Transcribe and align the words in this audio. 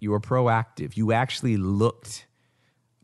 You 0.00 0.12
were 0.12 0.20
proactive. 0.20 0.96
You 0.96 1.12
actually 1.12 1.56
looked 1.56 2.26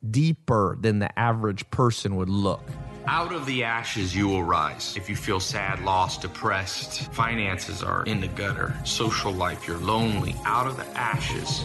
deeper 0.08 0.79
than 0.81 1.00
the 1.00 1.18
average 1.18 1.68
person 1.70 2.14
would 2.17 2.28
look. 2.28 2.62
Out 3.06 3.32
of 3.32 3.46
the 3.46 3.64
ashes, 3.64 4.14
you 4.14 4.28
will 4.28 4.44
rise. 4.44 4.96
If 4.96 5.10
you 5.10 5.17
feel 5.17 5.41
sad, 5.41 5.84
lost, 5.84 6.22
depressed, 6.22 7.12
finances 7.12 7.83
are 7.83 8.04
in 8.04 8.20
the 8.20 8.29
gutter, 8.29 8.75
social 8.84 9.32
life, 9.32 9.66
you're 9.66 9.79
lonely, 9.79 10.36
out 10.45 10.66
of 10.66 10.77
the 10.77 10.86
ashes, 10.96 11.64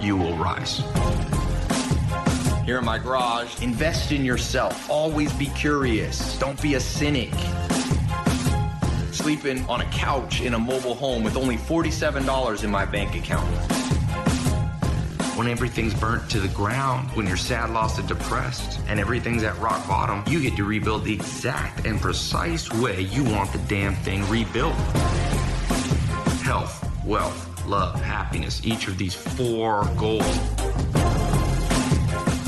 you 0.00 0.16
will 0.16 0.36
rise. 0.36 0.82
Here 2.64 2.78
in 2.78 2.84
my 2.84 2.98
garage, 2.98 3.62
invest 3.62 4.10
in 4.10 4.24
yourself. 4.24 4.88
Always 4.88 5.32
be 5.34 5.46
curious. 5.46 6.38
Don't 6.38 6.60
be 6.62 6.74
a 6.74 6.80
cynic. 6.80 7.32
Sleeping 9.12 9.64
on 9.68 9.82
a 9.82 9.86
couch 9.90 10.40
in 10.40 10.54
a 10.54 10.58
mobile 10.58 10.94
home 10.94 11.22
with 11.22 11.36
only 11.36 11.56
$47 11.56 12.64
in 12.64 12.70
my 12.70 12.84
bank 12.84 13.14
account 13.14 13.81
when 15.42 15.50
everything's 15.50 15.92
burnt 15.92 16.30
to 16.30 16.38
the 16.38 16.46
ground, 16.54 17.10
when 17.16 17.26
you're 17.26 17.36
sad, 17.36 17.70
lost, 17.70 17.98
and 17.98 18.06
depressed, 18.06 18.78
and 18.86 19.00
everything's 19.00 19.42
at 19.42 19.58
rock 19.58 19.84
bottom, 19.88 20.22
you 20.32 20.40
get 20.40 20.54
to 20.54 20.62
rebuild 20.62 21.02
the 21.02 21.12
exact 21.12 21.84
and 21.84 22.00
precise 22.00 22.72
way 22.74 23.00
you 23.00 23.24
want 23.24 23.50
the 23.50 23.58
damn 23.66 23.92
thing 23.92 24.24
rebuilt. 24.28 24.76
Health, 26.44 26.88
wealth, 27.04 27.66
love, 27.66 28.00
happiness, 28.00 28.64
each 28.64 28.86
of 28.86 28.96
these 28.98 29.16
four 29.16 29.84
goals. 29.96 30.91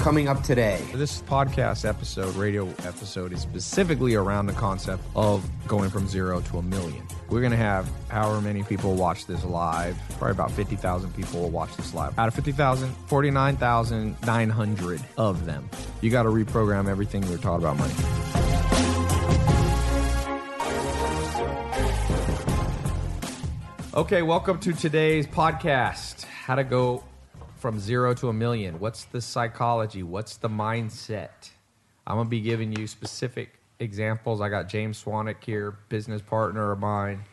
Coming 0.04 0.28
up 0.28 0.42
today, 0.42 0.84
this 0.92 1.22
podcast 1.22 1.88
episode, 1.88 2.36
radio 2.36 2.68
episode, 2.84 3.32
is 3.32 3.40
specifically 3.40 4.16
around 4.16 4.44
the 4.44 4.52
concept 4.52 5.02
of 5.16 5.42
going 5.66 5.88
from 5.88 6.06
zero 6.06 6.42
to 6.42 6.58
a 6.58 6.62
million. 6.62 7.06
We're 7.30 7.40
going 7.40 7.52
to 7.52 7.56
have 7.56 7.88
however 8.08 8.42
many 8.42 8.64
people 8.64 8.96
watch 8.96 9.24
this 9.24 9.42
live. 9.46 9.96
Probably 10.18 10.32
about 10.32 10.50
50,000 10.50 11.16
people 11.16 11.40
will 11.40 11.48
watch 11.48 11.74
this 11.76 11.94
live. 11.94 12.18
Out 12.18 12.28
of 12.28 12.34
50,000, 12.34 12.94
49,900 13.06 15.00
of 15.16 15.46
them. 15.46 15.70
You 16.02 16.10
got 16.10 16.24
to 16.24 16.28
reprogram 16.28 16.86
everything 16.86 17.22
you're 17.22 17.38
taught 17.38 17.60
about 17.60 17.78
money. 17.78 17.94
Okay, 23.94 24.20
welcome 24.20 24.58
to 24.60 24.74
today's 24.74 25.26
podcast 25.26 26.24
How 26.24 26.56
to 26.56 26.64
Go 26.64 27.04
from 27.64 27.80
Zero 27.80 28.12
to 28.12 28.28
a 28.28 28.32
Million. 28.34 28.78
What's 28.78 29.04
the 29.04 29.22
psychology? 29.22 30.02
What's 30.02 30.36
the 30.36 30.50
mindset? 30.50 31.48
I'm 32.06 32.16
going 32.16 32.26
to 32.26 32.30
be 32.30 32.42
giving 32.42 32.76
you 32.76 32.86
specific 32.86 33.58
examples. 33.80 34.42
I 34.42 34.50
got 34.50 34.68
James 34.68 35.02
Swanwick 35.02 35.42
here, 35.42 35.78
business 35.88 36.20
partner 36.20 36.72
of 36.72 36.78
mine, 36.78 37.24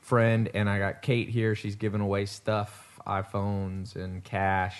friend, 0.00 0.50
and 0.52 0.68
I 0.68 0.80
got 0.80 1.00
Kate 1.02 1.28
here. 1.28 1.54
She's 1.54 1.76
giving 1.76 2.00
away 2.00 2.26
stuff, 2.26 2.98
iPhones 3.06 3.94
and 3.94 4.24
cash. 4.24 4.76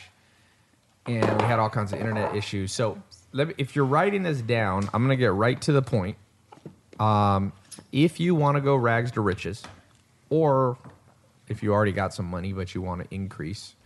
And 1.06 1.40
we 1.40 1.46
had 1.46 1.60
all 1.60 1.70
kinds 1.70 1.92
of 1.92 2.00
internet 2.00 2.34
issues. 2.34 2.72
So 2.72 3.00
me, 3.32 3.54
if 3.56 3.76
you're 3.76 3.84
writing 3.84 4.24
this 4.24 4.42
down, 4.42 4.90
I'm 4.92 5.04
going 5.06 5.16
to 5.16 5.22
get 5.22 5.32
right 5.32 5.60
to 5.60 5.70
the 5.70 5.80
point. 5.80 6.16
Um, 6.98 7.52
if 7.92 8.18
you 8.18 8.34
want 8.34 8.56
to 8.56 8.60
go 8.60 8.74
rags 8.74 9.12
to 9.12 9.20
riches, 9.20 9.62
or 10.28 10.76
if 11.46 11.62
you 11.62 11.72
already 11.72 11.92
got 11.92 12.12
some 12.12 12.26
money 12.26 12.52
but 12.52 12.74
you 12.74 12.82
want 12.82 13.08
to 13.08 13.14
increase, 13.14 13.76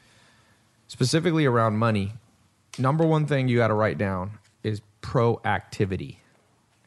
specifically 0.88 1.44
around 1.46 1.78
money, 1.78 2.12
number 2.78 3.04
one 3.06 3.26
thing 3.26 3.48
you 3.48 3.56
got 3.58 3.68
to 3.68 3.74
write 3.74 3.98
down 3.98 4.38
is 4.62 4.80
proactivity. 5.02 6.16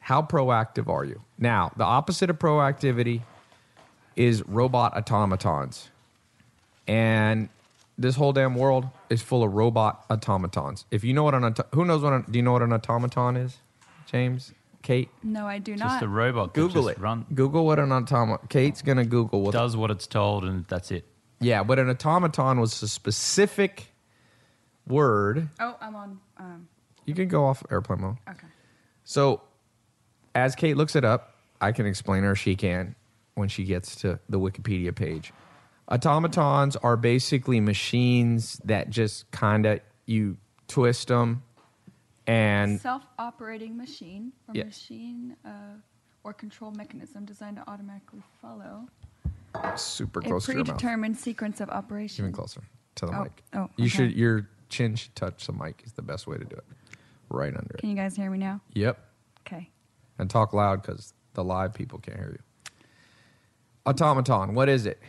How 0.00 0.22
proactive 0.22 0.88
are 0.88 1.04
you? 1.04 1.22
Now, 1.38 1.72
the 1.76 1.84
opposite 1.84 2.30
of 2.30 2.38
proactivity 2.38 3.22
is 4.14 4.42
robot 4.46 4.96
automatons. 4.96 5.90
And 6.86 7.48
this 7.98 8.14
whole 8.16 8.32
damn 8.32 8.54
world 8.54 8.86
is 9.10 9.20
full 9.22 9.42
of 9.42 9.52
robot 9.52 10.04
automatons. 10.10 10.84
If 10.90 11.02
you 11.02 11.12
know 11.12 11.24
what 11.24 11.34
an 11.34 11.44
auto- 11.44 11.66
who 11.72 11.84
knows 11.84 12.02
what 12.02 12.12
an, 12.12 12.24
do 12.30 12.38
you 12.38 12.42
know 12.42 12.52
what 12.52 12.62
an 12.62 12.72
automaton 12.72 13.36
is? 13.36 13.58
James, 14.06 14.52
Kate, 14.82 15.08
No, 15.24 15.46
I 15.48 15.58
do 15.58 15.72
Just 15.72 15.82
not. 15.84 16.02
a 16.04 16.08
robot. 16.08 16.54
that 16.54 16.60
Google 16.60 16.84
just 16.84 16.98
it. 16.98 17.02
Run, 17.02 17.26
Google 17.34 17.66
what 17.66 17.80
an 17.80 17.90
automaton. 17.90 18.46
Kate's 18.48 18.82
gonna 18.82 19.04
Google 19.04 19.42
what. 19.42 19.52
does 19.52 19.76
what 19.76 19.90
it's 19.90 20.06
told, 20.06 20.44
and 20.44 20.64
that's 20.66 20.92
it. 20.92 21.04
Yeah, 21.40 21.64
but 21.64 21.80
an 21.80 21.90
automaton 21.90 22.60
was 22.60 22.80
a 22.82 22.88
specific 22.88 23.88
word. 24.86 25.48
oh, 25.60 25.76
I'm 25.80 25.94
on. 25.96 26.20
Um, 26.38 26.68
You 27.04 27.14
can 27.14 27.28
go 27.28 27.44
off 27.44 27.62
airplane 27.70 28.00
mode. 28.00 28.16
okay. 28.28 28.46
So, 29.04 29.42
as 30.34 30.54
Kate 30.54 30.76
looks 30.76 30.96
it 30.96 31.04
up, 31.04 31.34
I 31.60 31.72
can 31.72 31.86
explain 31.86 32.22
her. 32.24 32.34
She 32.34 32.56
can 32.56 32.94
when 33.34 33.48
she 33.48 33.64
gets 33.64 33.96
to 33.96 34.18
the 34.28 34.38
Wikipedia 34.38 34.94
page. 34.94 35.32
Automatons 35.90 36.74
are 36.76 36.96
basically 36.96 37.60
machines 37.60 38.60
that 38.64 38.90
just 38.90 39.30
kind 39.30 39.66
of 39.66 39.80
you 40.06 40.36
twist 40.68 41.08
them, 41.08 41.42
and 42.26 42.80
Self-operating 42.80 43.76
machine 43.76 44.32
or 44.48 44.54
Yeah. 44.56 44.64
machine 44.64 45.36
uh, 45.44 45.50
or 46.24 46.32
control 46.32 46.72
mechanism 46.72 47.24
designed 47.24 47.56
to 47.56 47.68
automatically 47.70 48.22
follow 48.42 48.88
super 49.76 50.20
a 50.20 50.22
close 50.24 50.46
to 50.46 50.52
your 50.52 50.58
mouth. 50.64 50.66
predetermined 50.78 51.16
sequence 51.16 51.60
of 51.60 51.70
operations. 51.70 52.18
Even 52.18 52.32
closer 52.32 52.62
to 52.96 53.06
the 53.06 53.12
Oh, 53.16 53.22
mic. 53.22 53.42
oh, 53.54 53.70
You 53.76 53.84
okay. 53.84 53.88
should 53.88 54.12
your 54.12 54.48
chin 54.68 54.94
should 54.96 55.14
touch 55.14 55.46
the 55.46 55.52
mic. 55.52 55.82
Is 55.84 55.92
the 55.92 56.02
best 56.02 56.26
way 56.26 56.36
to 56.38 56.44
do 56.44 56.56
it. 56.56 56.64
Right 57.28 57.54
under 57.56 57.74
it. 57.74 57.80
Can 57.80 57.90
you 57.90 57.96
guys 57.96 58.14
hear 58.16 58.30
me 58.30 58.38
now? 58.38 58.60
Yep. 58.74 58.98
Okay. 59.46 59.70
and 60.18 60.28
talk 60.30 60.52
loud 60.52 60.82
because 60.82 61.12
the 61.34 61.44
live 61.44 61.72
people 61.74 61.98
can't 61.98 62.16
hear 62.18 62.30
you. 62.38 62.72
Automaton, 63.84 64.54
what 64.54 64.68
is 64.68 64.86
it? 64.86 65.00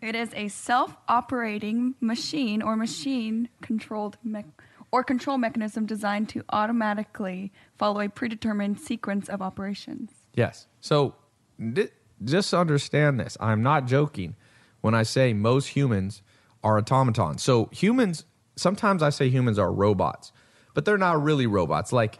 It 0.00 0.14
is 0.14 0.30
a 0.34 0.48
self-operating 0.48 1.94
machine 2.00 2.62
or 2.62 2.76
machine-controlled 2.76 4.16
me- 4.24 4.44
or 4.92 5.02
control 5.02 5.38
mechanism 5.38 5.86
designed 5.86 6.28
to 6.30 6.44
automatically 6.50 7.52
follow 7.78 8.00
a 8.00 8.08
predetermined 8.08 8.78
sequence 8.80 9.28
of 9.28 9.42
operations. 9.42 10.12
Yes. 10.34 10.66
So 10.80 11.14
thi- 11.58 11.88
just 12.24 12.54
understand 12.54 13.18
this. 13.20 13.36
I'm 13.40 13.62
not 13.62 13.86
joking 13.86 14.36
when 14.80 14.94
I 14.94 15.02
say 15.02 15.32
most 15.32 15.68
humans 15.68 16.22
are 16.62 16.78
automatons. 16.78 17.42
So 17.42 17.68
humans, 17.72 18.24
sometimes 18.56 19.02
I 19.02 19.10
say 19.10 19.28
humans 19.28 19.58
are 19.58 19.72
robots, 19.72 20.32
but 20.74 20.84
they're 20.84 20.98
not 20.98 21.22
really 21.22 21.46
robots. 21.46 21.92
Like 21.92 22.18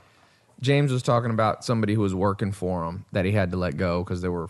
James 0.61 0.93
was 0.93 1.03
talking 1.03 1.31
about 1.31 1.65
somebody 1.65 1.95
who 1.95 2.01
was 2.01 2.15
working 2.15 2.53
for 2.53 2.85
him 2.85 3.05
that 3.13 3.25
he 3.25 3.33
had 3.33 3.51
to 3.53 3.57
let 3.57 3.77
go 3.77 4.03
because 4.05 4.23
they 4.23 4.29
were, 4.29 4.49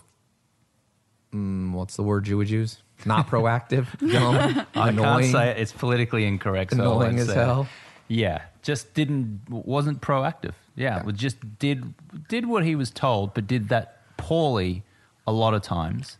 mm, 1.33 1.71
what's 1.73 1.95
the 1.95 2.03
word 2.03 2.27
you 2.27 2.37
would 2.37 2.49
use? 2.49 2.81
Not 3.05 3.27
proactive, 3.29 3.87
dumb, 3.99 4.65
I 4.75 4.89
annoying. 4.89 5.21
can't 5.23 5.31
say 5.31 5.49
it. 5.49 5.57
It's 5.57 5.71
politically 5.73 6.25
incorrect. 6.25 6.73
So 6.75 6.83
I 6.83 6.87
won't 6.87 7.01
Annoying 7.03 7.19
as 7.19 7.27
say 7.27 7.33
it. 7.33 7.45
hell. 7.45 7.67
Yeah, 8.07 8.41
just 8.61 8.93
didn't 8.93 9.41
wasn't 9.49 9.99
proactive. 10.01 10.53
Yeah, 10.75 11.03
was 11.03 11.15
just 11.15 11.57
did 11.59 11.93
did 12.29 12.45
what 12.45 12.63
he 12.63 12.75
was 12.75 12.91
told, 12.91 13.33
but 13.33 13.47
did 13.47 13.69
that 13.69 14.01
poorly 14.17 14.83
a 15.27 15.31
lot 15.31 15.53
of 15.55 15.61
times. 15.63 16.17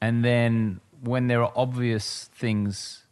And 0.00 0.24
then 0.24 0.80
when 1.02 1.26
there 1.26 1.42
are 1.42 1.52
obvious 1.54 2.30
things 2.34 3.04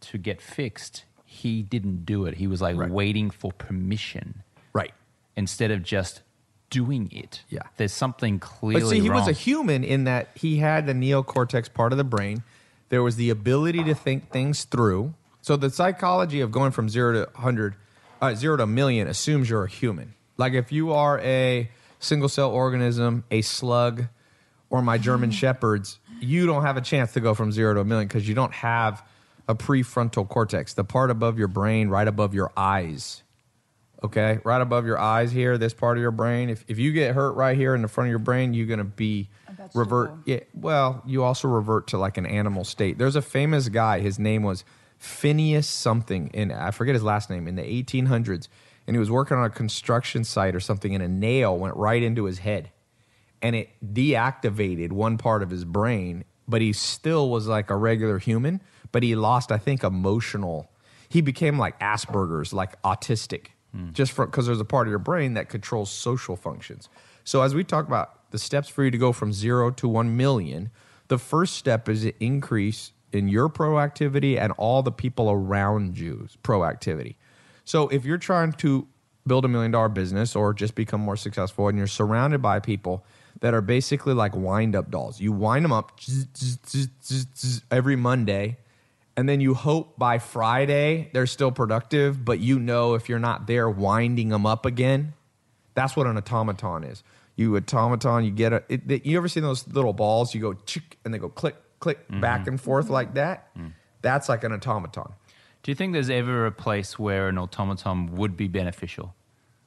to 0.00 0.16
get 0.18 0.40
fixed, 0.40 1.04
he 1.40 1.62
didn't 1.62 2.04
do 2.06 2.26
it. 2.26 2.34
He 2.36 2.46
was 2.46 2.60
like 2.62 2.76
Right. 2.76 2.90
waiting 2.90 3.30
for 3.30 3.52
permission 3.52 4.42
Right. 4.72 4.92
instead 5.36 5.70
of 5.70 5.82
just 5.82 6.22
doing 6.70 7.08
it. 7.10 7.42
Yeah. 7.48 7.62
there's 7.78 7.92
something 7.92 8.38
clearly 8.38 8.80
But 8.82 8.88
see, 8.90 9.00
he 9.00 9.10
was 9.10 9.26
a 9.26 9.32
human 9.32 9.82
in 9.82 10.04
that 10.04 10.28
he 10.36 10.58
had 10.58 10.86
the 10.86 10.92
neocortex 10.92 11.72
part 11.74 11.90
of 11.92 11.98
the 11.98 12.04
brain. 12.04 12.44
There 12.90 13.02
was 13.02 13.16
the 13.16 13.28
ability 13.30 13.82
to 13.84 13.94
think 13.94 14.30
things 14.30 14.62
through. 14.64 15.14
So 15.42 15.56
the 15.56 15.70
psychology 15.70 16.40
of 16.40 16.52
going 16.52 16.70
from 16.70 16.88
zero 16.88 17.12
to 17.24 17.30
hundred, 17.40 17.74
uh, 18.22 18.34
zero 18.34 18.56
to 18.56 18.62
a 18.62 18.66
million 18.68 19.08
assumes 19.08 19.50
you're 19.50 19.64
a 19.64 19.68
human. 19.68 20.14
Like 20.36 20.52
if 20.52 20.70
you 20.70 20.92
are 20.92 21.18
a 21.20 21.68
single 21.98 22.28
cell 22.28 22.50
organism, 22.50 23.24
a 23.32 23.42
slug, 23.42 24.04
or 24.68 24.80
my 24.80 24.96
German 24.96 25.30
shepherds, 25.42 25.98
you 26.20 26.46
don't 26.46 26.62
have 26.62 26.76
a 26.76 26.80
chance 26.82 27.12
to 27.14 27.20
go 27.20 27.34
from 27.34 27.50
zero 27.50 27.74
to 27.74 27.80
a 27.80 27.84
million 27.84 28.06
because 28.06 28.28
you 28.28 28.34
don't 28.36 28.52
have 28.54 29.02
a 29.50 29.54
prefrontal 29.54 30.28
cortex, 30.28 30.74
the 30.74 30.84
part 30.84 31.10
above 31.10 31.38
your 31.38 31.48
brain, 31.48 31.88
right 31.88 32.08
above 32.08 32.34
your 32.34 32.52
eyes 32.56 33.22
okay? 34.02 34.38
Right 34.44 34.60
above 34.60 34.86
your 34.86 34.98
eyes 34.98 35.32
here 35.32 35.58
this 35.58 35.74
part 35.74 35.96
of 35.96 36.02
your 36.02 36.10
brain. 36.10 36.48
If, 36.48 36.64
if 36.68 36.78
you 36.78 36.92
get 36.92 37.14
hurt 37.14 37.32
right 37.32 37.56
here 37.56 37.74
in 37.74 37.82
the 37.82 37.88
front 37.88 38.08
of 38.08 38.10
your 38.10 38.18
brain 38.18 38.54
you're 38.54 38.66
going 38.66 38.78
to 38.78 38.84
be 38.84 39.28
revert 39.74 40.12
yeah 40.24 40.40
well 40.54 41.02
you 41.06 41.22
also 41.22 41.46
revert 41.46 41.88
to 41.88 41.98
like 41.98 42.16
an 42.16 42.26
animal 42.26 42.64
state. 42.64 42.98
There's 42.98 43.16
a 43.16 43.22
famous 43.22 43.68
guy 43.68 44.00
his 44.00 44.18
name 44.18 44.42
was 44.42 44.64
phineas 44.98 45.66
something 45.66 46.28
in 46.34 46.52
i 46.52 46.70
forget 46.70 46.94
his 46.94 47.02
last 47.02 47.30
name 47.30 47.48
in 47.48 47.56
the 47.56 47.62
1800s 47.62 48.48
and 48.86 48.94
he 48.94 48.98
was 48.98 49.10
working 49.10 49.34
on 49.34 49.44
a 49.44 49.50
construction 49.50 50.24
site 50.24 50.54
or 50.54 50.60
something 50.60 50.94
and 50.94 51.02
a 51.02 51.08
nail 51.08 51.56
went 51.56 51.74
right 51.74 52.02
into 52.02 52.26
his 52.26 52.40
head 52.40 52.70
and 53.40 53.56
it 53.56 53.70
deactivated 53.82 54.92
one 54.92 55.16
part 55.16 55.42
of 55.42 55.48
his 55.48 55.64
brain 55.64 56.22
but 56.46 56.60
he 56.60 56.70
still 56.74 57.30
was 57.30 57.46
like 57.46 57.70
a 57.70 57.76
regular 57.76 58.18
human 58.18 58.60
but 58.92 59.02
he 59.02 59.14
lost 59.14 59.52
i 59.52 59.58
think 59.58 59.82
emotional 59.82 60.70
he 61.08 61.20
became 61.20 61.58
like 61.58 61.78
asperger's 61.80 62.52
like 62.52 62.80
autistic 62.82 63.48
hmm. 63.74 63.90
just 63.92 64.16
because 64.16 64.46
there's 64.46 64.60
a 64.60 64.64
part 64.64 64.86
of 64.86 64.90
your 64.90 64.98
brain 64.98 65.34
that 65.34 65.48
controls 65.48 65.90
social 65.90 66.36
functions 66.36 66.88
so 67.24 67.42
as 67.42 67.54
we 67.54 67.64
talk 67.64 67.86
about 67.86 68.30
the 68.30 68.38
steps 68.38 68.68
for 68.68 68.84
you 68.84 68.90
to 68.90 68.98
go 68.98 69.12
from 69.12 69.32
zero 69.32 69.70
to 69.70 69.88
1 69.88 70.16
million 70.16 70.70
the 71.10 71.18
first 71.18 71.56
step 71.56 71.88
is 71.88 72.02
to 72.02 72.24
increase 72.24 72.92
in 73.12 73.28
your 73.28 73.48
proactivity 73.48 74.38
and 74.38 74.52
all 74.52 74.82
the 74.82 74.92
people 74.92 75.30
around 75.30 75.98
you's 75.98 76.38
proactivity. 76.42 77.16
So 77.64 77.88
if 77.88 78.04
you're 78.04 78.18
trying 78.18 78.52
to 78.52 78.86
build 79.26 79.44
a 79.44 79.48
million 79.48 79.72
dollar 79.72 79.88
business 79.88 80.34
or 80.34 80.54
just 80.54 80.74
become 80.74 81.00
more 81.00 81.16
successful 81.16 81.68
and 81.68 81.76
you're 81.76 81.86
surrounded 81.86 82.40
by 82.40 82.58
people 82.58 83.04
that 83.40 83.54
are 83.54 83.60
basically 83.60 84.14
like 84.14 84.34
wind 84.34 84.74
up 84.74 84.90
dolls. 84.90 85.20
You 85.20 85.32
wind 85.32 85.64
them 85.64 85.72
up 85.72 86.00
zzz, 86.00 86.26
zzz, 86.36 86.58
zzz, 86.66 86.88
zzz, 87.02 87.26
zzz, 87.36 87.62
every 87.70 87.96
Monday 87.96 88.56
and 89.20 89.28
then 89.28 89.42
you 89.42 89.52
hope 89.52 89.98
by 89.98 90.18
Friday 90.18 91.10
they're 91.12 91.26
still 91.26 91.52
productive, 91.52 92.24
but 92.24 92.40
you 92.40 92.58
know 92.58 92.94
if 92.94 93.06
you're 93.06 93.18
not 93.18 93.46
there 93.46 93.68
winding 93.68 94.30
them 94.30 94.46
up 94.46 94.64
again, 94.64 95.12
that's 95.74 95.94
what 95.94 96.06
an 96.06 96.16
automaton 96.16 96.84
is. 96.84 97.02
You 97.36 97.54
automaton, 97.54 98.24
you 98.24 98.30
get 98.30 98.54
a. 98.54 98.64
It, 98.70 99.04
you 99.04 99.18
ever 99.18 99.28
seen 99.28 99.42
those 99.42 99.68
little 99.68 99.92
balls? 99.92 100.34
You 100.34 100.40
go 100.40 100.54
chick 100.54 100.96
and 101.04 101.12
they 101.12 101.18
go 101.18 101.28
click, 101.28 101.56
click, 101.80 102.08
mm-hmm. 102.08 102.22
back 102.22 102.46
and 102.46 102.58
forth 102.58 102.86
mm-hmm. 102.86 102.94
like 102.94 103.14
that. 103.14 103.54
Mm. 103.54 103.74
That's 104.00 104.30
like 104.30 104.42
an 104.42 104.52
automaton. 104.52 105.12
Do 105.62 105.70
you 105.70 105.74
think 105.74 105.92
there's 105.92 106.08
ever 106.08 106.46
a 106.46 106.52
place 106.52 106.98
where 106.98 107.28
an 107.28 107.36
automaton 107.36 108.16
would 108.16 108.38
be 108.38 108.48
beneficial? 108.48 109.14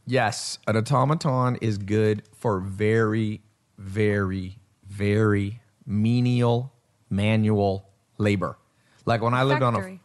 Yes, 0.08 0.58
an 0.66 0.78
automaton 0.78 1.58
is 1.58 1.78
good 1.78 2.24
for 2.34 2.60
very, 2.60 3.44
very, 3.78 4.58
very 4.88 5.62
menial 5.86 6.74
manual 7.12 7.88
labor. 8.18 8.58
Like 9.06 9.22
when 9.22 9.34
I 9.34 9.44
lived 9.44 9.62
on 9.62 9.76
a 9.76 9.78
Factory. 9.80 10.00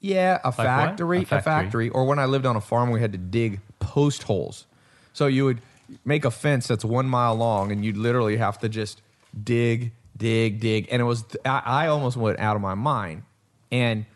yeah, 0.00 0.38
a 0.42 0.48
what? 0.48 0.56
factory, 0.56 1.18
A 1.18 1.22
a 1.22 1.24
factory. 1.26 1.42
factory, 1.42 1.88
or 1.90 2.04
when 2.06 2.18
I 2.18 2.24
lived 2.26 2.46
on 2.46 2.56
a 2.56 2.60
farm, 2.60 2.90
we 2.90 3.00
had 3.00 3.12
to 3.12 3.18
dig 3.18 3.60
post 3.78 4.22
holes. 4.24 4.66
So 5.12 5.26
you 5.26 5.44
would 5.44 5.60
make 6.04 6.24
a 6.24 6.30
fence 6.30 6.66
that's 6.68 6.84
one 6.84 7.06
mile 7.06 7.34
long, 7.34 7.70
and 7.72 7.84
you'd 7.84 7.96
literally 7.98 8.38
have 8.38 8.58
to 8.60 8.68
just 8.68 9.02
dig, 9.44 9.92
dig, 10.16 10.60
dig, 10.60 10.88
and 10.90 11.02
it 11.02 11.04
was 11.04 11.24
I, 11.44 11.62
I 11.64 11.86
almost 11.88 12.16
went 12.16 12.38
out 12.38 12.56
of 12.56 12.62
my 12.62 12.74
mind. 12.74 13.24
And 13.70 14.06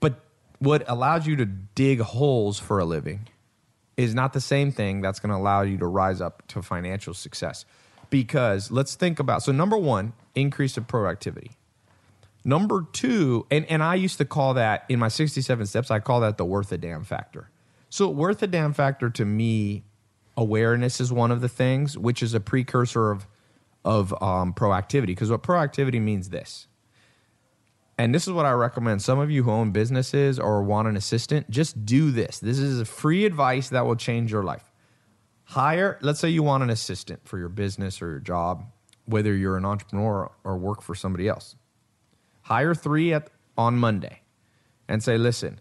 but 0.00 0.20
what 0.58 0.84
allows 0.88 1.26
you 1.26 1.36
to 1.36 1.44
dig 1.46 2.00
holes 2.00 2.58
for 2.58 2.78
a 2.78 2.84
living 2.84 3.28
is 3.96 4.14
not 4.14 4.32
the 4.32 4.40
same 4.40 4.72
thing 4.72 5.00
that's 5.00 5.20
going 5.20 5.30
to 5.30 5.36
allow 5.36 5.62
you 5.62 5.78
to 5.78 5.86
rise 5.86 6.20
up 6.20 6.46
to 6.48 6.60
financial 6.62 7.14
success. 7.14 7.64
Because 8.10 8.70
let's 8.70 8.94
think 8.94 9.18
about 9.18 9.42
so 9.42 9.52
number 9.52 9.76
one, 9.76 10.12
increase 10.34 10.76
of 10.76 10.86
proactivity. 10.86 11.52
Number 12.46 12.86
two, 12.92 13.44
and, 13.50 13.66
and 13.66 13.82
I 13.82 13.96
used 13.96 14.18
to 14.18 14.24
call 14.24 14.54
that 14.54 14.84
in 14.88 15.00
my 15.00 15.08
67 15.08 15.66
steps, 15.66 15.90
I 15.90 15.98
call 15.98 16.20
that 16.20 16.38
the 16.38 16.44
worth 16.44 16.70
a 16.70 16.78
damn 16.78 17.02
factor. 17.02 17.50
So, 17.90 18.08
worth 18.08 18.40
a 18.40 18.46
damn 18.46 18.72
factor 18.72 19.10
to 19.10 19.24
me, 19.24 19.82
awareness 20.36 21.00
is 21.00 21.12
one 21.12 21.32
of 21.32 21.40
the 21.40 21.48
things, 21.48 21.98
which 21.98 22.22
is 22.22 22.34
a 22.34 22.40
precursor 22.40 23.10
of, 23.10 23.26
of 23.84 24.12
um, 24.22 24.54
proactivity. 24.54 25.06
Because 25.06 25.28
what 25.28 25.42
proactivity 25.42 26.00
means 26.00 26.28
this, 26.28 26.68
and 27.98 28.14
this 28.14 28.28
is 28.28 28.32
what 28.32 28.46
I 28.46 28.52
recommend 28.52 29.02
some 29.02 29.18
of 29.18 29.28
you 29.28 29.42
who 29.42 29.50
own 29.50 29.72
businesses 29.72 30.38
or 30.38 30.62
want 30.62 30.86
an 30.86 30.96
assistant, 30.96 31.50
just 31.50 31.84
do 31.84 32.12
this. 32.12 32.38
This 32.38 32.60
is 32.60 32.78
a 32.78 32.84
free 32.84 33.24
advice 33.24 33.70
that 33.70 33.86
will 33.86 33.96
change 33.96 34.30
your 34.30 34.44
life. 34.44 34.70
Hire, 35.46 35.98
let's 36.00 36.20
say 36.20 36.28
you 36.28 36.44
want 36.44 36.62
an 36.62 36.70
assistant 36.70 37.26
for 37.26 37.38
your 37.38 37.48
business 37.48 38.00
or 38.00 38.08
your 38.08 38.20
job, 38.20 38.66
whether 39.04 39.34
you're 39.34 39.56
an 39.56 39.64
entrepreneur 39.64 40.30
or 40.44 40.56
work 40.56 40.80
for 40.80 40.94
somebody 40.94 41.26
else 41.26 41.56
hire 42.46 42.74
three 42.74 43.12
at 43.12 43.28
on 43.58 43.76
Monday 43.76 44.20
and 44.88 45.02
say, 45.02 45.18
listen, 45.18 45.60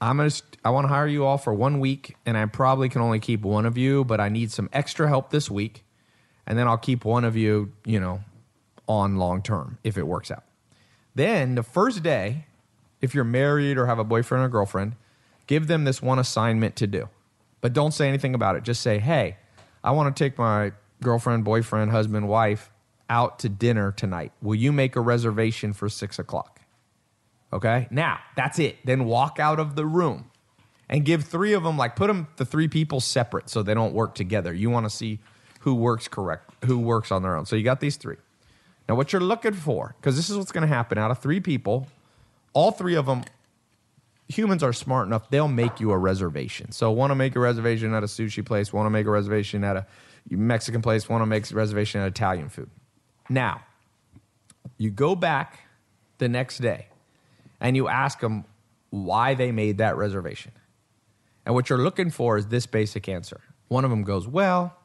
I'm 0.00 0.16
gonna 0.16 0.30
st- 0.30 0.56
I 0.64 0.70
want 0.70 0.84
to 0.84 0.88
hire 0.88 1.08
you 1.08 1.24
all 1.24 1.36
for 1.36 1.52
one 1.52 1.80
week, 1.80 2.16
and 2.24 2.36
I 2.36 2.46
probably 2.46 2.88
can 2.88 3.02
only 3.02 3.18
keep 3.18 3.42
one 3.42 3.66
of 3.66 3.76
you, 3.76 4.04
but 4.04 4.20
I 4.20 4.28
need 4.28 4.52
some 4.52 4.68
extra 4.72 5.08
help 5.08 5.30
this 5.30 5.50
week, 5.50 5.84
and 6.46 6.56
then 6.56 6.68
I'll 6.68 6.78
keep 6.78 7.04
one 7.04 7.24
of 7.24 7.36
you, 7.36 7.72
you 7.84 7.98
know, 7.98 8.22
on 8.86 9.16
long 9.16 9.42
term 9.42 9.78
if 9.82 9.98
it 9.98 10.06
works 10.06 10.30
out. 10.30 10.44
Then 11.14 11.56
the 11.56 11.64
first 11.64 12.04
day, 12.04 12.46
if 13.00 13.12
you're 13.12 13.24
married 13.24 13.78
or 13.78 13.86
have 13.86 13.98
a 13.98 14.04
boyfriend 14.04 14.44
or 14.44 14.48
girlfriend, 14.48 14.94
give 15.48 15.66
them 15.66 15.82
this 15.84 16.00
one 16.00 16.20
assignment 16.20 16.76
to 16.76 16.86
do. 16.86 17.08
But 17.60 17.72
don't 17.72 17.92
say 17.92 18.08
anything 18.08 18.34
about 18.34 18.54
it. 18.54 18.62
Just 18.62 18.80
say, 18.80 19.00
hey, 19.00 19.38
I 19.82 19.90
want 19.90 20.14
to 20.14 20.24
take 20.24 20.38
my 20.38 20.70
girlfriend, 21.00 21.44
boyfriend, 21.44 21.90
husband, 21.90 22.28
wife 22.28 22.70
out 23.08 23.38
to 23.40 23.48
dinner 23.48 23.92
tonight. 23.92 24.32
Will 24.40 24.54
you 24.54 24.72
make 24.72 24.96
a 24.96 25.00
reservation 25.00 25.72
for 25.72 25.88
six 25.88 26.18
o'clock? 26.18 26.60
Okay. 27.52 27.88
Now 27.90 28.18
that's 28.36 28.58
it. 28.58 28.78
Then 28.84 29.04
walk 29.04 29.38
out 29.38 29.60
of 29.60 29.76
the 29.76 29.86
room 29.86 30.30
and 30.88 31.04
give 31.04 31.24
three 31.24 31.52
of 31.52 31.62
them, 31.62 31.76
like 31.76 31.96
put 31.96 32.08
them, 32.08 32.28
the 32.36 32.44
three 32.44 32.68
people 32.68 33.00
separate 33.00 33.48
so 33.48 33.62
they 33.62 33.74
don't 33.74 33.94
work 33.94 34.14
together. 34.14 34.52
You 34.52 34.70
want 34.70 34.86
to 34.86 34.90
see 34.90 35.20
who 35.60 35.74
works 35.74 36.08
correct, 36.08 36.50
who 36.64 36.78
works 36.78 37.12
on 37.12 37.22
their 37.22 37.36
own. 37.36 37.46
So 37.46 37.56
you 37.56 37.62
got 37.62 37.80
these 37.80 37.96
three. 37.96 38.16
Now, 38.88 38.96
what 38.96 39.12
you're 39.12 39.22
looking 39.22 39.52
for, 39.52 39.94
because 40.00 40.16
this 40.16 40.28
is 40.28 40.36
what's 40.36 40.52
going 40.52 40.68
to 40.68 40.74
happen 40.74 40.98
out 40.98 41.10
of 41.10 41.18
three 41.18 41.40
people, 41.40 41.86
all 42.52 42.72
three 42.72 42.94
of 42.94 43.06
them, 43.06 43.22
humans 44.28 44.62
are 44.62 44.72
smart 44.72 45.06
enough, 45.06 45.30
they'll 45.30 45.48
make 45.48 45.78
you 45.80 45.92
a 45.92 45.98
reservation. 45.98 46.72
So, 46.72 46.90
want 46.90 47.10
to 47.10 47.14
make 47.14 47.36
a 47.36 47.40
reservation 47.40 47.94
at 47.94 48.02
a 48.02 48.06
sushi 48.06 48.44
place, 48.44 48.72
want 48.72 48.86
to 48.86 48.90
make 48.90 49.06
a 49.06 49.10
reservation 49.10 49.62
at 49.62 49.76
a 49.76 49.86
Mexican 50.28 50.82
place, 50.82 51.08
want 51.08 51.22
to 51.22 51.26
make 51.26 51.50
a 51.50 51.54
reservation 51.54 52.00
at 52.00 52.08
Italian 52.08 52.48
food. 52.48 52.68
Now, 53.32 53.62
you 54.76 54.90
go 54.90 55.16
back 55.16 55.60
the 56.18 56.28
next 56.28 56.58
day 56.58 56.86
and 57.60 57.74
you 57.76 57.88
ask 57.88 58.20
them 58.20 58.44
why 58.90 59.34
they 59.34 59.52
made 59.52 59.78
that 59.78 59.96
reservation. 59.96 60.52
And 61.46 61.54
what 61.54 61.70
you're 61.70 61.78
looking 61.78 62.10
for 62.10 62.36
is 62.36 62.48
this 62.48 62.66
basic 62.66 63.08
answer. 63.08 63.40
One 63.68 63.84
of 63.84 63.90
them 63.90 64.02
goes, 64.04 64.28
Well, 64.28 64.76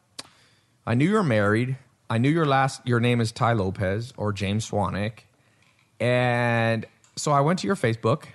I 0.86 0.94
knew 0.94 1.10
you're 1.10 1.24
married. 1.24 1.78
I 2.10 2.20
knew 2.20 2.30
your 2.30 2.46
last 2.46 2.88
your 2.88 3.02
name 3.02 3.20
is 3.20 3.34
Tai 3.34 3.54
Lopez 3.54 4.14
or 4.16 4.32
James 4.32 4.70
Swanwick. 4.70 5.26
And 6.00 6.86
so 7.18 7.34
I 7.34 7.42
went 7.42 7.60
to 7.60 7.68
your 7.68 7.76
Facebook 7.76 8.28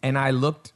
and 0.00 0.16
I 0.16 0.30
looked 0.30 0.72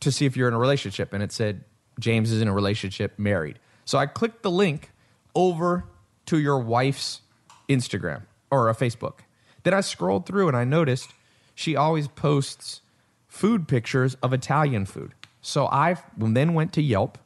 to 0.00 0.12
see 0.12 0.24
if 0.24 0.36
you're 0.36 0.46
in 0.46 0.54
a 0.54 0.58
relationship 0.58 1.12
and 1.12 1.22
it 1.22 1.32
said 1.32 1.64
James 1.98 2.30
is 2.30 2.40
in 2.40 2.46
a 2.46 2.54
relationship, 2.54 3.18
married. 3.18 3.58
So 3.84 3.98
I 3.98 4.06
clicked 4.06 4.42
the 4.42 4.50
link 4.50 4.90
over 5.34 5.84
to 6.26 6.38
your 6.38 6.58
wife's 6.58 7.20
Instagram 7.68 8.22
or 8.50 8.68
a 8.68 8.74
Facebook. 8.74 9.20
Then 9.62 9.74
I 9.74 9.80
scrolled 9.80 10.26
through 10.26 10.48
and 10.48 10.56
I 10.56 10.64
noticed 10.64 11.12
she 11.54 11.76
always 11.76 12.08
posts 12.08 12.80
food 13.28 13.68
pictures 13.68 14.14
of 14.22 14.32
Italian 14.32 14.86
food. 14.86 15.14
So 15.40 15.66
I 15.66 15.96
then 16.16 16.54
went 16.54 16.72
to 16.74 16.82
Yelp 16.82 17.18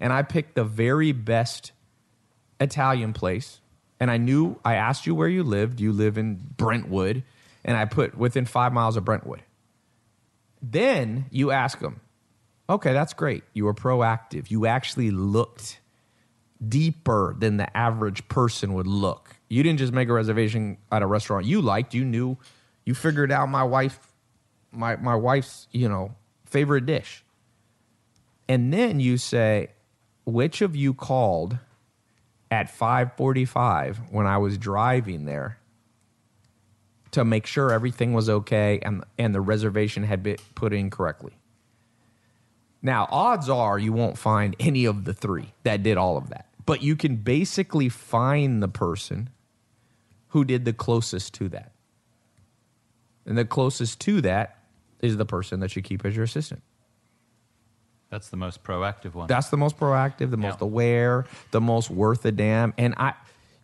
and 0.00 0.12
I 0.12 0.22
picked 0.22 0.54
the 0.54 0.64
very 0.64 1.12
best 1.12 1.72
Italian 2.60 3.12
place. 3.12 3.60
And 4.00 4.10
I 4.10 4.16
knew 4.16 4.58
I 4.64 4.74
asked 4.74 5.06
you 5.06 5.14
where 5.14 5.28
you 5.28 5.44
lived. 5.44 5.80
You 5.80 5.92
live 5.92 6.18
in 6.18 6.40
Brentwood. 6.56 7.22
And 7.64 7.76
I 7.76 7.84
put 7.84 8.18
within 8.18 8.44
five 8.44 8.72
miles 8.72 8.96
of 8.96 9.04
Brentwood. 9.04 9.42
Then 10.60 11.26
you 11.30 11.52
ask 11.52 11.78
them, 11.78 12.00
okay, 12.68 12.92
that's 12.92 13.12
great. 13.12 13.44
You 13.52 13.64
were 13.64 13.74
proactive. 13.74 14.50
You 14.50 14.66
actually 14.66 15.12
looked 15.12 15.78
deeper 16.68 17.34
than 17.38 17.56
the 17.56 17.76
average 17.76 18.26
person 18.28 18.74
would 18.74 18.86
look. 18.86 19.36
You 19.48 19.62
didn't 19.62 19.78
just 19.78 19.92
make 19.92 20.08
a 20.08 20.12
reservation 20.12 20.78
at 20.90 21.02
a 21.02 21.06
restaurant 21.06 21.46
you 21.46 21.60
liked. 21.60 21.94
You 21.94 22.04
knew, 22.04 22.38
you 22.84 22.94
figured 22.94 23.32
out 23.32 23.48
my 23.48 23.64
wife, 23.64 23.98
my 24.70 24.96
my 24.96 25.14
wife's, 25.14 25.68
you 25.72 25.88
know, 25.88 26.14
favorite 26.46 26.86
dish. 26.86 27.24
And 28.48 28.72
then 28.72 29.00
you 29.00 29.18
say, 29.18 29.68
which 30.24 30.62
of 30.62 30.76
you 30.76 30.94
called 30.94 31.58
at 32.50 32.68
5:45 32.68 34.10
when 34.10 34.26
I 34.26 34.38
was 34.38 34.58
driving 34.58 35.24
there 35.24 35.58
to 37.12 37.24
make 37.24 37.46
sure 37.46 37.70
everything 37.70 38.12
was 38.12 38.28
okay 38.28 38.78
and 38.82 39.04
and 39.18 39.34
the 39.34 39.40
reservation 39.40 40.02
had 40.04 40.22
been 40.22 40.36
put 40.54 40.72
in 40.72 40.90
correctly. 40.90 41.32
Now, 42.82 43.06
odds 43.10 43.48
are 43.48 43.78
you 43.78 43.92
won't 43.92 44.18
find 44.18 44.56
any 44.58 44.86
of 44.86 45.04
the 45.04 45.14
three 45.14 45.52
that 45.62 45.82
did 45.82 45.96
all 45.96 46.16
of 46.16 46.30
that. 46.30 46.46
But 46.64 46.82
you 46.82 46.96
can 46.96 47.16
basically 47.16 47.88
find 47.88 48.62
the 48.62 48.68
person 48.68 49.30
who 50.28 50.44
did 50.44 50.64
the 50.64 50.72
closest 50.72 51.34
to 51.34 51.48
that. 51.50 51.72
And 53.26 53.36
the 53.36 53.44
closest 53.44 54.00
to 54.00 54.20
that 54.22 54.58
is 55.00 55.16
the 55.16 55.26
person 55.26 55.60
that 55.60 55.76
you 55.76 55.82
keep 55.82 56.04
as 56.04 56.14
your 56.14 56.24
assistant. 56.24 56.62
That's 58.10 58.28
the 58.28 58.36
most 58.36 58.62
proactive 58.62 59.14
one. 59.14 59.26
That's 59.26 59.48
the 59.48 59.56
most 59.56 59.78
proactive, 59.78 60.30
the 60.30 60.36
most 60.36 60.60
aware, 60.60 61.24
the 61.50 61.60
most 61.60 61.88
worth 61.88 62.24
a 62.26 62.32
damn. 62.32 62.74
And 62.76 62.94
I, 62.98 63.14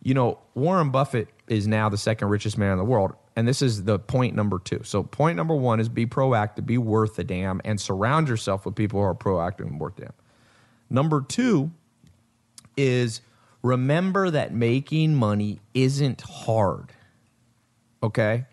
you 0.01 0.13
know, 0.13 0.39
Warren 0.55 0.89
Buffett 0.89 1.27
is 1.47 1.67
now 1.67 1.89
the 1.89 1.97
second 1.97 2.29
richest 2.29 2.57
man 2.57 2.71
in 2.71 2.77
the 2.79 2.83
world. 2.83 3.13
And 3.35 3.47
this 3.47 3.61
is 3.61 3.83
the 3.83 3.99
point 3.99 4.35
number 4.35 4.57
two. 4.57 4.81
So, 4.83 5.03
point 5.03 5.37
number 5.37 5.55
one 5.55 5.79
is 5.79 5.87
be 5.87 6.05
proactive, 6.05 6.65
be 6.65 6.79
worth 6.79 7.19
a 7.19 7.23
damn, 7.23 7.61
and 7.63 7.79
surround 7.79 8.27
yourself 8.27 8.65
with 8.65 8.75
people 8.75 8.99
who 8.99 9.05
are 9.05 9.15
proactive 9.15 9.67
and 9.67 9.79
worth 9.79 9.97
a 9.99 10.01
damn. 10.01 10.13
Number 10.89 11.21
two 11.21 11.71
is 12.79 13.21
remember 13.61 14.31
that 14.31 14.53
making 14.53 15.15
money 15.15 15.59
isn't 15.73 16.21
hard. 16.21 16.93
Okay. 18.01 18.45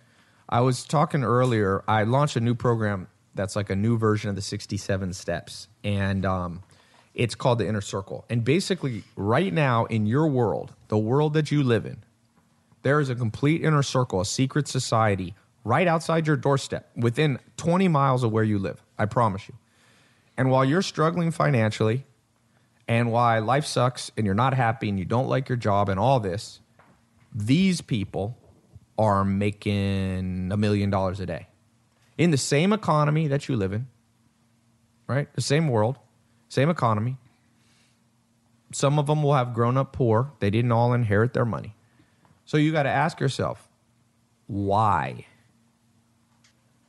I 0.49 0.61
was 0.61 0.85
talking 0.85 1.23
earlier, 1.25 1.83
I 1.87 2.03
launched 2.03 2.37
a 2.37 2.41
new 2.41 2.55
program 2.55 3.09
that's 3.35 3.55
like 3.55 3.71
a 3.71 3.77
new 3.77 3.99
version 3.99 4.31
of 4.31 4.37
the 4.37 4.43
67 4.43 5.13
steps. 5.13 5.69
And 5.85 6.25
um, 6.25 6.63
it's 7.15 7.35
called 7.35 7.59
the 7.59 7.69
Inner 7.69 7.81
Circle. 7.81 8.25
And 8.29 8.45
basically, 8.45 9.05
right 9.15 9.53
now 9.53 9.85
in 9.87 10.07
your 10.07 10.27
world, 10.29 10.75
the 10.89 10.99
world 10.99 11.35
that 11.35 11.51
you 11.51 11.63
live 11.63 11.87
in, 11.87 11.99
There 12.83 13.01
is 13.01 13.11
a 13.11 13.15
complete 13.15 13.63
inner 13.63 13.83
circle, 13.83 14.21
a 14.21 14.25
secret 14.25 14.69
society 14.69 15.35
right 15.65 15.89
outside 15.89 16.27
your 16.27 16.37
doorstep, 16.37 16.89
within 16.97 17.41
20 17.57 17.89
miles 17.89 18.23
of 18.23 18.31
where 18.31 18.45
you 18.45 18.59
live. 18.59 18.81
I 18.99 19.07
promise 19.07 19.49
you. 19.49 19.55
And 20.37 20.51
while 20.51 20.65
you're 20.65 20.83
struggling 20.83 21.33
financially, 21.33 22.05
and 22.89 23.11
why 23.11 23.39
life 23.41 23.67
sucks 23.67 24.11
and 24.17 24.27
you're 24.27 24.35
not 24.35 24.55
happy 24.55 24.89
and 24.89 24.99
you 24.99 25.05
don't 25.05 25.29
like 25.29 25.49
your 25.49 25.57
job 25.57 25.89
and 25.89 25.99
all 25.99 26.21
this, 26.21 26.61
these 27.35 27.81
people 27.81 28.37
are 28.99 29.25
making 29.25 30.51
a 30.53 30.57
million 30.57 30.91
dollars 30.91 31.21
a 31.21 31.27
day 31.27 31.49
in 32.17 32.31
the 32.31 32.39
same 32.39 32.73
economy 32.73 33.29
that 33.29 33.49
you 33.49 33.57
live 33.57 33.73
in, 33.73 33.87
right? 35.07 35.33
The 35.35 35.43
same 35.43 35.69
world, 35.69 35.99
same 36.49 36.71
economy. 36.71 37.19
Some 38.73 38.99
of 38.99 39.07
them 39.07 39.23
will 39.23 39.35
have 39.35 39.55
grown 39.55 39.77
up 39.77 39.93
poor. 39.93 40.33
They 40.41 40.51
didn't 40.51 40.73
all 40.73 40.93
inherit 40.93 41.35
their 41.35 41.45
money. 41.45 41.75
So 42.45 42.57
you 42.57 42.73
got 42.73 42.85
to 42.85 42.91
ask 42.91 43.21
yourself, 43.21 43.69
why? 44.47 45.27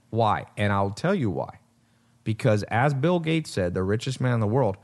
Why? 0.10 0.46
And 0.56 0.72
I'll 0.72 0.92
tell 0.92 1.14
you 1.16 1.30
why. 1.30 1.60
Because 2.24 2.64
as 2.64 2.94
Bill 2.94 3.20
Gates 3.20 3.50
said, 3.50 3.74
the 3.74 3.84
richest 3.84 4.20
man 4.22 4.34
in 4.34 4.40
the 4.40 4.48
world, 4.48 4.78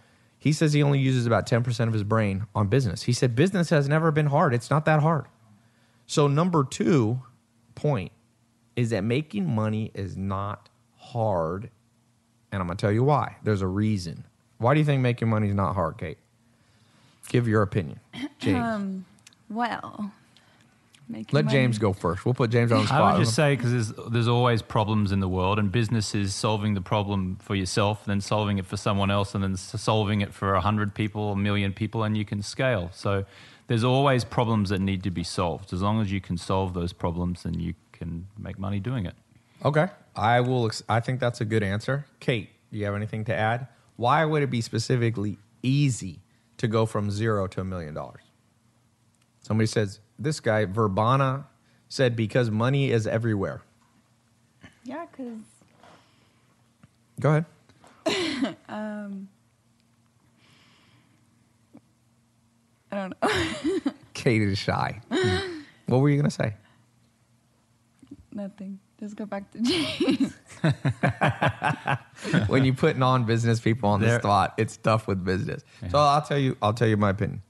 he 0.44 0.52
says 0.52 0.74
he 0.74 0.84
only 0.84 1.00
uses 1.00 1.26
about 1.26 1.48
10% 1.48 1.88
of 1.88 1.94
his 1.94 2.04
brain 2.04 2.48
on 2.54 2.68
business. 2.68 3.04
He 3.04 3.14
said 3.14 3.34
business 3.34 3.70
has 3.70 3.88
never 3.88 4.12
been 4.12 4.26
hard. 4.26 4.54
It's 4.54 4.70
not 4.70 4.84
that 4.84 5.00
hard. 5.00 5.28
So, 6.06 6.28
number 6.28 6.66
two 6.66 7.22
point 7.76 8.12
is 8.76 8.90
that 8.90 9.06
making 9.06 9.50
money 9.50 9.90
is 9.94 10.18
not 10.18 10.68
hard. 10.98 11.70
And 12.52 12.62
I'm 12.62 12.68
going 12.68 12.76
to 12.76 12.82
tell 12.82 12.92
you 12.92 13.06
why. 13.06 13.38
There's 13.44 13.62
a 13.62 13.68
reason. 13.68 14.26
Why 14.58 14.74
do 14.74 14.82
you 14.82 14.86
think 14.86 15.02
making 15.02 15.30
money 15.30 15.48
is 15.48 15.56
not 15.56 15.76
hard, 15.76 15.98
Kate? 15.98 16.18
Give 17.30 17.48
your 17.48 17.62
opinion. 17.62 18.02
James. 18.40 18.58
Um, 18.58 19.06
well, 19.50 20.12
making 21.08 21.36
Let 21.36 21.46
money- 21.46 21.58
James 21.58 21.78
go 21.78 21.94
first. 21.94 22.26
We'll 22.26 22.34
put 22.34 22.50
James 22.50 22.72
on 22.72 22.82
the 22.82 22.88
spot. 22.88 23.02
I 23.02 23.14
would 23.18 23.24
just 23.26 23.36
say 23.36 23.56
because 23.56 23.72
there's 23.72 23.94
there's 24.12 24.28
always 24.28 24.62
problems 24.62 25.12
in 25.12 25.20
the 25.20 25.28
world, 25.30 25.60
and 25.60 25.72
business 25.72 26.16
is 26.16 26.34
solving 26.34 26.74
the 26.74 26.82
problem 26.82 27.38
for 27.38 27.56
yourself, 27.56 28.06
then 28.06 28.22
solving 28.22 28.58
it 28.58 28.66
for 28.66 28.78
someone 28.78 29.12
else, 29.12 29.36
and 29.36 29.44
then 29.44 29.56
solving 29.58 30.22
it 30.22 30.34
for 30.34 30.56
a 30.56 30.62
hundred 30.62 30.94
people, 30.96 31.32
a 31.32 31.36
million 31.36 31.74
people, 31.74 32.04
and 32.04 32.18
you 32.18 32.26
can 32.26 32.42
scale. 32.42 32.90
So 32.94 33.26
there's 33.68 33.84
always 33.84 34.24
problems 34.24 34.70
that 34.70 34.80
need 34.82 35.04
to 35.04 35.12
be 35.12 35.24
solved. 35.24 35.74
As 35.74 35.82
long 35.82 36.02
as 36.02 36.12
you 36.12 36.22
can 36.22 36.38
solve 36.38 36.74
those 36.74 36.94
problems, 36.94 37.44
then 37.44 37.60
you 37.60 37.74
can 37.92 38.28
make 38.38 38.58
money 38.60 38.80
doing 38.80 39.06
it. 39.06 39.16
Okay. 39.64 39.88
I 40.16 40.42
will. 40.42 40.66
Ex- 40.68 40.84
I 40.90 41.00
think 41.00 41.20
that's 41.20 41.42
a 41.42 41.46
good 41.46 41.64
answer. 41.64 42.06
Kate, 42.20 42.50
do 42.72 42.78
you 42.78 42.86
have 42.86 42.96
anything 42.96 43.26
to 43.26 43.36
add? 43.36 43.68
Why 43.96 44.26
would 44.26 44.44
it 44.44 44.50
be 44.50 44.62
specifically 44.62 45.38
easy 45.62 46.20
to 46.58 46.68
go 46.68 46.86
from 46.86 47.10
zero 47.12 47.48
to 47.48 47.62
a 47.62 47.64
million 47.64 47.94
dollars? 47.94 48.24
Somebody 49.42 49.68
says 49.68 50.00
this 50.24 50.40
guy 50.40 50.66
Verbana 50.66 51.46
said 51.90 52.16
because 52.16 52.50
money 52.50 52.92
is 52.92 53.06
everywhere. 53.06 53.62
Yeah, 54.84 55.06
because 55.12 55.40
Go 57.20 57.30
ahead. 57.30 57.46
um, 58.68 59.30
I 62.92 62.96
don't 62.96 63.14
know. 63.22 63.92
Kate 64.14 64.42
is 64.42 64.58
shy. 64.58 65.02
what 65.86 66.00
were 66.00 66.10
you 66.10 66.18
gonna 66.18 66.32
say? 66.32 66.56
Nothing. 68.32 68.80
Just 69.00 69.16
go 69.16 69.26
back 69.26 69.52
to 69.52 69.62
James. 69.62 70.34
when 72.48 72.64
you 72.66 72.74
put 72.74 72.98
non-business 72.98 73.60
people 73.60 73.90
on 73.90 74.00
the 74.00 74.08
There- 74.08 74.20
spot, 74.20 74.54
it's 74.58 74.78
tough 74.78 75.08
with 75.08 75.24
business. 75.24 75.64
So 75.90 75.98
I'll 75.98 76.22
tell 76.22 76.38
you, 76.38 76.58
I'll 76.62 76.74
tell 76.74 76.88
you 76.88 76.98
my 76.98 77.10
opinion. 77.10 77.42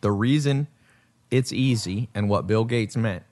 The 0.00 0.10
reason 0.10 0.66
it's 1.30 1.52
easy 1.52 2.08
and 2.14 2.28
what 2.28 2.46
Bill 2.46 2.64
Gates 2.64 2.96
meant 2.96 3.24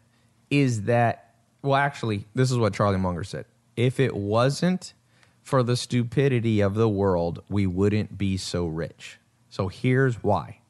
is 0.51 0.83
that, 0.83 1.35
well, 1.63 1.77
actually, 1.77 2.27
this 2.35 2.51
is 2.51 2.59
what 2.59 2.75
Charlie 2.75 2.99
Munger 2.99 3.25
said. 3.25 3.47
If 3.77 3.99
it 3.99 4.15
wasn't 4.15 4.95
for 5.43 5.63
the 5.63 5.77
stupidity 5.77 6.61
of 6.61 6.75
the 6.75 6.89
world, 6.89 7.43
we 7.49 7.67
wouldn't 7.67 8.17
be 8.17 8.37
so 8.37 8.67
rich. 8.67 9.19
So 9.51 9.69
here's 9.69 10.23
why. 10.23 10.61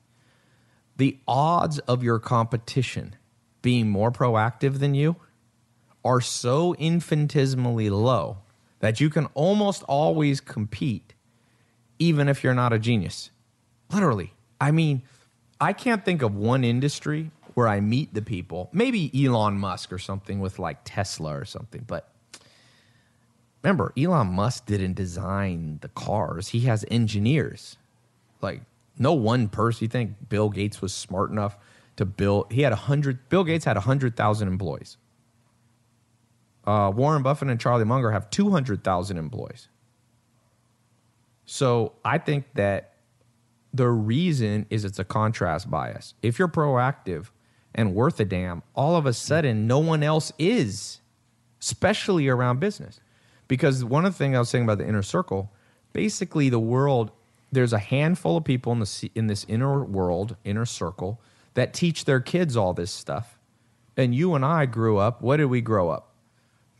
The 0.97 1.19
odds 1.26 1.78
of 1.81 2.02
your 2.02 2.19
competition 2.19 3.16
being 3.62 3.88
more 3.88 4.12
proactive 4.12 4.78
than 4.78 4.95
you 4.95 5.16
are 6.04 6.21
so 6.21 6.75
infinitesimally 6.75 7.88
low 7.88 8.38
that 8.81 9.00
you 9.00 9.09
can 9.09 9.26
almost 9.35 9.83
always 9.85 10.40
compete, 10.40 11.14
even 11.99 12.28
if 12.28 12.45
you're 12.45 12.54
not 12.54 12.73
a 12.73 12.78
genius. 12.78 13.31
Literally. 13.90 14.35
I 14.61 14.71
mean, 14.71 15.02
I 15.61 15.73
can't 15.73 16.05
think 16.05 16.23
of 16.23 16.35
one 16.35 16.65
industry 16.65 17.31
where 17.55 17.69
I 17.69 17.81
meet 17.81 18.15
the 18.15 18.23
people, 18.23 18.69
maybe 18.73 19.11
Elon 19.25 19.59
Musk 19.59 19.93
or 19.93 19.99
something 19.99 20.41
with 20.41 20.59
like 20.59 20.79
Tesla 20.85 21.37
or 21.37 21.45
something, 21.45 21.85
but 21.87 22.11
remember, 23.63 23.93
Elon 23.97 24.29
Musk 24.29 24.67
didn't 24.67 24.95
design 24.95 25.79
the 25.81 25.89
cars, 25.89 26.49
he 26.49 26.61
has 26.61 26.85
engineers. 26.91 27.77
Like, 28.41 28.63
no 28.99 29.13
one 29.13 29.49
person, 29.49 29.85
you 29.85 29.89
think 29.89 30.29
Bill 30.29 30.51
Gates 30.51 30.83
was 30.83 30.93
smart 30.93 31.31
enough 31.31 31.57
to 31.97 32.05
build, 32.05 32.53
he 32.53 32.63
had 32.63 32.73
a 32.73 32.77
hundred, 32.77 33.29
Bill 33.29 33.45
Gates 33.45 33.65
had 33.65 33.77
a 33.77 33.81
hundred 33.81 34.17
thousand 34.17 34.49
employees 34.49 34.97
uh, 36.67 36.93
Warren 36.95 37.23
Buffett 37.23 37.49
and 37.49 37.61
Charlie 37.61 37.85
Munger 37.85 38.11
have 38.11 38.31
200,000 38.31 39.19
employees. 39.19 39.69
So 41.47 41.93
I 42.05 42.19
think 42.19 42.47
that 42.55 42.94
the 43.75 43.88
reason 43.88 44.66
is 44.71 44.85
it's 44.85 45.00
a 45.00 45.04
contrast 45.04 45.69
bias. 45.69 46.14
If 46.23 46.38
you're 46.38 46.49
proactive 46.49 47.26
and 47.75 47.93
worth 47.93 48.21
a 48.21 48.25
damn, 48.25 48.62
all 48.75 48.95
of 48.95 49.04
a 49.04 49.12
sudden 49.12 49.66
no 49.66 49.81
one 49.81 50.04
else 50.04 50.33
is, 50.38 51.00
especially 51.61 52.28
around 52.28 52.61
business. 52.61 53.00
Because 53.49 53.85
one 53.85 54.07
of 54.07 54.12
the 54.12 54.19
things 54.19 54.37
I 54.37 54.38
was 54.38 54.49
saying 54.49 54.64
about 54.64 54.78
the 54.78 54.87
inner 54.87 55.02
circle, 55.02 55.52
basically 55.93 56.49
the 56.49 56.61
world, 56.61 57.11
there's 57.50 57.73
a 57.73 57.78
handful 57.78 58.37
of 58.37 58.45
people 58.45 58.73
in, 58.73 58.78
the, 58.78 59.11
in 59.16 59.26
this 59.26 59.45
inner 59.49 59.83
world, 59.83 60.37
inner 60.45 60.64
circle, 60.64 61.21
that 61.54 61.75
teach 61.75 62.04
their 62.04 62.21
kids 62.21 62.57
all 62.57 62.75
this 62.75 62.93
stuff. 62.93 63.38
And 63.97 64.14
you 64.14 64.35
and 64.35 64.45
I 64.45 64.66
grew 64.66 64.99
up, 64.99 65.21
what 65.21 65.38
did 65.38 65.47
we 65.47 65.61
grow 65.61 65.90
up? 65.90 66.13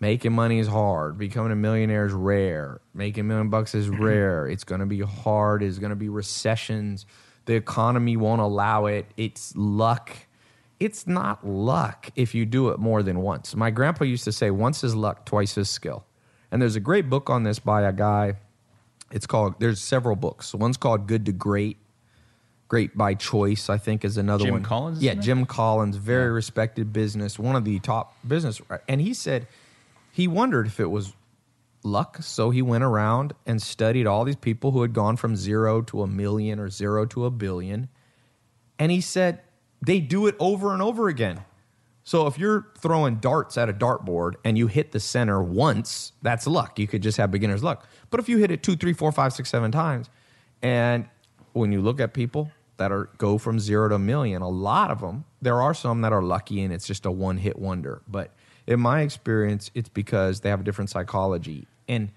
Making 0.01 0.33
money 0.33 0.59
is 0.59 0.67
hard. 0.67 1.17
Becoming 1.19 1.53
a 1.53 1.57
millionaire 1.57 2.05
is 2.05 2.13
rare. 2.13 2.81
Making 2.93 3.23
a 3.23 3.25
million 3.25 3.49
bucks 3.49 3.75
is 3.75 3.89
mm-hmm. 3.89 4.05
rare. 4.05 4.47
It's 4.47 4.65
going 4.65 4.81
to 4.81 4.87
be 4.87 5.01
hard. 5.01 5.63
It's 5.63 5.79
going 5.79 5.91
to 5.91 5.97
be 5.97 6.09
recessions. 6.09 7.07
The 7.47 7.55
economy 7.55 8.17
won't 8.17 8.41
allow 8.41 8.87
it. 8.87 9.07
It's 9.17 9.55
luck. 9.57 10.11
It's 10.81 11.07
not 11.07 11.47
luck 11.47 12.11
if 12.17 12.35
you 12.35 12.45
do 12.45 12.71
it 12.71 12.79
more 12.79 13.03
than 13.03 13.21
once. 13.21 13.55
My 13.55 13.71
grandpa 13.71 14.05
used 14.05 14.25
to 14.25 14.33
say, 14.33 14.51
once 14.51 14.83
is 14.83 14.95
luck, 14.95 15.25
twice 15.25 15.57
is 15.57 15.71
skill. 15.71 16.05
And 16.51 16.61
there's 16.61 16.77
a 16.77 16.81
great 16.81 17.09
book 17.09 17.31
on 17.31 17.45
this 17.45 17.59
by 17.59 17.83
a 17.83 17.93
guy. 17.93 18.35
It's 19.11 19.27
called, 19.27 19.55
there's 19.61 19.81
several 19.81 20.17
books. 20.17 20.55
One's 20.55 20.77
called 20.77 21.07
Good 21.07 21.27
to 21.27 21.33
Great. 21.33 21.79
Great 22.67 22.97
by 22.97 23.15
Choice, 23.15 23.71
I 23.71 23.79
think, 23.79 24.05
is 24.05 24.17
another 24.17 24.45
Jim 24.45 24.55
one. 24.55 24.63
Jim 24.63 24.69
Collins, 24.69 25.03
Yeah. 25.03 25.15
Jim 25.15 25.47
Collins, 25.47 25.97
very 25.97 26.31
respected 26.31 26.93
business, 26.93 27.39
one 27.39 27.57
of 27.57 27.65
the 27.65 27.79
top 27.79 28.17
business. 28.27 28.61
And 28.89 29.01
he 29.01 29.15
said 29.15 29.47
he 30.15 30.29
wondered 30.29 30.69
if 30.69 30.79
it 30.79 30.93
was 30.93 31.13
luck. 31.83 32.19
So 32.21 32.51
he 32.51 32.63
went 32.63 32.85
around 32.85 33.33
and 33.47 33.61
studied 33.61 34.07
all 34.07 34.23
these 34.23 34.37
people 34.37 34.71
who 34.71 34.83
had 34.83 34.93
gone 34.93 35.17
from 35.17 35.35
zero 35.35 35.83
to 35.83 36.03
a 36.03 36.07
million 36.07 36.61
or 36.61 36.71
zero 36.71 37.05
to 37.07 37.25
a 37.25 37.33
billion. 37.33 37.89
And 38.79 38.93
he 38.93 39.01
said 39.01 39.41
they 39.85 39.99
do 39.99 40.29
it 40.29 40.37
over 40.39 40.73
and 40.73 40.81
over 40.81 41.09
again. 41.09 41.43
So 42.05 42.29
if 42.29 42.39
you're 42.39 42.69
throwing 42.79 43.17
darts 43.17 43.59
at 43.59 43.69
a 43.69 43.73
dartboard 43.73 44.35
and 44.45 44.57
you 44.57 44.69
hit 44.69 44.93
the 44.93 45.01
center 45.01 45.43
once, 45.43 46.13
that's 46.23 46.47
luck. 46.47 46.79
You 46.79 46.87
could 46.87 47.03
just 47.03 47.19
have 47.19 47.33
beginner's 47.33 47.65
luck. 47.65 47.85
But 48.11 48.21
if 48.21 48.29
you 48.29 48.39
hit 48.39 48.53
it 48.53 48.63
two, 48.63 48.77
three, 48.77 48.93
four, 48.93 49.11
five, 49.11 49.33
six, 49.33 49.51
seven 49.51 49.73
times, 49.73 50.11
and 50.63 51.09
when 51.55 51.73
you 51.73 51.81
look 51.81 52.01
at 52.01 52.15
people 52.15 52.53
that 52.77 52.93
are 52.93 53.11
go 53.19 53.37
from 53.37 53.59
zero 53.59 53.89
to 53.89 53.97
a 53.97 53.99
million, 53.99 54.43
a 54.43 54.49
lot 54.49 54.93
of 54.93 55.01
them, 55.01 55.25
there 55.43 55.61
are 55.61 55.75
some 55.75 56.03
that 56.03 56.13
are 56.13 56.23
lucky 56.23 56.63
and 56.63 56.73
it's 56.73 56.87
just 56.87 57.05
a 57.05 57.11
one 57.11 57.37
hit 57.37 57.59
wonder. 57.59 58.01
But 58.07 58.31
in 58.67 58.81
my 58.81 59.03
experience, 59.03 59.71
it's 59.75 59.89
because 59.89 60.41
they 60.41 60.49
have 60.51 60.61
a 60.61 60.65
different 60.65 60.91
psychology. 60.91 61.67
And 61.89 62.11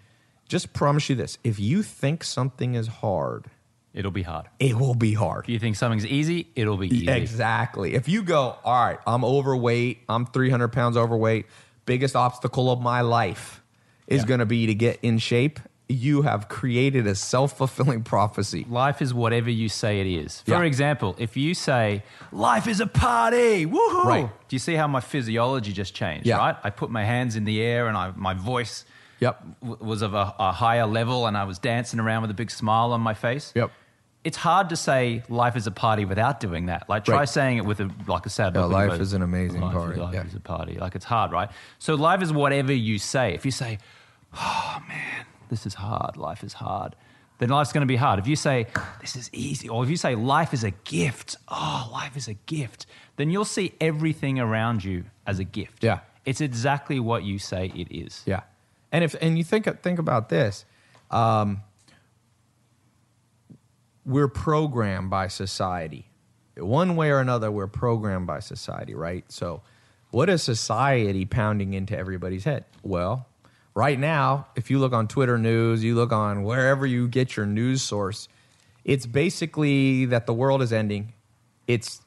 just 0.47 0.73
promise 0.73 1.09
you 1.09 1.15
this: 1.15 1.37
if 1.43 1.59
you 1.59 1.83
think 1.83 2.23
something 2.23 2.75
is 2.75 2.87
hard, 2.87 3.45
It'll 3.93 4.11
be 4.11 4.21
hard. 4.23 4.45
it 4.59 4.75
will 4.75 4.93
be 4.95 5.13
hard. 5.13 5.45
If 5.45 5.49
you 5.49 5.59
think 5.59 5.75
something's 5.75 6.05
easy, 6.05 6.47
it'll 6.55 6.77
be 6.77 6.87
easy. 6.87 7.09
Exactly. 7.09 7.95
If 7.95 8.07
you 8.07 8.23
go, 8.23 8.55
all 8.63 8.85
right, 8.85 8.99
I'm 9.07 9.25
overweight, 9.25 9.99
I'm 10.07 10.25
300 10.25 10.67
pounds 10.69 10.95
overweight, 10.97 11.47
biggest 11.85 12.15
obstacle 12.15 12.71
of 12.71 12.79
my 12.79 13.01
life 13.01 13.61
is 14.07 14.21
Yeah. 14.21 14.27
going 14.27 14.39
to 14.39 14.45
be 14.45 14.67
to 14.67 14.75
get 14.75 14.99
in 15.01 15.17
shape, 15.17 15.59
you 15.89 16.23
have 16.23 16.49
created 16.49 17.07
a 17.07 17.15
self 17.15 17.57
fulfilling 17.57 18.03
prophecy. 18.03 18.65
Life 18.69 19.01
is 19.01 19.13
whatever 19.13 19.49
you 19.49 19.69
say 19.69 20.01
it 20.01 20.07
is. 20.07 20.41
For 20.41 20.51
Yeah. 20.51 20.61
example, 20.63 21.15
if 21.17 21.37
you 21.37 21.53
say, 21.53 22.03
life 22.31 22.67
is 22.67 22.79
a 22.81 22.87
party, 22.87 23.65
woohoo! 23.65 24.03
Right. 24.03 24.29
Do 24.49 24.55
you 24.55 24.59
see 24.59 24.75
how 24.75 24.87
my 24.87 24.99
physiology 24.99 25.71
just 25.71 25.93
changed, 25.93 26.27
Yeah. 26.27 26.37
right? 26.37 26.55
I 26.63 26.69
put 26.71 26.89
my 26.89 27.05
hands 27.05 27.35
in 27.37 27.45
the 27.45 27.61
air 27.61 27.87
and 27.87 27.95
I, 27.97 28.11
my 28.15 28.33
voice 28.33 28.83
Yep. 29.19 29.43
w- 29.61 29.77
was 29.83 30.01
of 30.01 30.13
a, 30.13 30.35
a 30.37 30.51
higher 30.51 30.85
level 30.85 31.25
and 31.25 31.37
I 31.37 31.45
was 31.45 31.57
dancing 31.57 31.99
around 31.99 32.21
with 32.23 32.31
a 32.31 32.35
big 32.35 32.51
smile 32.51 32.91
on 32.91 33.01
my 33.01 33.13
face. 33.13 33.51
Yep. 33.55 33.71
it's 34.23 34.35
hard 34.37 34.67
to 34.67 34.75
say 34.75 35.23
life 35.29 35.55
is 35.55 35.67
a 35.67 35.71
party 35.71 36.03
without 36.03 36.41
doing 36.41 36.65
that. 36.65 36.89
Like 36.89 37.05
try 37.05 37.19
Right. 37.19 37.29
saying 37.29 37.59
it 37.59 37.65
with 37.65 37.79
a 37.79 37.89
like 38.07 38.25
a 38.25 38.29
sad 38.29 38.55
Yeah, 38.55 38.65
life 38.65 38.89
but 38.89 38.99
is 38.99 39.13
an 39.13 39.21
amazing 39.21 39.61
life, 39.61 39.71
party, 39.73 39.97
Life 40.01 40.13
yeah. 40.13 40.25
is 40.25 40.35
a 40.35 40.39
party. 40.41 40.77
Like 40.77 40.95
it's 40.95 41.05
hard, 41.05 41.31
right? 41.31 41.49
So 41.79 41.95
life 41.95 42.21
is 42.21 42.33
whatever 42.33 42.73
you 42.73 42.99
say. 42.99 43.33
If 43.33 43.45
you 43.45 43.51
say, 43.51 43.77
"Oh 44.35 44.81
man, 44.89 45.25
this 45.49 45.65
is 45.65 45.73
hard. 45.75 46.17
Life 46.17 46.43
is 46.43 46.53
hard," 46.53 46.95
then 47.39 47.49
life's 47.49 47.73
going 47.73 47.81
to 47.81 47.87
be 47.87 47.95
hard. 47.95 48.19
If 48.19 48.27
you 48.27 48.35
say, 48.35 48.67
"This 49.01 49.15
is 49.15 49.29
easy," 49.33 49.69
or 49.69 49.83
if 49.83 49.89
you 49.89 49.97
say, 49.97 50.15
"Life 50.15 50.53
is 50.53 50.63
a 50.63 50.71
gift," 50.71 51.35
oh, 51.47 51.89
life 51.91 52.15
is 52.17 52.27
a 52.27 52.33
gift, 52.33 52.85
then 53.17 53.29
you'll 53.29 53.45
see 53.45 53.73
everything 53.81 54.39
around 54.39 54.83
you 54.83 55.05
as 55.25 55.39
a 55.39 55.43
gift. 55.43 55.83
Yeah. 55.83 55.99
it's 56.25 56.41
exactly 56.41 56.99
what 56.99 57.23
you 57.23 57.39
say 57.39 57.71
it 57.75 57.87
is. 57.89 58.23
Yeah, 58.25 58.41
and 58.91 59.03
if 59.03 59.15
and 59.21 59.37
you 59.37 59.43
think 59.43 59.65
think 59.81 59.99
about 59.99 60.29
this, 60.29 60.65
um, 61.11 61.63
we're 64.05 64.27
programmed 64.27 65.09
by 65.09 65.27
society, 65.27 66.09
one 66.55 66.95
way 66.95 67.11
or 67.11 67.19
another. 67.19 67.51
We're 67.51 67.67
programmed 67.67 68.27
by 68.27 68.39
society, 68.39 68.93
right? 68.95 69.29
So, 69.31 69.61
what 70.11 70.29
is 70.29 70.41
society 70.43 71.25
pounding 71.25 71.73
into 71.73 71.97
everybody's 71.97 72.45
head? 72.45 72.65
Well, 72.83 73.27
right 73.77 73.99
now, 73.99 74.47
if 74.55 74.71
you 74.71 74.79
look 74.79 74.91
on 74.91 75.07
Twitter 75.07 75.37
news, 75.37 75.83
you 75.83 75.93
look 75.93 76.11
on 76.11 76.41
wherever 76.41 76.83
you 76.83 77.07
get 77.07 77.37
your 77.37 77.45
news 77.45 77.83
source, 77.83 78.27
it's 78.83 79.05
basically 79.05 80.05
that 80.05 80.25
the 80.25 80.33
world 80.33 80.63
is 80.63 80.73
ending. 80.73 81.13
It's 81.67 82.01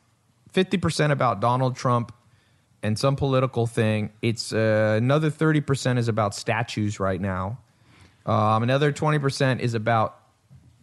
fifty 0.51 0.79
percent 0.79 1.13
about 1.13 1.39
Donald 1.41 1.77
Trump 1.77 2.13
and 2.83 2.99
some 2.99 3.15
political 3.15 3.69
thing. 3.69 4.11
It's 4.21 4.53
uh, 4.53 4.97
another 4.99 5.31
thirty 5.31 5.61
percent 5.61 6.01
is 6.01 6.09
about 6.09 6.35
statues 6.35 6.99
right 6.99 7.21
now. 7.21 7.59
Um, 8.27 8.65
another 8.65 8.91
twenty 8.91 9.21
percent 9.21 9.61
is 9.61 9.75
about 9.75 10.19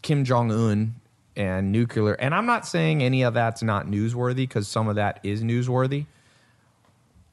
Kim 0.03 0.23
Jong 0.23 0.51
Un 0.51 0.95
and 1.35 1.73
nuclear. 1.73 2.13
And 2.13 2.33
I'm 2.33 2.45
not 2.45 2.65
saying 2.65 3.03
any 3.03 3.23
of 3.23 3.33
that's 3.33 3.61
not 3.61 3.87
newsworthy 3.87 4.37
because 4.37 4.69
some 4.69 4.87
of 4.87 4.95
that 4.95 5.19
is 5.23 5.43
newsworthy. 5.43 6.05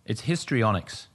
It's 0.07 0.23
histrionics. 0.23 1.07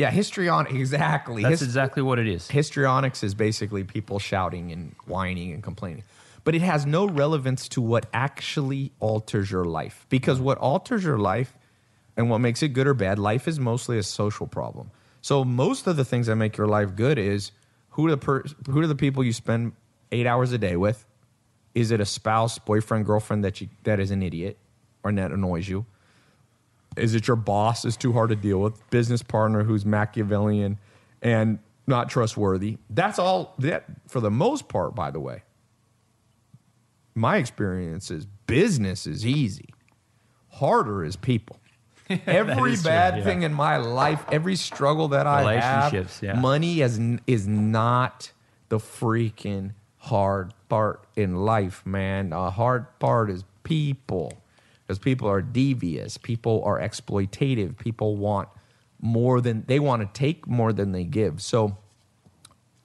Yeah, 0.00 0.10
histrionics 0.10 0.72
exactly. 0.74 1.42
That's 1.42 1.60
His- 1.60 1.68
exactly 1.68 2.02
what 2.02 2.18
it 2.18 2.26
is. 2.26 2.48
histrionics 2.48 3.22
is 3.22 3.34
basically 3.34 3.84
people 3.84 4.18
shouting 4.18 4.72
and 4.72 4.94
whining 5.06 5.52
and 5.52 5.62
complaining. 5.62 6.04
But 6.42 6.54
it 6.54 6.62
has 6.62 6.86
no 6.86 7.06
relevance 7.06 7.68
to 7.70 7.82
what 7.82 8.06
actually 8.14 8.92
alters 8.98 9.50
your 9.50 9.66
life. 9.66 10.06
Because 10.08 10.40
what 10.40 10.56
alters 10.58 11.04
your 11.04 11.18
life 11.18 11.54
and 12.16 12.30
what 12.30 12.38
makes 12.38 12.62
it 12.62 12.68
good 12.68 12.86
or 12.86 12.94
bad, 12.94 13.18
life 13.18 13.46
is 13.46 13.60
mostly 13.60 13.98
a 13.98 14.02
social 14.02 14.46
problem. 14.46 14.90
So 15.20 15.44
most 15.44 15.86
of 15.86 15.96
the 15.96 16.04
things 16.04 16.28
that 16.28 16.36
make 16.36 16.56
your 16.56 16.66
life 16.66 16.96
good 16.96 17.18
is 17.18 17.52
who 17.90 18.06
are 18.06 18.10
the 18.10 18.16
per- 18.16 18.44
who 18.70 18.80
are 18.80 18.86
the 18.86 18.94
people 18.94 19.22
you 19.22 19.34
spend 19.34 19.72
8 20.12 20.26
hours 20.26 20.50
a 20.52 20.58
day 20.58 20.76
with? 20.76 21.04
Is 21.74 21.90
it 21.90 22.00
a 22.00 22.06
spouse, 22.06 22.58
boyfriend, 22.58 23.04
girlfriend 23.04 23.44
that 23.44 23.60
you 23.60 23.68
that 23.84 24.00
is 24.00 24.10
an 24.10 24.22
idiot 24.22 24.56
or 25.04 25.12
that 25.12 25.30
annoys 25.30 25.68
you? 25.68 25.84
Is 26.96 27.14
it 27.14 27.26
your 27.28 27.36
boss 27.36 27.84
is 27.84 27.96
too 27.96 28.12
hard 28.12 28.30
to 28.30 28.36
deal 28.36 28.60
with? 28.60 28.90
Business 28.90 29.22
partner 29.22 29.62
who's 29.62 29.84
Machiavellian 29.84 30.78
and 31.22 31.58
not 31.86 32.08
trustworthy? 32.08 32.78
That's 32.88 33.18
all 33.18 33.54
that 33.58 33.84
for 34.08 34.20
the 34.20 34.30
most 34.30 34.68
part, 34.68 34.94
by 34.94 35.10
the 35.10 35.20
way. 35.20 35.42
My 37.14 37.36
experience 37.36 38.10
is 38.10 38.26
business 38.46 39.06
is 39.06 39.26
easy. 39.26 39.68
Harder 40.48 41.04
is 41.04 41.16
people. 41.16 41.60
Every 42.26 42.72
is 42.72 42.82
true, 42.82 42.90
bad 42.90 43.18
yeah. 43.18 43.24
thing 43.24 43.42
in 43.42 43.52
my 43.52 43.76
life, 43.76 44.24
every 44.32 44.56
struggle 44.56 45.08
that 45.08 45.28
I 45.28 45.60
have, 45.60 46.18
yeah. 46.20 46.32
money 46.32 46.80
is, 46.80 47.00
is 47.28 47.46
not 47.46 48.32
the 48.68 48.78
freaking 48.78 49.74
hard 49.98 50.52
part 50.68 51.04
in 51.14 51.36
life, 51.36 51.86
man. 51.86 52.30
The 52.30 52.50
hard 52.50 52.86
part 52.98 53.30
is 53.30 53.44
people. 53.62 54.32
Because 54.90 54.98
people 54.98 55.28
are 55.28 55.40
devious, 55.40 56.18
people 56.18 56.64
are 56.64 56.80
exploitative, 56.80 57.78
people 57.78 58.16
want 58.16 58.48
more 59.00 59.40
than 59.40 59.62
they 59.68 59.78
want 59.78 60.02
to 60.02 60.08
take 60.12 60.48
more 60.48 60.72
than 60.72 60.90
they 60.90 61.04
give. 61.04 61.40
So, 61.40 61.78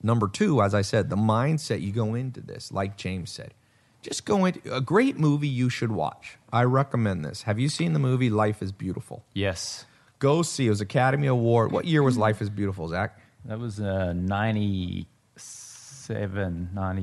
number 0.03 0.27
two, 0.27 0.61
as 0.61 0.75
I 0.75 0.83
said, 0.83 1.09
the 1.09 1.15
mindset 1.15 1.81
you 1.81 1.91
go 1.91 2.13
into 2.13 2.41
this, 2.41 2.71
like 2.71 2.95
James 2.95 3.31
said, 3.31 3.55
just 4.03 4.23
go 4.23 4.45
into 4.45 4.71
a 4.71 4.81
great 4.81 5.17
movie 5.17 5.47
you 5.47 5.67
should 5.67 5.91
watch. 5.91 6.37
I 6.53 6.65
recommend 6.65 7.25
this. 7.25 7.41
Have 7.41 7.57
you 7.57 7.69
seen 7.69 7.93
the 7.93 7.99
movie 7.99 8.29
Life 8.29 8.61
is 8.61 8.71
Beautiful? 8.71 9.25
Yes. 9.33 9.87
Go 10.19 10.43
see. 10.43 10.67
It 10.67 10.69
was 10.69 10.81
Academy 10.81 11.25
Award. 11.25 11.71
What 11.71 11.85
year 11.85 12.03
was 12.03 12.19
Life 12.19 12.39
is 12.39 12.51
Beautiful, 12.51 12.87
Zach? 12.87 13.19
That 13.45 13.57
was 13.57 13.79
uh, 13.79 14.13
97, 14.13 16.69
90, 16.71 17.01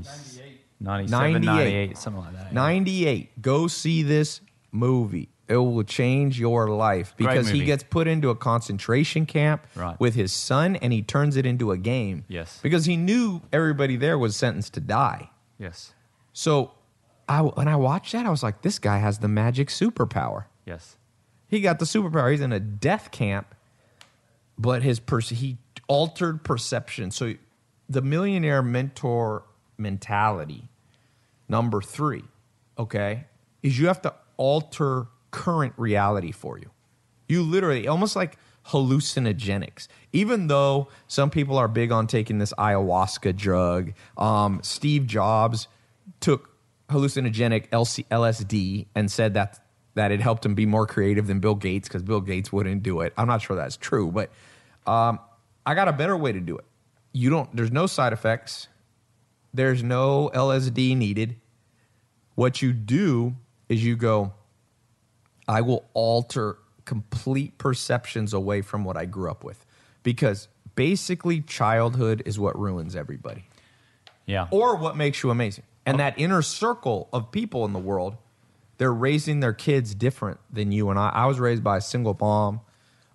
97, 0.79 1.11
98. 1.11 1.45
98, 1.45 1.99
something 1.99 2.23
like 2.23 2.35
that. 2.35 2.47
yeah. 2.53 2.55
98. 2.55 3.43
Go 3.43 3.67
see 3.67 4.05
this 4.05 4.41
movie. 4.73 5.29
It 5.49 5.57
will 5.57 5.83
change 5.85 6.41
your 6.41 6.69
life 6.69 7.15
because 7.17 7.49
he 7.49 7.55
movie. 7.55 7.67
gets 7.67 7.83
put 7.83 8.09
into 8.09 8.31
a 8.31 8.35
concentration 8.35 9.27
camp 9.27 9.67
Right. 9.77 9.99
with 10.01 10.15
his 10.15 10.33
son 10.33 10.77
and 10.77 10.93
he 10.93 11.03
turns 11.03 11.37
it 11.37 11.45
into 11.45 11.71
a 11.73 11.77
game. 11.79 12.25
Yes. 12.27 12.59
Because 12.63 12.87
he 12.87 12.97
knew 12.97 13.43
everybody 13.53 13.97
there 13.97 14.17
was 14.19 14.35
sentenced 14.35 14.73
to 14.75 14.81
die. 14.81 15.31
Yes. 15.59 15.93
So 16.33 16.73
I, 17.29 17.43
when 17.43 17.69
I 17.69 17.77
watched 17.77 18.13
that, 18.13 18.25
I 18.25 18.31
was 18.31 18.43
like, 18.43 18.63
this 18.63 18.79
guy 18.79 18.99
has 18.99 19.19
the 19.19 19.29
magic 19.29 19.69
superpower. 19.69 20.45
Yes. 20.65 20.97
He 21.49 21.61
got 21.61 21.79
the 21.79 21.85
superpower. 21.85 22.31
He's 22.31 22.41
in 22.41 22.53
a 22.53 22.61
death 22.61 23.11
camp, 23.11 23.55
but 24.59 24.83
his 24.83 25.01
pers- 25.01 25.29
he 25.29 25.59
altered 25.87 26.45
perception. 26.45 27.11
So 27.11 27.35
the 27.91 28.01
millionaire 28.01 28.63
mentor 28.63 29.43
mentality, 29.77 30.69
number 31.49 31.83
three, 31.83 32.25
okay, 32.79 33.27
is 33.63 33.79
you 33.79 33.87
have 33.89 34.01
to 34.03 34.15
alter 34.37 35.07
current 35.31 35.73
reality 35.77 36.33
for 36.33 36.59
you. 36.59 36.71
You 37.29 37.43
literally 37.43 37.89
almost 37.89 38.15
like 38.17 38.37
hallucinogenics. 38.69 39.89
Even 40.13 40.47
though 40.47 40.89
some 41.07 41.31
people 41.31 41.59
are 41.59 41.69
big 41.69 41.91
on 41.91 42.07
taking 42.07 42.39
this 42.39 42.53
ayahuasca 42.59 43.37
drug, 43.37 43.93
um, 44.17 44.61
Steve 44.63 45.07
Jobs 45.07 45.69
took 46.21 46.51
hallucinogenic 46.89 47.69
LC- 47.71 48.07
LSD 48.09 48.87
and 48.95 49.11
said 49.11 49.35
that 49.35 49.59
that 49.95 50.11
it 50.11 50.21
helped 50.21 50.47
him 50.47 50.55
be 50.55 50.65
more 50.65 50.87
creative 50.87 51.27
than 51.27 51.39
Bill 51.39 51.55
Gates 51.55 51.87
because 51.87 52.03
Bill 52.03 52.23
Gates 52.23 52.51
wouldn't 52.51 52.83
do 52.83 53.03
it. 53.03 53.13
I'm 53.19 53.27
not 53.27 53.43
sure 53.43 53.57
that's 53.57 53.77
true, 53.77 54.11
but 54.11 54.31
um, 54.87 55.19
I 55.67 55.75
got 55.75 55.87
a 55.87 55.93
better 55.93 56.17
way 56.17 56.33
to 56.33 56.41
do 56.41 56.57
it. 56.57 56.65
You 57.13 57.29
don't. 57.29 57.55
There's 57.55 57.71
no 57.71 57.87
side 57.87 58.15
effects. 58.15 58.69
There's 59.53 59.83
no 59.83 60.31
LSD 60.33 60.97
needed. 60.97 61.37
What 62.37 62.63
you 62.63 62.73
do 62.73 63.37
is 63.73 63.85
you 63.85 63.97
go. 63.97 64.33
I 65.49 65.61
will 65.63 65.85
alter 65.95 66.59
complete 66.85 67.59
perceptions 67.59 68.33
away 68.33 68.63
from 68.63 68.85
what 68.85 68.97
I 68.97 69.07
grew 69.07 69.31
up 69.31 69.43
with, 69.45 69.65
because 70.03 70.49
basically 70.75 71.41
childhood 71.41 72.23
is 72.27 72.39
what 72.39 72.59
ruins 72.59 72.95
everybody 72.97 73.45
Yeah. 74.27 74.49
or 74.51 74.77
what 74.77 74.97
makes 74.97 75.23
you 75.23 75.31
amazing. 75.31 75.65
And 75.85 75.99
that 75.99 76.15
inner 76.19 76.43
circle 76.43 77.09
of 77.13 77.33
people 77.33 77.65
in 77.65 77.73
the 77.73 77.79
world, 77.79 78.17
they're 78.79 78.93
raising 78.93 79.41
their 79.41 79.53
kids 79.53 79.95
different 79.95 80.39
than 80.51 80.71
you 80.73 80.91
and 80.91 80.99
I. 80.99 81.09
I 81.11 81.27
was 81.27 81.41
raised 81.41 81.65
by 81.65 81.79
a 81.79 81.81
single 81.81 82.17
mom. 82.21 82.61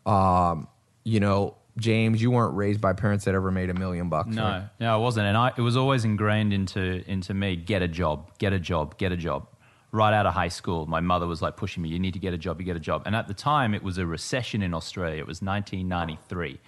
Um, 0.05 0.67
you 1.03 1.19
know, 1.19 1.55
James, 1.77 2.21
you 2.21 2.31
weren't 2.31 2.55
raised 2.55 2.81
by 2.81 2.93
parents 2.93 3.25
that 3.25 3.35
ever 3.35 3.51
made 3.51 3.69
a 3.69 3.73
million 3.73 4.09
bucks. 4.09 4.35
No, 4.35 4.43
right? 4.43 4.69
no, 4.79 4.93
I 4.93 4.97
wasn't, 4.97 5.27
and 5.27 5.37
I, 5.37 5.53
it 5.55 5.61
was 5.61 5.77
always 5.77 6.03
ingrained 6.05 6.51
into 6.51 7.03
into 7.09 7.33
me. 7.33 7.55
Get 7.55 7.81
a 7.81 7.87
job, 7.87 8.31
get 8.37 8.51
a 8.53 8.59
job, 8.59 8.97
get 8.97 9.11
a 9.11 9.17
job. 9.17 9.47
Right 9.91 10.13
out 10.13 10.25
of 10.25 10.33
high 10.33 10.49
school, 10.49 10.85
my 10.85 10.99
mother 10.99 11.25
was 11.27 11.41
like 11.41 11.55
pushing 11.55 11.81
me. 11.81 11.89
You 11.89 11.97
need 11.99 12.13
to 12.13 12.19
get 12.19 12.33
a 12.33 12.37
job. 12.37 12.59
You 12.59 12.65
get 12.65 12.75
a 12.75 12.79
job. 12.79 13.03
And 13.05 13.15
at 13.15 13.27
the 13.27 13.33
time, 13.33 13.73
it 13.73 13.81
was 13.83 13.97
a 13.97 14.05
recession 14.05 14.61
in 14.61 14.73
Australia. 14.73 15.19
It 15.19 15.27
was 15.27 15.41
1993, 15.41 16.59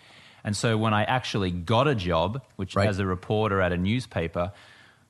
and 0.44 0.56
so 0.56 0.78
when 0.78 0.94
I 0.94 1.04
actually 1.04 1.52
got 1.52 1.88
a 1.88 1.96
job, 1.96 2.42
which 2.56 2.76
Right. 2.76 2.88
as 2.88 2.98
a 3.00 3.06
reporter 3.06 3.60
at 3.62 3.74
a 3.74 3.78
newspaper, 3.78 4.54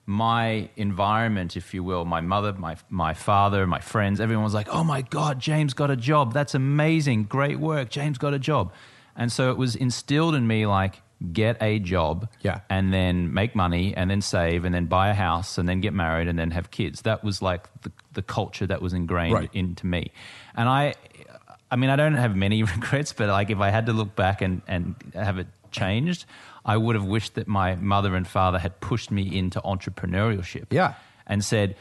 my 0.07 0.69
environment, 0.75 1.55
if 1.55 1.71
you 1.73 1.83
will, 1.83 2.03
my 2.03 2.19
mother, 2.19 2.51
my 2.53 2.77
my 2.89 3.13
father, 3.13 3.67
my 3.67 3.79
friends, 3.79 4.19
everyone 4.19 4.43
was 4.43 4.55
like, 4.55 4.67
"Oh 4.69 4.83
my 4.83 5.03
God, 5.03 5.39
James 5.39 5.75
got 5.75 5.91
a 5.91 5.95
job. 5.95 6.33
That's 6.33 6.55
amazing. 6.55 7.25
Great 7.25 7.59
work. 7.59 7.89
James 7.91 8.17
got 8.17 8.33
a 8.33 8.39
job." 8.39 8.73
And 9.15 9.31
so 9.31 9.51
it 9.51 9.57
was 9.57 9.75
instilled 9.75 10.33
in 10.33 10.47
me 10.47 10.65
like, 10.65 11.01
get 11.33 11.57
a 11.61 11.79
job, 11.79 12.29
Yeah. 12.41 12.61
and 12.69 12.93
then 12.93 13.33
make 13.33 13.53
money, 13.55 13.93
and 13.95 14.09
then 14.09 14.21
save, 14.21 14.63
and 14.63 14.73
then 14.73 14.85
buy 14.85 15.09
a 15.09 15.13
house, 15.13 15.57
and 15.57 15.67
then 15.67 15.81
get 15.81 15.93
married, 15.93 16.27
and 16.29 16.39
then 16.39 16.51
have 16.51 16.71
kids. 16.71 17.01
That 17.01 17.23
was 17.23 17.41
like 17.41 17.67
the, 17.81 17.91
the 18.13 18.21
culture 18.21 18.65
that 18.67 18.81
was 18.81 18.93
ingrained 18.93 19.33
Right. 19.33 19.49
into 19.53 19.85
me. 19.85 20.11
And 20.55 20.69
I, 20.69 20.93
I 21.69 21.75
mean, 21.75 21.89
I 21.89 21.97
don't 21.97 22.13
have 22.15 22.35
many 22.37 22.63
regrets, 22.75 23.11
but 23.13 23.27
like 23.29 23.49
if 23.49 23.59
I 23.59 23.69
had 23.69 23.87
to 23.87 23.93
look 23.93 24.15
back 24.15 24.41
and, 24.41 24.61
and 24.67 24.95
have 25.13 25.37
it 25.39 25.47
changed, 25.71 26.25
I 26.65 26.77
would 26.77 26.95
have 26.95 27.05
wished 27.05 27.35
that 27.35 27.47
my 27.47 27.75
mother 27.75 28.15
and 28.15 28.25
father 28.27 28.57
had 28.59 28.79
pushed 28.79 29.11
me 29.11 29.37
into 29.37 29.59
entrepreneurship. 29.61 30.67
Yeah. 30.69 30.93
And 31.27 31.43
said, 31.43 31.75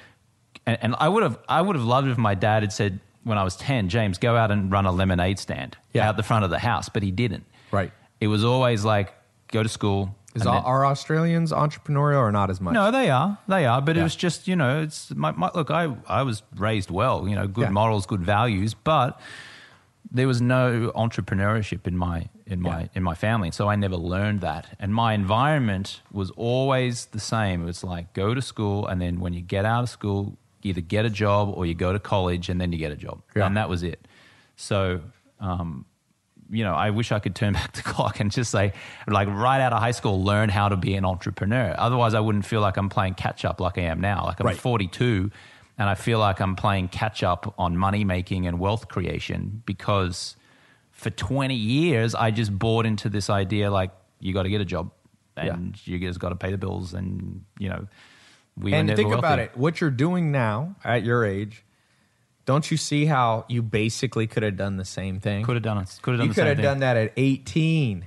and, 0.66 0.78
and 0.82 0.94
I 0.98 1.08
would 1.08 1.22
have, 1.22 1.38
I 1.48 1.62
would 1.62 1.76
have 1.76 1.84
loved 1.84 2.08
if 2.08 2.18
my 2.18 2.34
dad 2.34 2.62
had 2.64 2.72
said 2.72 3.00
when 3.24 3.38
I 3.38 3.44
was 3.44 3.56
10, 3.56 3.88
James, 3.88 4.18
go 4.18 4.36
out 4.36 4.50
and 4.50 4.70
run 4.72 4.84
a 4.86 4.92
lemonade 4.92 5.38
stand 5.38 5.76
Yeah. 5.92 6.08
out 6.08 6.16
the 6.16 6.22
front 6.22 6.44
of 6.44 6.50
the 6.50 6.58
house, 6.58 6.88
but 6.88 7.02
he 7.02 7.10
didn't. 7.10 7.44
Right. 7.70 7.92
It 8.20 8.26
was 8.28 8.44
always 8.44 8.84
like, 8.84 9.12
go 9.50 9.62
to 9.62 9.68
school, 9.68 10.14
Is 10.34 10.42
then- 10.42 10.52
are 10.54 10.84
Australians 10.86 11.52
entrepreneurial 11.52 12.18
or 12.20 12.32
not 12.32 12.50
as 12.50 12.60
much? 12.60 12.74
No, 12.74 12.90
they 12.90 13.10
are. 13.10 13.38
They 13.48 13.66
are. 13.66 13.80
But 13.82 13.96
Yeah. 13.96 14.00
it 14.00 14.04
was 14.04 14.16
just, 14.16 14.46
you 14.48 14.56
know, 14.56 14.80
it's 14.82 15.14
my, 15.14 15.32
my 15.32 15.50
look. 15.54 15.70
I 15.70 15.94
I 16.06 16.22
was 16.22 16.42
raised 16.56 16.90
well. 16.90 17.26
You 17.28 17.34
know, 17.36 17.46
good 17.46 17.64
Yeah. 17.68 17.70
morals, 17.70 18.06
good 18.06 18.22
values, 18.22 18.74
but 18.74 19.18
there 20.10 20.26
was 20.26 20.40
no 20.40 20.90
entrepreneurship 20.94 21.86
in 21.86 21.96
my 21.96 22.28
in 22.46 22.60
my 22.62 22.80
Yeah. 22.82 22.86
in 22.94 23.02
my 23.02 23.14
family. 23.14 23.50
So 23.50 23.68
I 23.68 23.76
never 23.76 23.96
learned 23.96 24.40
that. 24.40 24.66
And 24.78 24.94
my 24.94 25.12
environment 25.12 26.00
was 26.12 26.30
always 26.32 27.06
the 27.06 27.20
same. 27.20 27.62
It 27.62 27.66
was 27.66 27.84
like 27.84 28.12
go 28.14 28.32
to 28.34 28.40
school, 28.42 28.86
and 28.86 29.00
then 29.02 29.20
when 29.20 29.32
you 29.34 29.42
get 29.42 29.64
out 29.66 29.82
of 29.82 29.88
school, 29.90 30.36
either 30.62 30.80
get 30.80 31.04
a 31.04 31.10
job 31.10 31.48
or 31.54 31.66
you 31.66 31.74
go 31.74 31.92
to 31.92 31.98
college, 31.98 32.48
and 32.48 32.58
then 32.60 32.72
you 32.72 32.78
get 32.78 32.92
a 32.92 32.96
job, 32.96 33.20
and 33.34 33.56
that 33.56 33.68
was 33.68 33.82
it. 33.82 34.06
So. 34.56 35.00
Um, 35.40 35.84
you 36.50 36.64
know, 36.64 36.74
I 36.74 36.90
wish 36.90 37.12
I 37.12 37.18
could 37.18 37.34
turn 37.34 37.52
back 37.54 37.72
the 37.72 37.82
clock 37.82 38.20
and 38.20 38.30
just 38.30 38.50
say, 38.50 38.72
like, 39.06 39.28
right 39.28 39.60
out 39.60 39.72
of 39.72 39.80
high 39.80 39.90
school, 39.92 40.22
learn 40.22 40.48
how 40.48 40.68
to 40.68 40.76
be 40.76 40.94
an 40.94 41.04
entrepreneur. 41.04 41.74
Otherwise, 41.78 42.14
I 42.14 42.20
wouldn't 42.20 42.46
feel 42.46 42.60
like 42.60 42.76
I'm 42.76 42.88
playing 42.88 43.14
catch 43.14 43.44
up 43.44 43.60
like 43.60 43.78
I 43.78 43.82
am 43.82 44.00
now. 44.00 44.24
Like, 44.24 44.40
I'm 44.40 44.46
Right. 44.46 44.56
42 44.56 45.30
and 45.78 45.88
I 45.88 45.94
feel 45.94 46.18
like 46.18 46.40
I'm 46.40 46.56
playing 46.56 46.88
catch 46.88 47.22
up 47.22 47.54
on 47.56 47.76
money 47.76 48.04
making 48.04 48.46
and 48.46 48.58
wealth 48.58 48.88
creation 48.88 49.62
because 49.64 50.36
for 50.90 51.10
20 51.10 51.54
years, 51.54 52.14
I 52.14 52.32
just 52.32 52.56
bought 52.56 52.84
into 52.84 53.08
this 53.08 53.30
idea 53.30 53.70
like, 53.70 53.92
you 54.18 54.34
got 54.34 54.42
to 54.42 54.48
get 54.48 54.60
a 54.60 54.64
job 54.64 54.90
and 55.36 55.86
you 55.86 56.00
just 56.00 56.18
got 56.18 56.30
to 56.30 56.34
pay 56.34 56.50
the 56.50 56.58
bills. 56.58 56.94
And, 56.94 57.44
you 57.58 57.68
know, 57.68 57.86
we 58.56 58.72
and 58.74 58.94
think 58.96 59.14
about 59.14 59.38
it. 59.38 59.56
What 59.56 59.80
you're 59.80 59.90
doing 59.92 60.32
now 60.32 60.74
at 60.84 61.04
your 61.04 61.24
age, 61.24 61.64
don't 62.48 62.70
you 62.70 62.78
see 62.78 63.04
how 63.04 63.44
you 63.46 63.60
basically 63.60 64.26
could 64.26 64.42
have 64.42 64.56
done 64.56 64.78
the 64.78 64.84
same 64.86 65.20
thing? 65.20 65.44
Could 65.44 65.56
have 65.56 65.62
done 65.62 65.76
it. 65.76 65.98
Could 66.00 66.12
have 66.12 66.20
done 66.20 66.28
you 66.28 66.32
could 66.32 66.46
have 66.46 66.56
thing. 66.56 66.62
done 66.64 66.78
that 66.80 66.96
at 66.96 67.12
18. 67.18 68.06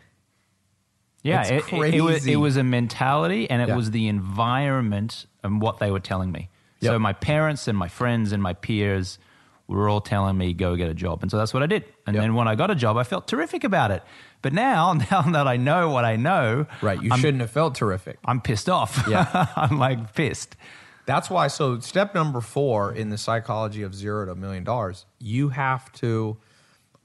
Yeah, 1.22 1.42
It's 1.42 1.52
it, 1.52 1.74
it- 1.74 1.94
it 1.94 2.02
was 2.02 2.14
crazy. 2.16 2.34
it 2.34 2.38
was 2.38 2.58
a 2.58 2.64
mentality, 2.64 3.48
and 3.48 3.62
it 3.62 3.68
Yeah. 3.68 3.76
was 3.76 3.92
the 3.92 4.08
environment 4.08 5.28
and 5.44 5.62
what 5.62 5.78
they 5.78 5.92
were 5.92 6.00
telling 6.00 6.32
me. 6.32 6.50
So 6.82 6.98
my 6.98 7.14
parents 7.14 7.68
and 7.68 7.78
my 7.78 7.88
friends 7.88 8.32
and 8.32 8.42
my 8.42 8.54
peers 8.54 9.20
were 9.68 9.88
all 9.88 10.02
telling 10.02 10.36
me 10.40 10.54
go 10.54 10.76
get 10.76 10.90
a 10.90 10.96
job, 10.96 11.22
and 11.22 11.30
so 11.30 11.38
that's 11.38 11.54
what 11.54 11.62
I 11.62 11.68
did. 11.68 11.84
And 12.08 12.16
Yep. 12.16 12.24
then 12.24 12.34
when 12.34 12.48
I 12.48 12.56
got 12.56 12.72
a 12.72 12.76
job, 12.76 12.98
I 12.98 13.04
felt 13.04 13.28
terrific 13.28 13.64
about 13.64 13.92
it. 13.92 14.02
But 14.42 14.54
now, 14.54 14.94
now 15.12 15.22
that 15.22 15.48
I 15.48 15.58
know 15.58 15.90
what 15.92 16.04
I 16.06 16.16
know, 16.16 16.66
Right. 16.82 17.00
You 17.00 17.12
I'm, 17.14 17.20
shouldn't 17.20 17.42
have 17.42 17.52
felt 17.52 17.76
terrific. 17.76 18.18
I'm 18.26 18.42
pissed 18.42 18.68
off. 18.68 19.06
Yeah. 19.08 19.46
I'm 19.56 19.78
like 19.78 20.16
pissed. 20.16 20.56
That's 21.06 21.30
why. 21.30 21.48
So, 21.48 21.80
step 21.80 22.14
number 22.14 22.42
four 22.42 22.94
in 22.94 23.10
the 23.10 23.18
psychology 23.18 23.82
of 23.82 23.96
zero 23.96 24.26
to 24.26 24.32
a 24.32 24.36
million 24.36 24.64
dollars, 24.64 25.06
you 25.20 25.50
have 25.50 25.92
to 25.94 26.38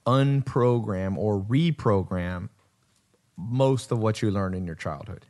unprogram 0.05 1.17
or 1.17 1.41
reprogram 1.41 2.49
most 3.35 3.91
of 3.91 3.99
what 3.99 4.21
you 4.21 4.31
learned 4.31 4.55
in 4.55 4.65
your 4.65 4.75
childhood. 4.75 5.25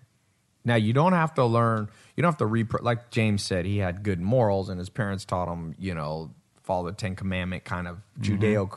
Now, 0.63 0.75
you 0.75 0.93
don't 0.93 1.13
have 1.13 1.34
to 1.36 1.45
learn, 1.45 1.89
you 2.15 2.21
don't 2.21 2.32
have 2.32 2.38
to 2.39 2.45
repro, 2.45 2.82
like 2.82 3.10
James 3.10 3.41
said, 3.41 3.65
he 3.65 3.77
had 3.77 4.03
good 4.03 4.19
morals 4.19 4.69
and 4.69 4.77
his 4.77 4.89
parents 4.89 5.23
taught 5.23 5.47
him, 5.47 5.75
you 5.80 5.95
know, 5.95 6.32
follow 6.62 6.88
the 6.88 6.91
Ten 6.91 7.15
Commandment 7.15 7.63
kind 7.63 7.88
of 7.88 8.01
mm-hmm. 8.19 8.36
Judeo 8.36 8.69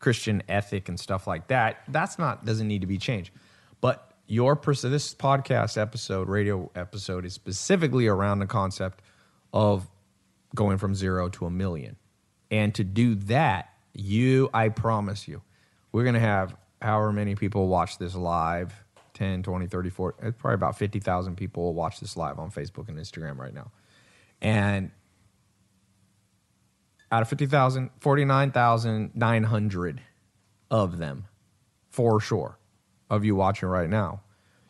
Christian 0.00 0.42
ethic 0.48 0.88
and 0.88 0.98
stuff 0.98 1.26
like 1.26 1.46
that. 1.48 1.82
That's 1.88 2.18
not, 2.18 2.44
doesn't 2.44 2.66
need 2.66 2.80
to 2.80 2.88
be 2.88 2.98
changed. 2.98 3.30
But 3.80 4.12
your 4.26 4.56
this 4.56 5.14
podcast 5.14 5.78
episode, 5.78 6.28
radio 6.28 6.70
episode, 6.74 7.24
is 7.24 7.32
specifically 7.32 8.08
around 8.08 8.40
the 8.40 8.46
concept 8.46 9.03
of 9.54 9.88
going 10.54 10.76
from 10.76 10.94
zero 10.94 11.30
to 11.30 11.46
a 11.46 11.50
million. 11.50 11.96
And 12.50 12.74
to 12.74 12.84
do 12.84 13.14
that, 13.14 13.70
you, 13.94 14.50
I 14.52 14.68
promise 14.68 15.26
you, 15.26 15.40
we're 15.92 16.02
going 16.02 16.14
to 16.14 16.20
have 16.20 16.54
however 16.82 17.12
many 17.12 17.36
people 17.36 17.68
watch 17.68 17.96
this 17.96 18.14
live 18.14 18.74
10, 19.14 19.44
20, 19.44 19.68
30, 19.68 19.90
40, 19.90 20.26
it's 20.26 20.36
probably 20.36 20.56
about 20.56 20.76
50,000 20.76 21.36
people 21.36 21.62
will 21.62 21.74
watch 21.74 22.00
this 22.00 22.16
live 22.16 22.40
on 22.40 22.50
Facebook 22.50 22.88
and 22.88 22.98
Instagram 22.98 23.38
right 23.38 23.54
now. 23.54 23.70
And 24.42 24.90
out 27.12 27.22
of 27.22 27.28
50,000, 27.28 27.90
49,900 28.00 30.00
of 30.70 30.98
them, 30.98 31.26
for 31.90 32.20
sure, 32.20 32.58
of 33.08 33.24
you 33.24 33.36
watching 33.36 33.68
right 33.68 33.88
now, 33.88 34.20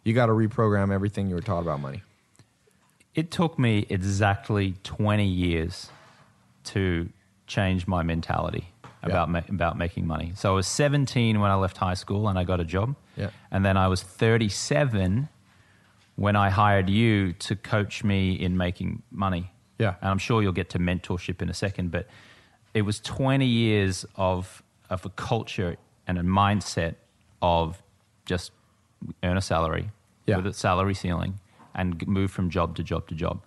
you 0.04 0.12
got 0.12 0.26
to 0.26 0.32
reprogram 0.32 0.92
everything 0.92 1.28
you 1.28 1.34
were 1.34 1.40
taught 1.40 1.62
about 1.62 1.80
money. 1.80 2.02
It 3.14 3.30
took 3.30 3.58
me 3.58 3.86
exactly 3.88 4.74
20 4.82 5.24
years 5.26 5.90
to 6.64 7.08
change 7.46 7.86
my 7.86 8.02
mentality 8.02 8.68
about 9.02 9.28
ma- 9.30 9.42
about 9.48 9.76
making 9.76 10.06
money. 10.06 10.32
So 10.34 10.50
I 10.52 10.54
was 10.54 10.66
17 10.66 11.38
when 11.40 11.50
I 11.50 11.54
left 11.56 11.76
high 11.76 11.94
school 11.94 12.26
and 12.28 12.38
I 12.38 12.44
got 12.44 12.58
a 12.60 12.64
job. 12.64 12.96
Yeah. 13.16 13.30
And 13.50 13.64
then 13.64 13.76
I 13.76 13.86
was 13.88 14.02
37 14.02 15.28
when 16.16 16.36
I 16.36 16.48
hired 16.50 16.88
you 16.88 17.32
to 17.34 17.54
coach 17.56 18.02
me 18.04 18.32
in 18.32 18.56
making 18.56 19.02
money. 19.10 19.50
Yeah. 19.78 19.94
And 20.00 20.10
I'm 20.10 20.18
sure 20.18 20.42
you'll 20.42 20.52
get 20.52 20.70
to 20.70 20.78
mentorship 20.78 21.42
in 21.42 21.48
a 21.48 21.54
second, 21.54 21.90
but 21.90 22.06
it 22.72 22.82
was 22.82 23.00
20 23.00 23.46
years 23.46 24.04
of 24.16 24.62
of 24.90 25.04
a 25.06 25.10
culture 25.10 25.76
and 26.06 26.18
a 26.18 26.22
mindset 26.22 26.94
of 27.40 27.82
just 28.26 28.52
earn 29.22 29.36
a 29.36 29.40
salary 29.40 29.90
Yeah. 30.26 30.36
with 30.36 30.46
a 30.46 30.52
salary 30.52 30.94
ceiling 30.94 31.40
and 31.74 32.06
move 32.06 32.30
from 32.30 32.50
job 32.50 32.76
to 32.76 32.82
job 32.82 33.08
to 33.08 33.14
job. 33.14 33.42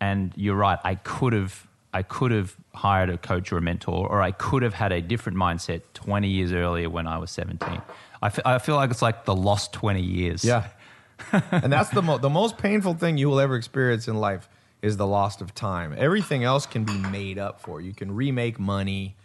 And 0.00 0.32
you're 0.36 0.56
right, 0.56 0.78
I 0.84 0.96
could 0.96 1.32
have 1.32 1.66
I 1.94 2.02
could 2.02 2.30
have 2.30 2.56
hired 2.74 3.10
a 3.10 3.18
coach 3.18 3.52
or 3.52 3.58
a 3.58 3.60
mentor, 3.60 4.08
or 4.08 4.22
I 4.22 4.30
could 4.30 4.62
have 4.62 4.74
had 4.74 4.92
a 4.92 5.02
different 5.02 5.36
mindset 5.36 5.82
20 5.92 6.26
years 6.28 6.52
earlier 6.52 6.88
when 6.88 7.06
I 7.06 7.18
was 7.18 7.30
17. 7.30 7.82
I 8.22 8.30
I 8.44 8.58
feel 8.58 8.76
like 8.76 8.90
it's 8.90 9.02
like 9.02 9.24
the 9.24 9.34
lost 9.34 9.72
20 9.72 10.00
years. 10.00 10.44
Yeah. 10.44 10.68
and 11.52 11.72
that's 11.72 11.90
the, 11.90 12.02
mo- 12.02 12.18
the 12.18 12.30
most 12.30 12.58
painful 12.58 12.94
thing 12.94 13.16
you 13.16 13.28
will 13.28 13.38
ever 13.38 13.54
experience 13.54 14.08
in 14.08 14.16
life 14.16 14.48
is 14.80 14.96
the 14.96 15.06
loss 15.06 15.40
of 15.40 15.54
time. 15.54 15.94
Everything 15.96 16.42
else 16.42 16.66
can 16.66 16.84
be 16.84 16.98
made 16.98 17.38
up 17.38 17.60
for. 17.60 17.80
You 17.80 17.94
can 17.94 18.14
remake 18.14 18.58
money, 18.58 19.16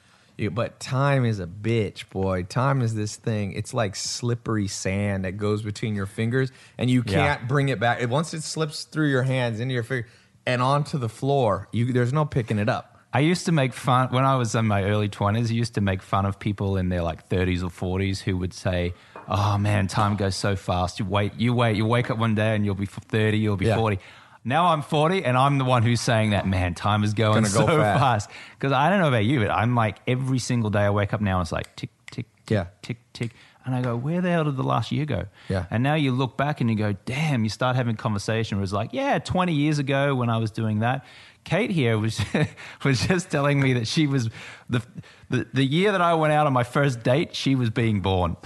but 0.52 0.80
time 0.80 1.26
is 1.26 1.40
a 1.40 1.48
bitch, 1.48 2.10
boy. 2.10 2.44
Time 2.44 2.82
is 2.82 2.94
this 2.96 3.16
thing. 3.16 3.54
It's 3.54 3.74
like 3.74 3.96
slippery 3.96 4.68
sand 4.68 5.26
that 5.26 5.34
goes 5.34 5.64
between 5.64 5.96
your 5.96 6.06
fingers, 6.06 6.52
and 6.78 6.90
you 6.90 7.04
can't 7.04 7.48
bring 7.48 7.70
it 7.70 7.80
back. 7.80 8.08
Once 8.10 8.34
it 8.34 8.44
slips 8.44 8.84
through 8.84 9.10
your 9.10 9.24
hands 9.24 9.60
into 9.60 9.74
your 9.74 9.84
finger 9.84 10.08
and 10.46 10.62
onto 10.62 10.98
the 10.98 11.10
floor, 11.10 11.68
you, 11.72 11.92
there's 11.92 12.14
no 12.14 12.24
picking 12.26 12.60
it 12.60 12.70
up. 12.70 12.94
I 13.14 13.22
used 13.22 13.46
to 13.46 13.52
make 13.52 13.74
fun 13.74 14.10
when 14.10 14.26
I 14.26 14.36
was 14.36 14.54
in 14.54 14.68
my 14.68 14.84
early 14.84 15.10
20s. 15.10 15.50
I 15.50 15.54
used 15.54 15.74
to 15.76 15.82
make 15.82 16.02
fun 16.04 16.26
of 16.26 16.40
people 16.40 16.78
in 16.78 16.90
their 16.90 17.02
like 17.02 17.28
30s 17.30 17.64
or 17.64 17.70
40s 18.00 18.20
who 18.20 18.38
would 18.38 18.54
say, 18.54 18.94
"Oh 19.28 19.58
man, 19.58 19.88
time 19.88 20.18
goes 20.18 20.36
so 20.36 20.56
fast. 20.56 21.00
You 21.00 21.06
wait, 21.06 21.34
you 21.36 21.54
wait, 21.54 21.78
you 21.78 21.86
wake 21.86 22.12
up 22.12 22.18
one 22.20 22.36
day 22.36 22.54
and 22.54 22.64
you'll 22.66 22.76
be 22.76 22.86
30, 22.86 23.40
you'll 23.40 23.58
be 23.58 23.68
Yeah. 23.68 23.78
40." 23.78 24.00
Now 24.48 24.68
I'm 24.68 24.82
40 24.82 25.26
and 25.26 25.38
I'm 25.38 25.58
the 25.58 25.66
one 25.66 25.84
who's 25.84 26.00
saying 26.02 26.30
that, 26.30 26.48
man, 26.48 26.74
time 26.74 27.04
is 27.04 27.14
going 27.14 27.44
go 27.44 27.50
so 27.50 27.68
fast. 27.68 28.00
fast. 28.00 28.30
Because 28.58 28.72
I 28.72 28.90
don't 28.90 29.00
know 29.00 29.10
about 29.10 29.26
you, 29.26 29.40
but 29.42 29.50
I'm 29.52 29.76
like 29.76 29.98
every 30.08 30.40
single 30.40 30.70
day 30.70 30.82
I 30.82 30.90
wake 30.90 31.14
up 31.14 31.20
now, 31.22 31.42
it's 31.42 31.52
like 31.52 31.76
tick, 31.76 31.90
tick, 32.10 32.26
tick, 32.46 32.52
Yeah. 32.56 32.68
tick, 32.82 32.98
tick. 33.12 33.32
And 33.66 33.76
I 33.76 33.82
go, 33.82 33.98
where 33.98 34.22
the 34.22 34.30
hell 34.32 34.46
did 34.46 34.56
the 34.56 34.64
last 34.64 34.94
year 34.94 35.06
go? 35.06 35.26
Yeah. 35.50 35.66
And 35.70 35.84
now 35.84 35.96
you 35.96 36.14
look 36.14 36.38
back 36.38 36.62
and 36.62 36.70
you 36.70 36.78
go, 36.78 36.94
damn, 37.06 37.44
you 37.44 37.50
start 37.50 37.76
having 37.76 37.98
conversation 37.98 38.58
where 38.58 38.64
it's 38.64 38.72
like, 38.72 38.94
yeah, 38.94 39.20
20 39.20 39.52
years 39.52 39.78
ago 39.80 40.16
when 40.16 40.30
I 40.30 40.38
was 40.38 40.52
doing 40.52 40.80
that, 40.80 41.04
Kate 41.44 41.70
here 41.70 41.98
was 42.00 42.22
was 42.86 43.06
just 43.06 43.30
telling 43.30 43.60
me 43.60 43.74
that 43.74 43.88
she 43.88 44.08
was 44.08 44.30
the, 44.70 44.82
the 45.30 45.48
the 45.54 45.64
year 45.66 45.92
that 45.92 46.02
I 46.02 46.14
went 46.14 46.32
out 46.32 46.48
on 46.48 46.54
my 46.54 46.64
first 46.64 47.04
date, 47.04 47.36
she 47.36 47.56
was 47.56 47.70
being 47.70 48.00
born. 48.02 48.38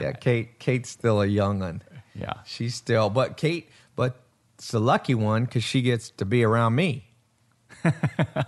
Yeah, 0.00 0.12
Kate. 0.12 0.58
Kate's 0.58 0.90
still 0.90 1.22
a 1.22 1.26
young 1.26 1.60
one. 1.60 1.82
Yeah. 2.14 2.34
she's 2.44 2.74
still. 2.74 3.10
But 3.10 3.36
Kate, 3.36 3.68
it's 4.64 4.70
the 4.70 4.80
lucky 4.80 5.14
one 5.14 5.44
because 5.44 5.62
she 5.62 5.82
gets 5.82 6.08
to 6.08 6.24
be 6.24 6.42
around 6.42 6.74
me. 6.74 7.04
yeah, 7.84 8.44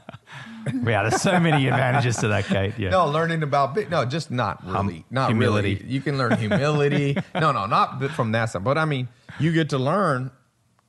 there's 0.72 1.20
so 1.20 1.38
many 1.38 1.68
advantages 1.68 2.16
to 2.16 2.28
that, 2.28 2.46
Kate. 2.46 2.72
Yeah. 2.78 2.88
No, 2.88 3.06
learning 3.06 3.42
about. 3.42 3.76
No, 3.90 4.02
just 4.06 4.30
not 4.30 4.66
really. 4.66 5.04
Not 5.10 5.28
humility. 5.28 5.74
really. 5.74 5.92
You 5.92 6.00
can 6.00 6.16
learn 6.16 6.38
humility. 6.38 7.18
no, 7.34 7.52
no, 7.52 7.66
not 7.66 8.02
from 8.12 8.32
that 8.32 8.46
side. 8.46 8.64
But 8.64 8.78
I 8.78 8.86
mean, 8.86 9.08
you 9.38 9.52
get 9.52 9.68
to 9.70 9.78
learn 9.78 10.30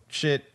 shit 0.08 0.46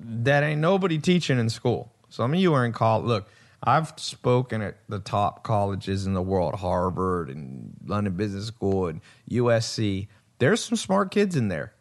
that 0.00 0.42
ain't 0.42 0.62
nobody 0.62 0.96
teaching 0.96 1.38
in 1.38 1.50
school. 1.50 1.92
Some 2.08 2.32
of 2.32 2.40
you 2.40 2.54
are 2.54 2.64
in 2.64 2.72
college. 2.72 3.04
Look, 3.04 3.28
I've 3.62 3.92
spoken 3.96 4.62
at 4.62 4.78
the 4.88 5.00
top 5.00 5.42
colleges 5.42 6.06
in 6.06 6.14
the 6.14 6.22
world, 6.22 6.54
Harvard 6.54 7.28
and 7.28 7.76
London 7.84 8.14
Business 8.14 8.46
School 8.46 8.86
and 8.86 9.02
USC. 9.30 10.08
There's 10.38 10.64
some 10.64 10.76
smart 10.76 11.10
kids 11.10 11.36
in 11.36 11.48
there, 11.48 11.74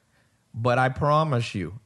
but 0.53 0.77
I 0.77 0.89
promise 0.89 1.55
you, 1.55 1.79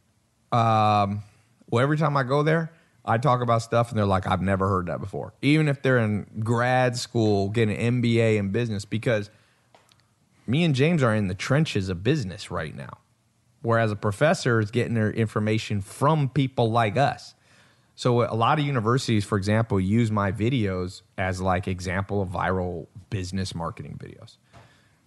um, 0.52 1.24
well, 1.70 1.82
every 1.82 1.98
time 1.98 2.18
I 2.18 2.24
go 2.24 2.44
there, 2.44 2.72
I 3.04 3.18
talk 3.18 3.42
about 3.42 3.62
stuff 3.62 3.90
and 3.90 3.98
they're 3.98 4.06
like, 4.06 4.28
I've 4.28 4.42
never 4.42 4.68
heard 4.68 4.88
that 4.88 5.00
before. 5.00 5.34
Even 5.42 5.68
if 5.68 5.82
they're 5.82 5.98
in 5.98 6.28
grad 6.40 6.96
school, 6.98 7.50
getting 7.50 7.76
an 7.76 8.02
MBA 8.02 8.38
in 8.38 8.50
business, 8.50 8.86
because 8.86 9.30
me 10.46 10.64
and 10.64 10.76
James 10.76 11.02
are 11.02 11.16
in 11.16 11.28
the 11.28 11.34
trenches 11.34 11.90
of 11.90 12.04
business 12.04 12.52
right 12.52 12.76
now. 12.76 12.98
Whereas 13.64 13.92
a 13.92 13.96
professor 13.96 14.60
is 14.60 14.72
getting 14.72 14.96
their 14.96 15.12
information 15.12 15.82
from 15.82 16.30
people 16.30 16.72
like 16.72 16.98
us. 16.98 17.36
So 17.96 18.24
a 18.24 18.34
lot 18.34 18.58
of 18.58 18.66
universities, 18.66 19.26
for 19.26 19.38
example, 19.38 19.80
use 19.80 20.10
my 20.10 20.32
videos 20.32 21.02
as 21.18 21.40
like 21.40 21.68
example 21.68 22.22
of 22.22 22.30
viral 22.30 22.88
business 23.10 23.54
marketing 23.54 24.00
videos. 24.04 24.38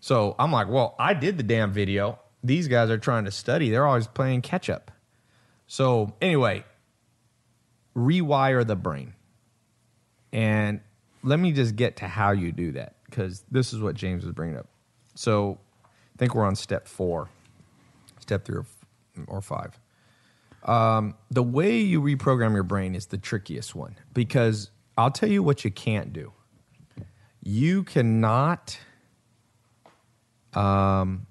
So 0.00 0.36
I'm 0.38 0.52
like, 0.52 0.68
well, 0.68 0.94
I 0.98 1.14
did 1.14 1.36
the 1.36 1.42
damn 1.42 1.72
video. 1.72 2.18
these 2.44 2.68
guys 2.68 2.90
are 2.90 2.98
trying 2.98 3.24
to 3.24 3.30
study. 3.30 3.70
They're 3.70 3.86
always 3.86 4.06
playing 4.06 4.42
catch 4.42 4.68
up. 4.68 4.90
So, 5.74 6.14
anyway, 6.22 6.62
rewire 7.96 8.64
the 8.64 8.76
brain. 8.76 9.14
And 10.32 10.78
let 11.24 11.40
me 11.40 11.50
just 11.50 11.74
get 11.74 11.96
to 11.96 12.06
how 12.06 12.30
you 12.30 12.52
do 12.52 12.70
that 12.72 12.94
because 13.06 13.42
this 13.50 13.72
is 13.72 13.80
what 13.80 13.96
James 13.96 14.22
was 14.22 14.32
bringing 14.32 14.56
up. 14.56 14.68
So, 15.16 15.58
I 15.82 16.16
think 16.16 16.36
we're 16.36 16.44
on 16.44 16.54
step 16.54 16.86
four, 16.86 17.28
step 18.20 18.44
three 18.44 18.60
or, 19.26 19.40
five. 19.40 19.76
Um, 20.62 21.16
the 21.32 21.42
way 21.42 21.78
you 21.78 22.00
reprogram 22.00 22.54
your 22.54 22.62
brain 22.62 22.94
is 22.94 23.06
the 23.06 23.18
trickiest 23.18 23.74
one 23.74 23.96
because 24.12 24.70
I'll 24.96 25.10
tell 25.10 25.28
you 25.28 25.42
what 25.42 25.64
you 25.64 25.72
can't 25.72 26.12
do. 26.12 26.32
You 27.42 27.82
cannot 27.82 28.78
um, 30.54 31.26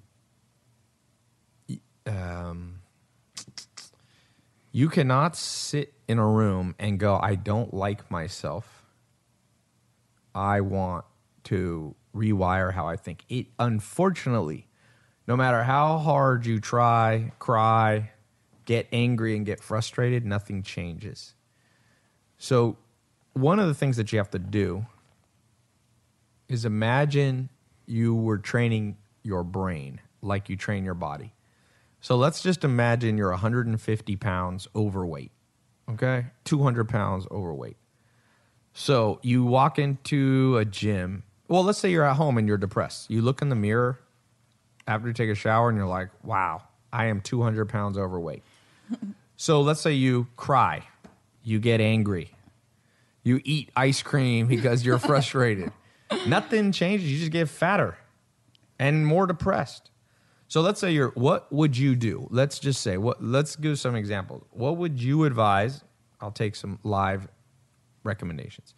um, 2.06 2.73
you 4.74 4.88
cannot 4.88 5.36
sit 5.36 5.94
in 6.08 6.18
a 6.18 6.26
room 6.26 6.74
and 6.80 6.98
go, 6.98 7.16
I 7.22 7.36
don't 7.36 7.72
like 7.72 8.10
myself. 8.10 8.82
I 10.34 10.62
want 10.62 11.04
to 11.44 11.94
rewire 12.12 12.72
how 12.72 12.88
I 12.88 12.96
think. 12.96 13.24
It 13.28 13.46
unfortunately, 13.60 14.66
no 15.28 15.36
matter 15.36 15.62
how 15.62 15.98
hard 15.98 16.44
you 16.44 16.58
try, 16.58 17.30
cry, 17.38 18.10
get 18.64 18.88
angry, 18.90 19.36
and 19.36 19.46
get 19.46 19.62
frustrated, 19.62 20.26
nothing 20.26 20.64
changes. 20.64 21.34
So, 22.36 22.76
one 23.32 23.60
of 23.60 23.68
the 23.68 23.74
things 23.74 23.96
that 23.96 24.12
you 24.12 24.18
have 24.18 24.30
to 24.32 24.40
do 24.40 24.86
is 26.48 26.64
imagine 26.64 27.48
you 27.86 28.12
were 28.16 28.38
training 28.38 28.96
your 29.22 29.44
brain 29.44 30.00
like 30.20 30.48
you 30.48 30.56
train 30.56 30.84
your 30.84 30.94
body. 30.94 31.33
So 32.04 32.16
let's 32.16 32.42
just 32.42 32.64
imagine 32.64 33.16
you're 33.16 33.30
150 33.30 34.16
pounds 34.16 34.68
overweight, 34.76 35.30
okay? 35.88 36.26
200 36.44 36.86
pounds 36.86 37.26
overweight. 37.30 37.78
So 38.74 39.20
you 39.22 39.42
walk 39.42 39.78
into 39.78 40.58
a 40.58 40.66
gym. 40.66 41.22
Well, 41.48 41.64
let's 41.64 41.78
say 41.78 41.90
you're 41.90 42.04
at 42.04 42.16
home 42.16 42.36
and 42.36 42.46
you're 42.46 42.58
depressed. 42.58 43.10
You 43.10 43.22
look 43.22 43.40
in 43.40 43.48
the 43.48 43.56
mirror 43.56 44.00
after 44.86 45.08
you 45.08 45.14
take 45.14 45.30
a 45.30 45.34
shower 45.34 45.70
and 45.70 45.78
you're 45.78 45.86
like, 45.86 46.10
wow, 46.22 46.64
I 46.92 47.06
am 47.06 47.22
200 47.22 47.70
pounds 47.70 47.96
overweight. 47.96 48.42
so 49.38 49.62
let's 49.62 49.80
say 49.80 49.94
you 49.94 50.26
cry, 50.36 50.86
you 51.42 51.58
get 51.58 51.80
angry, 51.80 52.32
you 53.22 53.40
eat 53.44 53.70
ice 53.74 54.02
cream 54.02 54.46
because 54.46 54.84
you're 54.84 54.98
frustrated. 55.10 55.72
Nothing 56.26 56.70
changes. 56.70 57.10
You 57.10 57.18
just 57.18 57.32
get 57.32 57.48
fatter 57.48 57.96
and 58.78 59.06
more 59.06 59.26
depressed. 59.26 59.88
So 60.54 60.60
let's 60.60 60.78
say 60.78 60.92
you're 60.92 61.10
what 61.16 61.52
would 61.52 61.76
you 61.76 61.96
do? 61.96 62.28
Let's 62.30 62.60
just 62.60 62.80
say 62.80 62.96
what 62.96 63.20
let's 63.20 63.56
give 63.56 63.76
some 63.76 63.96
examples. 63.96 64.44
What 64.52 64.76
would 64.76 65.02
you 65.02 65.24
advise? 65.24 65.82
I'll 66.20 66.30
take 66.30 66.54
some 66.54 66.78
live 66.84 67.26
recommendations. 68.04 68.72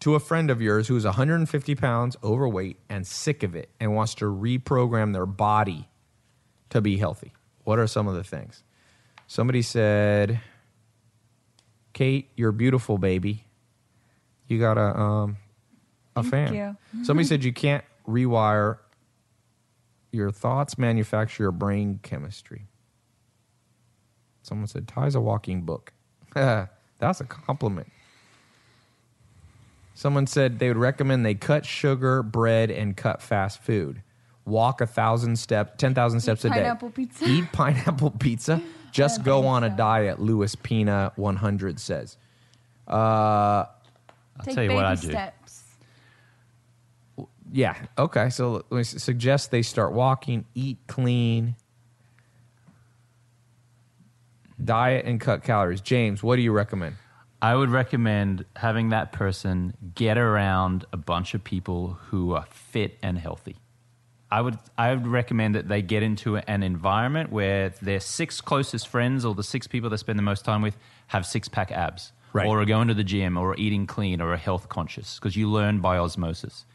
To 0.00 0.16
a 0.16 0.20
friend 0.20 0.50
of 0.50 0.60
yours 0.60 0.86
who's 0.86 1.06
150 1.06 1.74
pounds 1.76 2.18
overweight 2.22 2.80
and 2.90 3.06
sick 3.06 3.42
of 3.42 3.56
it 3.56 3.70
and 3.80 3.94
wants 3.94 4.16
to 4.16 4.26
reprogram 4.26 5.14
their 5.14 5.24
body 5.24 5.88
to 6.68 6.82
be 6.82 6.98
healthy. 6.98 7.32
What 7.64 7.78
are 7.78 7.86
some 7.86 8.06
of 8.06 8.14
the 8.14 8.22
things? 8.22 8.62
Somebody 9.26 9.62
said, 9.62 10.42
Kate, 11.94 12.28
you're 12.36 12.52
beautiful, 12.52 12.98
baby. 12.98 13.46
You 14.46 14.60
got 14.60 14.76
a 14.76 14.94
um 15.00 15.38
a 16.14 16.22
Thank 16.22 16.50
fan. 16.50 16.54
you. 16.54 17.02
Somebody 17.02 17.26
said 17.26 17.44
you 17.44 17.54
can't 17.54 17.84
rewire 18.06 18.80
your 20.12 20.30
thoughts 20.30 20.78
manufacture 20.78 21.44
your 21.44 21.52
brain 21.52 22.00
chemistry. 22.02 22.66
Someone 24.42 24.66
said 24.66 24.88
Tai's 24.88 25.14
a 25.14 25.20
walking 25.20 25.62
book. 25.62 25.92
That's 26.34 27.20
a 27.20 27.24
compliment. 27.24 27.88
Someone 29.94 30.26
said 30.26 30.58
they 30.58 30.68
would 30.68 30.76
recommend 30.76 31.26
they 31.26 31.34
cut 31.34 31.66
sugar, 31.66 32.22
bread, 32.22 32.70
and 32.70 32.96
cut 32.96 33.20
fast 33.20 33.60
food. 33.60 34.02
Walk 34.44 34.80
a 34.80 34.86
thousand 34.86 35.36
steps, 35.36 35.72
ten 35.76 35.94
thousand 35.94 36.20
steps 36.20 36.44
a 36.44 36.48
day. 36.48 36.54
pineapple 36.56 36.90
pizza. 36.90 37.24
Eat 37.26 37.52
pineapple 37.52 38.12
pizza. 38.12 38.62
Just 38.92 39.22
go 39.22 39.46
on 39.46 39.64
a 39.64 39.68
diet. 39.70 40.18
Louis 40.20 40.54
Pina 40.54 41.12
one 41.16 41.36
hundred 41.36 41.78
says. 41.78 42.16
Uh, 42.86 42.92
I'll 42.94 43.66
Take 44.44 44.54
tell 44.54 44.64
you 44.64 44.70
baby 44.70 44.76
what 44.76 44.84
I 44.86 44.94
do. 44.94 45.08
steps. 45.10 45.37
Yeah. 47.52 47.76
Okay. 47.96 48.30
So 48.30 48.52
let 48.70 48.72
me 48.72 48.82
suggest 48.84 49.50
they 49.50 49.62
start 49.62 49.92
walking, 49.92 50.44
eat 50.54 50.78
clean, 50.86 51.56
diet, 54.62 55.04
and 55.06 55.20
cut 55.20 55.42
calories. 55.44 55.80
James, 55.80 56.22
what 56.22 56.36
do 56.36 56.42
you 56.42 56.52
recommend? 56.52 56.96
I 57.40 57.54
would 57.54 57.70
recommend 57.70 58.44
having 58.56 58.88
that 58.88 59.12
person 59.12 59.74
get 59.94 60.18
around 60.18 60.84
a 60.92 60.96
bunch 60.96 61.34
of 61.34 61.44
people 61.44 61.98
who 62.08 62.32
are 62.34 62.46
fit 62.50 62.98
and 63.02 63.16
healthy. 63.16 63.56
I 64.30 64.40
would 64.42 64.58
I 64.76 64.92
would 64.92 65.06
recommend 65.06 65.54
that 65.54 65.68
they 65.68 65.80
get 65.80 66.02
into 66.02 66.36
an 66.36 66.62
environment 66.62 67.30
where 67.32 67.70
their 67.80 68.00
six 68.00 68.40
closest 68.42 68.88
friends 68.88 69.24
or 69.24 69.34
the 69.34 69.42
six 69.44 69.66
people 69.66 69.88
they 69.88 69.96
spend 69.96 70.18
the 70.18 70.22
most 70.24 70.44
time 70.44 70.60
with 70.60 70.76
have 71.06 71.24
six 71.24 71.48
pack 71.48 71.70
abs, 71.72 72.12
Right. 72.34 72.46
or 72.46 72.60
are 72.60 72.66
going 72.66 72.88
to 72.88 72.94
the 72.94 73.04
gym, 73.04 73.38
or 73.38 73.52
are 73.52 73.56
eating 73.56 73.86
clean, 73.86 74.20
or 74.20 74.32
are 74.34 74.36
health 74.36 74.68
conscious, 74.68 75.14
because 75.18 75.34
you 75.34 75.48
learn 75.48 75.80
by 75.80 75.96
osmosis. 75.96 76.66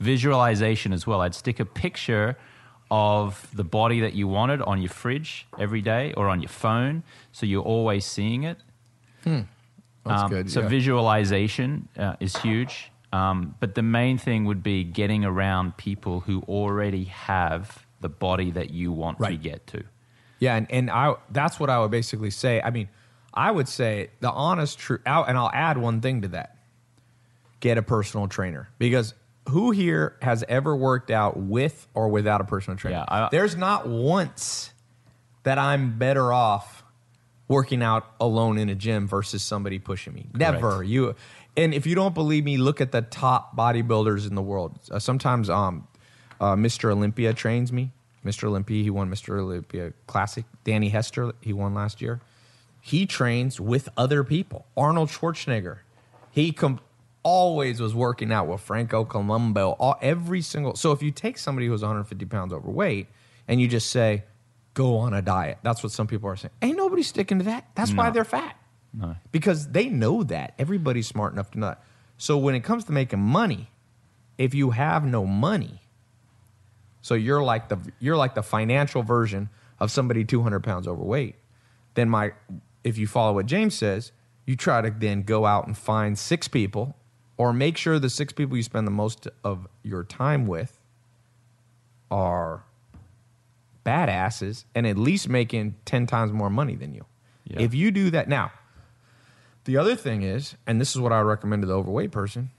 Visualization 0.00 0.92
as 0.92 1.06
well. 1.06 1.20
I'd 1.20 1.34
stick 1.34 1.60
a 1.60 1.64
picture 1.64 2.36
of 2.90 3.48
the 3.54 3.64
body 3.64 4.00
that 4.00 4.14
you 4.14 4.26
wanted 4.28 4.62
on 4.62 4.80
your 4.80 4.88
fridge 4.90 5.46
every 5.58 5.82
day, 5.82 6.12
or 6.16 6.28
on 6.28 6.40
your 6.40 6.48
phone, 6.48 7.02
so 7.32 7.44
you're 7.46 7.62
always 7.62 8.04
seeing 8.04 8.44
it. 8.44 8.58
That's 9.24 9.44
Um, 10.22 10.30
good. 10.30 10.50
So 10.50 10.60
yeah. 10.62 10.68
visualization 10.68 11.88
uh, 11.98 12.16
is 12.18 12.36
huge, 12.38 12.90
um, 13.12 13.54
but 13.60 13.74
the 13.74 13.82
main 13.82 14.16
thing 14.16 14.46
would 14.46 14.62
be 14.62 14.84
getting 14.84 15.24
around 15.24 15.76
people 15.76 16.20
who 16.20 16.40
already 16.48 17.04
have 17.04 17.84
the 18.00 18.08
body 18.08 18.50
that 18.52 18.70
you 18.70 18.90
want 18.92 19.18
to 19.18 19.36
get 19.36 19.66
to. 19.68 19.84
Yeah, 20.38 20.56
and, 20.56 20.70
and 20.70 20.90
I 20.90 21.14
that's 21.30 21.58
what 21.60 21.68
I 21.68 21.80
would 21.80 21.90
basically 21.90 22.30
say. 22.30 22.62
I 22.62 22.70
mean, 22.70 22.88
I 23.34 23.50
would 23.50 23.68
say 23.68 24.10
the 24.20 24.30
honest 24.30 24.78
truth, 24.78 25.02
and 25.04 25.36
I'll 25.36 25.50
add 25.52 25.76
one 25.76 26.00
thing 26.00 26.22
to 26.22 26.28
that: 26.28 26.56
get 27.60 27.76
a 27.76 27.82
personal 27.82 28.28
trainer 28.28 28.68
because 28.78 29.12
who 29.48 29.70
here 29.70 30.16
has 30.22 30.44
ever 30.48 30.74
worked 30.76 31.10
out 31.10 31.36
with 31.36 31.86
or 31.94 32.08
without 32.08 32.40
a 32.40 32.44
personal 32.44 32.76
trainer? 32.76 32.98
Yeah, 33.08 33.24
I- 33.26 33.28
There's 33.30 33.56
not 33.56 33.88
once 33.88 34.72
that 35.42 35.58
I'm 35.58 35.98
better 35.98 36.32
off 36.32 36.82
working 37.48 37.82
out 37.82 38.04
alone 38.20 38.58
in 38.58 38.68
a 38.68 38.74
gym 38.74 39.08
versus 39.08 39.42
somebody 39.42 39.78
pushing 39.78 40.12
me. 40.14 40.26
Never. 40.34 40.82
You 40.84 41.14
and 41.56 41.72
if 41.74 41.86
you 41.86 41.94
don't 41.94 42.14
believe 42.14 42.44
me, 42.44 42.56
look 42.56 42.80
at 42.80 42.92
the 42.92 43.02
top 43.02 43.56
bodybuilders 43.56 44.28
in 44.28 44.34
the 44.34 44.42
world. 44.42 44.78
Uh, 44.90 44.98
sometimes 44.98 45.48
um, 45.50 45.88
uh, 46.40 46.54
Mr. 46.54 46.90
Olympia 46.92 47.32
trains 47.34 47.72
me. 47.72 47.90
Mr. 48.24 48.44
Olympia, 48.44 48.82
he 48.82 48.90
won 48.90 49.10
Mr. 49.10 49.38
Olympia 49.40 49.92
Classic. 50.06 50.44
Danny 50.64 50.90
Hester, 50.90 51.32
he 51.40 51.52
won 51.52 51.72
last 51.74 52.02
year. 52.02 52.20
He 52.80 53.06
trains 53.06 53.60
with 53.60 53.88
other 53.96 54.22
people. 54.24 54.66
Arnold 54.76 55.08
Schwarzenegger, 55.08 55.78
he 56.30 56.52
com- 56.52 56.80
always 57.28 57.78
was 57.80 57.94
working 57.94 58.32
out 58.32 58.46
with 58.46 58.60
Franco 58.62 59.04
Columbu. 59.04 59.76
All, 59.78 59.96
every 60.00 60.40
single. 60.40 60.74
So 60.76 60.92
if 60.92 61.02
you 61.02 61.10
take 61.10 61.36
somebody 61.36 61.66
who's 61.66 61.82
150 61.82 62.24
pounds 62.24 62.52
overweight 62.54 63.08
and 63.46 63.60
you 63.60 63.68
just 63.68 63.90
say, 63.90 64.24
go 64.72 64.96
on 64.96 65.12
a 65.12 65.20
diet, 65.20 65.58
that's 65.62 65.82
what 65.82 65.92
some 65.92 66.06
people 66.06 66.30
are 66.30 66.36
saying. 66.36 66.52
Ain't 66.62 66.76
nobody 66.78 67.02
sticking 67.02 67.38
to 67.38 67.44
that. 67.44 67.68
That's 67.74 67.92
why 67.92 68.08
they're 68.10 68.24
fat 68.24 68.56
No. 68.94 69.16
because 69.30 69.68
they 69.68 69.88
know 69.90 70.22
that. 70.24 70.54
Everybody's 70.58 71.06
smart 71.06 71.34
enough 71.34 71.50
to 71.50 71.58
know 71.58 71.66
that. 71.68 71.84
So 72.16 72.38
when 72.38 72.54
it 72.54 72.60
comes 72.60 72.84
to 72.84 72.92
making 72.92 73.20
money, 73.20 73.70
if 74.38 74.54
you 74.54 74.70
have 74.70 75.04
no 75.04 75.26
money, 75.26 75.82
so 77.02 77.14
you're 77.14 77.42
like 77.42 77.68
the 77.68 77.78
you're 78.00 78.16
like 78.16 78.34
the 78.34 78.42
financial 78.42 79.02
version 79.02 79.50
of 79.78 79.90
somebody 79.90 80.24
200 80.24 80.60
pounds 80.60 80.88
overweight, 80.88 81.36
then 81.94 82.08
my 82.08 82.32
if 82.84 82.98
you 82.98 83.06
follow 83.06 83.34
what 83.34 83.46
James 83.46 83.74
says, 83.74 84.12
you 84.46 84.56
try 84.56 84.80
to 84.80 84.90
then 84.90 85.22
go 85.22 85.44
out 85.46 85.66
and 85.66 85.76
find 85.76 86.18
six 86.18 86.48
people 86.48 86.96
or 87.38 87.52
make 87.52 87.76
sure 87.76 87.98
the 87.98 88.10
six 88.10 88.32
people 88.32 88.56
you 88.56 88.62
spend 88.62 88.86
the 88.86 88.92
most 88.92 89.28
of 89.44 89.66
your 89.82 90.04
time 90.04 90.46
with 90.46 90.78
are 92.10 92.64
badasses 93.86 94.64
and 94.74 94.86
at 94.86 94.98
least 94.98 95.28
making 95.28 95.74
10 95.86 96.06
times 96.06 96.32
more 96.32 96.50
money 96.50 96.74
than 96.74 96.92
you. 96.92 97.06
Yeah. 97.44 97.60
If 97.60 97.74
you 97.74 97.90
do 97.90 98.10
that 98.10 98.28
now, 98.28 98.52
the 99.64 99.76
other 99.76 99.96
thing 99.96 100.22
is, 100.22 100.56
and 100.66 100.80
this 100.80 100.94
is 100.94 101.00
what 101.00 101.12
I 101.12 101.20
recommend 101.20 101.62
to 101.62 101.66
the 101.66 101.74
overweight 101.74 102.10
person, 102.10 102.50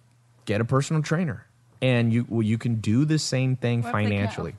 get 0.46 0.62
a 0.62 0.66
personal 0.66 1.04
trainer. 1.04 1.46
And 1.82 2.12
you 2.12 2.26
well, 2.28 2.42
you 2.42 2.58
can 2.58 2.76
do 2.76 3.06
the 3.06 3.20
same 3.20 3.56
thing 3.56 3.82
What 3.82 3.90
if 3.90 3.94
they 3.94 4.02
can't 4.02 4.34
financially. 4.34 4.54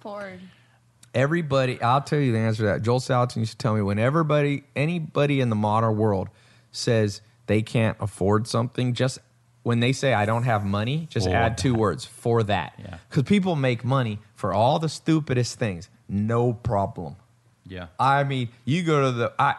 Everybody, 1.12 1.82
I'll 1.82 2.00
tell 2.00 2.20
you 2.20 2.32
the 2.32 2.38
answer 2.38 2.62
to 2.62 2.66
that. 2.66 2.82
Joel 2.82 3.00
Salatin 3.00 3.38
used 3.38 3.52
to 3.52 3.58
tell 3.58 3.74
me 3.74 3.82
when 3.82 3.98
everybody, 3.98 4.62
anybody 4.76 5.40
in 5.40 5.50
the 5.50 5.56
modern 5.56 5.96
world 5.96 6.28
says 6.70 7.20
they 7.46 7.62
can't 7.62 7.96
afford 8.00 8.46
something, 8.46 8.94
just 8.94 9.18
when 9.62 9.80
they 9.80 9.92
say 9.92 10.14
I 10.14 10.24
don't 10.26 10.44
have 10.44 10.64
money, 10.64 11.06
just 11.10 11.26
For 11.28 11.34
add 11.34 11.58
two 11.58 11.74
words 11.74 12.04
for 12.04 12.42
that. 12.44 12.72
Yeah. 12.78 12.96
Because 13.08 13.24
people 13.24 13.56
make 13.56 13.84
money 13.84 14.18
for 14.34 14.52
all 14.52 14.78
the 14.78 14.88
stupidest 14.88 15.58
things, 15.58 15.88
no 16.08 16.52
problem. 16.52 17.16
Yeah. 17.66 17.86
I 17.98 18.24
mean, 18.24 18.48
you 18.64 18.82
go 18.82 19.02
to 19.02 19.12
the 19.12 19.32
I, 19.38 19.54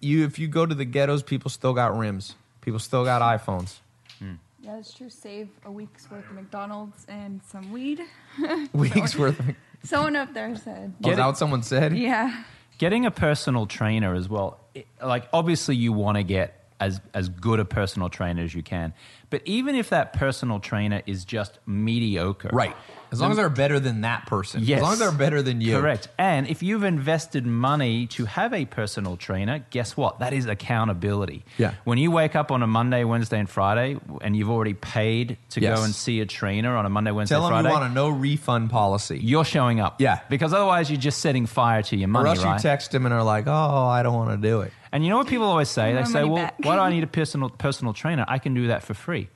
you 0.00 0.24
if 0.24 0.38
you 0.38 0.48
go 0.48 0.64
to 0.66 0.74
the 0.74 0.84
ghettos, 0.84 1.22
people 1.22 1.50
still 1.50 1.72
got 1.74 1.96
rims. 1.96 2.34
People 2.60 2.78
still 2.78 3.04
got 3.04 3.22
iPhones. 3.22 3.78
Hmm. 4.18 4.34
Yeah, 4.62 4.76
it's 4.78 4.92
true. 4.92 5.10
Save 5.10 5.48
a 5.64 5.70
week's 5.72 6.10
worth 6.10 6.24
of 6.28 6.32
McDonald's 6.36 7.04
and 7.08 7.40
some 7.48 7.72
weed. 7.72 8.00
Weeks 8.72 9.16
worth. 9.16 9.38
Of, 9.40 9.54
Someone 9.82 10.14
up 10.16 10.34
there 10.34 10.54
said. 10.56 10.92
Oh, 11.02 11.08
was 11.08 11.16
that 11.16 11.26
what 11.26 11.38
someone 11.38 11.62
said? 11.62 11.96
Yeah. 11.96 12.44
Getting 12.76 13.06
a 13.06 13.10
personal 13.10 13.66
trainer 13.66 14.14
as 14.14 14.28
well. 14.28 14.60
it- 14.74 14.86
like 15.02 15.26
obviously 15.32 15.74
you 15.76 15.92
want 15.92 16.16
to 16.18 16.22
get 16.22 16.59
as 16.80 17.00
as 17.14 17.28
good 17.28 17.60
a 17.60 17.64
personal 17.64 18.08
trainer 18.08 18.42
as 18.42 18.54
you 18.54 18.62
can. 18.62 18.92
But 19.28 19.42
even 19.44 19.74
if 19.74 19.90
that 19.90 20.12
personal 20.12 20.58
trainer 20.58 21.02
is 21.06 21.24
just 21.24 21.58
mediocre. 21.66 22.50
Right. 22.52 22.76
As 23.12 23.20
long 23.20 23.30
as 23.32 23.36
they're 23.36 23.48
better 23.48 23.80
than 23.80 24.02
that 24.02 24.26
person. 24.26 24.62
Yes. 24.62 24.78
As 24.78 24.82
long 24.82 24.92
as 24.92 24.98
they're 25.00 25.10
better 25.12 25.42
than 25.42 25.60
you. 25.60 25.76
Correct. 25.78 26.08
And 26.18 26.46
if 26.48 26.62
you've 26.62 26.84
invested 26.84 27.44
money 27.46 28.06
to 28.08 28.24
have 28.26 28.52
a 28.54 28.64
personal 28.66 29.16
trainer, 29.16 29.64
guess 29.70 29.96
what? 29.96 30.20
That 30.20 30.32
is 30.32 30.46
accountability. 30.46 31.44
Yeah. 31.58 31.74
When 31.84 31.98
you 31.98 32.10
wake 32.10 32.36
up 32.36 32.50
on 32.50 32.62
a 32.62 32.66
Monday, 32.66 33.04
Wednesday, 33.04 33.38
and 33.38 33.48
Friday, 33.48 33.96
and 34.22 34.36
you've 34.36 34.50
already 34.50 34.74
paid 34.74 35.36
to 35.50 35.60
Yes. 35.60 35.78
go 35.78 35.84
and 35.84 35.94
see 35.94 36.20
a 36.20 36.26
trainer 36.26 36.76
on 36.76 36.86
a 36.86 36.88
Monday, 36.90 37.10
Wednesday, 37.10 37.34
Tell 37.34 37.42
them 37.42 37.50
Friday, 37.52 37.68
you 37.68 37.74
want 37.74 37.90
a 37.90 37.94
no 37.94 38.08
refund 38.08 38.70
policy. 38.70 39.18
you're 39.22 39.44
showing 39.44 39.80
up. 39.80 40.00
Yeah. 40.00 40.20
Because 40.28 40.52
otherwise, 40.52 40.90
you're 40.90 41.00
just 41.00 41.18
setting 41.20 41.46
fire 41.46 41.82
to 41.82 41.96
your 41.96 42.08
money. 42.08 42.22
or 42.24 42.28
money, 42.28 42.38
else 42.38 42.44
right? 42.44 42.54
you 42.54 42.60
text 42.62 42.92
them 42.92 43.04
and 43.06 43.12
are 43.14 43.22
like, 43.24 43.44
oh, 43.46 43.86
I 43.86 44.02
don't 44.02 44.14
want 44.14 44.30
to 44.40 44.48
do 44.48 44.60
it. 44.62 44.72
And 44.92 45.04
you 45.04 45.10
know 45.10 45.18
what 45.18 45.28
people 45.28 45.46
always 45.46 45.68
say? 45.68 45.92
They 45.94 46.02
say, 46.04 46.24
"Well, 46.24 46.36
back." 46.42 46.54
why 46.62 46.74
do 46.74 46.80
I 46.80 46.90
need 46.90 47.04
a 47.04 47.06
personal 47.20 47.48
personal 47.48 47.92
trainer? 47.92 48.24
I 48.26 48.38
can 48.40 48.54
do 48.54 48.66
that 48.68 48.82
for 48.82 48.92
free. 48.92 49.28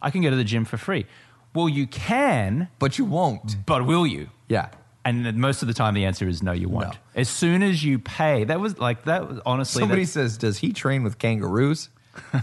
I 0.00 0.10
can 0.10 0.22
go 0.22 0.30
to 0.30 0.36
the 0.36 0.44
gym 0.44 0.64
for 0.64 0.76
free." 0.76 1.06
Well, 1.54 1.68
you 1.68 1.86
can, 1.86 2.68
But 2.78 2.98
you 2.98 3.04
won't. 3.04 3.56
but 3.66 3.84
will 3.86 4.06
you? 4.06 4.28
Yeah. 4.48 4.68
And 5.04 5.36
most 5.36 5.62
of 5.62 5.68
the 5.68 5.74
time, 5.74 5.94
the 5.94 6.04
answer 6.04 6.28
is 6.28 6.42
no, 6.42 6.52
you 6.52 6.68
won't. 6.68 6.88
No. 6.88 6.92
As 7.16 7.28
soon 7.28 7.62
as 7.62 7.82
you 7.84 7.98
pay, 7.98 8.44
that 8.44 8.60
was 8.60 8.78
like 8.78 9.04
that 9.04 9.28
was 9.28 9.40
honestly. 9.44 9.80
Somebody 9.80 10.04
that- 10.04 10.10
says, 10.10 10.38
does 10.38 10.58
he 10.58 10.72
train 10.72 11.02
with 11.02 11.18
kangaroos? 11.18 11.88
oh, 12.32 12.40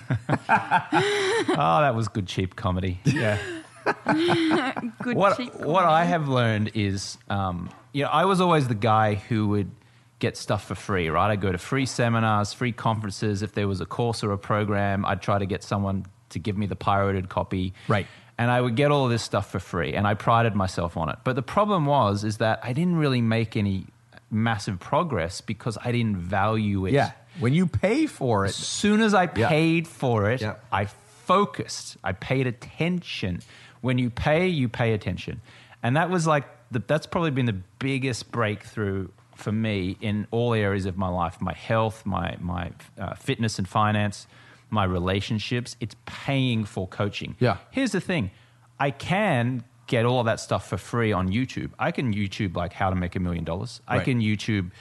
that 0.50 1.94
was 1.96 2.08
good 2.08 2.28
cheap 2.28 2.56
comedy. 2.56 3.00
Yeah. 3.06 3.38
Good 5.02 5.16
what 5.16 5.38
cheap 5.38 5.54
what. 5.56 5.86
I 5.86 6.04
have 6.06 6.28
learned 6.28 6.72
is, 6.76 7.18
um, 7.30 7.70
you 7.94 8.04
know, 8.04 8.10
I 8.10 8.26
was 8.26 8.40
always 8.42 8.68
the 8.68 8.76
guy 8.76 9.16
who 9.16 9.48
would 9.50 9.72
get 10.20 10.38
stuff 10.38 10.66
for 10.66 10.76
free, 10.76 11.10
right? 11.10 11.32
I'd 11.32 11.42
go 11.42 11.52
to 11.52 11.58
free 11.58 11.86
seminars, 11.88 12.54
free 12.54 12.72
conferences. 12.72 13.42
If 13.42 13.54
there 13.54 13.68
was 13.68 13.82
a 13.82 13.86
course 13.86 14.24
or 14.24 14.32
a 14.32 14.38
program, 14.38 15.06
I'd 15.06 15.22
try 15.22 15.40
to 15.40 15.46
get 15.46 15.64
someone 15.64 16.06
to 16.30 16.40
give 16.40 16.58
me 16.58 16.68
the 16.68 16.76
pirated 16.76 17.30
copy. 17.30 17.74
Right. 17.88 18.06
And 18.40 18.50
I 18.50 18.62
would 18.62 18.76
get 18.76 18.90
all 18.90 19.04
of 19.04 19.12
this 19.12 19.22
stuff 19.22 19.52
for 19.52 19.60
free, 19.60 19.94
and 19.96 20.08
I 20.08 20.14
prided 20.14 20.56
myself 20.56 20.96
on 20.96 21.10
it. 21.10 21.18
But 21.26 21.36
the 21.36 21.42
problem 21.44 21.86
was, 21.86 22.24
is 22.24 22.38
that 22.38 22.62
I 22.64 22.72
didn't 22.74 22.96
really 22.96 23.22
make 23.22 23.58
any 23.58 23.86
massive 24.32 24.80
progress 24.80 25.42
because 25.42 25.78
I 25.84 25.92
didn't 25.92 26.18
value 26.18 26.86
it. 26.86 26.94
Yeah. 26.94 27.12
When 27.42 27.54
you 27.54 27.68
pay 27.68 28.06
for 28.06 28.46
it, 28.46 28.50
As 28.50 28.56
soon 28.56 29.02
as 29.02 29.14
I 29.14 29.24
Yeah. 29.36 29.50
paid 29.50 29.88
for 29.88 30.32
it, 30.32 30.40
Yeah. 30.42 30.56
I 30.72 30.86
focused. 30.86 31.98
I 32.04 32.14
paid 32.14 32.48
attention. 32.48 33.42
When 33.82 33.98
you 33.98 34.10
pay, 34.10 34.48
you 34.48 34.70
pay 34.70 34.94
attention, 34.94 35.42
and 35.84 35.96
that 35.98 36.10
was 36.10 36.26
like 36.26 36.46
the, 36.72 36.80
that's 36.86 37.08
probably 37.08 37.32
been 37.32 37.46
the 37.46 37.62
biggest 37.80 38.32
breakthrough 38.32 39.10
for 39.36 39.52
me 39.52 39.98
in 40.02 40.28
all 40.32 40.54
areas 40.54 40.86
of 40.86 40.98
my 40.98 41.10
life: 41.10 41.42
my 41.42 41.54
health, 41.54 42.06
my 42.06 42.36
my 42.40 42.72
uh, 42.98 43.16
fitness 43.16 43.58
and 43.60 43.68
finance, 43.68 44.28
my 44.70 44.84
relationships. 44.84 45.76
It's 45.80 45.96
paying 46.06 46.66
for 46.66 46.88
coaching. 46.88 47.36
Yeah. 47.40 47.58
Here's 47.72 47.92
the 47.92 48.02
thing: 48.02 48.32
I 48.80 48.92
can 48.92 49.64
get 49.88 50.06
all 50.06 50.20
of 50.20 50.26
that 50.28 50.40
stuff 50.40 50.68
for 50.70 50.78
free 50.78 51.12
on 51.12 51.30
YouTube. 51.30 51.72
I 51.80 51.92
can 51.92 52.14
YouTube 52.14 52.56
like 52.56 52.74
how 52.74 52.90
to 52.90 52.96
make 52.96 53.16
a 53.16 53.20
million 53.20 53.44
dollars. 53.44 53.82
I 53.88 54.00
can 54.00 54.22
YouTube 54.22 54.72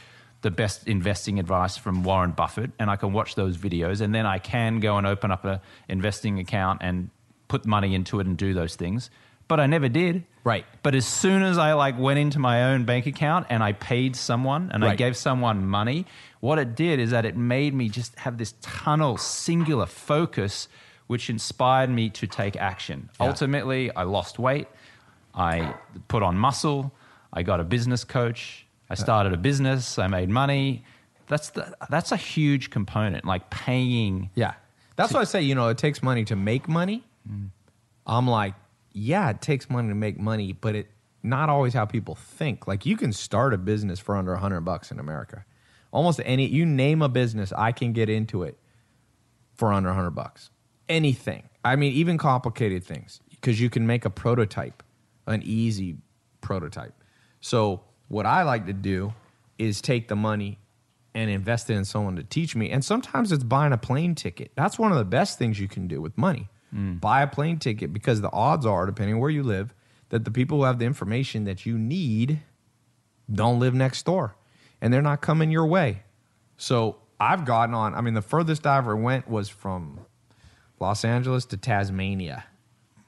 the 0.43 0.51
best 0.51 0.87
investing 0.87 1.39
advice 1.41 1.77
from 1.77 2.05
Warren 2.05 2.33
Buffett, 2.33 2.71
and 2.79 2.91
I 2.91 2.97
can 2.97 3.13
watch 3.13 3.35
those 3.35 3.57
videos, 3.57 4.01
and 4.01 4.15
then 4.15 4.27
I 4.27 4.39
can 4.39 4.81
go 4.81 4.97
and 4.97 5.07
open 5.07 5.31
up 5.31 5.45
a 5.45 5.61
investing 5.89 6.39
account 6.39 6.81
and 6.83 7.11
put 7.49 7.67
money 7.67 7.95
into 7.95 8.21
it 8.21 8.27
and 8.27 8.37
do 8.37 8.55
those 8.55 8.77
things. 8.77 9.11
But 9.49 9.61
I 9.61 9.67
never 9.67 9.89
did. 9.89 10.25
Right. 10.45 10.67
But 10.83 10.95
as 10.95 11.07
soon 11.07 11.43
as 11.43 11.57
I 11.57 11.73
like 11.73 11.99
went 11.99 12.19
into 12.19 12.39
my 12.39 12.65
own 12.65 12.85
bank 12.85 13.07
account 13.07 13.47
and 13.49 13.63
I 13.63 13.73
paid 13.73 14.15
someone 14.15 14.71
and 14.73 14.85
I 14.85 14.95
gave 14.95 15.17
someone 15.17 15.67
money, 15.67 16.07
what 16.41 16.59
it 16.59 16.75
did 16.75 17.01
is 17.01 17.11
that 17.11 17.25
it 17.25 17.37
made 17.37 17.75
me 17.75 17.89
just 17.89 18.19
have 18.21 18.39
this 18.39 18.55
tunnel, 18.61 19.17
singular 19.17 19.87
focus, 19.87 20.69
which 21.07 21.31
inspired 21.31 21.91
me 21.91 22.11
to 22.11 22.27
take 22.27 22.57
action. 22.57 23.11
Yeah. 23.21 23.29
Ultimately, 23.29 23.95
I 23.95 24.05
lost 24.05 24.39
weight. 24.39 24.69
I 25.35 25.75
put 26.09 26.23
on 26.23 26.37
muscle. 26.37 26.93
I 27.33 27.43
got 27.43 27.61
a 27.61 27.65
business 27.65 28.05
coach. 28.05 28.67
I 28.91 28.95
started 28.95 29.33
a 29.33 29.37
business. 29.37 29.99
I 29.99 30.07
made 30.07 30.29
money. 30.29 30.85
That's 31.27 31.51
the, 31.51 31.77
that's 31.91 32.11
a 32.11 32.17
huge 32.17 32.71
component, 32.71 33.25
like 33.25 33.51
paying. 33.51 34.31
yeah. 34.35 34.55
That's 34.97 35.13
why 35.13 35.21
I 35.21 35.25
say, 35.25 35.43
you 35.43 35.55
know, 35.55 35.69
it 35.69 35.79
takes 35.79 36.03
money 36.03 36.25
to 36.25 36.35
make 36.35 36.69
money. 36.69 37.05
Mm. 37.31 37.51
I'm 38.05 38.27
like, 38.27 38.55
yeah, 38.93 39.31
it 39.31 39.41
takes 39.41 39.71
money 39.71 39.89
to 39.91 39.95
make 39.95 40.19
money, 40.19 40.53
but 40.53 40.75
it 40.75 40.91
not 41.23 41.49
always 41.49 41.73
how 41.73 41.85
people 41.85 42.17
think. 42.17 42.67
Like 42.67 42.85
you 42.85 42.97
can 42.97 43.13
start 43.13 43.55
a 43.55 43.59
business 43.59 44.01
for 44.01 44.17
under 44.17 44.33
100 44.33 44.63
bucks 44.63 44.91
in 44.91 44.99
America. 44.99 45.45
Almost 45.91 46.21
any 46.25 46.47
you 46.47 46.67
name 46.67 47.03
a 47.03 47.09
business, 47.09 47.53
I 47.57 47.73
can 47.73 47.93
get 47.93 48.09
into 48.09 48.43
it 48.43 48.59
for 49.55 49.73
under 49.73 49.89
100 49.91 50.11
bucks. 50.11 50.51
Anything. 50.89 51.45
I 51.65 51.77
mean, 51.77 51.93
even 51.93 52.19
complicated 52.19 52.85
things 52.85 53.21
because 53.31 53.61
you 53.61 53.71
can 53.71 53.87
make 53.87 54.05
a 54.05 54.11
prototype, 54.11 54.83
an 55.27 55.43
easy 55.45 55.97
prototype. 56.41 56.95
So, 57.41 57.83
what 58.09 58.25
I 58.25 58.43
like 58.43 58.67
to 58.67 58.73
do 58.73 59.13
is 59.59 59.81
take 59.81 60.09
the 60.09 60.17
money 60.17 60.59
and 61.15 61.31
invest 61.31 61.69
it 61.69 61.75
in 61.75 61.85
someone 61.85 62.17
to 62.17 62.23
teach 62.23 62.57
me. 62.57 62.71
And 62.71 62.85
sometimes 62.85 63.33
it's 63.33 63.45
buying 63.45 63.73
a 63.73 63.79
plane 63.79 64.15
ticket. 64.15 64.53
That's 64.55 64.79
one 64.79 64.93
of 64.93 64.99
the 64.99 65.05
best 65.05 65.39
things 65.39 65.59
you 65.61 65.69
can 65.69 65.89
do 65.89 66.01
with 66.01 66.17
money. 66.17 66.49
Mm. 66.75 67.01
Buy 67.01 67.23
a 67.23 67.27
plane 67.27 67.59
ticket 67.59 67.93
because 67.93 68.21
the 68.21 68.33
odds 68.33 68.65
are, 68.65 68.87
depending 68.87 69.17
on 69.17 69.21
where 69.21 69.31
you 69.31 69.43
live, 69.43 69.75
that 70.11 70.25
the 70.25 70.31
people 70.31 70.59
who 70.59 70.65
have 70.65 70.79
the 70.79 70.87
information 70.87 71.45
that 71.45 71.67
you 71.67 71.77
need 71.77 72.41
don't 73.31 73.59
live 73.59 73.75
next 73.75 74.07
door 74.07 74.37
and 74.81 74.93
they're 74.93 75.03
not 75.03 75.21
coming 75.21 75.51
your 75.51 75.67
way. 75.67 76.03
So 76.57 76.97
I've 77.21 77.45
gotten 77.45 77.75
on, 77.75 77.95
I 77.95 78.01
mean, 78.01 78.15
the 78.15 78.23
furthest 78.23 78.67
I 78.67 78.79
ever 78.79 78.97
went 78.97 79.29
was 79.29 79.49
from 79.49 80.01
Los 80.81 81.05
Angeles 81.05 81.45
to 81.47 81.57
Tasmania. 81.57 82.45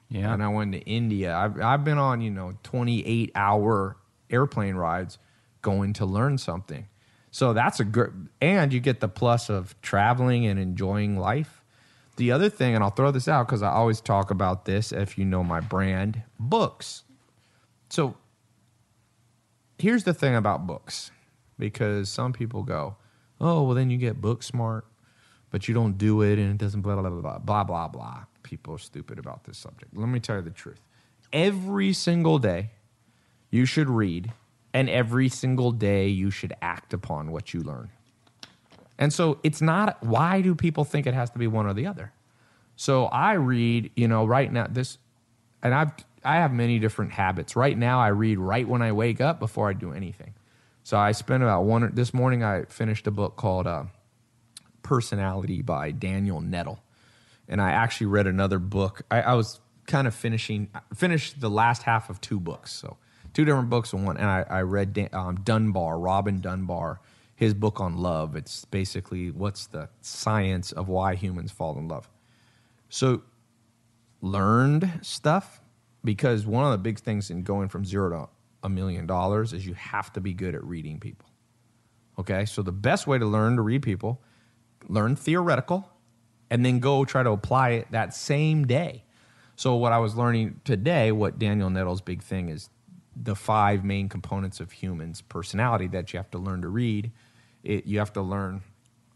Yeah. 0.09 0.33
And 0.35 0.43
I 0.43 0.49
went 0.49 0.73
to 0.73 0.81
India. 0.81 1.35
I've, 1.35 1.61
I've 1.61 1.85
been 1.85 1.99
on, 1.99 2.21
you 2.21 2.31
know, 2.31 2.55
28 2.65 3.31
hour 3.35 3.97
airplane 4.29 4.75
rides 4.75 5.19
going 5.63 5.93
to 5.95 6.07
learn 6.07 6.39
something. 6.39 6.89
So 7.31 7.53
that's 7.53 7.79
a 7.79 7.85
good, 7.85 8.29
and 8.41 8.73
you 8.73 8.81
get 8.81 8.99
the 8.99 9.09
plus 9.09 9.49
of 9.49 9.81
traveling 9.83 10.47
and 10.47 10.59
enjoying 10.59 11.17
life. 11.17 11.63
The 12.17 12.33
other 12.33 12.49
thing, 12.49 12.75
and 12.75 12.83
I'll 12.83 12.91
throw 12.91 13.13
this 13.13 13.29
out 13.29 13.47
because 13.47 13.63
I 13.63 13.71
always 13.71 14.01
talk 14.01 14.33
about 14.33 14.65
this 14.65 14.91
if 14.91 15.17
you 15.17 15.25
know 15.25 15.45
my 15.45 15.61
brand 15.61 16.23
books. 16.41 17.05
So 17.89 18.17
here's 19.79 20.05
the 20.05 20.13
thing 20.13 20.35
about 20.35 20.67
books 20.67 21.13
because 21.61 22.09
some 22.09 22.33
people 22.33 22.65
go, 22.65 22.97
oh, 23.41 23.63
well, 23.63 23.75
then 23.75 23.91
you 23.91 23.99
get 23.99 24.21
book 24.21 24.43
smart, 24.43 24.85
but 25.51 25.69
you 25.69 25.75
don't 25.75 25.97
do 25.97 26.23
it 26.23 26.39
and 26.39 26.51
it 26.51 26.59
doesn't 26.59 26.81
blah, 26.81 26.97
blah, 26.97 27.09
blah, 27.09 27.21
blah, 27.21 27.39
blah, 27.39 27.65
blah, 27.65 27.89
blah. 27.89 28.25
People 28.43 28.75
are 28.75 28.79
stupid 28.79 29.19
about 29.19 29.45
this 29.45 29.59
subject. 29.59 29.97
Let 29.97 30.09
me 30.09 30.19
tell 30.19 30.37
you 30.37 30.43
the 30.43 30.51
truth. 30.51 30.81
Every 31.33 31.93
single 31.93 32.39
day, 32.39 32.71
you 33.51 33.65
should 33.65 33.89
read, 33.89 34.33
and 34.73 34.89
every 34.89 35.29
single 35.29 35.71
day, 35.71 36.09
you 36.09 36.31
should 36.31 36.53
act 36.61 36.93
upon 36.93 37.31
what 37.31 37.55
you 37.55 37.61
learn. 37.61 37.91
And 38.99 39.13
so 39.13 39.39
it's 39.43 39.63
not, 39.63 40.03
why 40.03 40.41
do 40.41 40.55
people 40.55 40.85
think 40.85 41.07
it 41.07 41.15
has 41.15 41.31
to 41.31 41.39
be 41.39 41.47
one 41.47 41.67
or 41.67 41.75
the 41.75 41.87
other? 41.87 42.13
So 42.77 43.07
I 43.07 43.35
read, 43.35 43.91
you 43.97 44.09
know, 44.09 44.25
right 44.25 44.53
now, 44.53 44.67
this, 44.69 44.99
and 45.63 45.75
I've, 45.75 45.93
I 46.25 46.37
have 46.37 46.53
many 46.53 46.79
different 46.79 47.13
habits. 47.13 47.57
Right 47.57 47.77
now, 47.77 48.01
I 48.01 48.09
read 48.09 48.39
right 48.39 48.69
when 48.69 48.83
I 48.83 48.93
wake 48.93 49.21
up 49.21 49.41
before 49.41 49.69
I 49.69 49.73
do 49.73 49.93
anything. 49.93 50.35
So 50.83 50.97
I 50.99 51.13
spent 51.13 51.43
about 51.43 51.65
one, 51.65 51.91
this 51.95 52.15
morning, 52.15 52.43
I 52.43 52.65
finished 52.65 53.07
a 53.07 53.11
book 53.11 53.37
called 53.37 53.67
uh, 53.67 53.85
Personality 54.83 55.63
by 55.63 55.91
Daniel 55.91 56.41
Nettle. 56.41 56.83
And 57.49 57.61
I 57.61 57.71
actually 57.71 58.07
read 58.07 58.27
another 58.27 58.59
book. 58.59 59.03
I, 59.11 59.23
I 59.23 59.35
was 59.35 59.61
kind 59.87 60.07
of 60.07 60.15
finishing, 60.15 60.71
finished 60.95 61.41
the 61.41 61.51
last 61.51 61.83
half 61.83 62.11
of 62.11 62.21
two 62.21 62.41
books. 62.41 62.73
So 62.73 62.97
two 63.33 63.45
different 63.45 63.71
books 63.71 63.93
in 63.93 64.05
one. 64.05 64.17
And 64.17 64.27
I, 64.27 64.45
I 64.49 64.63
read 64.63 64.93
Dan, 64.93 65.09
um, 65.13 65.37
Dunbar, 65.43 65.99
Robin 65.99 66.41
Dunbar, 66.41 67.01
his 67.35 67.55
book 67.55 67.81
on 67.81 67.97
love. 67.97 68.37
It's 68.37 68.65
basically 68.67 69.31
what's 69.31 69.67
the 69.67 69.89
science 70.01 70.73
of 70.73 70.89
why 70.89 71.15
humans 71.15 71.51
fall 71.51 71.79
in 71.79 71.89
love. 71.89 72.09
So 72.89 73.23
learned 74.21 75.01
stuff 75.03 75.61
because 76.05 76.47
one 76.47 76.65
of 76.65 76.73
the 76.73 76.79
big 76.79 76.99
things 76.99 77.31
in 77.31 77.43
going 77.43 77.69
from 77.69 77.85
zero 77.85 78.11
to 78.11 78.29
a 78.63 78.69
million 78.69 79.07
dollars 79.07 79.53
is 79.53 79.67
you 79.67 79.75
have 79.75 80.13
to 80.13 80.21
be 80.21 80.33
good 80.33 80.55
at 80.55 80.63
reading 80.65 81.01
people. 81.01 81.29
Okay, 82.19 82.45
so 82.45 82.63
the 82.63 82.73
best 82.73 83.07
way 83.07 83.19
to 83.19 83.27
learn 83.27 83.57
to 83.57 83.63
read 83.63 83.83
people, 83.83 84.21
learn 84.89 85.17
theoretical, 85.17 85.89
and 86.51 86.65
then 86.65 86.79
go 86.79 87.05
try 87.05 87.23
to 87.23 87.31
apply 87.31 87.71
it 87.71 87.87
that 87.91 88.15
same 88.15 88.67
day. 88.67 89.05
So 89.57 89.77
what 89.77 89.93
I 89.93 89.99
was 89.99 90.17
learning 90.17 90.61
today, 90.65 91.13
what 91.13 91.39
Daniel 91.39 91.71
Nettle's 91.71 92.01
big 92.01 92.23
thing 92.23 92.49
is 92.49 92.69
the 93.15 93.35
five 93.35 93.85
main 93.85 94.09
components 94.09 94.61
of 94.61 94.73
humans' 94.73 95.21
personality 95.21 95.87
that 95.89 96.13
you 96.13 96.19
have 96.19 96.31
to 96.31 96.39
learn 96.39 96.63
to 96.63 96.69
read 96.69 97.13
it, 97.63 97.87
you 97.87 97.99
have 97.99 98.13
to 98.15 98.23
learn. 98.23 98.63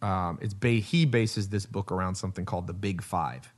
Um, 0.02 0.38
it's 0.42 0.54
ba- 0.54 0.68
he 0.68 1.06
bases 1.06 1.48
this 1.48 1.66
book 1.66 1.90
around 1.90 2.16
something 2.16 2.44
called 2.44 2.66
the 2.66 2.74
Big 2.74 3.02
Five, 3.02 3.52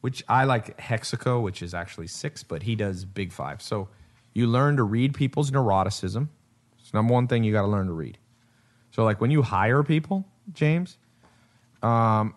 which 0.00 0.24
I 0.28 0.44
like 0.44 0.76
Hexaco, 0.78 1.40
which 1.40 1.62
is 1.62 1.74
actually 1.74 2.08
six, 2.08 2.42
but 2.42 2.64
he 2.64 2.74
does 2.74 3.04
Big 3.04 3.32
Five. 3.32 3.62
So 3.62 3.88
you 4.36 4.46
learn 4.46 4.76
to 4.76 4.82
read 4.82 5.14
people's 5.14 5.50
neuroticism. 5.50 6.28
It's 6.78 6.92
number 6.92 7.12
one 7.14 7.26
thing 7.26 7.42
you 7.42 7.52
got 7.52 7.62
to 7.62 7.68
learn 7.68 7.86
to 7.86 7.92
read. 7.94 8.18
So 8.90 9.02
like 9.02 9.18
when 9.20 9.30
you 9.30 9.40
hire 9.40 9.82
people, 9.82 10.26
James, 10.52 10.98
um, 11.82 12.34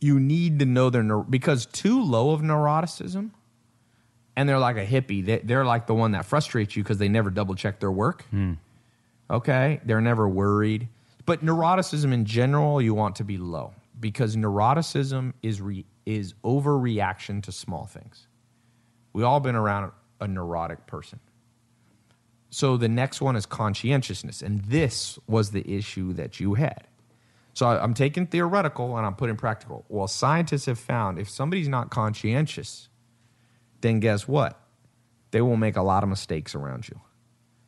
you 0.00 0.18
need 0.18 0.58
to 0.60 0.64
know 0.64 0.88
their 0.90 1.02
neur- 1.02 1.28
because 1.30 1.66
too 1.66 2.02
low 2.02 2.30
of 2.30 2.40
neuroticism, 2.40 3.30
and 4.36 4.48
they're 4.48 4.58
like 4.58 4.76
a 4.78 4.86
hippie. 4.86 5.24
They, 5.24 5.38
they're 5.38 5.64
like 5.66 5.86
the 5.86 5.94
one 5.94 6.12
that 6.12 6.24
frustrates 6.24 6.76
you 6.76 6.82
because 6.82 6.98
they 6.98 7.08
never 7.08 7.28
double 7.30 7.54
check 7.54 7.78
their 7.78 7.92
work. 7.92 8.24
Okay, 9.30 9.80
they're 9.84 10.00
never 10.00 10.26
worried. 10.28 10.88
But 11.26 11.44
neuroticism 11.44 12.12
in 12.12 12.24
general, 12.24 12.80
you 12.80 12.94
want 12.94 13.16
to 13.16 13.24
be 13.24 13.36
low 13.38 13.74
because 14.00 14.34
neuroticism 14.36 15.32
is 15.42 15.60
re- 15.60 15.84
is 16.06 16.34
overreaction 16.44 17.42
to 17.42 17.52
small 17.52 17.84
things. 17.86 18.28
We 19.12 19.24
all 19.24 19.40
been 19.40 19.56
around 19.56 19.92
a 20.20 20.28
neurotic 20.28 20.86
person. 20.86 21.20
So 22.50 22.76
the 22.76 22.88
next 22.88 23.20
one 23.20 23.36
is 23.36 23.44
conscientiousness, 23.44 24.42
and 24.42 24.60
this 24.60 25.18
was 25.26 25.50
the 25.50 25.68
issue 25.70 26.12
that 26.14 26.40
you 26.40 26.54
had. 26.54 26.86
So 27.52 27.66
I'm 27.66 27.94
taking 27.94 28.26
theoretical 28.26 28.96
and 28.96 29.06
I'm 29.06 29.14
putting 29.14 29.36
practical. 29.36 29.84
Well, 29.88 30.08
scientists 30.08 30.66
have 30.66 30.78
found 30.78 31.18
if 31.18 31.30
somebody's 31.30 31.68
not 31.68 31.90
conscientious, 31.90 32.88
then 33.80 34.00
guess 34.00 34.28
what? 34.28 34.60
They 35.30 35.40
will 35.40 35.56
make 35.56 35.76
a 35.76 35.82
lot 35.82 36.02
of 36.02 36.08
mistakes 36.08 36.54
around 36.54 36.88
you. 36.88 37.00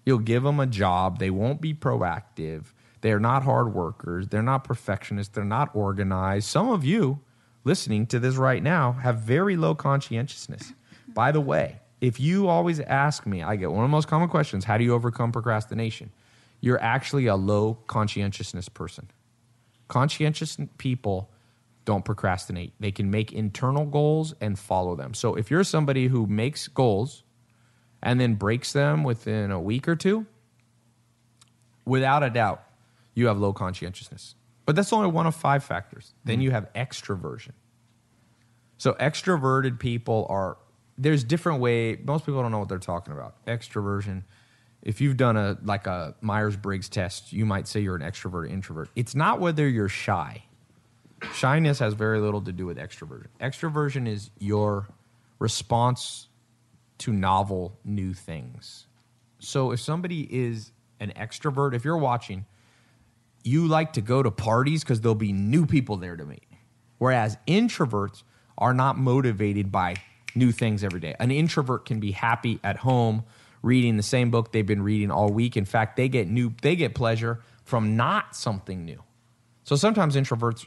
You'll 0.05 0.19
give 0.19 0.43
them 0.43 0.61
a 0.61 0.67
job, 0.67 1.19
they 1.19 1.31
won't 1.31 1.61
be 1.61 1.75
proactive. 1.75 2.73
They're 3.01 3.21
not 3.21 3.45
hard 3.45 3.75
workers, 3.75 4.29
they're 4.29 4.43
not 4.43 4.65
perfectionists, 4.65 5.35
they're 5.35 5.45
not 5.45 5.75
organized. 5.75 6.49
Some 6.49 6.71
of 6.71 6.85
you 6.85 7.21
listening 7.65 8.07
to 8.07 8.19
this 8.19 8.37
right 8.37 8.63
now 8.63 8.93
have 8.93 9.21
very 9.21 9.57
low 9.57 9.75
conscientiousness. 9.75 10.73
By 11.09 11.33
the 11.33 11.41
way, 11.41 11.81
if 12.01 12.21
you 12.21 12.49
always 12.49 12.81
ask 12.81 13.27
me, 13.27 13.43
I 13.43 13.57
get 13.57 13.71
one 13.71 13.85
of 13.85 13.91
the 13.91 13.93
most 13.93 14.09
common 14.09 14.29
questions, 14.29 14.65
how 14.65 14.79
do 14.79 14.85
you 14.85 14.95
overcome 14.95 15.33
procrastination? 15.33 16.11
You're 16.61 16.81
actually 16.81 17.27
a 17.27 17.37
low 17.37 17.79
conscientiousness 17.87 18.69
person. 18.69 19.11
Conscientious 19.89 20.57
people 20.77 21.31
don't 21.85 22.05
procrastinate. 22.05 22.73
They 22.79 22.93
can 22.93 23.11
make 23.11 23.33
internal 23.33 23.87
goals 23.87 24.35
and 24.41 24.59
follow 24.59 24.95
them. 24.95 25.15
So 25.15 25.35
if 25.35 25.51
you're 25.51 25.65
somebody 25.65 26.09
who 26.09 26.27
makes 26.27 26.69
goals 26.69 27.25
and 28.03 28.21
then 28.21 28.35
breaks 28.35 28.73
them 28.73 29.05
within 29.05 29.51
a 29.51 29.61
week 29.61 29.89
or 29.89 29.97
two, 29.97 30.27
without 31.85 32.23
a 32.23 32.31
doubt, 32.31 32.63
you 33.15 33.27
have 33.29 33.39
low 33.39 33.53
conscientiousness. 33.53 34.35
But 34.67 34.77
that's 34.77 34.93
only 34.93 35.09
one 35.09 35.27
of 35.27 35.35
five 35.35 35.65
factors. 35.65 36.13
Then 36.25 36.35
mm-hmm. 36.37 36.43
you 36.43 36.51
have 36.51 36.73
extroversion. 36.75 37.53
So 38.77 38.93
extroverted 38.93 39.79
people 39.81 40.27
are 40.29 40.59
there's 40.99 41.25
different 41.25 41.61
way 41.61 41.97
most 42.05 42.27
people 42.27 42.43
don't 42.43 42.51
know 42.51 42.59
what 42.59 42.69
they're 42.69 42.79
talking 42.79 43.15
about. 43.15 43.45
Extroversion. 43.47 44.25
If 44.83 45.01
you've 45.01 45.17
done 45.17 45.37
a 45.37 45.57
like 45.63 45.87
a 45.87 46.15
Myers-Briggs 46.21 46.89
test, 46.89 47.33
you 47.33 47.47
might 47.47 47.67
say 47.67 47.81
you're 47.81 47.97
an 47.97 48.03
extrovert 48.03 48.51
introvert. 48.51 48.91
It's 48.97 49.15
not 49.15 49.41
whether 49.41 49.67
you're 49.69 49.89
shy. 49.89 50.45
Shyness 51.35 51.79
has 51.81 51.95
very 51.95 52.21
little 52.21 52.43
to 52.43 52.53
do 52.53 52.67
with 52.67 52.77
extroversion. 52.77 53.27
Extroversion 53.41 54.07
is 54.07 54.31
your 54.39 54.89
response 55.39 56.29
to 56.99 57.13
novel 57.13 57.77
new 57.85 58.13
things. 58.15 58.87
So 59.39 59.73
if 59.73 59.81
somebody 59.81 60.23
is 60.31 60.73
an 61.01 61.13
extrovert, 61.17 61.75
if 61.75 61.85
you're 61.85 61.97
watching, 61.97 62.47
you 63.45 63.67
like 63.67 63.95
to 63.95 64.01
go 64.01 64.23
to 64.23 64.31
parties 64.31 64.83
because 64.83 65.01
there'll 65.01 65.15
be 65.15 65.33
new 65.33 65.67
people 65.67 65.97
there 65.97 66.17
to 66.17 66.25
meet. 66.25 66.45
Whereas 66.99 67.37
introverts 67.47 68.23
are 68.57 68.75
not 68.75 68.99
motivated 68.99 69.71
by 69.71 69.97
new 70.39 70.53
things 70.53 70.85
every 70.85 71.01
day. 71.01 71.15
An 71.19 71.31
introvert 71.31 71.85
can 71.85 72.01
be 72.01 72.13
happy 72.13 72.61
at 72.63 72.79
home 72.79 73.25
reading 73.63 73.97
the 73.97 74.03
same 74.03 74.31
book 74.31 74.53
they've 74.53 74.67
been 74.67 74.83
reading 74.83 75.11
all 75.11 75.31
week. 75.31 75.57
In 75.57 75.65
fact, 75.65 75.97
they 75.97 76.09
get 76.09 76.29
new 76.29 76.53
they 76.63 76.77
get 76.77 76.95
pleasure 76.95 77.41
from 77.65 77.97
not 77.97 78.35
something 78.35 78.85
new. 78.85 79.03
So 79.65 79.77
sometimes 79.77 80.17
introverts 80.17 80.67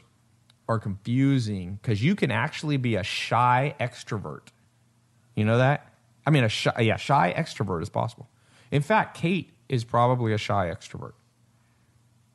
are 0.68 0.78
confusing 0.78 1.78
because 1.82 2.02
you 2.02 2.14
can 2.14 2.30
actually 2.30 2.76
be 2.76 2.94
a 2.94 3.02
shy 3.02 3.74
extrovert. 3.80 4.48
You 5.34 5.44
know 5.44 5.58
that? 5.58 5.92
I 6.24 6.30
mean, 6.30 6.44
a 6.44 6.48
shy, 6.48 6.80
yeah, 6.80 6.96
shy 6.96 7.34
extrovert 7.36 7.82
is 7.82 7.88
possible. 7.88 8.28
In 8.70 8.82
fact, 8.82 9.16
Kate 9.16 9.50
is 9.68 9.84
probably 9.84 10.32
a 10.32 10.38
shy 10.38 10.66
extrovert. 10.66 11.14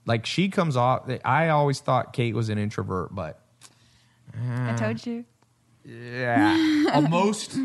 Like 0.06 0.26
she 0.26 0.50
comes 0.50 0.76
off. 0.76 1.10
I 1.24 1.50
always 1.50 1.80
thought 1.80 2.14
Kate 2.14 2.34
was 2.34 2.50
an 2.50 2.58
introvert, 2.58 3.14
but 3.14 3.40
I 4.36 4.76
told 4.76 5.08
eh. 5.08 5.12
you. 5.12 5.26
Yeah, 5.88 6.86
Uh, 6.94 7.02
most 7.02 7.58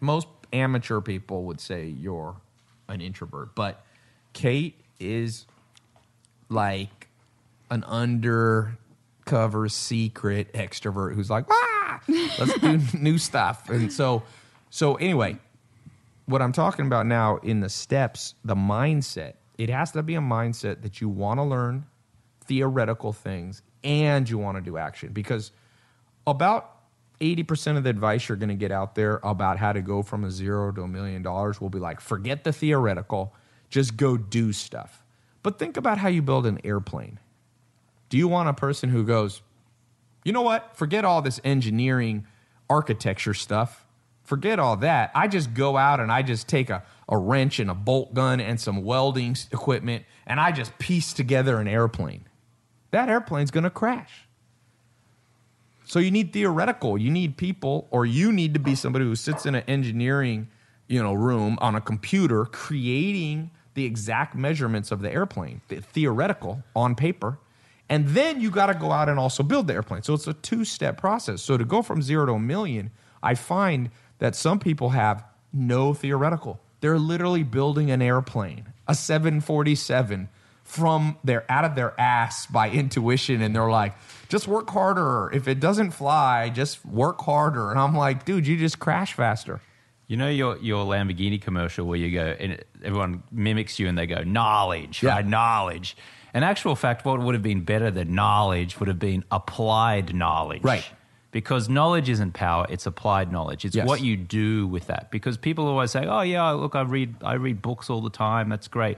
most 0.00 0.28
amateur 0.52 1.00
people 1.00 1.44
would 1.44 1.60
say 1.60 1.86
you're 1.86 2.36
an 2.88 3.00
introvert, 3.00 3.54
but 3.54 3.84
Kate 4.32 4.78
is 5.00 5.46
like 6.48 7.08
an 7.70 7.84
undercover 7.84 9.68
secret 9.68 10.52
extrovert 10.52 11.14
who's 11.14 11.30
like, 11.30 11.46
ah, 11.50 12.00
let's 12.38 12.58
do 12.58 12.80
new 12.98 13.18
stuff. 13.18 13.68
And 13.70 13.92
so, 13.92 14.22
so 14.70 14.94
anyway, 14.96 15.38
what 16.26 16.42
I'm 16.42 16.52
talking 16.52 16.86
about 16.86 17.06
now 17.06 17.38
in 17.38 17.60
the 17.60 17.68
steps, 17.68 18.34
the 18.44 18.54
mindset, 18.54 19.34
it 19.58 19.70
has 19.70 19.92
to 19.92 20.02
be 20.02 20.14
a 20.14 20.20
mindset 20.20 20.82
that 20.82 21.00
you 21.00 21.08
want 21.08 21.38
to 21.38 21.44
learn 21.44 21.86
theoretical 22.44 23.12
things 23.12 23.62
and 23.82 24.28
you 24.28 24.38
want 24.38 24.56
to 24.56 24.62
do 24.62 24.76
action 24.76 25.12
because 25.12 25.50
about 26.26 26.73
80% 27.20 27.76
of 27.76 27.84
the 27.84 27.90
advice 27.90 28.28
you're 28.28 28.36
going 28.36 28.48
to 28.48 28.54
get 28.54 28.72
out 28.72 28.94
there 28.94 29.20
about 29.22 29.58
how 29.58 29.72
to 29.72 29.80
go 29.80 30.02
from 30.02 30.24
a 30.24 30.30
zero 30.30 30.72
to 30.72 30.82
a 30.82 30.88
million 30.88 31.22
dollars 31.22 31.60
will 31.60 31.70
be 31.70 31.78
like, 31.78 32.00
forget 32.00 32.44
the 32.44 32.52
theoretical, 32.52 33.34
just 33.70 33.96
go 33.96 34.16
do 34.16 34.52
stuff. 34.52 35.04
But 35.42 35.58
think 35.58 35.76
about 35.76 35.98
how 35.98 36.08
you 36.08 36.22
build 36.22 36.46
an 36.46 36.60
airplane. 36.64 37.18
Do 38.08 38.16
you 38.16 38.28
want 38.28 38.48
a 38.48 38.54
person 38.54 38.90
who 38.90 39.04
goes, 39.04 39.42
you 40.24 40.32
know 40.32 40.42
what? 40.42 40.76
Forget 40.76 41.04
all 41.04 41.22
this 41.22 41.40
engineering, 41.44 42.26
architecture 42.68 43.34
stuff. 43.34 43.86
Forget 44.22 44.58
all 44.58 44.76
that. 44.78 45.10
I 45.14 45.28
just 45.28 45.52
go 45.52 45.76
out 45.76 46.00
and 46.00 46.10
I 46.10 46.22
just 46.22 46.48
take 46.48 46.70
a, 46.70 46.82
a 47.08 47.18
wrench 47.18 47.58
and 47.58 47.70
a 47.70 47.74
bolt 47.74 48.14
gun 48.14 48.40
and 48.40 48.58
some 48.58 48.82
welding 48.82 49.36
equipment 49.52 50.04
and 50.26 50.40
I 50.40 50.50
just 50.52 50.78
piece 50.78 51.12
together 51.12 51.58
an 51.58 51.68
airplane. 51.68 52.26
That 52.90 53.08
airplane's 53.08 53.50
going 53.50 53.64
to 53.64 53.70
crash. 53.70 54.23
So 55.84 55.98
you 55.98 56.10
need 56.10 56.32
theoretical. 56.32 56.96
You 56.98 57.10
need 57.10 57.36
people, 57.36 57.88
or 57.90 58.06
you 58.06 58.32
need 58.32 58.54
to 58.54 58.60
be 58.60 58.74
somebody 58.74 59.04
who 59.04 59.14
sits 59.14 59.46
in 59.46 59.54
an 59.54 59.64
engineering, 59.68 60.48
you 60.88 61.02
know, 61.02 61.12
room 61.12 61.58
on 61.60 61.74
a 61.74 61.80
computer 61.80 62.44
creating 62.46 63.50
the 63.74 63.84
exact 63.84 64.34
measurements 64.34 64.90
of 64.90 65.02
the 65.02 65.12
airplane, 65.12 65.60
the 65.68 65.80
theoretical 65.80 66.62
on 66.74 66.94
paper, 66.94 67.38
and 67.88 68.08
then 68.08 68.40
you 68.40 68.50
got 68.50 68.66
to 68.66 68.74
go 68.74 68.92
out 68.92 69.08
and 69.08 69.18
also 69.18 69.42
build 69.42 69.66
the 69.66 69.74
airplane. 69.74 70.02
So 70.02 70.14
it's 70.14 70.26
a 70.26 70.32
two-step 70.32 70.96
process. 70.96 71.42
So 71.42 71.58
to 71.58 71.64
go 71.64 71.82
from 71.82 72.00
zero 72.00 72.26
to 72.26 72.32
a 72.32 72.38
million, 72.38 72.90
I 73.22 73.34
find 73.34 73.90
that 74.18 74.34
some 74.34 74.58
people 74.58 74.90
have 74.90 75.24
no 75.52 75.92
theoretical. 75.92 76.60
They're 76.80 76.98
literally 76.98 77.42
building 77.42 77.90
an 77.90 78.00
airplane, 78.00 78.72
a 78.88 78.94
747 78.94 80.28
from 80.74 81.16
their 81.22 81.44
out 81.48 81.64
of 81.64 81.74
their 81.76 81.92
ass 82.00 82.46
by 82.46 82.68
intuition 82.70 83.40
and 83.40 83.54
they're 83.54 83.70
like 83.70 83.94
just 84.28 84.48
work 84.48 84.68
harder 84.70 85.30
if 85.32 85.46
it 85.46 85.60
doesn't 85.60 85.92
fly 85.92 86.48
just 86.48 86.84
work 86.84 87.20
harder 87.22 87.70
and 87.70 87.78
i'm 87.78 87.94
like 87.96 88.24
dude 88.24 88.46
you 88.46 88.56
just 88.56 88.78
crash 88.78 89.12
faster 89.14 89.60
You 90.08 90.16
know 90.18 90.28
your 90.28 90.58
your 90.58 90.84
Lamborghini 90.84 91.40
commercial 91.40 91.86
where 91.86 91.98
you 92.04 92.10
go 92.12 92.26
and 92.42 92.50
everyone 92.82 93.22
mimics 93.30 93.78
you 93.78 93.88
and 93.88 93.96
they 93.96 94.06
go 94.06 94.20
knowledge, 94.22 95.02
Yeah. 95.02 95.14
right? 95.14 95.26
Knowledge. 95.26 95.96
In 96.34 96.42
actual 96.42 96.74
fact, 96.76 96.98
what 97.06 97.20
would 97.24 97.34
have 97.38 97.42
been 97.52 97.64
better 97.64 97.90
than 97.98 98.06
knowledge 98.14 98.70
would 98.78 98.88
have 98.88 98.98
been 99.10 99.22
applied 99.30 100.06
knowledge, 100.14 100.62
Right. 100.62 100.84
Because 101.30 101.68
knowledge 101.78 102.08
isn't 102.14 102.32
power; 102.34 102.64
it's 102.74 102.86
applied 102.92 103.32
knowledge. 103.32 103.64
It's 103.66 103.74
Yes. 103.80 103.86
what 103.90 104.00
you 104.08 104.14
do 104.16 104.66
with 104.74 104.84
that. 104.92 105.10
Because 105.10 105.36
people 105.48 105.64
always 105.66 105.90
say, 105.96 106.04
"Oh 106.06 106.20
yeah, 106.34 106.50
look, 106.62 106.74
I 106.76 106.82
read 106.96 107.10
I 107.32 107.34
read 107.46 107.58
books 107.68 107.88
all 107.90 108.02
the 108.08 108.16
time. 108.26 108.46
That's 108.52 108.68
great." 108.68 108.96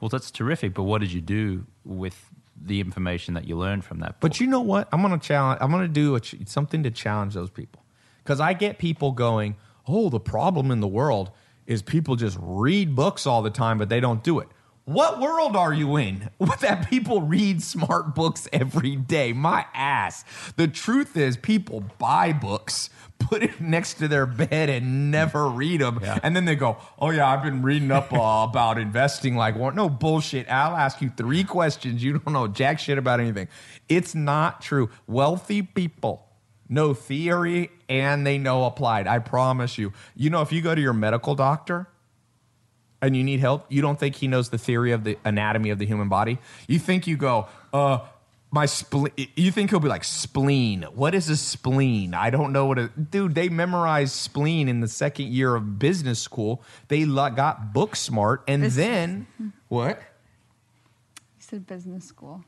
Well, 0.00 0.08
that's 0.08 0.30
terrific. 0.30 0.74
But 0.74 0.84
what 0.84 1.00
did 1.00 1.12
you 1.12 1.20
do 1.20 1.66
with 1.84 2.30
the 2.60 2.80
information 2.80 3.34
that 3.34 3.46
you 3.46 3.56
learned 3.56 3.84
from 3.84 4.00
that? 4.00 4.08
Book? 4.08 4.20
but 4.20 4.40
you 4.40 4.46
know 4.48 4.60
what 4.60 4.88
i'm 4.92 5.00
gonna 5.00 5.16
challenge 5.16 5.58
i'm 5.62 5.70
gonna 5.70 5.86
do 5.86 6.16
a 6.16 6.20
ch- 6.20 6.34
something 6.46 6.82
to 6.82 6.90
challenge 6.90 7.34
those 7.34 7.50
people 7.50 7.84
because 8.24 8.40
i 8.40 8.52
get 8.52 8.78
people 8.78 9.12
going 9.12 9.54
oh 9.86 10.08
the 10.08 10.18
problem 10.18 10.72
in 10.72 10.80
the 10.80 10.88
world 10.88 11.30
is 11.68 11.82
people 11.82 12.16
just 12.16 12.36
read 12.40 12.96
books 12.96 13.28
all 13.28 13.42
the 13.42 13.50
time 13.50 13.78
but 13.78 13.88
they 13.88 14.00
don't 14.00 14.24
do 14.24 14.40
it 14.40 14.48
What 14.86 15.20
world 15.20 15.54
are 15.54 15.72
you 15.72 15.96
in 15.96 16.30
that 16.60 16.88
people 16.90 17.22
read 17.22 17.62
smart 17.62 18.14
books 18.14 18.48
every 18.52 18.96
day? 18.96 19.32
My 19.34 19.66
ass. 19.74 20.24
The 20.56 20.66
truth 20.66 21.14
is, 21.16 21.36
people 21.36 21.84
buy 21.98 22.32
books, 22.32 22.88
put 23.18 23.42
it 23.42 23.60
next 23.60 23.94
to 23.94 24.08
their 24.08 24.26
bed, 24.26 24.68
and 24.70 25.10
never 25.10 25.48
read 25.48 25.80
them. 25.80 26.00
Yeah. 26.02 26.18
And 26.22 26.34
then 26.34 26.44
they 26.44 26.54
go, 26.54 26.78
Oh, 26.98 27.10
yeah, 27.10 27.28
I've 27.28 27.42
been 27.42 27.62
reading 27.62 27.90
up 27.90 28.12
uh, 28.12 28.46
about 28.48 28.78
investing. 28.78 29.36
Like, 29.36 29.56
well, 29.56 29.72
no 29.72 29.88
bullshit. 29.88 30.50
I'll 30.50 30.76
ask 30.76 31.00
you 31.02 31.10
three 31.16 31.44
questions. 31.44 32.02
You 32.02 32.18
don't 32.18 32.32
know 32.32 32.48
jack 32.48 32.78
shit 32.78 32.98
about 32.98 33.20
anything. 33.20 33.48
It's 33.88 34.14
not 34.14 34.60
true. 34.60 34.90
Wealthy 35.06 35.62
people 35.62 36.24
know 36.68 36.94
theory 36.94 37.70
and 37.88 38.26
they 38.26 38.38
know 38.38 38.64
applied. 38.64 39.06
I 39.06 39.18
promise 39.18 39.78
you. 39.78 39.92
You 40.14 40.30
know, 40.30 40.42
if 40.42 40.52
you 40.52 40.60
go 40.60 40.74
to 40.74 40.80
your 40.80 40.92
medical 40.92 41.34
doctor, 41.34 41.88
and 43.00 43.16
you 43.16 43.22
need 43.22 43.40
help, 43.40 43.66
you 43.68 43.80
don't 43.80 43.98
think 43.98 44.16
he 44.16 44.26
knows 44.26 44.48
the 44.48 44.58
theory 44.58 44.92
of 44.92 45.04
the 45.04 45.16
anatomy 45.24 45.70
of 45.70 45.78
the 45.78 45.86
human 45.86 46.08
body. 46.08 46.38
You 46.66 46.78
think 46.78 47.06
you 47.06 47.16
go, 47.16 47.46
uh, 47.72 48.00
my 48.50 48.66
spleen. 48.66 49.12
You 49.36 49.50
think 49.50 49.70
he'll 49.70 49.80
be 49.80 49.88
like 49.88 50.04
spleen. 50.04 50.82
What 50.94 51.14
is 51.14 51.28
a 51.28 51.36
spleen? 51.36 52.14
I 52.14 52.30
don't 52.30 52.52
know 52.52 52.66
what 52.66 52.78
a 52.78 52.88
dude. 52.88 53.34
They 53.34 53.48
memorized 53.48 54.14
spleen 54.14 54.68
in 54.68 54.80
the 54.80 54.88
second 54.88 55.28
year 55.28 55.54
of 55.54 55.78
business 55.78 56.18
school. 56.20 56.62
They 56.88 57.04
got 57.04 57.72
book 57.72 57.94
smart, 57.96 58.44
and 58.48 58.62
This- 58.62 58.76
then 58.76 59.26
what? 59.68 60.00
You 60.00 61.40
said 61.40 61.66
business 61.66 62.04
school. 62.06 62.44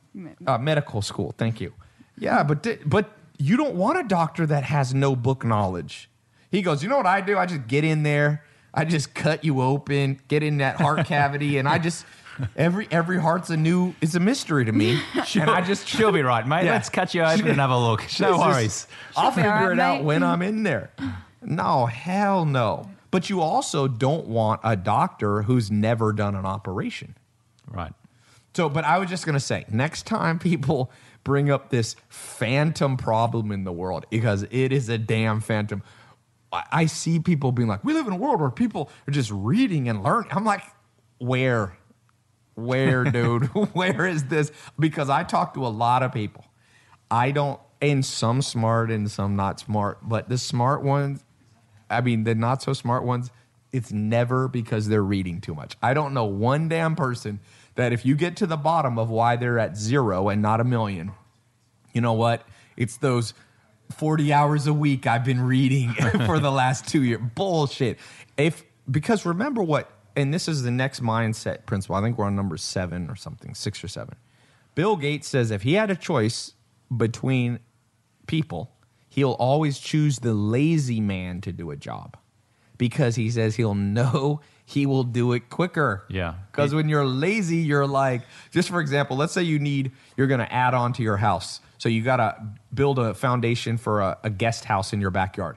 Uh, 0.46 0.59
medical 0.59 1.03
school. 1.03 1.34
Thank 1.36 1.61
you. 1.61 1.72
Yeah, 2.18 2.42
but 2.42 2.66
but 2.88 3.11
you 3.38 3.57
don't 3.57 3.74
want 3.74 3.98
a 3.98 4.05
doctor 4.05 4.46
that 4.46 4.64
has 4.64 4.92
no 4.94 5.16
book 5.16 5.44
knowledge. 5.44 6.11
He 6.51 6.62
goes, 6.62 6.82
you 6.82 6.88
know 6.88 6.96
what 6.96 7.07
I 7.07 7.20
do? 7.20 7.38
I 7.38 7.46
just 7.46 7.66
get 7.68 7.84
in 7.84 8.03
there. 8.03 8.44
I 8.74 8.84
just 8.84 9.14
cut 9.14 9.44
you 9.44 9.62
open, 9.62 10.20
get 10.28 10.42
in 10.42 10.59
that 10.59 10.76
heart 10.80 11.07
cavity, 11.14 11.59
and 11.59 11.68
I 11.68 11.78
just 11.78 12.05
every 12.57 12.86
every 12.91 13.18
heart's 13.20 13.51
a 13.51 13.57
new. 13.57 13.95
It's 14.01 14.14
a 14.14 14.20
mystery 14.20 14.64
to 14.64 14.72
me, 14.72 15.01
and 15.34 15.51
I 15.51 15.61
just 15.61 15.86
She'll 15.88 16.12
be 16.12 16.22
right, 16.22 16.47
mate. 16.47 16.64
Yeah. 16.64 16.72
Let's 16.72 16.88
cut 16.88 17.14
you 17.14 17.22
open 17.22 17.49
and 17.49 17.61
have 17.61 17.70
a 17.70 17.78
look. 17.78 18.05
It's 18.05 18.20
No 18.20 18.36
just- 18.36 18.47
worries. 18.47 18.86
I'll 19.16 19.24
She'll 19.24 19.32
figure 19.36 19.51
all 19.53 19.62
right, 19.68 19.72
it 19.72 19.80
out 19.80 19.97
mate. 19.99 20.05
when 20.05 20.22
I'm 20.22 20.43
in 20.43 20.62
there. 20.62 20.91
No, 21.43 21.86
hell 21.86 22.45
no. 22.45 22.91
But 23.11 23.28
you 23.30 23.41
also 23.41 23.88
don't 23.88 24.26
want 24.28 24.61
a 24.62 24.76
doctor 24.76 25.43
who's 25.43 25.70
never 25.70 26.12
done 26.12 26.34
an 26.36 26.47
operation. 26.47 27.16
Right. 27.68 27.93
So, 28.55 28.68
but 28.68 28.84
I 28.84 28.99
was 28.99 29.09
just 29.09 29.24
going 29.26 29.34
to 29.34 29.41
say, 29.41 29.64
next 29.70 30.07
time 30.07 30.38
people 30.38 30.91
bring 31.24 31.51
up 31.51 31.70
this 31.70 31.97
phantom 32.09 32.97
problem 32.97 33.53
in 33.53 33.64
the 33.64 33.72
world, 33.72 34.07
because 34.11 34.45
it 34.51 34.72
is 34.72 34.88
a 34.88 34.99
damn 34.99 35.41
phantom. 35.41 35.82
I 36.53 36.64
I 36.72 36.86
see 36.86 37.18
people 37.20 37.53
being 37.53 37.68
like, 37.68 37.84
we 37.84 37.93
live 37.95 38.07
in 38.07 38.12
a 38.12 38.16
world 38.16 38.41
where 38.41 38.51
people 38.51 38.91
are 39.09 39.11
just 39.12 39.30
reading 39.32 39.88
and 39.88 40.03
learning. 40.03 40.30
I'm 40.32 40.45
like, 40.45 40.62
where? 41.18 41.76
Where, 42.55 43.05
dude? 43.11 43.44
where 43.72 44.07
is 44.07 44.24
this? 44.24 44.53
Because 44.78 45.09
I 45.11 45.24
talk 45.24 45.55
to 45.55 45.66
a 45.66 45.68
lot 45.68 46.03
of 46.03 46.12
people. 46.12 46.44
I 47.11 47.30
don't, 47.30 47.61
and 47.82 48.05
some 48.05 48.42
smart 48.42 48.90
and 48.90 49.11
some 49.11 49.36
not 49.36 49.61
smart, 49.61 49.98
but 50.03 50.28
the 50.28 50.38
smart 50.38 50.82
ones, 50.82 51.24
I 51.88 52.01
mean, 52.01 52.24
the 52.24 52.34
not 52.34 52.62
so 52.62 52.72
smart 52.72 53.05
ones, 53.05 53.30
it's 53.72 53.92
never 53.92 54.48
because 54.48 54.88
they're 54.88 55.03
reading 55.03 55.40
too 55.40 55.55
much. 55.55 55.76
I 55.82 55.94
don't 55.94 56.14
know 56.14 56.24
one 56.24 56.68
damn 56.68 56.94
person 56.94 57.40
that 57.74 57.92
if 57.92 58.05
you 58.05 58.14
get 58.14 58.36
to 58.36 58.46
the 58.46 58.57
bottom 58.57 58.98
of 58.98 59.11
why 59.11 59.36
they're 59.36 59.59
at 59.59 59.76
zero 59.76 60.28
and 60.28 60.42
not 60.42 60.61
a 60.61 60.64
million, 60.64 61.12
you 61.92 62.01
know 62.01 62.12
what? 62.12 62.46
It's 62.76 62.96
those 62.96 63.34
40 63.92 64.32
hours 64.32 64.66
a 64.66 64.72
week 64.72 65.07
I've 65.07 65.24
been 65.24 65.40
reading 65.40 65.90
for 66.26 66.38
the 66.38 66.51
last 66.51 66.86
two 66.86 67.03
years. 67.03 67.20
Bullshit. 67.34 67.98
If 68.36 68.64
because 68.90 69.24
remember 69.24 69.62
what, 69.62 69.90
and 70.20 70.32
this 70.34 70.48
is 70.48 70.62
the 70.62 70.70
next 70.70 71.02
mindset 71.02 71.66
principle. 71.66 71.96
I 71.96 72.02
think 72.02 72.18
we're 72.18 72.26
on 72.26 72.36
number 72.36 72.56
seven 72.56 73.08
or 73.08 73.16
something, 73.16 73.54
six 73.54 73.82
or 73.82 73.88
seven. 73.88 74.16
Bill 74.74 74.96
Gates 74.96 75.28
says 75.28 75.50
if 75.50 75.62
he 75.62 75.74
had 75.74 75.90
a 75.90 75.96
choice 75.96 76.54
between 76.94 77.60
people, 78.26 78.72
he'll 79.08 79.32
always 79.32 79.78
choose 79.78 80.20
the 80.20 80.34
lazy 80.34 81.00
man 81.00 81.40
to 81.42 81.52
do 81.52 81.70
a 81.70 81.76
job 81.76 82.16
because 82.78 83.16
he 83.16 83.30
says 83.30 83.56
he'll 83.56 83.74
know 83.74 84.40
he 84.64 84.86
will 84.86 85.02
do 85.02 85.32
it 85.32 85.50
quicker. 85.50 86.04
Yeah. 86.08 86.34
Because 86.50 86.72
when 86.72 86.88
you're 86.88 87.04
lazy, 87.04 87.56
you're 87.56 87.86
like, 87.86 88.22
just 88.52 88.68
for 88.68 88.80
example, 88.80 89.16
let's 89.16 89.32
say 89.32 89.42
you 89.42 89.58
need, 89.58 89.90
you're 90.16 90.28
going 90.28 90.40
to 90.40 90.52
add 90.52 90.74
on 90.74 90.92
to 90.94 91.02
your 91.02 91.16
house. 91.16 91.60
So 91.78 91.88
you 91.88 92.02
got 92.02 92.18
to 92.18 92.36
build 92.72 92.98
a 93.00 93.14
foundation 93.14 93.78
for 93.78 94.00
a, 94.00 94.18
a 94.22 94.30
guest 94.30 94.64
house 94.64 94.92
in 94.92 95.00
your 95.00 95.10
backyard. 95.10 95.56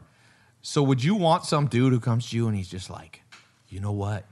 So 0.63 0.81
would 0.81 1.03
you 1.03 1.15
want 1.15 1.45
some 1.45 1.67
dude 1.67 1.93
who 1.93 1.99
comes 1.99 2.29
to 2.29 2.37
you 2.37 2.47
and 2.47 2.57
he's 2.57 2.69
just 2.69 2.89
like, 2.89 3.21
you 3.69 3.79
know 3.79 3.91
what? 3.91 4.25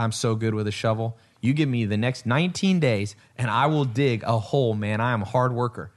I'm 0.00 0.12
so 0.12 0.34
good 0.34 0.54
with 0.54 0.66
a 0.66 0.72
shovel. 0.72 1.18
You 1.42 1.52
give 1.52 1.68
me 1.68 1.84
the 1.84 1.98
next 1.98 2.24
19 2.24 2.80
days 2.80 3.16
and 3.36 3.50
I 3.50 3.66
will 3.66 3.84
dig 3.84 4.22
a 4.24 4.38
hole, 4.38 4.74
man. 4.74 5.00
I 5.00 5.12
am 5.12 5.22
a 5.22 5.26
hard 5.26 5.52
worker. 5.52 5.92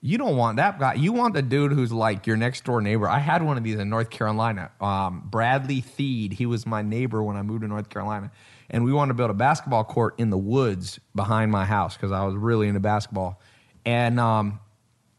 You 0.00 0.16
don't 0.16 0.36
want 0.36 0.56
that 0.56 0.80
guy. 0.80 0.94
You 0.94 1.12
want 1.12 1.34
the 1.34 1.42
dude 1.42 1.72
who's 1.72 1.92
like 1.92 2.26
your 2.26 2.36
next 2.36 2.64
door 2.64 2.80
neighbor. 2.80 3.08
I 3.08 3.18
had 3.18 3.42
one 3.42 3.58
of 3.58 3.62
these 3.62 3.78
in 3.78 3.90
North 3.90 4.08
Carolina. 4.08 4.70
Um, 4.80 5.22
Bradley 5.26 5.82
Theed. 5.82 6.32
He 6.32 6.46
was 6.46 6.66
my 6.66 6.82
neighbor 6.82 7.22
when 7.22 7.36
I 7.36 7.42
moved 7.42 7.60
to 7.60 7.68
North 7.68 7.90
Carolina. 7.90 8.32
And 8.70 8.84
we 8.84 8.92
wanted 8.92 9.10
to 9.10 9.14
build 9.14 9.30
a 9.30 9.34
basketball 9.34 9.84
court 9.84 10.14
in 10.18 10.30
the 10.30 10.38
woods 10.38 10.98
behind 11.14 11.52
my 11.52 11.66
house 11.66 11.94
because 11.94 12.10
I 12.10 12.24
was 12.24 12.34
really 12.34 12.68
into 12.68 12.80
basketball. 12.80 13.38
And 13.84 14.18
um, 14.18 14.60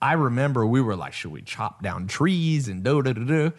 I 0.01 0.13
remember 0.13 0.65
we 0.65 0.81
were 0.81 0.95
like, 0.95 1.13
should 1.13 1.31
we 1.31 1.43
chop 1.43 1.83
down 1.83 2.07
trees 2.07 2.67
and 2.67 2.83
do 2.83 3.01
do 3.03 3.13
do 3.13 3.25
do? 3.25 3.53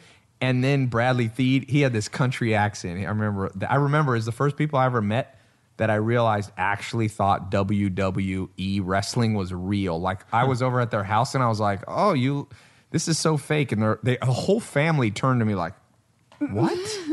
And 0.44 0.62
then 0.62 0.86
Bradley 0.88 1.30
Theed, 1.30 1.70
he 1.70 1.80
had 1.80 1.94
this 1.94 2.06
country 2.06 2.54
accent. 2.54 3.00
I 3.00 3.08
remember. 3.08 3.50
I 3.66 3.76
remember 3.76 4.14
as 4.14 4.26
the 4.26 4.32
first 4.32 4.58
people 4.58 4.78
I 4.78 4.84
ever 4.84 5.00
met 5.00 5.40
that 5.78 5.88
I 5.88 5.94
realized 5.94 6.50
actually 6.58 7.08
thought 7.08 7.50
WWE 7.50 8.80
wrestling 8.84 9.32
was 9.32 9.54
real. 9.54 9.98
Like 9.98 10.20
I 10.32 10.42
hmm. 10.42 10.50
was 10.50 10.60
over 10.60 10.80
at 10.80 10.90
their 10.90 11.02
house 11.02 11.34
and 11.34 11.42
I 11.42 11.48
was 11.48 11.60
like, 11.60 11.80
oh, 11.88 12.12
you, 12.12 12.46
this 12.90 13.08
is 13.08 13.18
so 13.18 13.38
fake. 13.38 13.72
And 13.72 13.82
they're- 13.82 14.18
a 14.20 14.26
whole 14.26 14.60
family 14.60 15.10
turned 15.10 15.40
to 15.40 15.46
me 15.46 15.54
like, 15.54 15.72
what? 16.38 16.78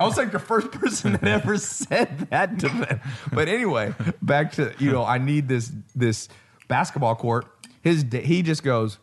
I 0.00 0.04
was 0.06 0.16
like 0.16 0.32
the 0.32 0.38
first 0.38 0.70
person 0.72 1.12
that 1.12 1.24
ever 1.24 1.58
said 1.58 2.28
that 2.30 2.58
to 2.60 2.68
them. 2.68 3.00
But 3.30 3.48
anyway, 3.48 3.94
back 4.22 4.52
to 4.52 4.74
you 4.78 4.90
know, 4.90 5.04
I 5.04 5.18
need 5.18 5.48
this 5.48 5.70
this 5.94 6.30
basketball 6.66 7.14
court. 7.14 7.46
His 7.82 8.06
he 8.10 8.40
just 8.40 8.62
goes. 8.62 8.98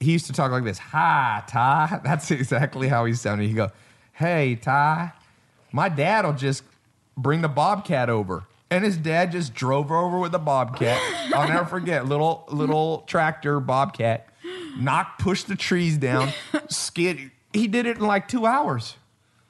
He 0.00 0.12
used 0.12 0.26
to 0.26 0.32
talk 0.32 0.50
like 0.50 0.64
this. 0.64 0.78
Hi, 0.78 1.42
Tai. 1.48 2.00
That's 2.04 2.30
exactly 2.30 2.88
how 2.88 3.04
he 3.04 3.14
sounded. 3.14 3.46
He 3.48 3.54
go, 3.54 3.70
Hey, 4.12 4.56
Tai. 4.56 5.12
My 5.72 5.88
dad'll 5.88 6.32
just 6.32 6.62
bring 7.16 7.40
the 7.42 7.48
bobcat 7.48 8.08
over, 8.08 8.44
and 8.70 8.84
his 8.84 8.96
dad 8.96 9.32
just 9.32 9.54
drove 9.54 9.90
over 9.90 10.18
with 10.18 10.32
the 10.32 10.38
bobcat. 10.38 11.00
I'll 11.34 11.48
never 11.48 11.64
forget. 11.76 12.06
Little 12.06 12.44
little 12.48 13.04
tractor 13.06 13.60
bobcat, 13.60 14.28
knocked, 14.78 15.20
pushed 15.20 15.48
the 15.48 15.56
trees 15.56 15.98
down, 15.98 16.32
skid. 16.68 17.30
He 17.52 17.66
did 17.68 17.86
it 17.86 17.98
in 17.98 18.04
like 18.06 18.28
two 18.28 18.46
hours, 18.46 18.96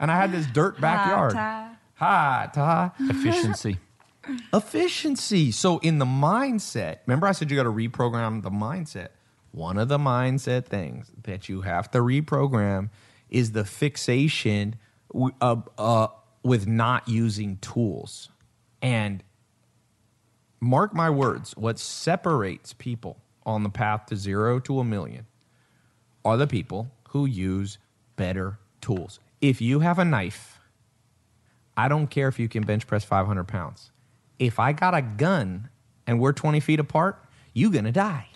and 0.01 0.11
I 0.11 0.17
had 0.17 0.33
this 0.33 0.47
dirt 0.47 0.81
backyard. 0.81 1.33
Tai. 1.33 1.69
Hi, 1.97 2.51
Tai. 2.53 2.91
Efficiency. 3.01 3.79
Efficiency. 4.53 5.53
So 5.53 5.79
in 5.79 5.99
the 5.99 6.05
mindset, 6.05 6.99
remember 7.07 7.27
I 7.27 7.33
said 7.33 7.51
you 7.51 7.57
got 7.57 7.65
to 7.65 7.73
reprogram 7.73 8.43
the 8.43 8.51
mindset. 8.51 9.09
One 9.57 9.79
of 9.79 9.89
the 9.89 9.97
mindset 9.97 10.67
things 10.67 11.11
that 11.23 11.49
you 11.49 11.63
have 11.63 11.91
to 11.93 12.01
reprogram 12.01 12.91
is 13.31 13.53
the 13.53 13.65
fixation 13.65 14.77
uh, 15.41 15.57
uh, 15.79 16.09
with 16.43 16.67
not 16.67 17.09
using 17.09 17.57
tools. 17.63 18.29
And 18.83 19.25
mark 20.61 20.93
my 20.93 21.09
words, 21.09 21.57
what 21.57 21.79
separates 21.79 22.75
people 22.75 23.17
on 23.47 23.63
the 23.63 23.71
path 23.71 24.05
to 24.09 24.17
zero 24.17 24.61
to 24.61 24.79
a 24.79 24.85
million 24.85 25.25
are 26.23 26.37
the 26.37 26.47
people 26.47 26.91
who 27.09 27.25
use 27.25 27.79
better 28.17 28.59
tools. 28.83 29.21
If 29.41 29.63
you 29.63 29.81
have 29.81 29.99
a 29.99 30.05
knife, 30.05 30.61
I 31.79 31.89
don't 31.89 32.09
care 32.09 32.29
if 32.29 32.39
you 32.39 32.51
can 32.51 32.63
bench 32.63 32.87
press 32.87 33.07
500 33.07 33.45
pounds. 33.45 33.91
If 34.39 34.59
I 34.59 34.73
got 34.73 34.95
a 34.95 35.01
gun 35.01 35.71
and 36.07 36.21
we're 36.21 36.35
20 36.35 36.61
feet 36.61 36.79
apart, 36.79 37.25
you're 37.55 37.71
gonna 37.71 37.91
die. 37.91 38.29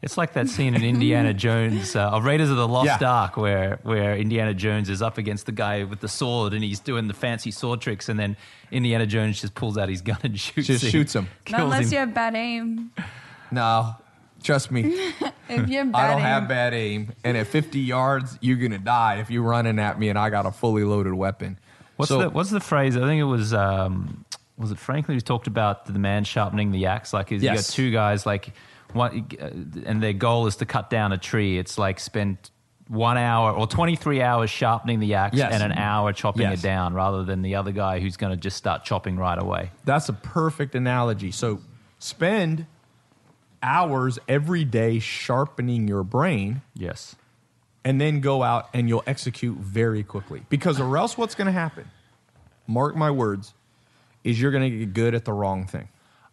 It's 0.00 0.16
like 0.16 0.34
that 0.34 0.48
scene 0.48 0.74
in 0.76 0.84
Indiana 0.84 1.34
Jones, 1.46 1.96
uh, 1.96 2.10
of 2.10 2.24
Raiders 2.24 2.50
of 2.50 2.56
the 2.56 2.68
Lost 2.68 3.00
Yeah. 3.00 3.10
Ark, 3.10 3.36
where 3.36 3.80
where 3.82 4.16
Indiana 4.16 4.54
Jones 4.54 4.88
is 4.88 5.02
up 5.02 5.18
against 5.18 5.46
the 5.46 5.52
guy 5.52 5.82
with 5.84 5.98
the 6.00 6.08
sword, 6.08 6.52
and 6.54 6.62
he's 6.62 6.78
doing 6.80 7.08
the 7.08 7.14
fancy 7.14 7.50
sword 7.50 7.80
tricks, 7.80 8.08
and 8.08 8.18
then 8.18 8.36
Indiana 8.70 9.06
Jones 9.06 9.40
just 9.40 9.54
pulls 9.54 9.76
out 9.76 9.88
his 9.88 10.00
gun 10.00 10.18
and 10.22 10.38
shoots 10.40 10.68
Just 10.68 10.84
him. 10.84 10.90
shoots 10.90 11.14
him. 11.14 11.26
Not 11.50 11.62
unless 11.62 11.86
him. 11.86 11.92
you 11.92 11.98
have 11.98 12.14
bad 12.14 12.36
aim. 12.36 12.92
No, 13.50 13.96
trust 14.42 14.70
me, 14.70 14.82
If 15.48 15.68
you 15.68 15.78
have 15.78 15.90
bad 15.92 15.98
I 15.98 16.06
don't 16.10 16.18
aim, 16.20 16.24
have 16.26 16.48
bad 16.48 16.74
aim. 16.74 17.12
And 17.24 17.36
at 17.36 17.46
50 17.48 17.80
yards, 17.80 18.38
you're 18.40 18.56
gonna 18.58 18.78
die 18.78 19.16
if 19.16 19.30
you're 19.30 19.42
running 19.42 19.78
at 19.80 19.98
me 19.98 20.10
and 20.10 20.18
I 20.18 20.30
got 20.30 20.46
a 20.46 20.52
fully 20.52 20.84
loaded 20.84 21.14
weapon. 21.14 21.58
What's 21.96 22.10
So- 22.10 22.20
the 22.20 22.30
what's 22.30 22.50
the 22.50 22.60
phrase? 22.60 22.96
I 22.96 23.00
think 23.00 23.20
it 23.20 23.24
was 23.24 23.52
um, 23.52 24.24
was 24.56 24.70
it 24.70 24.78
Franklin 24.78 25.16
who 25.16 25.20
talked 25.20 25.48
about 25.48 25.86
the 25.86 25.98
man 25.98 26.22
sharpening 26.24 26.70
the 26.70 26.86
axe. 26.86 27.12
Like 27.12 27.32
is 27.32 27.42
you 27.42 27.52
got 27.52 27.64
two 27.64 27.90
guys 27.90 28.26
like 28.26 28.52
uh, 28.94 29.10
and 29.84 30.02
their 30.02 30.12
goal 30.12 30.46
is 30.46 30.56
to 30.56 30.66
cut 30.66 30.90
down 30.90 31.12
a 31.12 31.18
tree. 31.18 31.58
It's 31.58 31.78
like 31.78 32.00
spend 32.00 32.38
one 32.88 33.18
hour 33.18 33.52
or 33.52 33.66
23 33.66 34.22
hours 34.22 34.48
sharpening 34.48 34.98
the 34.98 35.14
axe 35.14 35.36
Yes. 35.36 35.52
and 35.52 35.62
an 35.62 35.72
hour 35.72 36.12
chopping 36.12 36.42
Yes. 36.42 36.60
it 36.60 36.62
down 36.62 36.94
rather 36.94 37.22
than 37.22 37.42
the 37.42 37.54
other 37.56 37.70
guy 37.72 38.00
who's 38.00 38.16
going 38.16 38.30
to 38.30 38.36
just 38.36 38.56
start 38.56 38.82
chopping 38.84 39.16
right 39.18 39.38
away. 39.38 39.70
That's 39.84 40.08
a 40.08 40.14
perfect 40.14 40.74
analogy. 40.74 41.30
So 41.30 41.60
spend 41.98 42.64
hours 43.62 44.18
every 44.28 44.64
day 44.64 44.98
sharpening 45.00 45.88
your 45.88 46.02
brain 46.02 46.62
Yes. 46.74 47.16
and 47.84 48.00
then 48.00 48.20
go 48.20 48.42
out 48.42 48.68
and 48.72 48.88
you'll 48.88 49.04
execute 49.06 49.58
very 49.58 50.02
quickly. 50.02 50.44
Because 50.48 50.80
or 50.80 50.96
else 50.96 51.18
what's 51.18 51.34
going 51.34 51.46
to 51.46 51.52
happen? 51.52 51.90
Mark 52.66 52.96
my 52.96 53.10
words, 53.10 53.54
is 54.24 54.40
you're 54.40 54.50
going 54.50 54.70
to 54.70 54.78
get 54.78 54.94
good 54.94 55.14
at 55.14 55.24
the 55.24 55.32
wrong 55.32 55.66
thing. 55.66 55.88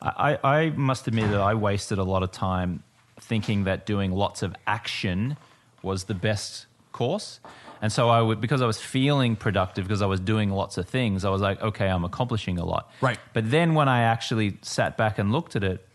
I, 0.06 0.40
I 0.44 0.70
must 0.72 1.08
admit 1.08 1.30
that 1.32 1.42
I 1.42 1.54
wasted 1.56 1.98
a 1.98 2.04
lot 2.04 2.24
of 2.24 2.32
time 2.32 2.84
thinking 3.20 3.64
that 3.64 3.86
doing 3.86 4.12
lots 4.12 4.44
of 4.44 4.56
action 4.68 5.38
was 5.82 6.06
the 6.06 6.14
best 6.14 6.66
course. 6.92 7.40
And 7.82 7.92
so 7.92 8.10
I 8.10 8.22
would, 8.22 8.40
because 8.42 8.62
I 8.62 8.66
was 8.66 8.80
feeling 8.80 9.36
productive, 9.36 9.86
because 9.86 10.02
I 10.02 10.06
was 10.06 10.20
doing 10.20 10.50
lots 10.52 10.78
of 10.78 10.88
things, 10.88 11.26
I 11.26 11.30
was 11.30 11.42
like, 11.42 11.62
okay, 11.62 11.88
I'm 11.88 12.04
accomplishing 12.06 12.58
a 12.58 12.66
lot. 12.66 12.90
Right. 13.02 13.20
But 13.34 13.52
then 13.52 13.74
when 13.76 13.88
I 13.90 14.02
actually 14.04 14.58
sat 14.62 14.98
back 14.98 15.20
and 15.20 15.32
looked 15.32 15.56
at 15.56 15.64
it, 15.64 15.88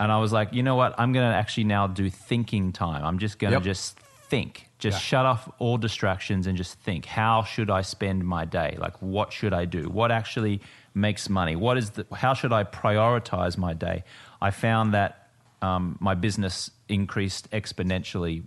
and 0.00 0.12
I 0.12 0.18
was 0.18 0.32
like, 0.32 0.52
you 0.52 0.62
know 0.62 0.76
what? 0.76 0.94
I'm 0.98 1.12
going 1.12 1.28
to 1.28 1.34
actually 1.36 1.64
now 1.64 1.86
do 1.88 2.08
thinking 2.10 2.72
time. 2.72 3.04
I'm 3.04 3.18
just 3.18 3.38
going 3.38 3.50
to 3.52 3.56
Yep. 3.56 3.62
just 3.64 3.98
think, 4.28 4.68
just 4.78 4.96
Yeah. 4.96 5.00
shut 5.00 5.26
off 5.26 5.50
all 5.58 5.76
distractions 5.78 6.46
and 6.46 6.56
just 6.56 6.78
think. 6.80 7.04
How 7.06 7.42
should 7.42 7.68
I 7.70 7.82
spend 7.82 8.24
my 8.24 8.44
day? 8.44 8.76
Like, 8.78 9.00
what 9.00 9.32
should 9.32 9.52
I 9.52 9.64
do? 9.64 9.88
What 9.88 10.12
actually 10.12 10.60
makes 10.98 11.28
money? 11.28 11.56
What 11.56 11.78
is 11.78 11.90
the? 11.90 12.06
How 12.14 12.34
should 12.34 12.52
I 12.52 12.64
prioritize 12.64 13.56
my 13.56 13.72
day? 13.72 14.04
I 14.42 14.50
found 14.50 14.94
that 14.94 15.28
um, 15.62 15.96
my 16.00 16.14
business 16.14 16.70
increased 16.88 17.50
exponentially 17.50 18.42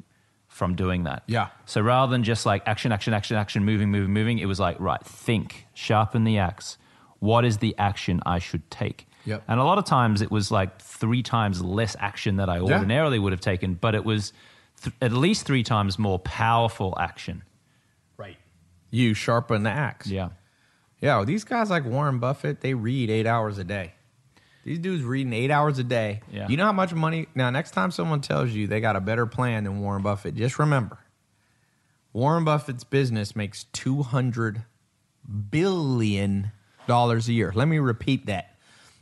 from 0.48 0.76
doing 0.76 1.04
that. 1.06 1.24
Yeah. 1.28 1.48
So 1.66 1.82
rather 1.82 2.12
than 2.12 2.24
just 2.24 2.46
like 2.46 2.64
action, 2.68 2.92
action, 2.92 3.14
action, 3.14 3.38
action, 3.38 3.64
moving, 3.66 3.90
moving, 3.90 4.12
moving, 4.14 4.40
it 4.40 4.46
was 4.48 4.60
like 4.60 4.78
right, 4.80 5.04
think, 5.04 5.66
sharpen 5.74 6.24
the 6.26 6.38
axe. 6.40 6.78
What 7.20 7.46
is 7.46 7.58
the 7.60 7.74
action 7.78 8.22
I 8.26 8.40
should 8.40 8.70
take? 8.70 9.08
Yep. 9.26 9.44
And 9.48 9.60
a 9.60 9.64
lot 9.64 9.78
of 9.78 9.86
times 9.86 10.22
it 10.22 10.32
was 10.32 10.52
like 10.52 10.82
three 10.82 11.24
times 11.24 11.62
less 11.62 11.96
action 12.00 12.38
that 12.38 12.50
I 12.50 12.56
Yeah. 12.58 12.74
ordinarily 12.74 13.20
would 13.20 13.32
have 13.32 13.40
taken, 13.42 13.76
but 13.76 13.94
it 13.96 14.04
was 14.04 14.34
th- 14.84 14.96
at 15.02 15.12
least 15.14 15.46
three 15.46 15.64
times 15.64 15.98
more 16.00 16.20
powerful 16.20 16.98
action. 17.00 17.44
Right. 18.18 18.38
You 18.90 19.14
sharpen 19.14 19.64
the 19.64 19.70
axe. 19.70 20.08
Yeah. 20.08 20.30
Yeah, 21.02 21.24
these 21.26 21.44
guys 21.44 21.70
like 21.70 21.84
Warren 21.84 22.20
Buffett, 22.20 22.62
they 22.62 22.76
read 22.76 23.10
eight 23.10 23.26
hours 23.26 23.58
a 23.58 23.64
day. 23.64 23.94
These 24.64 24.78
dudes 24.80 25.04
reading 25.04 25.34
eight 25.34 25.50
hours 25.50 25.80
a 25.80 25.84
day. 25.84 26.22
Yeah. 26.32 26.48
You 26.48 26.56
know 26.58 26.66
how 26.66 26.72
much 26.72 26.94
money? 26.94 27.28
Now, 27.34 27.50
next 27.50 27.72
time 27.72 27.90
someone 27.90 28.22
tells 28.22 28.52
you 28.52 28.68
they 28.68 28.80
got 28.80 28.96
a 28.96 29.02
better 29.02 29.26
plan 29.26 29.64
than 29.64 29.82
Warren 29.82 30.04
Buffett, 30.04 30.36
just 30.36 30.60
remember 30.60 31.00
Warren 32.14 32.44
Buffett's 32.44 32.84
business 32.84 33.36
makes 33.36 33.66
$200 33.74 34.64
billion 35.50 36.52
a 36.88 37.18
year. 37.18 37.52
Let 37.56 37.68
me 37.68 37.80
repeat 37.80 38.28
that. 38.28 38.56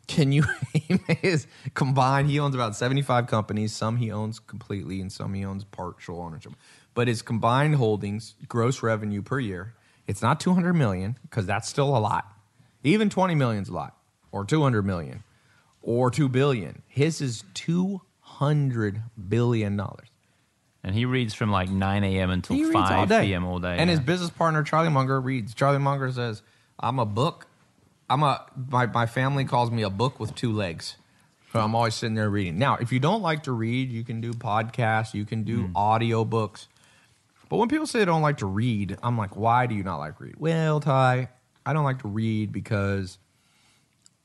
Can 0.07 0.31
you, 0.31 0.43
his 1.21 1.47
combined, 1.73 2.29
he 2.29 2.39
owns 2.39 2.55
about 2.55 2.75
75 2.75 3.27
companies. 3.27 3.73
Some 3.73 3.97
he 3.97 4.11
owns 4.11 4.39
completely 4.39 5.01
and 5.01 5.11
some 5.11 5.33
he 5.33 5.43
owns 5.43 5.65
partial 5.65 6.21
ownership. 6.21 6.53
But 6.93 7.07
his 7.07 7.21
combined 7.21 7.75
holdings, 7.75 8.35
gross 8.47 8.81
revenue 8.81 9.21
per 9.21 9.39
year, 9.39 9.75
it's 10.09 10.23
not 10.23 10.39
200 10.39 10.73
million 10.73 11.19
because 11.21 11.45
that's 11.45 11.69
still 11.69 11.95
a 11.95 11.99
lot. 11.99 12.25
Even 12.83 13.11
20 13.11 13.35
million 13.35 13.61
is 13.61 13.69
a 13.69 13.73
lot, 13.73 13.95
or 14.31 14.43
200 14.43 14.81
million, 14.81 15.23
or 15.83 16.09
2 16.09 16.27
billion. 16.27 16.81
His 16.87 17.21
is 17.21 17.43
200 17.53 19.03
billion 19.29 19.77
dollars. 19.77 20.07
And 20.83 20.95
he 20.95 21.05
reads 21.05 21.35
from 21.35 21.51
like 21.51 21.69
9 21.69 22.03
a.m. 22.03 22.31
until 22.31 22.55
He 22.55 22.63
reads 22.63 22.75
all 22.75 22.87
5 22.87 23.09
day. 23.09 23.27
p.m. 23.27 23.45
all 23.45 23.59
day. 23.59 23.75
And 23.77 23.87
his 23.87 23.99
business 23.99 24.31
partner, 24.31 24.63
Charlie 24.63 24.89
Munger, 24.89 25.21
reads. 25.21 25.53
Charlie 25.53 25.77
Munger 25.77 26.11
says, 26.11 26.41
I'm 26.79 26.97
a 26.97 27.05
book. 27.05 27.45
I'm 28.09 28.23
a 28.23 28.43
my, 28.71 28.87
my 28.87 29.05
family 29.05 29.45
calls 29.45 29.69
me 29.69 29.83
a 29.83 29.91
book 29.91 30.19
with 30.19 30.33
two 30.33 30.51
legs. 30.51 30.95
So 31.53 31.59
I'm 31.59 31.75
always 31.75 31.93
sitting 31.93 32.15
there 32.15 32.29
reading. 32.31 32.57
Now, 32.57 32.77
if 32.77 32.91
you 32.91 32.99
don't 32.99 33.21
like 33.21 33.43
to 33.43 33.51
read, 33.51 33.91
you 33.91 34.03
can 34.03 34.21
do 34.21 34.33
podcasts, 34.33 35.13
you 35.13 35.25
can 35.25 35.43
do 35.43 35.67
hmm. 35.67 35.77
audio 35.77 36.25
books. 36.25 36.67
But 37.49 37.57
when 37.57 37.67
people 37.67 37.87
say 37.87 37.99
they 37.99 38.05
don't 38.05 38.21
like 38.21 38.37
to 38.37 38.45
read, 38.45 38.97
I'm 39.01 39.17
like, 39.17 39.35
why 39.35 39.65
do 39.65 39.73
you 39.75 39.83
not 39.83 39.97
like 39.97 40.19
read? 40.21 40.35
Well, 40.37 40.79
Tai, 40.79 41.29
I 41.65 41.73
don't 41.73 41.83
like 41.83 42.01
to 42.03 42.07
read 42.07 42.51
because 42.51 43.17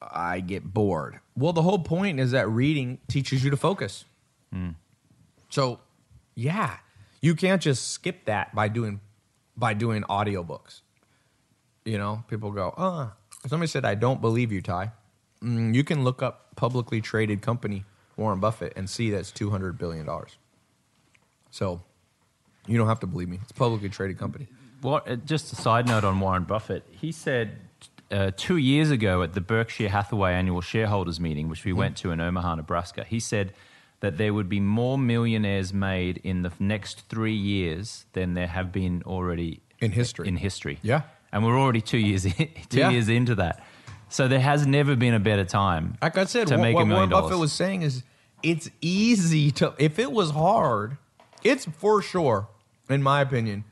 I 0.00 0.40
get 0.40 0.62
bored. 0.62 1.20
Well, 1.36 1.54
the 1.54 1.62
whole 1.62 1.78
point 1.78 2.20
is 2.20 2.32
that 2.32 2.48
reading 2.48 2.98
teaches 3.08 3.42
you 3.42 3.50
to 3.50 3.56
focus. 3.56 4.04
So, 5.48 5.80
yeah, 6.34 6.76
you 7.20 7.34
can't 7.34 7.62
just 7.62 7.88
skip 7.92 8.26
that 8.26 8.54
by 8.54 8.68
doing 8.68 9.00
by 9.56 9.72
doing 9.72 10.02
audiobooks. 10.02 10.82
You 11.84 11.98
know, 11.98 12.24
people 12.28 12.50
go, 12.50 12.70
"Uh, 12.76 13.10
somebody 13.46 13.68
said 13.68 13.84
I 13.84 13.94
don't 13.94 14.20
believe 14.20 14.52
you, 14.52 14.60
Tai." 14.60 14.92
Mm, 15.42 15.74
you 15.74 15.84
can 15.84 16.04
look 16.04 16.22
up 16.22 16.54
publicly 16.56 17.00
traded 17.00 17.40
company 17.42 17.84
Warren 18.16 18.40
Buffett 18.40 18.72
and 18.76 18.88
see 18.88 19.10
that's 19.10 19.32
200 19.32 19.76
billion 19.78 20.06
dollars. 20.06 20.38
So, 21.50 21.82
you 22.66 22.78
don't 22.78 22.88
have 22.88 23.00
to 23.00 23.06
believe 23.06 23.28
me. 23.28 23.38
It's 23.42 23.50
a 23.50 23.54
publicly 23.54 23.88
traded 23.88 24.18
company. 24.18 24.48
What, 24.80 25.08
uh, 25.10 25.16
just 25.16 25.52
a 25.52 25.56
side 25.56 25.86
note 25.86 26.04
on 26.04 26.20
Warren 26.20 26.44
Buffett. 26.44 26.84
He 26.90 27.10
said 27.12 27.56
uh, 28.10 28.30
two 28.36 28.56
years 28.58 28.90
ago 28.90 29.22
at 29.22 29.32
the 29.32 29.40
Berkshire 29.40 29.88
Hathaway 29.88 30.32
annual 30.34 30.60
shareholders 30.60 31.18
meeting, 31.20 31.48
which 31.48 31.64
we 31.64 31.72
Hmm. 31.72 31.78
went 31.78 31.96
to 31.98 32.10
in 32.10 32.20
Omaha, 32.20 32.56
Nebraska, 32.56 33.04
he 33.04 33.18
said 33.20 33.52
that 34.00 34.18
there 34.18 34.34
would 34.34 34.48
be 34.48 34.60
more 34.60 34.98
millionaires 34.98 35.72
made 35.72 36.18
in 36.22 36.42
the 36.42 36.52
next 36.58 37.08
three 37.08 37.34
years 37.34 38.04
than 38.12 38.34
there 38.34 38.46
have 38.48 38.70
been 38.72 39.02
already 39.06 39.60
In 39.80 39.92
history. 39.92 40.28
In 40.28 40.36
history, 40.36 40.78
Yeah. 40.82 41.02
and 41.32 41.44
we're 41.44 41.58
already 41.58 41.80
two 41.80 41.98
years 41.98 42.26
in, 42.26 42.32
two 42.68 42.78
Yeah. 42.80 42.90
years 42.90 43.08
into 43.08 43.34
that. 43.36 43.64
So 44.10 44.28
there 44.28 44.40
has 44.40 44.66
never 44.66 44.94
been 44.96 45.14
a 45.14 45.18
better 45.20 45.44
time. 45.44 45.96
Like 46.02 46.18
I 46.18 46.24
said, 46.24 46.48
to 46.48 46.56
what, 46.56 46.62
make 46.62 46.74
what 46.74 46.82
a 46.82 46.86
million 46.86 47.08
Warren 47.08 47.10
Buffett 47.10 47.30
dollars. 47.30 47.40
was 47.40 47.52
saying 47.52 47.82
is 47.82 48.02
it's 48.42 48.68
easy 48.82 49.50
to. 49.52 49.72
If 49.78 49.98
it 49.98 50.12
was 50.12 50.30
hard, 50.30 50.98
it's 51.42 51.64
for 51.64 52.02
sure, 52.02 52.46
in 52.88 53.02
my 53.02 53.20
opinion, 53.20 53.64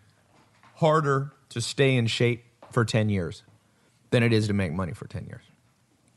harder 0.77 1.33
to 1.51 1.61
stay 1.61 1.97
in 1.97 2.07
shape 2.07 2.45
for 2.71 2.85
ten 2.85 3.09
years 3.09 3.43
than 4.11 4.23
it 4.23 4.33
is 4.33 4.47
to 4.49 4.53
make 4.53 4.73
money 4.73 4.93
for 4.93 5.07
ten 5.07 5.27
years. 5.27 5.43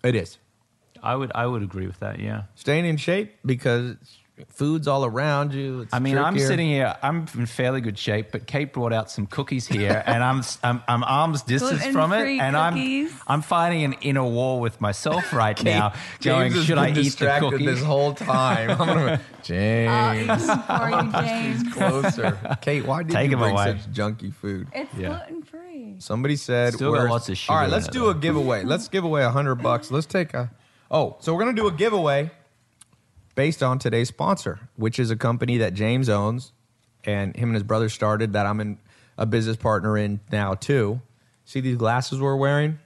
It 0.03 0.15
is 0.15 0.37
I 1.05 1.15
would 1.15 1.31
I 1.35 1.45
would 1.45 1.61
agree 1.61 1.85
with 1.85 1.99
that. 1.99 2.19
Yeah. 2.19 2.43
staying 2.55 2.85
in 2.85 2.97
shape 2.97 3.35
because 3.45 3.95
food's 4.49 4.87
all 4.87 5.05
around 5.05 5.53
you. 5.53 5.81
It's 5.81 5.93
I 5.93 5.99
mean, 5.99 6.17
I'm 6.17 6.37
sitting 6.37 6.67
here. 6.67 6.95
I'm 7.01 7.25
in 7.37 7.45
fairly 7.45 7.79
good 7.81 7.97
shape, 7.97 8.31
but 8.31 8.47
Kate 8.47 8.73
brought 8.73 8.91
out 8.93 9.09
some 9.09 9.27
cookies 9.27 9.65
here, 9.67 10.03
and 10.07 10.23
I'm 10.23 10.43
I'm, 10.63 10.83
I'm 10.87 11.03
arm's 11.03 11.41
distance 11.41 11.85
from 11.87 12.11
it, 12.13 12.39
and 12.39 12.55
cookies. 12.55 13.11
I'm 13.27 13.35
I'm 13.35 13.41
fighting 13.41 13.83
an 13.83 13.93
inner 14.01 14.25
war 14.25 14.59
with 14.59 14.81
myself 14.81 15.31
right 15.33 15.61
now. 15.63 15.93
James 16.19 16.53
going, 16.53 16.65
should 16.65 16.77
I 16.77 16.89
eat 16.89 16.93
the 16.95 17.03
distracted 17.03 17.51
cookie? 17.51 17.65
this 17.65 17.81
whole 17.83 18.13
time? 18.13 18.71
I'm 18.71 18.77
gonna, 18.77 19.21
James, 19.43 20.29
uh, 20.29 20.89
them 20.89 21.11
for 21.11 21.21
you, 21.21 21.27
James. 21.27 21.73
closer. 21.73 22.57
Kate, 22.61 22.85
why 22.85 23.03
did 23.03 23.13
Take 23.13 23.29
you 23.29 23.33
him 23.37 23.39
bring 23.39 23.53
away. 23.53 23.77
such 23.79 23.91
junky 23.91 24.33
food? 24.33 24.67
It's 24.73 24.93
Yeah. 24.95 25.09
gluten 25.27 25.43
free. 25.43 25.95
Somebody 25.99 26.35
said 26.35 26.73
Still 26.73 26.93
got 26.93 27.09
lots 27.09 27.29
of 27.29 27.37
sugar 27.37 27.53
All 27.53 27.59
right, 27.61 27.69
let's 27.69 27.87
it, 27.87 27.93
do 27.93 28.01
though. 28.01 28.09
a 28.09 28.15
giveaway. 28.15 28.63
Let's 28.63 28.89
give 28.89 29.05
away 29.05 29.23
a 29.23 29.29
hundred 29.31 29.55
bucks. 29.55 29.91
Let's 29.91 30.05
take 30.05 30.33
a. 30.33 30.51
Oh, 30.91 31.15
so 31.19 31.33
we're 31.33 31.39
gonna 31.39 31.53
do 31.55 31.67
a 31.67 31.71
giveaway 31.71 32.31
based 33.35 33.61
on 33.61 33.79
today's 33.79 34.07
sponsor, 34.07 34.59
which 34.75 34.97
is 34.99 35.11
a 35.11 35.15
company 35.15 35.57
that 35.57 35.73
James 35.73 36.09
owns, 36.09 36.51
and 37.03 37.35
him 37.35 37.49
and 37.49 37.55
his 37.55 37.63
brother 37.63 37.89
started. 37.89 38.33
That 38.33 38.45
I'm 38.45 38.59
in 38.59 38.77
a 39.17 39.25
business 39.25 39.57
partner 39.57 39.97
in 39.97 40.19
now 40.31 40.55
too. 40.55 41.01
See 41.45 41.59
these 41.59 41.77
glasses 41.77 42.19
we're 42.19 42.35
wearing, 42.35 42.79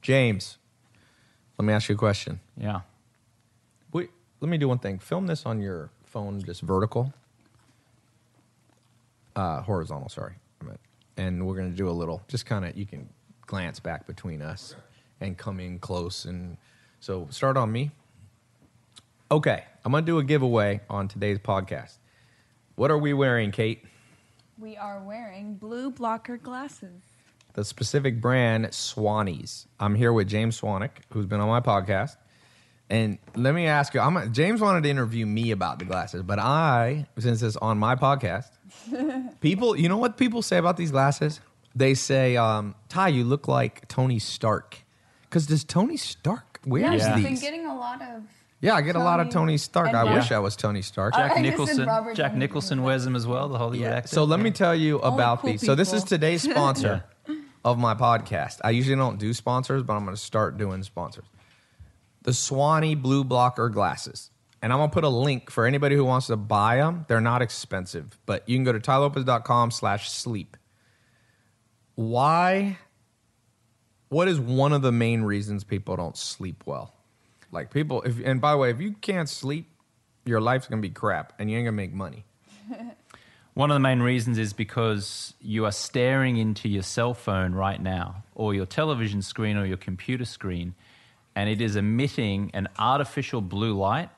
James. 0.00 0.58
Let 1.58 1.66
me 1.66 1.72
ask 1.72 1.88
you 1.88 1.94
a 1.94 1.98
question. 1.98 2.40
yeah. 2.56 2.80
Wait, 3.92 4.10
let 4.40 4.48
me 4.48 4.58
do 4.58 4.68
one 4.68 4.78
thing. 4.78 4.98
Film 4.98 5.26
this 5.26 5.46
on 5.46 5.60
your 5.60 5.90
phone, 6.04 6.42
just 6.42 6.60
vertical. 6.62 7.12
Uh, 9.34 9.60
horizontal, 9.62 10.08
sorry. 10.08 10.34
And 11.18 11.46
we're 11.46 11.56
going 11.56 11.70
to 11.70 11.76
do 11.76 11.88
a 11.88 11.92
little, 11.92 12.22
just 12.28 12.44
kind 12.44 12.64
of, 12.64 12.76
you 12.76 12.84
can 12.84 13.08
glance 13.46 13.80
back 13.80 14.06
between 14.06 14.42
us 14.42 14.74
and 15.20 15.36
come 15.38 15.60
in 15.60 15.78
close. 15.78 16.26
And 16.26 16.58
so 17.00 17.26
start 17.30 17.56
on 17.56 17.72
me. 17.72 17.90
Okay, 19.30 19.64
I'm 19.84 19.92
going 19.92 20.04
to 20.04 20.06
do 20.10 20.18
a 20.18 20.24
giveaway 20.24 20.80
on 20.88 21.08
today's 21.08 21.38
podcast. 21.38 21.96
What 22.76 22.90
are 22.90 22.98
we 22.98 23.12
wearing, 23.12 23.50
Kate? 23.50 23.84
We 24.58 24.76
are 24.76 25.02
wearing 25.02 25.54
blue 25.54 25.90
blocker 25.90 26.36
glasses. 26.36 27.02
the 27.54 27.64
specific 27.64 28.20
brand 28.20 28.66
Swannies. 28.66 29.66
I'm 29.80 29.94
here 29.94 30.12
with 30.12 30.28
James 30.28 30.60
Swanwick, 30.60 30.90
who's 31.12 31.26
been 31.26 31.40
on 31.40 31.48
my 31.48 31.60
podcast. 31.60 32.16
And 32.88 33.18
let 33.34 33.52
me 33.54 33.66
ask 33.66 33.94
you, 33.94 34.00
I'm, 34.00 34.32
James 34.32 34.60
wanted 34.60 34.84
to 34.84 34.90
interview 34.90 35.26
me 35.26 35.50
about 35.50 35.80
the 35.80 35.84
glasses, 35.86 36.22
but 36.22 36.38
I, 36.38 37.06
since 37.18 37.42
it's 37.42 37.56
on 37.56 37.78
my 37.78 37.96
podcast, 37.96 38.50
people, 39.40 39.76
you 39.76 39.88
know 39.88 39.96
what 39.96 40.16
people 40.18 40.40
say 40.42 40.58
about 40.58 40.76
these 40.76 40.92
glasses? 40.92 41.40
They 41.74 41.94
say, 41.94 42.36
um, 42.36 42.74
Tai, 42.88 43.08
you 43.08 43.24
look 43.24 43.48
like 43.48 43.88
Tony 43.88 44.18
Stark. 44.20 44.78
Because 45.22 45.46
does 45.46 45.64
Tony 45.64 45.96
Stark 45.96 46.60
wears 46.64 46.84
Yeah, 46.84 46.92
Yeah. 47.08 47.14
she's 47.16 47.24
been 47.24 47.34
getting 47.40 47.66
a 47.66 47.74
lot 47.74 48.00
of 48.02 48.22
Yeah, 48.60 48.74
I 48.74 48.80
get 48.80 48.96
a 48.96 49.00
lot 49.00 49.20
of 49.20 49.26
Tony 49.26 49.32
Tony 49.52 49.58
Stark. 49.58 49.88
and 49.88 49.96
I 49.96 50.04
Bob. 50.04 50.14
wish 50.14 50.32
I 50.32 50.38
was 50.38 50.56
Tony 50.56 50.82
Stark. 50.82 51.14
Jack 51.14 51.30
just 51.32 51.42
Nicholson. 51.42 51.86
Robert 51.86 52.14
Jack 52.16 52.32
Downey 52.32 52.40
Nicholson 52.40 52.82
wears 52.82 53.04
them 53.04 53.14
as 53.14 53.26
well. 53.26 53.48
The 53.48 53.58
Hollywood 53.58 53.88
actor. 53.88 54.08
So 54.08 54.24
let 54.24 54.40
me 54.40 54.50
tell 54.50 54.74
you 54.74 55.00
Only 55.00 55.14
about 55.14 55.40
cool 55.40 55.50
these. 55.50 55.64
So 55.64 55.74
this 55.74 55.88
is 55.92 56.02
people. 56.04 56.08
today's 56.16 56.42
sponsor 56.50 57.04
of 57.64 57.78
my 57.78 57.94
podcast. 57.94 58.60
I 58.64 58.70
usually 58.70 58.96
don't 58.96 59.18
do 59.18 59.34
sponsors, 59.34 59.82
but 59.82 59.92
I'm 59.94 60.04
going 60.04 60.16
to 60.16 60.20
start 60.22 60.56
doing 60.56 60.82
sponsors. 60.82 61.24
The 62.22 62.32
Swanee 62.32 62.94
Blue 62.94 63.24
Blocker 63.24 63.68
glasses. 63.68 64.30
And 64.62 64.72
I'm 64.72 64.78
going 64.78 64.88
to 64.90 64.94
put 64.94 65.04
a 65.04 65.08
link 65.08 65.50
for 65.50 65.66
anybody 65.66 65.94
who 65.94 66.04
wants 66.04 66.28
to 66.28 66.36
buy 66.36 66.76
them. 66.76 67.04
They're 67.08 67.20
not 67.20 67.42
expensive, 67.42 68.18
but 68.24 68.48
you 68.48 68.56
can 68.56 68.64
go 68.64 68.72
to 68.72 68.80
tailopez.com 68.80 69.70
slash 69.70 70.10
sleep. 70.10 70.56
Why? 71.94 72.78
What 74.08 74.28
is 74.28 74.40
one 74.40 74.72
of 74.72 74.82
the 74.82 74.92
main 74.92 75.22
reasons 75.22 75.62
people 75.62 75.96
don't 75.96 76.16
sleep 76.16 76.62
well? 76.66 76.94
Like 77.52 77.70
people, 77.70 78.02
if, 78.02 78.20
and 78.24 78.40
by 78.40 78.52
the 78.52 78.58
way, 78.58 78.70
if 78.70 78.80
you 78.80 78.92
can't 78.92 79.28
sleep, 79.28 79.70
your 80.24 80.40
life's 80.40 80.66
to 80.66 80.76
be 80.76 80.90
crap 80.90 81.32
and 81.38 81.50
you 81.50 81.56
ain't 81.58 81.66
to 81.66 81.72
make 81.72 81.92
money. 81.92 82.24
One 83.54 83.70
of 83.70 83.74
the 83.74 83.80
main 83.80 84.00
reasons 84.00 84.36
is 84.36 84.52
because 84.52 85.32
you 85.40 85.64
are 85.64 85.72
staring 85.72 86.36
into 86.36 86.68
your 86.68 86.82
cell 86.82 87.14
phone 87.14 87.54
right 87.54 87.80
now, 87.80 88.24
or 88.34 88.52
your 88.52 88.66
television 88.66 89.22
screen, 89.22 89.56
or 89.56 89.64
your 89.64 89.78
computer 89.78 90.26
screen, 90.26 90.74
and 91.34 91.48
it 91.48 91.62
is 91.62 91.74
emitting 91.74 92.50
an 92.52 92.68
artificial 92.78 93.40
blue 93.40 93.74
light, 93.74 94.10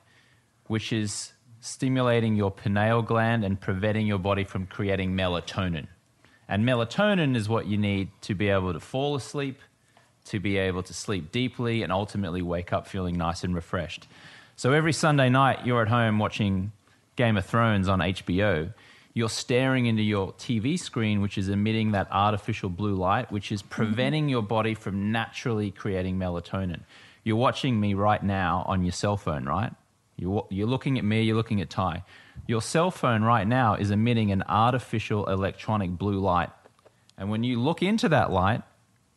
which 0.66 0.92
is 0.92 1.34
stimulating 1.60 2.34
your 2.34 2.50
pineal 2.50 3.02
gland 3.02 3.44
and 3.44 3.60
preventing 3.60 4.08
your 4.08 4.18
body 4.18 4.42
from 4.42 4.66
creating 4.66 5.12
melatonin. 5.12 5.86
And 6.48 6.64
melatonin 6.64 7.36
is 7.36 7.48
what 7.48 7.66
you 7.66 7.78
need 7.78 8.10
to 8.22 8.34
be 8.34 8.48
able 8.48 8.72
to 8.72 8.80
fall 8.80 9.14
asleep, 9.14 9.60
to 10.26 10.40
be 10.40 10.58
able 10.58 10.82
to 10.82 10.94
sleep 10.94 11.32
deeply, 11.32 11.82
and 11.82 11.92
ultimately 11.92 12.42
wake 12.42 12.72
up 12.72 12.86
feeling 12.86 13.16
nice 13.16 13.44
and 13.44 13.54
refreshed. 13.54 14.06
So 14.56 14.72
every 14.72 14.92
Sunday 14.92 15.28
night, 15.28 15.64
you're 15.64 15.82
at 15.82 15.88
home 15.88 16.18
watching 16.18 16.72
Game 17.16 17.36
of 17.36 17.46
Thrones 17.46 17.88
on 17.88 18.00
HBO. 18.00 18.72
You're 19.14 19.28
staring 19.28 19.86
into 19.86 20.02
your 20.02 20.32
TV 20.34 20.78
screen, 20.78 21.20
which 21.20 21.38
is 21.38 21.48
emitting 21.48 21.92
that 21.92 22.08
artificial 22.10 22.68
blue 22.68 22.94
light, 22.94 23.32
which 23.32 23.50
is 23.50 23.62
mm-hmm. 23.62 23.70
preventing 23.70 24.28
your 24.28 24.42
body 24.42 24.74
from 24.74 25.10
naturally 25.10 25.70
creating 25.70 26.18
melatonin. 26.18 26.80
You're 27.24 27.36
watching 27.36 27.78
me 27.80 27.94
right 27.94 28.22
now 28.22 28.64
on 28.66 28.84
your 28.84 28.92
cell 28.92 29.16
phone, 29.16 29.44
right? 29.44 29.72
You're, 30.16 30.46
you're 30.50 30.66
looking 30.66 30.98
at 30.98 31.04
me, 31.04 31.22
you're 31.22 31.36
looking 31.36 31.60
at 31.60 31.70
Tai. 31.70 32.02
Your 32.46 32.62
cell 32.62 32.90
phone 32.90 33.22
right 33.22 33.46
now 33.46 33.74
is 33.74 33.90
emitting 33.90 34.32
an 34.32 34.42
artificial 34.48 35.26
electronic 35.26 35.90
blue 35.90 36.18
light. 36.18 36.50
And 37.16 37.30
when 37.30 37.44
you 37.44 37.60
look 37.60 37.82
into 37.82 38.08
that 38.08 38.30
light, 38.30 38.62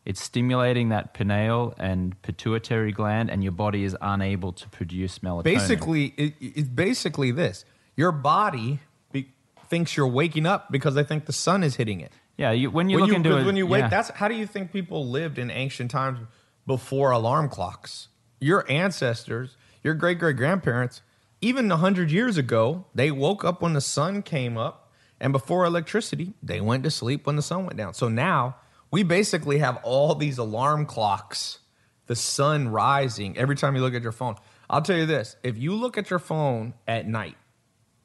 it's 0.05 0.21
stimulating 0.21 0.89
that 0.89 1.13
pineal 1.13 1.75
and 1.77 2.19
pituitary 2.23 2.91
gland, 2.91 3.29
and 3.29 3.43
your 3.43 3.51
body 3.51 3.83
is 3.83 3.95
unable 4.01 4.51
to 4.53 4.67
produce 4.69 5.19
melatonin. 5.19 5.43
Basically, 5.43 6.05
it, 6.17 6.33
it's 6.39 6.69
basically 6.69 7.31
this: 7.31 7.65
your 7.95 8.11
body 8.11 8.79
be, 9.11 9.31
thinks 9.67 9.95
you're 9.95 10.07
waking 10.07 10.45
up 10.45 10.71
because 10.71 10.95
they 10.95 11.03
think 11.03 11.25
the 11.25 11.33
sun 11.33 11.63
is 11.63 11.75
hitting 11.75 11.99
it. 11.99 12.11
yeah. 12.37 12.51
You, 12.51 12.71
when 12.71 12.89
you 12.89 12.97
when 12.97 13.03
look 13.03 13.09
you, 13.11 13.15
into 13.15 13.37
it, 13.37 13.45
when 13.45 13.55
you 13.55 13.67
wake, 13.67 13.81
yeah. 13.81 13.89
that's 13.89 14.09
how 14.09 14.27
do 14.27 14.35
you 14.35 14.47
think 14.47 14.71
people 14.71 15.07
lived 15.07 15.37
in 15.37 15.51
ancient 15.51 15.91
times 15.91 16.19
before 16.65 17.11
alarm 17.11 17.49
clocks? 17.49 18.07
Your 18.39 18.69
ancestors, 18.71 19.55
your 19.83 19.93
great 19.93 20.17
great 20.17 20.35
grandparents, 20.35 21.03
even 21.41 21.69
hundred 21.69 22.11
years 22.11 22.37
ago, 22.37 22.85
they 22.95 23.11
woke 23.11 23.45
up 23.45 23.61
when 23.61 23.73
the 23.73 23.81
sun 23.81 24.23
came 24.23 24.57
up, 24.57 24.91
and 25.19 25.31
before 25.31 25.63
electricity, 25.65 26.33
they 26.41 26.59
went 26.59 26.83
to 26.85 26.89
sleep 26.89 27.27
when 27.27 27.35
the 27.35 27.43
sun 27.43 27.65
went 27.65 27.77
down. 27.77 27.93
So 27.93 28.07
now 28.07 28.55
we 28.91 29.03
basically 29.03 29.59
have 29.59 29.77
all 29.83 30.13
these 30.15 30.37
alarm 30.37 30.85
clocks, 30.85 31.59
the 32.07 32.15
sun 32.15 32.67
rising 32.69 33.37
every 33.37 33.55
time 33.55 33.75
you 33.75 33.81
look 33.81 33.95
at 33.95 34.03
your 34.03 34.11
phone. 34.11 34.35
I'll 34.69 34.81
tell 34.81 34.97
you 34.97 35.05
this: 35.05 35.35
if 35.43 35.57
you 35.57 35.73
look 35.75 35.97
at 35.97 36.09
your 36.09 36.19
phone 36.19 36.73
at 36.87 37.07
night 37.07 37.35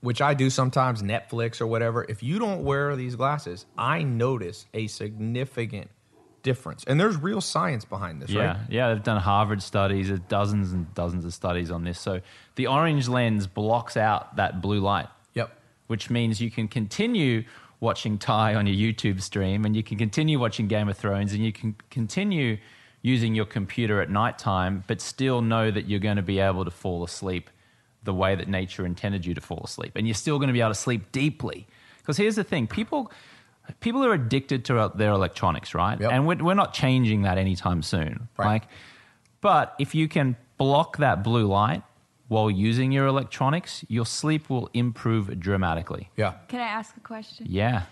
which 0.00 0.22
I 0.22 0.34
do 0.34 0.50
sometimes, 0.50 1.02
Netflix 1.02 1.60
or 1.60 1.66
whatever, 1.66 2.06
if 2.08 2.22
you 2.22 2.38
don't 2.38 2.62
wear 2.62 2.94
these 2.94 3.16
glasses, 3.16 3.66
I 3.76 4.04
notice 4.04 4.66
a 4.72 4.86
significant 4.86 5.90
difference. 6.44 6.84
And 6.84 7.00
there's 7.00 7.16
real 7.16 7.40
science 7.40 7.84
behind 7.84 8.22
this, 8.22 8.30
Yeah, 8.30 8.40
right? 8.46 8.56
yeah, 8.70 8.94
they've 8.94 9.02
done 9.02 9.20
Harvard 9.20 9.62
studies, 9.62 10.08
dozens 10.28 10.72
and 10.72 10.94
dozens 10.94 11.24
of 11.24 11.34
studies 11.34 11.72
on 11.72 11.82
this. 11.82 11.98
So 11.98 12.20
the 12.54 12.68
orange 12.68 13.08
lens 13.08 13.48
blocks 13.48 13.96
out 13.96 14.36
that 14.36 14.60
blue 14.60 14.78
light, 14.78 15.08
Yep. 15.34 15.58
which 15.88 16.08
means 16.08 16.40
you 16.40 16.52
can 16.52 16.68
continue 16.68 17.42
watching 17.86 18.18
Tai 18.18 18.56
on 18.56 18.66
your 18.66 18.76
YouTube 18.76 19.22
stream, 19.22 19.64
and 19.64 19.76
you 19.76 19.82
can 19.82 19.96
continue 19.96 20.40
watching 20.40 20.66
Game 20.66 20.88
of 20.88 20.98
Thrones, 20.98 21.32
and 21.32 21.42
you 21.44 21.52
can 21.52 21.76
continue 21.88 22.58
using 23.00 23.36
your 23.36 23.46
computer 23.46 24.02
at 24.02 24.10
nighttime, 24.10 24.82
but 24.88 25.00
still 25.00 25.40
know 25.40 25.70
that 25.70 25.88
you're 25.88 26.00
going 26.00 26.16
to 26.16 26.22
be 26.22 26.40
able 26.40 26.64
to 26.64 26.70
fall 26.70 27.04
asleep 27.04 27.48
the 28.02 28.12
way 28.12 28.34
that 28.34 28.48
nature 28.48 28.84
intended 28.84 29.24
you 29.24 29.34
to 29.34 29.40
fall 29.40 29.62
asleep, 29.64 29.92
and 29.94 30.06
you're 30.06 30.14
still 30.14 30.38
going 30.38 30.48
to 30.48 30.52
be 30.52 30.60
able 30.60 30.72
to 30.72 30.74
sleep 30.74 31.12
deeply. 31.12 31.66
Because 31.98 32.16
here's 32.16 32.34
the 32.34 32.44
thing, 32.44 32.66
people. 32.66 33.10
People 33.80 34.04
are 34.04 34.12
addicted 34.12 34.64
to 34.66 34.92
their 34.94 35.12
electronics, 35.12 35.74
right? 35.74 36.00
Yep. 36.00 36.10
And 36.12 36.26
we're, 36.26 36.36
we're 36.36 36.54
not 36.54 36.72
changing 36.72 37.22
that 37.22 37.38
anytime 37.38 37.82
soon. 37.82 38.28
Right. 38.36 38.46
Like, 38.46 38.62
but 39.40 39.74
if 39.78 39.94
you 39.94 40.08
can 40.08 40.36
block 40.58 40.98
that 40.98 41.22
blue 41.22 41.46
light 41.46 41.82
while 42.28 42.50
using 42.50 42.92
your 42.92 43.06
electronics, 43.06 43.84
your 43.88 44.06
sleep 44.06 44.50
will 44.50 44.68
improve 44.74 45.38
dramatically. 45.38 46.10
Yeah. 46.16 46.34
Can 46.48 46.60
I 46.60 46.66
ask 46.66 46.96
a 46.96 47.00
question? 47.00 47.46
Yeah. 47.48 47.82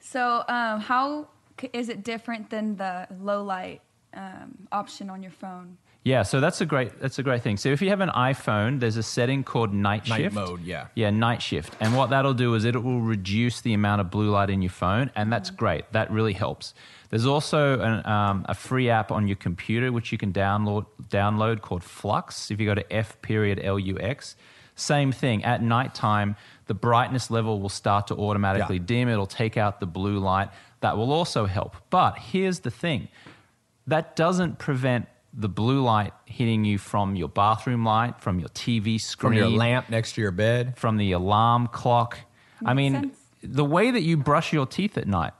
So, 0.00 0.44
um, 0.48 0.80
how 0.80 1.28
c- 1.60 1.70
is 1.72 1.88
it 1.88 2.04
different 2.04 2.50
than 2.50 2.76
the 2.76 3.06
low 3.20 3.42
light 3.42 3.80
um, 4.14 4.66
option 4.72 5.10
on 5.10 5.22
your 5.22 5.32
phone? 5.32 5.76
Yeah, 6.02 6.22
so 6.22 6.40
that's 6.40 6.62
a 6.62 6.66
great 6.66 6.98
that's 6.98 7.18
a 7.18 7.22
great 7.22 7.42
thing. 7.42 7.58
So 7.58 7.68
if 7.68 7.82
you 7.82 7.90
have 7.90 8.00
an 8.00 8.08
iPhone, 8.08 8.80
there's 8.80 8.96
a 8.96 9.02
setting 9.02 9.44
called 9.44 9.74
night 9.74 10.08
Night 10.08 10.16
shift. 10.22 10.34
mode, 10.34 10.62
yeah. 10.62 10.86
Yeah, 10.94 11.10
night 11.10 11.42
shift. 11.42 11.76
And 11.78 11.94
what 11.94 12.08
that'll 12.08 12.32
do 12.32 12.54
is 12.54 12.64
it 12.64 12.82
will 12.82 13.02
reduce 13.02 13.60
the 13.60 13.74
amount 13.74 14.00
of 14.00 14.10
blue 14.10 14.30
light 14.30 14.48
in 14.48 14.62
your 14.62 14.70
phone, 14.70 15.10
and 15.14 15.30
that's 15.30 15.50
great. 15.50 15.84
That 15.92 16.10
really 16.10 16.32
helps. 16.32 16.72
There's 17.10 17.26
also 17.26 17.80
an, 17.80 18.06
um, 18.06 18.46
a 18.48 18.54
free 18.54 18.88
app 18.88 19.12
on 19.12 19.26
your 19.28 19.36
computer 19.36 19.92
which 19.92 20.10
you 20.10 20.16
can 20.16 20.32
download 20.32 20.86
download 21.10 21.60
called 21.60 21.84
Flux. 21.84 22.50
If 22.50 22.60
you 22.60 22.66
go 22.66 22.74
to 22.74 22.90
F 22.92 23.20
period 23.20 23.60
L 23.62 23.78
U 23.78 23.98
X, 24.00 24.36
same 24.76 25.12
thing. 25.12 25.44
At 25.44 25.62
nighttime, 25.62 26.34
the 26.66 26.72
brightness 26.74 27.30
level 27.30 27.60
will 27.60 27.68
start 27.68 28.06
to 28.06 28.14
automatically 28.14 28.76
Yeah. 28.76 28.84
dim. 28.86 29.08
It'll 29.10 29.26
take 29.26 29.58
out 29.58 29.80
the 29.80 29.86
blue 29.86 30.18
light. 30.18 30.48
That 30.80 30.96
will 30.96 31.12
also 31.12 31.44
help. 31.44 31.76
But 31.90 32.16
here's 32.16 32.60
the 32.60 32.70
thing 32.70 33.08
that 33.86 34.16
doesn't 34.16 34.58
prevent 34.58 35.06
the 35.32 35.48
blue 35.48 35.80
light 35.82 36.12
hitting 36.26 36.64
you 36.64 36.76
from 36.78 37.14
your 37.16 37.28
bathroom 37.28 37.84
light, 37.84 38.20
from 38.20 38.38
your 38.40 38.48
TV 38.50 39.00
screen, 39.00 39.30
From 39.32 39.38
your 39.38 39.48
lamp 39.48 39.88
next 39.90 40.14
to 40.14 40.20
your 40.20 40.32
bed. 40.32 40.76
from 40.76 40.96
the 40.96 41.12
alarm 41.12 41.68
clock. 41.68 42.18
I 42.64 42.74
mean, 42.74 42.92
sense. 42.94 43.18
the 43.42 43.64
way 43.64 43.90
that 43.90 44.02
you 44.02 44.16
brush 44.16 44.52
your 44.52 44.66
teeth 44.66 44.98
at 44.98 45.06
night 45.06 45.32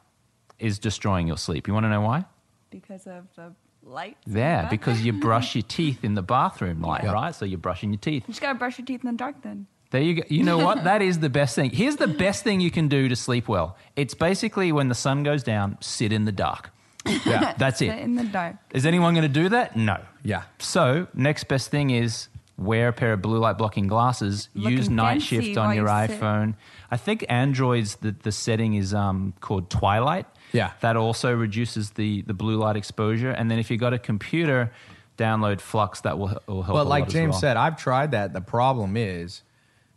is 0.58 0.78
destroying 0.78 1.26
your 1.26 1.36
sleep. 1.36 1.66
You 1.66 1.74
want 1.74 1.84
to 1.84 1.90
know 1.90 2.00
why? 2.02 2.24
Because 2.70 3.06
of 3.06 3.24
the 3.34 3.52
light? 3.82 4.16
Yeah, 4.26 4.68
because 4.68 5.04
you 5.04 5.12
brush 5.12 5.54
your 5.56 5.64
teeth 5.64 6.04
in 6.04 6.14
the 6.14 6.22
bathroom 6.22 6.82
light, 6.82 7.02
Yeah. 7.02 7.12
right? 7.12 7.34
So 7.34 7.44
you're 7.44 7.58
brushing 7.58 7.90
your 7.92 7.98
teeth. 8.00 8.24
You 8.28 8.32
just 8.32 8.40
gotta 8.40 8.58
brush 8.58 8.78
your 8.78 8.86
teeth 8.86 9.02
in 9.04 9.10
the 9.10 9.16
dark 9.16 9.42
then. 9.42 9.66
There 9.90 10.00
you 10.00 10.14
go. 10.14 10.22
You 10.28 10.44
know 10.44 10.58
what? 10.58 10.84
That 10.90 11.02
is 11.02 11.18
the 11.18 11.28
best 11.28 11.56
thing. 11.56 11.70
Here's 11.70 11.96
the 11.96 12.06
best 12.06 12.44
thing 12.44 12.60
you 12.60 12.70
can 12.70 12.86
do 12.86 13.08
to 13.08 13.16
sleep 13.16 13.48
well. 13.48 13.76
It's 13.96 14.14
basically 14.14 14.70
when 14.70 14.88
the 14.88 14.94
sun 14.94 15.24
goes 15.24 15.42
down, 15.42 15.78
sit 15.80 16.12
in 16.12 16.26
the 16.26 16.32
dark. 16.32 16.70
Yeah. 17.06 17.54
That's 17.58 17.78
Sit 17.78 17.88
it. 17.88 17.98
in 18.00 18.14
the 18.14 18.24
dark. 18.24 18.56
Is 18.74 18.84
anyone 18.86 19.14
going 19.14 19.22
to 19.22 19.28
do 19.42 19.48
that? 19.50 19.76
No. 19.76 19.98
yeah. 20.22 20.42
So, 20.58 21.06
next 21.14 21.44
best 21.44 21.70
thing 21.70 21.90
is 21.90 22.28
wear 22.58 22.88
a 22.88 22.92
pair 22.92 23.14
of 23.14 23.22
blue 23.22 23.38
light 23.38 23.56
blocking 23.56 23.86
glasses. 23.86 24.48
Looking 24.54 24.76
use 24.78 24.88
night 24.90 25.22
shift 25.22 25.56
on 25.56 25.74
your 25.74 25.88
you 25.88 26.06
sit. 26.08 26.20
iPhone. 26.20 26.54
I 26.90 26.96
think 26.98 27.24
Android's 27.28 27.96
the, 27.96 28.12
the 28.12 28.32
setting 28.32 28.74
is 28.74 28.92
um, 28.92 29.32
called 29.40 29.70
Twilight. 29.70 30.26
Yeah. 30.52 30.72
That 30.80 30.96
also 30.96 31.32
reduces 31.34 31.90
the, 31.92 32.22
the 32.22 32.34
blue 32.34 32.56
light 32.56 32.76
exposure. 32.76 33.30
And 33.30 33.50
then 33.50 33.58
if 33.58 33.70
you've 33.70 33.80
got 33.80 33.94
a 33.94 33.98
computer, 33.98 34.72
download 35.16 35.60
Flux. 35.60 36.00
That 36.02 36.18
will, 36.18 36.38
will 36.46 36.62
help. 36.62 36.76
But 36.76 36.82
a 36.86 36.88
like 36.88 37.00
lot 37.02 37.08
as 37.08 37.12
James 37.14 37.30
well. 37.32 37.40
said, 37.40 37.56
I've 37.56 37.76
tried 37.76 38.10
that. 38.10 38.32
The 38.32 38.40
problem 38.40 38.96
is 38.96 39.42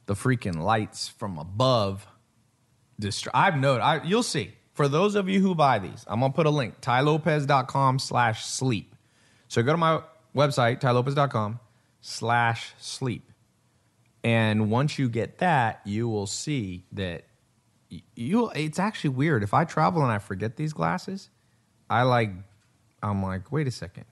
the 0.05 0.13
freaking 0.13 0.57
lights 0.61 1.07
from 1.09 1.37
above. 1.37 2.07
Dist- 2.99 3.27
I've 3.33 3.57
noted. 3.57 3.81
I, 3.81 4.03
you'll 4.03 4.23
see. 4.23 4.53
For 4.73 4.87
those 4.87 5.15
of 5.15 5.29
you 5.29 5.39
who 5.39 5.53
buy 5.55 5.79
these, 5.79 6.03
I'm 6.07 6.19
gonna 6.19 6.33
put 6.33 6.45
a 6.45 6.49
link. 6.49 6.81
tailopez.com 6.81 7.99
slash 7.99 8.45
sleep. 8.45 8.95
So 9.47 9.61
go 9.61 9.71
to 9.71 9.77
my 9.77 10.01
website, 10.35 10.81
tailopez.com 10.81 11.59
slash 12.01 12.73
sleep. 12.79 13.31
And 14.23 14.71
once 14.71 14.97
you 14.97 15.09
get 15.09 15.39
that, 15.39 15.81
you 15.85 16.07
will 16.07 16.27
see 16.27 16.85
that 16.93 17.25
you 18.15 18.49
it's 18.51 18.79
actually 18.79 19.11
weird. 19.11 19.43
If 19.43 19.53
I 19.53 19.65
travel 19.65 20.01
and 20.01 20.11
I 20.11 20.17
forget 20.17 20.55
these 20.55 20.73
glasses, 20.73 21.29
I 21.89 22.03
like 22.03 22.31
I'm 23.03 23.21
like, 23.21 23.51
wait 23.51 23.67
a 23.67 23.71
second. 23.71 24.05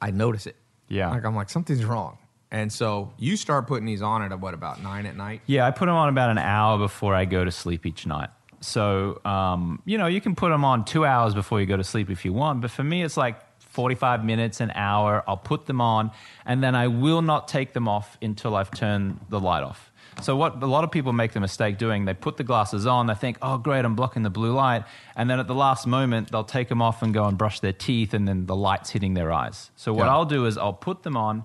I 0.00 0.10
notice 0.10 0.46
it. 0.46 0.56
Yeah. 0.88 1.10
Like 1.10 1.24
I'm 1.24 1.34
like, 1.34 1.48
something's 1.48 1.84
wrong. 1.84 2.18
And 2.50 2.72
so 2.72 3.12
you 3.18 3.36
start 3.36 3.66
putting 3.66 3.86
these 3.86 4.02
on 4.02 4.22
at 4.22 4.38
what 4.40 4.54
about 4.54 4.82
nine 4.82 5.06
at 5.06 5.16
night? 5.16 5.42
Yeah, 5.46 5.66
I 5.66 5.70
put 5.70 5.86
them 5.86 5.94
on 5.94 6.08
about 6.08 6.30
an 6.30 6.38
hour 6.38 6.78
before 6.78 7.14
I 7.14 7.24
go 7.24 7.44
to 7.44 7.50
sleep 7.50 7.84
each 7.84 8.06
night. 8.06 8.30
So, 8.60 9.20
um, 9.24 9.80
you 9.84 9.98
know, 9.98 10.06
you 10.06 10.20
can 10.20 10.34
put 10.34 10.50
them 10.50 10.64
on 10.64 10.84
two 10.84 11.04
hours 11.04 11.34
before 11.34 11.60
you 11.60 11.66
go 11.66 11.76
to 11.76 11.84
sleep 11.84 12.10
if 12.10 12.24
you 12.24 12.32
want. 12.32 12.60
But 12.60 12.70
for 12.70 12.82
me, 12.82 13.02
it's 13.02 13.16
like 13.16 13.36
45 13.60 14.24
minutes, 14.24 14.60
an 14.60 14.72
hour. 14.74 15.22
I'll 15.28 15.36
put 15.36 15.66
them 15.66 15.80
on, 15.80 16.10
and 16.44 16.62
then 16.62 16.74
I 16.74 16.88
will 16.88 17.22
not 17.22 17.46
take 17.48 17.72
them 17.72 17.86
off 17.88 18.18
until 18.20 18.56
I've 18.56 18.70
turned 18.70 19.20
the 19.28 19.38
light 19.38 19.62
off. 19.62 19.92
So 20.20 20.34
what 20.34 20.60
a 20.60 20.66
lot 20.66 20.82
of 20.82 20.90
people 20.90 21.12
make 21.12 21.32
the 21.32 21.38
mistake 21.38 21.78
doing, 21.78 22.04
they 22.04 22.14
put 22.14 22.38
the 22.38 22.42
glasses 22.42 22.86
on, 22.86 23.06
they 23.06 23.14
think, 23.14 23.38
"Oh, 23.40 23.56
great, 23.56 23.84
I'm 23.84 23.94
blocking 23.94 24.24
the 24.24 24.30
blue 24.30 24.52
light," 24.52 24.82
and 25.14 25.30
then 25.30 25.38
at 25.38 25.46
the 25.46 25.54
last 25.54 25.86
moment 25.86 26.32
they'll 26.32 26.42
take 26.42 26.68
them 26.68 26.82
off 26.82 27.02
and 27.02 27.14
go 27.14 27.24
and 27.26 27.38
brush 27.38 27.60
their 27.60 27.72
teeth, 27.72 28.14
and 28.14 28.26
then 28.26 28.46
the 28.46 28.56
light's 28.56 28.90
hitting 28.90 29.14
their 29.14 29.30
eyes. 29.30 29.70
So 29.76 29.92
what 29.92 30.06
Yeah. 30.06 30.12
I'll 30.14 30.24
do 30.24 30.46
is 30.46 30.58
I'll 30.58 30.72
put 30.72 31.04
them 31.04 31.16
on 31.16 31.44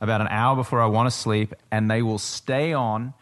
about 0.00 0.22
an 0.22 0.28
hour 0.28 0.56
before 0.56 0.80
I 0.80 0.86
want 0.86 1.06
to 1.06 1.10
sleep, 1.10 1.52
and 1.70 1.90
they 1.90 2.00
will 2.00 2.18
stay 2.18 2.72
on 2.72 3.12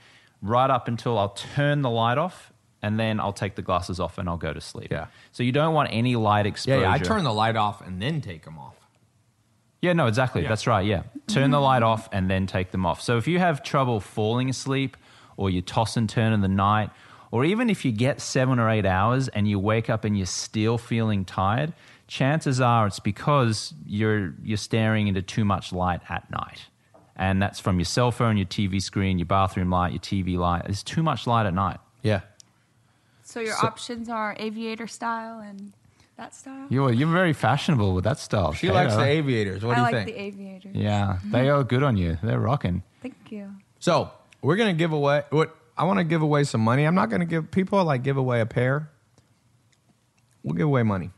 right 0.40 0.70
up 0.70 0.86
until 0.86 1.18
I'll 1.18 1.30
turn 1.30 1.82
the 1.82 1.90
light 1.90 2.18
off, 2.18 2.51
and 2.83 2.99
then 2.99 3.20
I'll 3.20 3.33
take 3.33 3.55
the 3.55 3.62
glasses 3.62 4.01
off 4.01 4.18
and 4.18 4.28
I'll 4.28 4.37
go 4.37 4.53
to 4.53 4.61
sleep. 4.61 4.89
Yeah. 4.91 5.07
So 5.30 5.43
you 5.43 5.53
don't 5.53 5.74
want 5.74 5.91
any 5.93 6.16
light 6.16 6.47
exposure. 6.47 6.80
yeah. 6.80 6.93
I 6.93 6.99
turn 6.99 7.24
the 7.24 7.33
light 7.33 7.57
off 7.57 7.80
and 7.80 8.03
then 8.03 8.20
take 8.20 8.45
them 8.45 8.59
off. 8.59 8.74
Yeah, 9.80 9.93
no, 9.95 10.07
exactly. 10.07 10.43
That's 10.43 10.66
right. 10.66 10.87
Yeah. 10.87 11.03
Turn 11.26 11.51
the 11.51 11.61
light 11.61 11.83
off 11.83 12.09
and 12.12 12.30
then 12.30 12.47
take 12.47 12.70
them 12.70 12.87
off. 12.87 13.01
So 13.03 13.16
if 13.16 13.26
you 13.26 13.41
have 13.41 13.62
trouble 13.64 13.99
falling 13.99 14.49
asleep 14.49 14.97
or 15.37 15.51
you 15.51 15.61
toss 15.61 15.97
and 15.97 16.09
turn 16.09 16.33
in 16.33 16.41
the 16.41 16.49
night, 16.49 16.91
or 17.33 17.45
even 17.45 17.68
if 17.70 17.85
you 17.85 17.91
get 17.91 18.20
seven 18.20 18.59
or 18.61 18.68
eight 18.70 18.87
hours 18.87 19.26
and 19.28 19.49
you 19.49 19.59
wake 19.59 19.91
up 19.91 20.05
and 20.05 20.16
you're 20.16 20.26
still 20.26 20.78
feeling 20.78 21.24
tired, 21.24 21.72
chances 22.07 22.61
are 22.61 22.87
it's 22.87 23.01
because 23.01 23.74
you're, 23.85 24.35
you're 24.45 24.57
staring 24.57 25.09
into 25.09 25.22
too 25.22 25.45
much 25.45 25.72
light 25.72 26.01
at 26.09 26.30
night. 26.30 26.66
And 27.16 27.43
that's 27.43 27.59
from 27.59 27.78
your 27.78 27.85
cell 27.85 28.12
phone, 28.12 28.37
your 28.37 28.47
TV 28.47 28.80
screen, 28.80 29.18
your 29.18 29.26
bathroom 29.26 29.70
light, 29.70 29.93
your 29.93 30.01
TV 30.01 30.37
light. 30.37 30.64
There's 30.64 30.83
too 30.83 31.03
much 31.03 31.26
light 31.26 31.47
at 31.47 31.55
night. 31.55 31.78
Yeah. 32.03 32.20
So 33.33 33.41
your 33.41 33.55
So- 33.55 33.66
options 33.66 34.09
are 34.11 34.37
aviator 34.39 34.87
style 34.87 35.41
and 35.41 35.72
that 36.18 36.35
style. 36.35 36.66
You're, 36.68 36.93
you're 36.93 37.11
very 37.11 37.33
fashionable 37.33 37.95
with 37.95 38.05
that 38.05 38.18
style. 38.18 38.53
She 38.53 38.66
Kate. 38.66 38.74
likes 38.74 38.95
the 38.95 39.05
aviators. 39.05 39.64
What 39.64 39.72
I 39.72 39.74
do 39.74 39.80
you 39.80 39.85
like 39.87 39.95
think? 40.07 40.16
the 40.16 40.22
aviators. 40.22 40.74
Yeah, 40.74 41.18
they 41.24 41.49
are 41.49 41.64
good 41.64 41.83
on 41.83 41.97
you. 41.97 42.18
They're 42.22 42.39
rocking. 42.39 42.83
Thank 43.01 43.16
you. 43.30 43.51
So 43.78 44.11
we're 44.43 44.57
gonna 44.57 44.74
give 44.74 44.93
away 44.93 45.22
what 45.30 45.57
I 45.78 45.85
want 45.85 45.99
to 45.99 46.05
give 46.05 46.20
away 46.20 46.45
some 46.45 46.61
money. 46.61 46.85
I'm 46.85 46.95
not 46.95 47.09
gonna 47.09 47.24
give 47.24 47.51
people 47.51 47.83
like 47.85 48.03
give 48.03 48.18
away 48.18 48.41
a 48.43 48.47
pair. 48.47 48.91
We'll 50.43 50.55
give 50.55 50.66
away 50.66 50.83
money. 50.83 51.11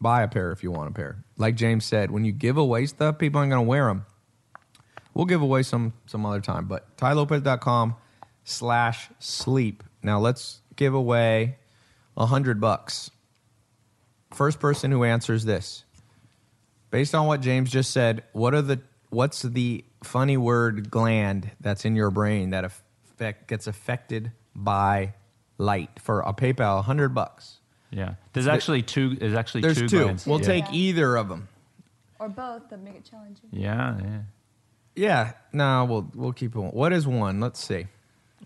Buy 0.00 0.22
a 0.22 0.28
pair 0.28 0.52
if 0.52 0.62
you 0.62 0.70
want 0.70 0.90
a 0.90 0.92
pair. 0.92 1.24
Like 1.38 1.54
James 1.56 1.86
said, 1.86 2.10
when 2.10 2.26
you 2.26 2.32
give 2.32 2.58
away 2.58 2.84
stuff, 2.84 3.16
people 3.16 3.38
aren't 3.38 3.50
gonna 3.50 3.62
wear 3.62 3.86
them. 3.86 4.04
We'll 5.14 5.24
give 5.24 5.40
away 5.40 5.62
some 5.62 5.94
some 6.04 6.26
other 6.26 6.42
time. 6.42 6.66
But 6.66 6.94
tailopez.com 6.98 7.96
slash 8.44 9.08
sleep. 9.18 9.82
Now 10.02 10.18
let's 10.20 10.60
give 10.76 10.94
away 10.94 11.56
a 12.16 12.26
hundred 12.26 12.60
bucks. 12.60 13.10
First 14.32 14.60
person 14.60 14.90
who 14.90 15.04
answers 15.04 15.44
this 15.44 15.84
based 16.90 17.14
on 17.14 17.26
what 17.26 17.40
James 17.40 17.70
just 17.70 17.90
said, 17.90 18.24
what 18.32 18.54
are 18.54 18.62
the 18.62 18.80
what's 19.10 19.42
the 19.42 19.84
funny 20.02 20.36
word 20.36 20.90
gland 20.90 21.50
that's 21.60 21.84
in 21.84 21.96
your 21.96 22.10
brain 22.10 22.50
that 22.50 22.64
affect, 22.64 23.48
gets 23.48 23.66
affected 23.66 24.32
by 24.54 25.14
light 25.58 25.90
for 26.00 26.20
a 26.20 26.32
PayPal, 26.32 26.82
hundred 26.84 27.14
bucks. 27.14 27.58
Yeah, 27.90 28.14
there's 28.32 28.48
actually 28.48 28.82
two. 28.82 29.14
There's 29.14 29.34
actually 29.34 29.62
There's 29.62 29.78
two. 29.78 29.88
two. 29.88 30.02
glands. 30.02 30.26
We'll 30.26 30.40
yeah. 30.40 30.46
take 30.46 30.64
either 30.72 31.16
of 31.16 31.28
them. 31.28 31.48
Or 32.18 32.28
both 32.28 32.68
that 32.70 32.80
make 32.80 32.96
it 32.96 33.04
challenging. 33.08 33.48
Yeah, 33.52 33.98
yeah. 34.00 34.20
Yeah, 34.96 35.32
no, 35.52 35.84
we'll 35.84 36.10
we'll 36.14 36.32
keep 36.32 36.56
it. 36.56 36.58
One. 36.58 36.70
What 36.70 36.92
is 36.92 37.06
one? 37.06 37.40
Let's 37.40 37.62
see. 37.62 37.86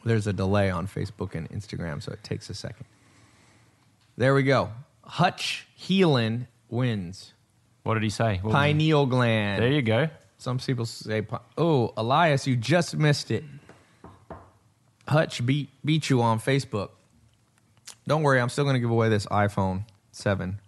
There's 0.05 0.27
a 0.27 0.33
delay 0.33 0.71
on 0.71 0.87
Facebook 0.87 1.35
and 1.35 1.49
Instagram, 1.51 2.03
so 2.03 2.13
it 2.13 2.23
takes 2.25 2.49
a 2.51 2.55
second. 2.55 2.87
There 4.17 4.35
we 4.35 4.43
go. 4.43 4.71
Hutch 5.05 5.67
Heelan 5.79 6.47
wins. 6.69 7.33
What 7.83 7.95
did 7.95 8.03
he 8.03 8.11
say? 8.11 8.37
What 8.37 8.45
was 8.47 8.55
it? 8.55 8.57
Pineal 8.57 9.07
gland. 9.07 9.63
There 9.63 9.71
you 9.71 9.83
go. 9.83 10.09
Some 10.39 10.59
people 10.59 10.87
say, 10.87 11.23
pi- 11.23 11.41
"Oh, 11.59 11.93
Elias, 11.97 12.47
you 12.47 12.57
just 12.57 12.97
missed 12.97 13.31
it." 13.31 13.45
Hutch 15.07 15.45
beat 15.45 15.69
beat 15.85 16.09
you 16.09 16.23
on 16.23 16.39
Facebook. 16.41 16.91
Don't 18.07 18.23
worry, 18.23 18.41
I'm 18.41 18.49
still 18.49 18.65
going 18.65 18.75
to 18.75 18.81
give 18.81 18.91
away 18.91 19.09
this 19.09 19.27
iPhone 19.27 19.85
seven. 20.13 20.59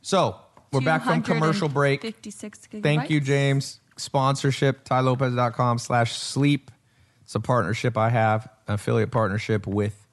So 0.00 0.36
we're 0.72 0.80
back 0.80 1.04
from 1.04 1.22
commercial 1.22 1.68
break. 1.68 2.02
56 2.02 2.58
gigabytes. 2.70 2.82
Thank 2.82 3.10
you, 3.10 3.20
James. 3.20 3.78
Sponsorship, 3.96 4.84
tailopez.com 4.84 5.78
slash 5.78 6.16
sleep. 6.16 6.70
It's 7.32 7.36
a 7.36 7.40
partnership 7.40 7.96
I 7.96 8.10
have, 8.10 8.46
an 8.68 8.74
affiliate 8.74 9.10
partnership 9.10 9.66
with 9.66 10.06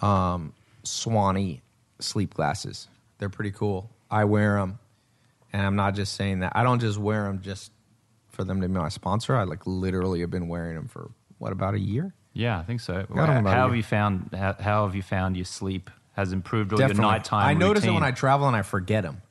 um, 0.00 0.52
Swanee 0.82 1.62
sleep 2.00 2.34
glasses. 2.34 2.88
They're 3.18 3.28
pretty 3.28 3.52
cool. 3.52 3.88
I 4.10 4.24
wear 4.24 4.56
them, 4.56 4.80
and 5.52 5.64
I'm 5.64 5.76
not 5.76 5.94
just 5.94 6.14
saying 6.14 6.40
that. 6.40 6.50
I 6.56 6.64
don't 6.64 6.80
just 6.80 6.98
wear 6.98 7.22
them 7.22 7.40
just 7.40 7.70
for 8.30 8.42
them 8.42 8.60
to 8.62 8.68
be 8.68 8.74
my 8.74 8.88
sponsor. 8.88 9.36
I 9.36 9.44
like 9.44 9.64
literally 9.64 10.22
have 10.22 10.30
been 10.32 10.48
wearing 10.48 10.74
them 10.74 10.88
for 10.88 11.12
what 11.38 11.52
about 11.52 11.74
a 11.74 11.78
year? 11.78 12.14
Yeah, 12.32 12.58
I 12.58 12.64
think 12.64 12.80
so. 12.80 13.06
How 13.14 13.44
have 13.44 13.76
you 13.76 13.84
found 13.84 14.30
how, 14.36 14.56
how 14.58 14.86
have 14.86 14.96
you 14.96 15.02
found 15.02 15.36
your 15.36 15.44
sleep 15.44 15.88
has 16.14 16.32
improved 16.32 16.72
or 16.72 16.80
your 16.80 16.92
nighttime? 16.94 17.46
I 17.46 17.54
notice 17.54 17.84
it 17.84 17.92
when 17.92 18.02
I 18.02 18.10
travel 18.10 18.48
and 18.48 18.56
I 18.56 18.62
forget 18.62 19.04
them, 19.04 19.22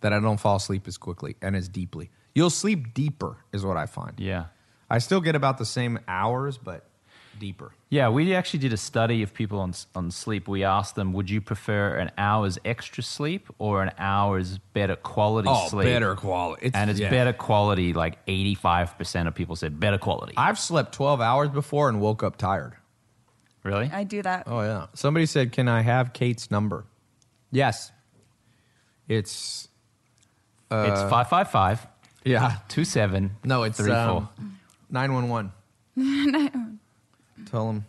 that 0.00 0.12
I 0.12 0.18
don't 0.18 0.40
fall 0.40 0.56
asleep 0.56 0.88
as 0.88 0.98
quickly 0.98 1.36
and 1.40 1.54
as 1.54 1.68
deeply. 1.68 2.10
You'll 2.34 2.50
sleep 2.50 2.92
deeper, 2.92 3.36
is 3.52 3.64
what 3.64 3.76
I 3.76 3.86
find. 3.86 4.18
Yeah. 4.18 4.46
I 4.90 4.98
still 4.98 5.20
get 5.20 5.36
about 5.36 5.58
the 5.58 5.64
same 5.64 6.00
hours, 6.08 6.58
but 6.58 6.84
deeper. 7.38 7.72
Yeah, 7.88 8.08
we 8.08 8.34
actually 8.34 8.60
did 8.60 8.72
a 8.72 8.76
study 8.76 9.22
of 9.22 9.32
people 9.32 9.60
on 9.60 9.72
on 9.94 10.10
sleep. 10.10 10.48
We 10.48 10.64
asked 10.64 10.94
them, 10.94 11.12
would 11.12 11.30
you 11.30 11.40
prefer 11.40 11.94
an 11.96 12.10
hour's 12.18 12.58
extra 12.64 13.02
sleep 13.02 13.48
or 13.58 13.82
an 13.82 13.92
hour's 13.98 14.58
better 14.74 14.96
quality 14.96 15.48
sleep? 15.68 15.86
Oh, 15.86 15.90
better 15.90 16.14
quality. 16.16 16.66
It's, 16.66 16.76
And 16.76 16.90
it's 16.90 17.00
yeah. 17.00 17.10
better 17.10 17.32
quality. 17.32 17.92
Like 17.92 18.24
85% 18.26 19.28
of 19.28 19.34
people 19.34 19.56
said 19.56 19.80
better 19.80 19.98
quality. 19.98 20.34
I've 20.36 20.58
slept 20.58 20.92
12 20.92 21.20
hours 21.20 21.48
before 21.48 21.88
and 21.88 22.00
woke 22.00 22.22
up 22.22 22.36
tired. 22.36 22.74
really? 23.62 23.90
I 23.92 24.04
do 24.04 24.22
that. 24.22 24.44
Oh, 24.46 24.60
yeah. 24.60 24.86
Somebody 24.94 25.26
said, 25.26 25.52
Can 25.52 25.68
I 25.68 25.82
have 25.82 26.12
Kate's 26.12 26.50
number? 26.50 26.84
Yes. 27.50 27.90
It's, 29.08 29.68
it's 30.70 31.00
555 31.00 31.86
yeah. 32.24 32.56
Two 32.68 32.84
seven. 32.84 33.36
No, 33.44 33.62
it's 33.62 33.78
three, 33.78 33.90
um, 33.92 34.28
four. 34.36 34.46
911. 34.90 35.52
Tell 37.50 37.66
them 37.66 37.84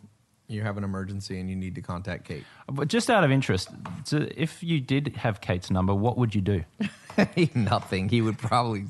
you 0.47 0.61
have 0.63 0.77
an 0.77 0.83
emergency 0.83 1.39
and 1.39 1.49
you 1.49 1.55
need 1.55 1.75
to 1.75 1.81
contact 1.81 2.25
Kate. 2.27 2.43
But 2.71 2.87
just 2.87 3.09
out 3.09 3.23
of 3.23 3.31
interest, 3.31 3.69
so 4.03 4.27
if 4.35 4.61
you 4.63 4.79
did 4.81 5.15
have 5.17 5.39
Kate's 5.41 5.71
number, 5.71 5.93
what 5.93 6.17
would 6.17 6.35
you 6.35 6.41
do? 6.41 6.63
Nothing. 7.55 8.09
He 8.09 8.21
would 8.21 8.37
probably 8.37 8.85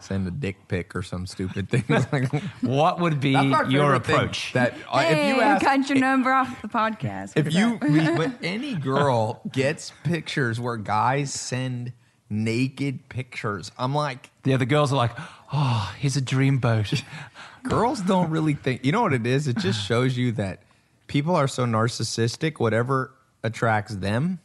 send 0.00 0.26
a 0.26 0.30
dick 0.30 0.56
pic 0.68 0.96
or 0.96 1.02
some 1.02 1.26
stupid 1.26 1.68
thing. 1.68 1.84
Like, 1.88 2.30
What 2.62 3.00
would 3.00 3.20
be 3.20 3.32
your 3.68 3.94
approach? 3.94 4.52
That 4.54 4.74
uh, 4.90 4.98
hey, 5.00 5.30
if 5.30 5.36
you 5.36 5.42
ask, 5.42 5.62
got 5.64 5.88
your 5.88 5.98
number 5.98 6.32
off 6.32 6.62
the 6.62 6.68
podcast. 6.68 7.32
if 7.36 7.52
you, 7.52 7.74
about- 7.76 8.16
but 8.16 8.32
any 8.42 8.74
girl 8.74 9.42
gets 9.52 9.92
pictures 10.04 10.58
where 10.58 10.76
guys 10.76 11.32
send 11.32 11.92
naked 12.30 13.08
pictures, 13.08 13.72
I'm 13.76 13.94
like, 13.94 14.24
yeah, 14.26 14.30
the 14.44 14.54
other 14.54 14.64
girls 14.64 14.92
are 14.92 14.96
like, 14.96 15.12
oh, 15.52 15.92
here's 15.98 16.16
a 16.16 16.20
dream 16.22 16.58
boat. 16.58 16.92
girls 17.64 18.00
don't 18.00 18.30
really 18.30 18.54
think. 18.54 18.84
You 18.84 18.92
know 18.92 19.02
what 19.02 19.12
it 19.12 19.26
is? 19.26 19.48
It 19.48 19.58
just 19.58 19.84
shows 19.86 20.16
you 20.16 20.32
that 20.32 20.62
people 21.08 21.34
are 21.36 21.48
so 21.48 21.64
narcissistic. 21.66 22.58
Whatever 22.60 23.12
attracts 23.42 23.94
them, 23.96 24.38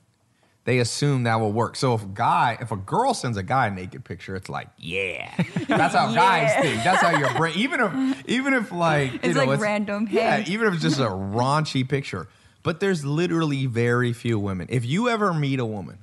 they 0.65 0.79
assume 0.79 1.23
that 1.23 1.39
will 1.39 1.51
work. 1.51 1.75
So 1.75 1.93
if 1.93 2.03
a 2.03 2.07
guy, 2.07 2.57
if 2.59 2.71
a 2.71 2.75
girl 2.75 3.13
sends 3.13 3.37
a 3.37 3.43
guy 3.43 3.67
a 3.67 3.71
naked 3.71 4.03
picture, 4.03 4.35
it's 4.35 4.49
like, 4.49 4.67
yeah, 4.77 5.31
that's 5.67 5.93
how 5.93 6.11
guys 6.15 6.53
think. 6.61 6.83
That's 6.83 7.01
how 7.01 7.15
your 7.17 7.31
brain. 7.35 7.53
Even 7.57 7.79
if, 7.81 8.23
even 8.27 8.53
if 8.55 8.71
like, 8.71 9.13
you 9.13 9.19
It's 9.23 9.35
know, 9.35 9.45
like 9.45 9.59
random, 9.59 10.07
Yeah, 10.09 10.37
hey. 10.37 10.51
even 10.51 10.67
if 10.67 10.73
it's 10.73 10.83
just 10.83 10.99
a 10.99 11.03
raunchy 11.09 11.87
picture. 11.87 12.27
But 12.63 12.79
there's 12.79 13.05
literally 13.05 13.67
very 13.67 14.11
few 14.11 14.39
women. 14.39 14.65
If 14.71 14.85
you 14.85 15.07
ever 15.07 15.35
meet 15.35 15.59
a 15.59 15.65
woman 15.65 15.99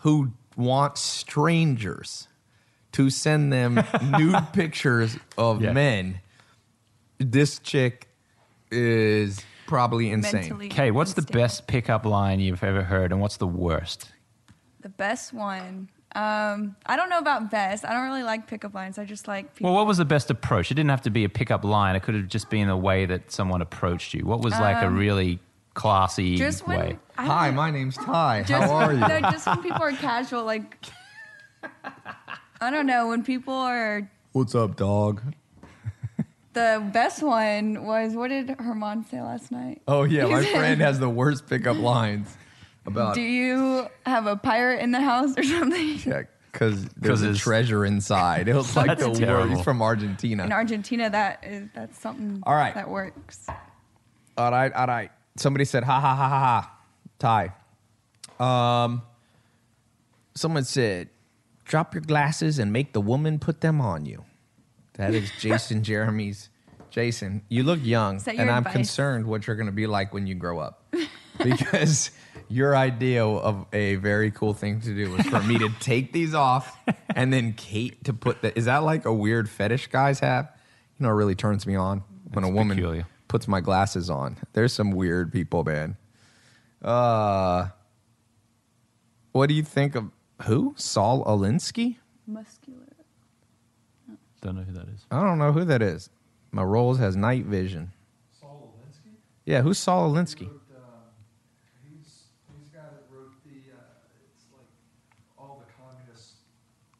who 0.00 0.32
wants 0.56 1.00
strangers 1.00 2.28
to 2.92 3.08
send 3.10 3.52
them 3.52 3.82
nude 4.18 4.52
pictures 4.52 5.16
of 5.38 5.62
Yeah. 5.62 5.72
men, 5.72 6.20
this 7.18 7.58
chick 7.58 8.08
is 8.70 9.40
probably 9.66 10.10
insane. 10.10 10.40
mentally 10.40 10.66
Okay, 10.66 10.90
what's 10.90 11.14
the 11.14 11.22
best 11.22 11.66
pickup 11.66 12.04
line 12.04 12.40
you've 12.40 12.62
ever 12.64 12.82
heard, 12.82 13.12
and 13.12 13.20
what's 13.20 13.36
the 13.38 13.46
worst? 13.46 14.10
The 14.80 14.88
best 14.88 15.32
one. 15.32 15.88
Um, 16.14 16.76
I 16.84 16.96
don't 16.96 17.08
know 17.08 17.18
about 17.18 17.50
best. 17.50 17.86
I 17.86 17.92
don't 17.94 18.04
really 18.04 18.22
like 18.22 18.46
pickup 18.46 18.74
lines. 18.74 18.98
I 18.98 19.04
just 19.06 19.26
like 19.28 19.54
people. 19.54 19.70
Well, 19.70 19.76
what 19.78 19.86
was 19.86 19.96
the 19.96 20.04
best 20.04 20.30
approach? 20.30 20.70
It 20.70 20.74
didn't 20.74 20.90
have 20.90 21.02
to 21.02 21.10
be 21.10 21.24
a 21.24 21.28
pickup 21.30 21.64
line. 21.64 21.96
It 21.96 22.02
could 22.02 22.14
have 22.14 22.28
just 22.28 22.50
been 22.50 22.68
the 22.68 22.76
way 22.76 23.06
that 23.06 23.32
someone 23.32 23.62
approached 23.62 24.12
you. 24.12 24.26
What 24.26 24.40
was 24.42 24.52
like 24.52 24.82
a 24.82 24.90
really 24.90 25.38
classy 25.74 26.36
just 26.36 26.66
when 26.66 26.78
way? 26.78 26.98
I 27.16 27.26
Hi, 27.26 27.50
my 27.50 27.70
name's 27.70 27.96
Tai. 27.96 28.44
just, 28.46 28.64
How 28.64 28.70
are 28.76 28.92
you? 28.92 28.98
No, 29.08 29.20
just 29.30 29.46
when 29.46 29.62
people 29.62 29.82
are 29.82 29.92
casual, 29.92 30.44
like 30.44 30.76
I 32.60 32.70
don't 32.70 32.86
know. 32.86 33.08
When 33.08 33.22
people 33.24 33.54
are 33.54 34.08
What's 34.32 34.54
up, 34.54 34.76
dog? 34.76 35.22
the 36.54 36.86
best 36.92 37.22
one 37.22 37.84
was 37.84 38.14
what 38.14 38.28
did 38.28 38.50
Herman 38.58 39.04
say 39.06 39.20
last 39.22 39.50
night? 39.50 39.82
Oh 39.88 40.04
yeah, 40.04 40.26
my 40.26 40.44
friend 40.44 40.80
has 40.80 40.98
the 41.00 41.08
worst 41.08 41.46
pickup 41.46 41.78
lines 41.78 42.36
about 42.86 43.14
Do 43.14 43.22
you 43.22 43.86
have 44.06 44.26
a 44.26 44.36
pirate 44.36 44.80
in 44.80 44.90
the 44.90 45.00
house 45.00 45.36
or 45.36 45.42
something? 45.42 45.98
check. 45.98 46.28
because 46.52 46.84
there's 46.96 47.22
a 47.22 47.34
treasure 47.34 47.84
inside. 47.86 48.48
It 48.48 48.54
was 48.54 48.76
like 48.76 48.98
the 48.98 49.08
word. 49.08 49.18
terrible. 49.18 49.56
He's 49.56 49.64
from 49.64 49.80
Argentina. 49.82 50.44
In 50.44 50.52
Argentina, 50.52 51.08
that 51.10 51.44
is 51.44 51.68
that's 51.74 51.98
something. 51.98 52.42
All 52.44 52.54
right. 52.54 52.74
that 52.74 52.88
works. 52.90 53.46
All 54.36 54.50
right, 54.50 54.72
all 54.72 54.86
right. 54.86 55.10
Somebody 55.36 55.64
said, 55.64 55.84
ha 55.84 56.00
ha 56.00 56.14
ha 56.14 56.28
ha 56.28 56.38
ha. 56.38 56.78
Tai. 57.18 57.52
Um, 58.38 59.02
someone 60.34 60.64
said, 60.64 61.08
drop 61.64 61.94
your 61.94 62.02
glasses 62.02 62.58
and 62.58 62.72
make 62.72 62.92
the 62.92 63.00
woman 63.00 63.38
put 63.38 63.60
them 63.60 63.80
on 63.80 64.04
you. 64.06 64.24
That 64.94 65.14
is 65.14 65.30
Jason 65.40 65.82
Jeremy's. 65.82 66.48
Jason, 66.90 67.40
you 67.48 67.62
look 67.62 67.80
young, 67.82 68.20
and 68.26 68.36
your 68.36 68.50
I'm 68.50 68.58
advice? 68.58 68.72
concerned 68.74 69.24
what 69.24 69.46
you're 69.46 69.56
going 69.56 69.64
to 69.66 69.72
be 69.72 69.86
like 69.86 70.12
when 70.12 70.26
you 70.26 70.34
grow 70.34 70.58
up. 70.58 70.84
because 71.42 72.10
your 72.48 72.76
idea 72.76 73.24
of 73.24 73.64
a 73.72 73.94
very 73.94 74.30
cool 74.30 74.52
thing 74.52 74.78
to 74.82 74.94
do 74.94 75.10
was 75.10 75.24
for 75.26 75.40
me 75.40 75.58
to 75.58 75.70
take 75.80 76.12
these 76.12 76.34
off 76.34 76.76
and 77.16 77.32
then 77.32 77.54
Kate 77.54 78.04
to 78.04 78.12
put 78.12 78.42
the. 78.42 78.56
Is 78.58 78.66
that 78.66 78.82
like 78.82 79.06
a 79.06 79.14
weird 79.14 79.48
fetish 79.48 79.86
guys 79.86 80.20
have? 80.20 80.52
You 80.98 81.04
know, 81.04 81.08
it 81.08 81.14
really 81.14 81.34
turns 81.34 81.66
me 81.66 81.76
on 81.76 82.04
when 82.30 82.44
a 82.44 82.50
woman 82.50 82.76
peculiar. 82.76 83.06
Puts 83.32 83.48
my 83.48 83.62
glasses 83.62 84.10
on. 84.10 84.36
There's 84.52 84.74
some 84.74 84.90
weird 84.90 85.32
people, 85.32 85.64
man. 85.64 85.96
Uh, 86.82 87.68
what 89.32 89.48
do 89.48 89.54
you 89.54 89.62
think 89.62 89.94
of 89.94 90.10
who? 90.42 90.74
Saul 90.76 91.24
Alinsky? 91.24 91.96
Muscular. 92.26 92.80
Don't 94.42 94.56
know 94.56 94.62
who 94.64 94.72
that 94.74 94.86
is. 94.86 95.06
I 95.10 95.22
don't 95.22 95.38
know 95.38 95.50
who 95.50 95.64
that 95.64 95.80
is. 95.80 96.10
My 96.50 96.62
Rolls 96.62 96.98
has 96.98 97.16
night 97.16 97.46
vision. 97.46 97.92
Saul 98.38 98.74
Alinsky? 98.76 99.14
Yeah, 99.46 99.62
who's 99.62 99.78
Saul 99.78 100.12
Alinsky? 100.12 100.48
Wrote, 100.48 100.60
uh, 100.76 100.80
he's, 101.88 102.04
he's 102.04 102.70
the 102.70 102.76
guy 102.76 102.84
that 102.84 103.04
wrote 103.10 103.32
the, 103.46 103.72
uh, 103.72 104.26
it's 104.26 104.44
like 104.52 104.68
all 105.38 105.64
the 105.66 105.72
communist 105.82 106.32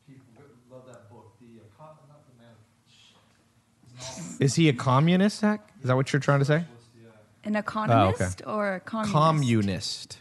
people 0.07 0.25
love 0.71 0.87
that 0.87 1.11
book. 1.11 1.35
The, 1.43 1.61
uh, 1.61 1.85
not 2.09 2.25
the 2.27 2.43
man, 2.43 2.55
shit. 2.89 3.19
It's 3.85 4.17
an 4.17 4.25
author. 4.25 4.45
Is 4.45 4.55
he 4.55 4.71
a 4.71 4.73
communist, 4.73 5.41
Zach? 5.41 5.72
Is 5.83 5.89
that 5.89 5.97
what 5.97 6.13
you're 6.13 6.21
trying 6.21 6.39
to 6.39 6.45
say? 6.45 6.65
An 7.45 7.57
oh, 7.57 7.59
economist 7.59 8.43
or 8.47 8.75
a 8.75 8.81
communist? 8.81 9.13
Communist. 9.13 10.21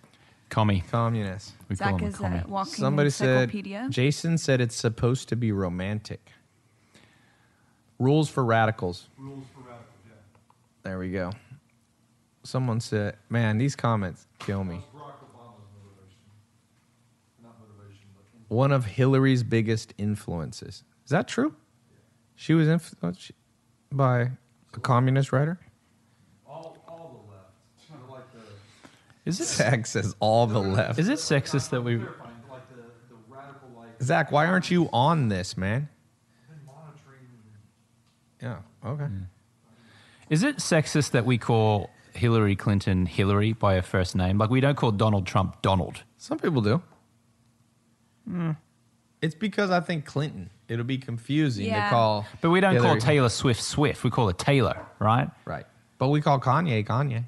Commie. 0.49 0.83
Communist. 0.89 1.53
We 1.69 1.75
call 1.75 1.91
Zach 1.91 2.01
him 2.01 2.07
a 2.07 2.09
is 2.09 2.15
commie. 2.15 2.41
a 2.43 2.47
walking 2.47 2.73
Somebody 2.73 3.09
said, 3.11 3.43
encyclopedia. 3.43 3.87
Jason 3.89 4.37
said 4.39 4.59
it's 4.59 4.75
supposed 4.75 5.29
to 5.29 5.35
be 5.35 5.51
romantic. 5.51 6.31
Rules 7.99 8.27
for 8.27 8.43
radicals. 8.43 9.07
Rules 9.19 9.45
for 9.53 9.59
radicals, 9.61 9.87
yeah. 10.07 10.13
There 10.81 10.97
we 10.97 11.11
go. 11.11 11.31
Someone 12.43 12.81
said, 12.81 13.17
man, 13.29 13.59
these 13.59 13.75
comments 13.75 14.25
kill 14.39 14.63
me. 14.63 14.81
Barack 14.95 15.21
Obama's 15.21 15.69
motivation. 15.77 16.19
Not 17.43 17.55
motivation, 17.59 18.07
but 18.15 18.53
One 18.55 18.71
of 18.71 18.85
Hillary's 18.85 19.43
biggest 19.43 19.93
influences. 19.99 20.83
Is 21.05 21.11
that 21.11 21.27
true? 21.27 21.53
She 22.35 22.55
was 22.55 22.67
influenced 22.67 23.31
by 23.91 24.31
a 24.73 24.79
communist 24.79 25.31
writer? 25.31 25.59
all, 26.47 26.77
all 26.87 27.23
the 27.25 27.31
left. 27.31 27.89
Kind 27.89 28.01
of 28.03 28.09
like 28.09 28.31
the, 28.33 28.39
Is 29.29 29.39
it 29.39 29.45
Zach 29.45 29.85
says 29.85 30.15
all 30.19 30.47
the 30.47 30.59
left. 30.59 30.99
is 30.99 31.07
it 31.07 31.19
sexist 31.19 31.69
that 31.69 31.81
we 31.83 31.97
clarifying, 31.97 32.31
like 32.49 32.69
the, 32.69 32.81
the 33.09 33.19
radical, 33.29 33.69
like, 33.75 34.01
Zach, 34.01 34.31
why 34.31 34.45
aren't 34.45 34.69
you 34.71 34.89
on 34.91 35.29
this, 35.29 35.57
man? 35.57 35.89
been 36.49 36.65
monitoring 36.65 37.27
Yeah, 38.41 38.89
okay. 38.89 39.05
Hmm. 39.05 39.23
is 40.29 40.43
it 40.43 40.57
sexist 40.57 41.11
that 41.11 41.25
we 41.25 41.37
call 41.37 41.89
Hillary 42.13 42.55
Clinton 42.55 43.05
Hillary 43.05 43.53
by 43.53 43.75
her 43.75 43.81
first 43.81 44.15
name? 44.15 44.37
Like 44.37 44.49
we 44.49 44.59
don't 44.61 44.75
call 44.75 44.91
Donald 44.91 45.25
Trump 45.25 45.61
Donald. 45.61 46.03
Some 46.17 46.39
people 46.39 46.61
do. 46.61 46.81
Hmm. 48.27 48.51
It's 49.21 49.35
because 49.35 49.69
I 49.69 49.79
think 49.79 50.05
Clinton. 50.05 50.49
It'll 50.71 50.85
be 50.85 50.97
confusing 50.97 51.65
Yeah. 51.65 51.83
to 51.85 51.89
call. 51.89 52.25
But 52.39 52.49
we 52.51 52.61
don't 52.61 52.77
call 52.79 52.95
Taylor 52.97 53.27
Swift 53.29 53.61
Swift. 53.61 54.03
We 54.05 54.09
call 54.09 54.29
it 54.29 54.37
Taylor, 54.37 54.85
right? 54.99 55.29
Right. 55.43 55.65
But 55.97 56.07
we 56.09 56.21
call 56.21 56.39
Kanye 56.39 56.85
Kanye. 56.87 57.25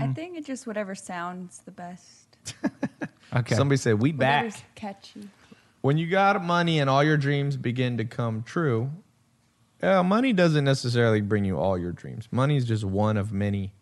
I 0.00 0.06
think 0.08 0.38
it's 0.38 0.46
just 0.46 0.66
whatever 0.66 0.94
sounds 0.94 1.60
the 1.64 1.70
best. 1.70 2.36
Okay. 3.36 3.56
Somebody 3.56 3.78
said, 3.78 4.00
We 4.00 4.12
back. 4.12 4.44
Whatever's 4.44 4.62
catchy. 4.76 5.28
When 5.80 5.98
you 5.98 6.06
got 6.08 6.42
money 6.44 6.78
and 6.78 6.88
all 6.88 7.02
your 7.02 7.16
dreams 7.16 7.56
begin 7.56 7.96
to 7.98 8.04
come 8.04 8.42
true, 8.44 8.90
yeah, 9.82 10.02
money 10.02 10.32
doesn't 10.32 10.64
necessarily 10.64 11.20
bring 11.20 11.44
you 11.44 11.58
all 11.58 11.76
your 11.76 11.90
dreams. 11.90 12.28
Money 12.30 12.56
is 12.56 12.64
just 12.64 12.84
one 12.84 13.16
of 13.16 13.32
many, 13.32 13.72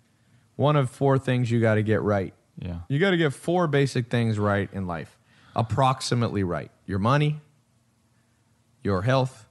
one 0.56 0.74
of 0.76 0.88
four 0.88 1.18
things 1.18 1.50
you 1.50 1.60
got 1.60 1.74
to 1.74 1.82
get 1.82 2.00
right. 2.00 2.32
Yeah. 2.58 2.78
You 2.88 2.98
got 2.98 3.10
to 3.10 3.18
get 3.18 3.34
four 3.34 3.66
basic 3.66 4.08
things 4.08 4.38
right 4.38 4.70
in 4.72 4.86
life, 4.86 5.18
approximately 5.54 6.42
right. 6.44 6.70
Your 6.86 6.98
money, 6.98 7.40
your 8.82 9.02
health, 9.02 9.46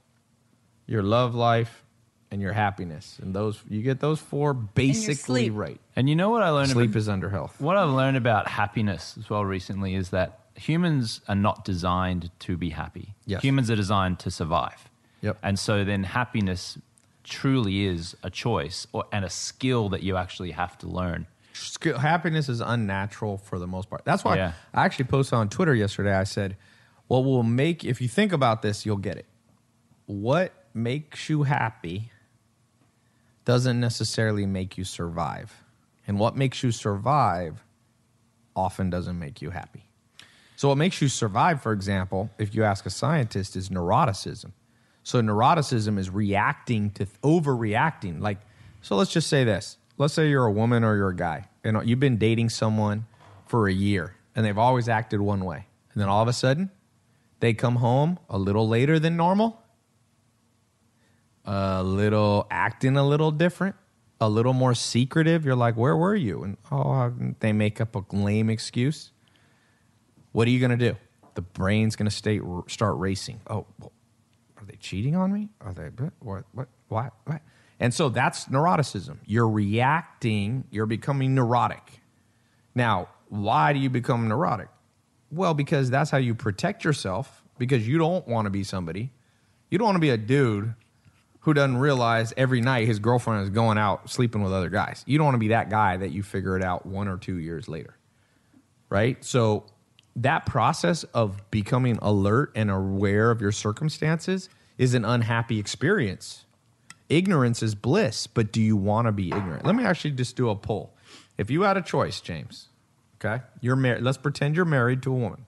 your 0.86 1.02
love 1.02 1.34
life, 1.34 1.84
and 2.30 2.40
your 2.40 2.52
happiness. 2.52 3.18
And 3.22 3.34
those 3.34 3.60
you 3.68 3.82
get 3.82 4.00
those 4.00 4.20
four 4.20 4.54
basically 4.54 5.14
sleep. 5.44 5.52
right. 5.54 5.80
And 5.96 6.08
you 6.08 6.16
know 6.16 6.30
what 6.30 6.42
I 6.42 6.50
learned 6.50 6.70
Sleep 6.70 6.90
about, 6.90 6.98
is 6.98 7.08
under 7.08 7.28
health. 7.28 7.60
what 7.60 7.76
I've 7.76 7.90
learned 7.90 8.16
about 8.16 8.48
happiness 8.48 9.16
as 9.18 9.28
well 9.28 9.44
recently 9.44 9.94
is 9.94 10.10
that 10.10 10.38
humans 10.54 11.20
are 11.28 11.34
not 11.34 11.64
designed 11.64 12.30
to 12.40 12.56
be 12.56 12.70
happy. 12.70 13.14
Yes. 13.26 13.42
Humans 13.42 13.70
are 13.70 13.76
designed 13.76 14.18
to 14.20 14.30
survive. 14.30 14.88
Yep. 15.20 15.38
And 15.42 15.58
so 15.58 15.84
then 15.84 16.04
happiness 16.04 16.78
truly 17.24 17.84
is 17.84 18.16
a 18.22 18.30
choice 18.30 18.86
or 18.92 19.04
and 19.12 19.24
a 19.24 19.30
skill 19.30 19.88
that 19.90 20.02
you 20.02 20.16
actually 20.16 20.50
have 20.52 20.76
to 20.78 20.86
learn. 20.88 21.26
Skill, 21.52 21.98
happiness 21.98 22.48
is 22.48 22.60
unnatural 22.62 23.36
for 23.36 23.58
the 23.58 23.66
most 23.66 23.88
part. 23.90 24.04
That's 24.04 24.24
why 24.24 24.36
Yeah. 24.36 24.52
I 24.74 24.84
actually 24.84 25.04
posted 25.04 25.34
on 25.34 25.48
Twitter 25.50 25.74
yesterday. 25.74 26.14
I 26.14 26.24
said, 26.24 26.56
"What 27.08 27.24
will 27.24 27.42
make 27.42 27.84
if 27.84 28.00
you 28.00 28.08
think 28.08 28.32
about 28.32 28.62
this, 28.62 28.86
you'll 28.86 28.96
get 28.96 29.16
it. 29.16 29.26
What 30.06 30.52
makes 30.74 31.28
you 31.28 31.42
happy 31.44 32.10
doesn't 33.44 33.80
necessarily 33.80 34.46
make 34.46 34.78
you 34.78 34.84
survive, 34.84 35.64
and 36.06 36.18
what 36.18 36.36
makes 36.36 36.62
you 36.62 36.70
survive 36.70 37.64
often 38.54 38.90
doesn't 38.90 39.18
make 39.18 39.42
you 39.42 39.50
happy. 39.50 39.84
So, 40.56 40.68
what 40.68 40.78
makes 40.78 41.02
you 41.02 41.08
survive, 41.08 41.62
for 41.62 41.72
example, 41.72 42.30
if 42.38 42.54
you 42.54 42.62
ask 42.64 42.86
a 42.86 42.90
scientist, 42.90 43.56
is 43.56 43.68
neuroticism. 43.68 44.52
So, 45.02 45.20
neuroticism 45.20 45.98
is 45.98 46.08
reacting 46.10 46.90
to 46.90 47.06
overreacting. 47.22 48.20
Like, 48.20 48.38
so 48.80 48.96
let's 48.96 49.10
just 49.10 49.28
say 49.28 49.44
this. 49.44 49.78
Let's 49.98 50.14
say 50.14 50.28
you're 50.28 50.46
a 50.46 50.52
woman 50.52 50.84
or 50.84 50.96
you're 50.96 51.08
a 51.08 51.16
guy, 51.16 51.48
and 51.64 51.88
you've 51.88 52.00
been 52.00 52.16
dating 52.16 52.50
someone 52.50 53.06
for 53.46 53.68
a 53.68 53.72
year, 53.72 54.14
and 54.34 54.46
they've 54.46 54.58
always 54.58 54.88
acted 54.88 55.20
one 55.20 55.44
way. 55.44 55.66
And 55.92 56.00
then 56.00 56.08
all 56.08 56.22
of 56.22 56.28
a 56.28 56.32
sudden, 56.32 56.70
they 57.42 57.52
come 57.52 57.74
home 57.74 58.20
a 58.30 58.38
little 58.38 58.68
later 58.68 59.00
than 59.00 59.16
normal, 59.16 59.60
a 61.44 61.82
little 61.82 62.46
acting 62.52 62.96
a 62.96 63.04
little 63.04 63.32
different, 63.32 63.74
a 64.20 64.28
little 64.28 64.52
more 64.52 64.74
secretive. 64.74 65.44
You're 65.44 65.56
like, 65.56 65.76
where 65.76 65.96
were 65.96 66.14
you? 66.14 66.44
And 66.44 66.56
oh, 66.70 67.12
they 67.40 67.52
make 67.52 67.80
up 67.80 67.96
a 67.96 68.04
lame 68.14 68.48
excuse. 68.48 69.10
What 70.30 70.46
are 70.46 70.52
you 70.52 70.60
going 70.60 70.78
to 70.78 70.92
do? 70.92 70.96
The 71.34 71.42
brain's 71.42 71.96
going 71.96 72.08
to 72.08 72.14
stay 72.14 72.40
start 72.68 72.96
racing. 72.98 73.40
Oh, 73.50 73.66
are 73.82 74.64
they 74.64 74.76
cheating 74.76 75.16
on 75.16 75.32
me? 75.32 75.48
Are 75.60 75.74
they 75.74 75.88
what 76.20 76.44
what 76.52 76.68
what 76.86 77.12
what? 77.24 77.42
And 77.80 77.92
so 77.92 78.08
that's 78.08 78.44
neuroticism. 78.44 79.16
You're 79.26 79.48
reacting. 79.48 80.62
You're 80.70 80.86
becoming 80.86 81.34
neurotic. 81.34 82.02
Now, 82.72 83.08
why 83.30 83.72
do 83.72 83.80
you 83.80 83.90
become 83.90 84.28
neurotic? 84.28 84.68
Well, 85.32 85.54
because 85.54 85.90
that's 85.90 86.10
how 86.10 86.18
you 86.18 86.34
protect 86.34 86.84
yourself. 86.84 87.42
Because 87.58 87.86
you 87.86 87.98
don't 87.98 88.26
want 88.28 88.46
to 88.46 88.50
be 88.50 88.64
somebody. 88.64 89.10
You 89.70 89.78
don't 89.78 89.86
want 89.86 89.96
to 89.96 90.00
be 90.00 90.10
a 90.10 90.16
dude 90.16 90.74
who 91.40 91.54
doesn't 91.54 91.76
realize 91.76 92.32
every 92.36 92.60
night 92.60 92.86
his 92.86 92.98
girlfriend 92.98 93.42
is 93.42 93.50
going 93.50 93.78
out 93.78 94.08
sleeping 94.10 94.42
with 94.42 94.52
other 94.52 94.68
guys. 94.68 95.02
You 95.06 95.18
don't 95.18 95.24
want 95.24 95.34
to 95.34 95.40
be 95.40 95.48
that 95.48 95.70
guy 95.70 95.96
that 95.96 96.10
you 96.10 96.22
figure 96.22 96.56
it 96.56 96.62
out 96.62 96.86
one 96.86 97.08
or 97.08 97.16
two 97.16 97.36
years 97.36 97.68
later. 97.68 97.96
Right? 98.88 99.22
So 99.24 99.64
that 100.16 100.46
process 100.46 101.04
of 101.14 101.50
becoming 101.50 101.98
alert 102.02 102.52
and 102.54 102.70
aware 102.70 103.30
of 103.30 103.40
your 103.40 103.52
circumstances 103.52 104.48
is 104.78 104.94
an 104.94 105.04
unhappy 105.04 105.58
experience. 105.58 106.44
Ignorance 107.08 107.62
is 107.62 107.74
bliss, 107.74 108.26
but 108.26 108.52
do 108.52 108.60
you 108.60 108.76
want 108.76 109.06
to 109.06 109.12
be 109.12 109.28
ignorant? 109.28 109.64
Let 109.64 109.74
me 109.74 109.84
actually 109.84 110.12
just 110.12 110.36
do 110.36 110.48
a 110.48 110.56
poll. 110.56 110.94
If 111.38 111.50
you 111.50 111.62
had 111.62 111.76
a 111.76 111.82
choice, 111.82 112.20
James, 112.20 112.68
okay, 113.24 113.42
you're 113.60 113.76
married. 113.76 114.02
Let's 114.02 114.18
pretend 114.18 114.56
you're 114.56 114.64
married 114.64 115.02
to 115.02 115.12
a 115.12 115.16
woman. 115.16 115.46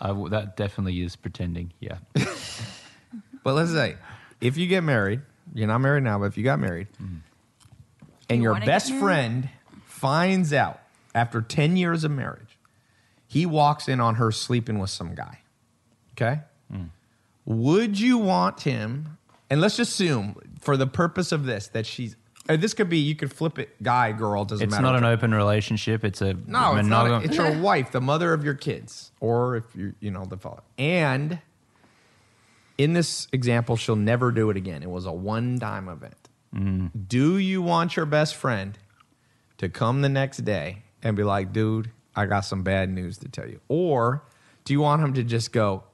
I 0.00 0.08
w 0.08 0.28
that 0.28 0.56
definitely 0.56 1.00
is 1.02 1.16
pretending. 1.16 1.72
Yeah. 1.80 1.98
But 3.48 3.54
let's 3.54 3.72
say 3.72 3.96
if 4.42 4.58
you 4.58 4.66
get 4.66 4.82
married, 4.82 5.22
you're 5.54 5.68
not 5.68 5.78
married 5.78 6.02
now, 6.02 6.18
but 6.18 6.26
if 6.26 6.36
you 6.36 6.44
got 6.44 6.58
married, 6.58 6.88
mm-hmm. 7.02 7.16
and 8.28 8.42
You 8.42 8.42
your 8.42 8.60
best 8.60 8.92
friend 8.92 9.48
finds 9.86 10.52
out 10.52 10.80
after 11.14 11.40
10 11.40 11.78
years 11.78 12.04
of 12.04 12.10
marriage, 12.10 12.58
he 13.26 13.46
walks 13.46 13.88
in 13.88 14.00
on 14.00 14.16
her 14.16 14.30
sleeping 14.32 14.78
with 14.78 14.90
some 14.90 15.14
guy. 15.14 15.38
Okay? 16.12 16.40
Mm. 16.70 16.90
Would 17.46 17.98
you 17.98 18.18
want 18.18 18.60
him, 18.60 19.16
and 19.48 19.62
let's 19.62 19.78
just 19.78 19.92
assume 19.92 20.36
for 20.60 20.76
the 20.76 20.86
purpose 20.86 21.32
of 21.32 21.46
this 21.46 21.68
that 21.68 21.86
she's 21.86 22.16
Uh, 22.48 22.56
This 22.56 22.72
could 22.74 22.88
be 22.88 22.98
you 22.98 23.14
could 23.14 23.32
flip 23.32 23.58
it, 23.58 23.82
guy, 23.82 24.12
girl, 24.12 24.44
doesn't 24.44 24.70
matter. 24.70 24.76
It's 24.76 24.82
matter. 24.82 25.00
not 25.00 25.08
an 25.08 25.12
open 25.16 25.34
relationship. 25.34 26.04
It's 26.04 26.22
a 26.22 26.34
No, 26.34 26.76
it's 26.76 26.88
not. 26.88 27.06
monogam- 27.06 27.20
A, 27.22 27.24
it's 27.24 27.36
your 27.36 27.58
wife, 27.60 27.92
the 27.92 28.00
mother 28.00 28.32
of 28.32 28.44
your 28.44 28.54
kids, 28.54 29.12
or 29.20 29.56
if 29.56 29.64
you 29.76 29.94
you 30.00 30.10
know 30.10 30.24
the 30.24 30.38
father. 30.38 30.62
And 30.78 31.40
in 32.78 32.92
this 32.92 33.26
example, 33.32 33.76
she'll 33.76 33.96
never 33.96 34.30
do 34.32 34.50
it 34.50 34.56
again. 34.56 34.82
It 34.82 34.90
was 34.90 35.04
a 35.04 35.12
one-time 35.12 35.88
event. 35.88 36.14
Do 37.08 37.36
you 37.36 37.60
want 37.60 37.96
your 37.96 38.06
best 38.06 38.34
friend 38.34 38.78
to 39.58 39.68
come 39.68 40.00
the 40.00 40.08
next 40.08 40.38
day 40.38 40.82
and 41.02 41.14
be 41.16 41.22
like, 41.22 41.52
"Dude, 41.52 41.90
I 42.16 42.24
got 42.26 42.40
some 42.40 42.62
bad 42.62 42.88
news 42.88 43.18
to 43.18 43.28
tell 43.28 43.46
you," 43.46 43.60
or 43.68 44.24
do 44.64 44.72
you 44.72 44.80
want 44.80 45.02
him 45.02 45.12
to 45.14 45.22
just 45.22 45.52
go, 45.52 45.84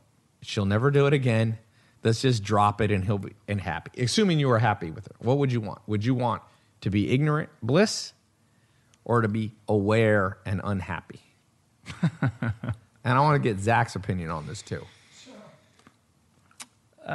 "She'll 0.42 0.64
never 0.66 0.90
do 0.92 1.06
it 1.06 1.12
again." 1.12 1.58
Let's 2.04 2.20
just 2.20 2.44
drop 2.44 2.80
it 2.82 2.90
and 2.90 3.02
he'll 3.02 3.18
be 3.18 3.32
and 3.48 3.60
happy. 3.60 4.02
Assuming 4.02 4.38
you 4.38 4.48
were 4.48 4.58
happy 4.58 4.90
with 4.90 5.06
her, 5.06 5.14
what 5.20 5.38
would 5.38 5.50
you 5.50 5.60
want? 5.62 5.80
Would 5.86 6.04
you 6.04 6.14
want 6.14 6.42
to 6.82 6.90
be 6.90 7.10
ignorant, 7.10 7.48
bliss, 7.62 8.12
or 9.06 9.22
to 9.22 9.28
be 9.28 9.52
aware 9.66 10.36
and 10.44 10.60
unhappy? 10.62 11.20
and 12.12 12.12
I 13.04 13.20
want 13.20 13.42
to 13.42 13.48
get 13.48 13.58
Zach's 13.58 13.96
opinion 13.96 14.28
on 14.30 14.46
this 14.46 14.60
too. 14.60 14.84
Uh, 17.06 17.14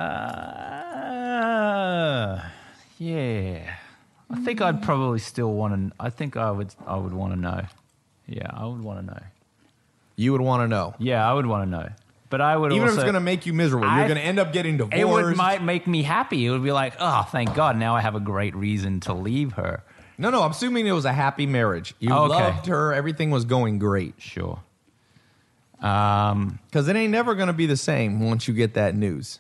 yeah. 2.98 3.76
I 4.32 4.40
think 4.42 4.62
I'd 4.62 4.82
probably 4.82 5.20
still 5.20 5.54
want 5.54 5.74
to. 5.74 5.96
I 6.00 6.10
think 6.10 6.36
I 6.38 6.50
would. 6.52 6.74
I 6.86 6.98
would 6.98 7.14
want 7.14 7.34
to 7.34 7.40
know. 7.40 7.62
Yeah, 8.28 8.50
I 8.52 8.66
would 8.66 8.82
want 8.82 9.00
to 9.00 9.06
know. 9.06 9.22
You 10.16 10.32
would 10.34 10.42
want 10.42 10.64
to 10.64 10.68
know. 10.68 10.94
Yeah, 11.00 11.28
I 11.30 11.34
would 11.34 11.46
want 11.48 11.66
to 11.66 11.70
know. 11.70 11.90
But 12.30 12.42
I 12.42 12.56
would 12.56 12.72
Even 12.74 12.88
if 12.88 12.94
it's 12.94 13.04
going 13.04 13.16
to 13.16 13.20
make 13.20 13.46
you 13.48 13.54
miserable, 13.54 13.88
I- 13.88 14.00
you're 14.00 14.08
going 14.08 14.20
to 14.20 14.24
end 14.24 14.38
up 14.40 14.54
getting 14.54 14.78
divorced. 14.78 15.00
it 15.00 15.08
would 15.08 15.36
might 15.36 15.64
make 15.64 15.88
me 15.88 16.04
happy. 16.04 16.46
It 16.46 16.52
would 16.52 16.64
be 16.64 16.72
like, 16.72 16.94
oh, 17.00 17.24
thank 17.32 17.56
God, 17.56 17.76
now 17.78 17.96
I 17.96 18.02
have 18.02 18.14
a 18.16 18.20
great 18.20 18.56
reason 18.56 19.00
to 19.02 19.14
leave 19.14 19.54
her. 19.54 19.84
no, 20.18 20.30
no, 20.30 20.44
I'm 20.44 20.52
assuming 20.52 20.86
it 20.86 20.92
was 20.92 21.06
a 21.06 21.14
happy 21.14 21.48
marriage. 21.48 21.96
You 22.00 22.14
okay. 22.14 22.28
loved 22.28 22.68
her, 22.68 22.94
everything 22.94 23.32
was 23.32 23.46
going 23.46 23.80
great. 23.80 24.14
Sure. 24.20 24.60
Um. 25.82 26.60
Because 26.68 26.88
it 26.88 26.96
ain't 26.96 27.12
never 27.12 27.36
going 27.36 27.48
to 27.48 27.54
be 27.54 27.66
the 27.66 27.78
same 27.78 28.20
once 28.20 28.48
you 28.48 28.54
get 28.54 28.74
that 28.74 28.96
news. 28.96 29.40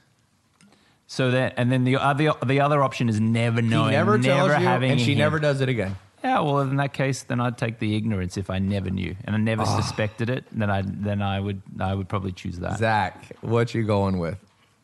So 1.05 1.31
then, 1.31 1.53
and 1.57 1.71
then 1.71 1.83
the 1.83 1.97
other 1.97 2.33
the 2.45 2.61
other 2.61 2.81
option 2.83 3.09
is 3.09 3.19
never 3.19 3.61
knowing, 3.61 3.89
he 3.89 3.97
never 3.97 4.17
tells 4.19 4.49
you, 4.49 4.53
having 4.53 4.91
and 4.91 4.99
she 4.99 5.07
hint. 5.07 5.17
never 5.17 5.39
does 5.39 5.59
it 5.59 5.67
again. 5.67 5.97
Yeah, 6.23 6.41
well, 6.41 6.59
in 6.59 6.75
that 6.77 6.93
case, 6.93 7.23
then 7.23 7.39
I'd 7.39 7.57
take 7.57 7.79
the 7.79 7.95
ignorance 7.95 8.35
if 8.37 8.49
I 8.49 8.59
never 8.59 8.89
knew 8.89 9.15
and 9.23 9.35
I 9.35 9.39
never 9.39 9.61
Ah. 9.63 9.79
suspected 9.81 10.29
it. 10.29 10.45
Then 10.51 10.69
I 10.69 10.83
then 10.85 11.21
I 11.21 11.39
would 11.39 11.61
I 11.79 11.93
would 11.93 12.09
probably 12.09 12.31
choose 12.33 12.59
that. 12.59 12.77
Zach, 12.77 13.31
what 13.41 13.73
you 13.73 13.83
going 13.83 14.19
with? 14.19 14.37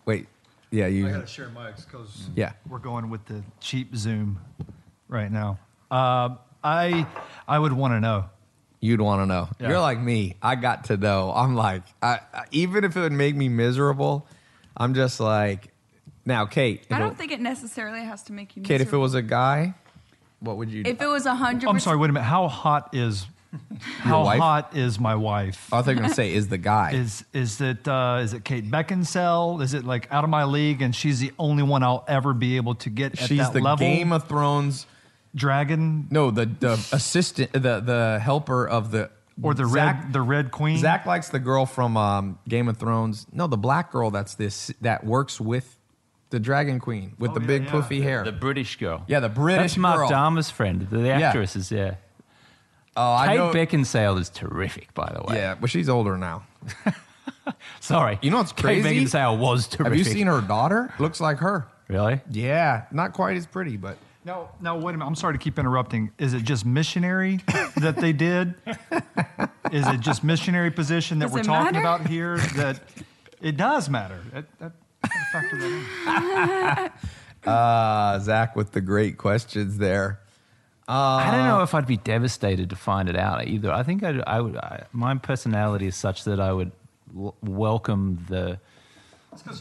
Wait, 0.05 0.27
yeah, 0.71 0.87
you 0.87 1.05
I 1.05 1.09
you. 1.09 1.13
gotta 1.15 1.27
share 1.27 1.49
mics 1.49 1.85
because 1.85 2.29
Yeah. 2.35 2.53
we're 2.69 2.79
going 2.79 3.09
with 3.09 3.25
the 3.25 3.43
cheap 3.59 3.95
Zoom 3.95 4.39
right 5.09 5.31
now. 5.31 5.59
Uh, 5.91 6.35
I 6.63 7.05
I 7.47 7.59
would 7.59 7.73
want 7.73 7.93
to 7.93 7.99
know. 7.99 8.25
You'd 8.79 9.01
want 9.01 9.21
to 9.21 9.25
know. 9.25 9.49
Yeah. 9.59 9.69
You're 9.69 9.79
like 9.79 9.99
me. 9.99 10.35
I 10.41 10.55
got 10.55 10.85
to 10.85 10.97
know. 10.97 11.31
I'm 11.35 11.55
like, 11.55 11.83
I, 12.03 12.19
I, 12.33 12.43
even 12.51 12.83
if 12.83 12.95
it 12.95 13.01
would 13.01 13.11
make 13.11 13.35
me 13.35 13.49
miserable, 13.49 14.27
I'm 14.77 14.93
just 14.93 15.19
like, 15.19 15.73
now, 16.23 16.45
Kate. 16.45 16.81
If 16.83 16.91
I 16.91 16.99
don't 16.99 17.17
think 17.17 17.31
it 17.31 17.39
necessarily 17.41 18.01
has 18.03 18.21
to 18.23 18.33
make 18.33 18.55
you. 18.55 18.61
Kate, 18.61 18.75
if 18.75 18.81
it 18.81 18.85
miserable. 18.85 19.01
was 19.03 19.13
a 19.15 19.21
guy, 19.23 19.73
what 20.45 20.57
would 20.57 20.69
you? 20.69 20.83
do? 20.83 20.89
if 20.89 21.01
it 21.01 21.07
was 21.07 21.25
a 21.25 21.35
hundred. 21.35 21.67
I'm 21.69 21.79
sorry. 21.79 21.97
Wait 21.97 22.09
a 22.09 22.13
minute. 22.13 22.25
How 22.25 22.47
hot 22.47 22.93
is 22.93 23.27
how 23.79 24.23
wife? 24.23 24.39
hot 24.39 24.75
is 24.75 24.99
my 24.99 25.15
wife? 25.15 25.73
I 25.73 25.81
thought 25.81 25.91
you 25.91 25.95
were 25.97 26.01
gonna 26.03 26.13
say 26.13 26.33
is 26.33 26.47
the 26.47 26.57
guy. 26.57 26.93
Is 26.93 27.25
is 27.33 27.61
it 27.61 27.87
uh, 27.87 28.19
is 28.21 28.33
it 28.33 28.43
Kate 28.43 28.69
Beckinsale? 28.69 29.61
Is 29.61 29.73
it 29.73 29.85
like 29.85 30.11
out 30.11 30.23
of 30.23 30.29
my 30.29 30.43
league 30.43 30.81
and 30.81 30.95
she's 30.95 31.19
the 31.19 31.31
only 31.39 31.63
one 31.63 31.83
I'll 31.83 32.05
ever 32.07 32.33
be 32.33 32.57
able 32.57 32.75
to 32.75 32.89
get 32.89 33.13
at 33.13 33.27
She's 33.27 33.37
that 33.39 33.53
the 33.53 33.61
level? 33.61 33.85
Game 33.85 34.11
of 34.11 34.27
Thrones. 34.27 34.85
Dragon 35.35 36.07
No, 36.11 36.31
the 36.31 36.45
the 36.45 36.73
assistant, 36.93 37.51
the 37.51 37.81
the 37.81 38.19
helper 38.21 38.65
of 38.65 38.91
the 38.91 39.11
or 39.41 39.53
the 39.53 39.67
Zach, 39.67 40.03
red 40.03 40.13
the 40.13 40.21
red 40.21 40.51
queen? 40.51 40.77
Zach 40.77 41.05
likes 41.05 41.27
the 41.27 41.39
girl 41.39 41.65
from 41.65 41.97
um, 41.97 42.39
Game 42.47 42.69
of 42.69 42.77
Thrones. 42.77 43.27
No, 43.33 43.47
the 43.47 43.57
black 43.57 43.91
girl. 43.91 44.11
That's 44.11 44.35
this 44.35 44.71
that 44.79 45.03
works 45.03 45.41
with 45.41 45.77
the 46.29 46.39
Dragon 46.39 46.79
Queen 46.79 47.13
with 47.19 47.31
Oh, 47.31 47.33
the 47.35 47.41
yeah, 47.41 47.47
big 47.47 47.63
yeah. 47.65 47.71
poofy 47.71 48.01
hair. 48.03 48.23
The 48.23 48.31
British 48.31 48.77
girl. 48.77 49.03
yeah, 49.07 49.19
the 49.19 49.29
British 49.29 49.73
That's 49.73 49.77
Mark 49.77 49.97
girl. 49.97 50.09
Dahmer's 50.09 50.49
friend. 50.49 50.81
The, 50.89 50.97
the 50.97 51.07
Yeah. 51.07 51.19
actress 51.27 51.55
is 51.55 51.71
yeah. 51.71 51.95
Oh, 52.97 53.13
I 53.13 53.27
Kate 53.27 53.35
know. 53.37 53.51
Beckinsale 53.51 54.19
is 54.19 54.29
terrific, 54.29 54.93
by 54.93 55.11
the 55.13 55.21
way. 55.23 55.35
Yeah, 55.37 55.55
but 55.55 55.69
she's 55.69 55.89
older 55.89 56.17
now. 56.17 56.43
Sorry. 57.79 58.17
You 58.21 58.31
know 58.31 58.37
what's 58.37 58.51
crazy? 58.51 58.83
Kate? 58.89 59.07
Beckinsale 59.07 59.37
was 59.37 59.67
terrific. 59.67 59.85
Have 59.91 59.97
you 59.97 60.03
seen 60.03 60.27
her 60.27 60.41
daughter? 60.41 60.93
Looks 60.99 61.19
like 61.19 61.37
her. 61.39 61.67
Really? 61.87 62.21
Yeah, 62.31 62.85
not 62.91 63.13
quite 63.13 63.37
as 63.37 63.45
pretty, 63.45 63.77
but 63.77 63.97
No, 64.23 64.49
no, 64.61 64.75
wait 64.75 64.95
a 64.95 64.97
minute. 64.97 65.05
I'm 65.05 65.15
sorry 65.15 65.33
to 65.35 65.37
keep 65.37 65.59
interrupting. 65.59 66.11
Is 66.17 66.33
it 66.33 66.43
just 66.43 66.65
missionary 66.65 67.41
that 67.77 67.97
they 67.97 68.13
did? 68.13 68.55
Is 69.71 69.85
it 69.87 69.99
just 69.99 70.23
missionary 70.23 70.71
position 70.71 71.19
that 71.19 71.25
Does 71.27 71.33
we're 71.35 71.43
talking 71.43 71.73
matter? 71.73 71.79
about 71.79 72.07
here? 72.07 72.37
That 72.55 72.79
it 73.41 73.57
does 73.57 73.89
matter. 73.89 74.19
That, 74.33 74.45
that, 74.59 74.71
gotta 74.71 74.73
factor 75.31 75.57
that 75.57 76.91
in. 77.45 77.49
uh, 77.51 78.19
Zach 78.19 78.55
with 78.55 78.71
the 78.71 78.81
great 78.81 79.17
questions 79.17 79.77
there. 79.77 80.19
I 80.87 81.31
don't 81.31 81.47
know 81.47 81.63
if 81.63 81.73
I'd 81.73 81.87
be 81.87 81.97
devastated 81.97 82.69
to 82.69 82.75
find 82.75 83.09
it 83.09 83.15
out 83.17 83.47
either. 83.47 83.71
I 83.71 83.81
think 83.83 84.03
I'd, 84.03 84.21
I 84.27 84.39
would. 84.39 84.55
I, 84.55 84.83
my 84.91 85.15
personality 85.15 85.87
is 85.87 85.95
such 85.95 86.25
that 86.25 86.39
I 86.39 86.53
would 86.53 86.71
w- 87.11 87.33
welcome 87.41 88.23
the 88.29 88.59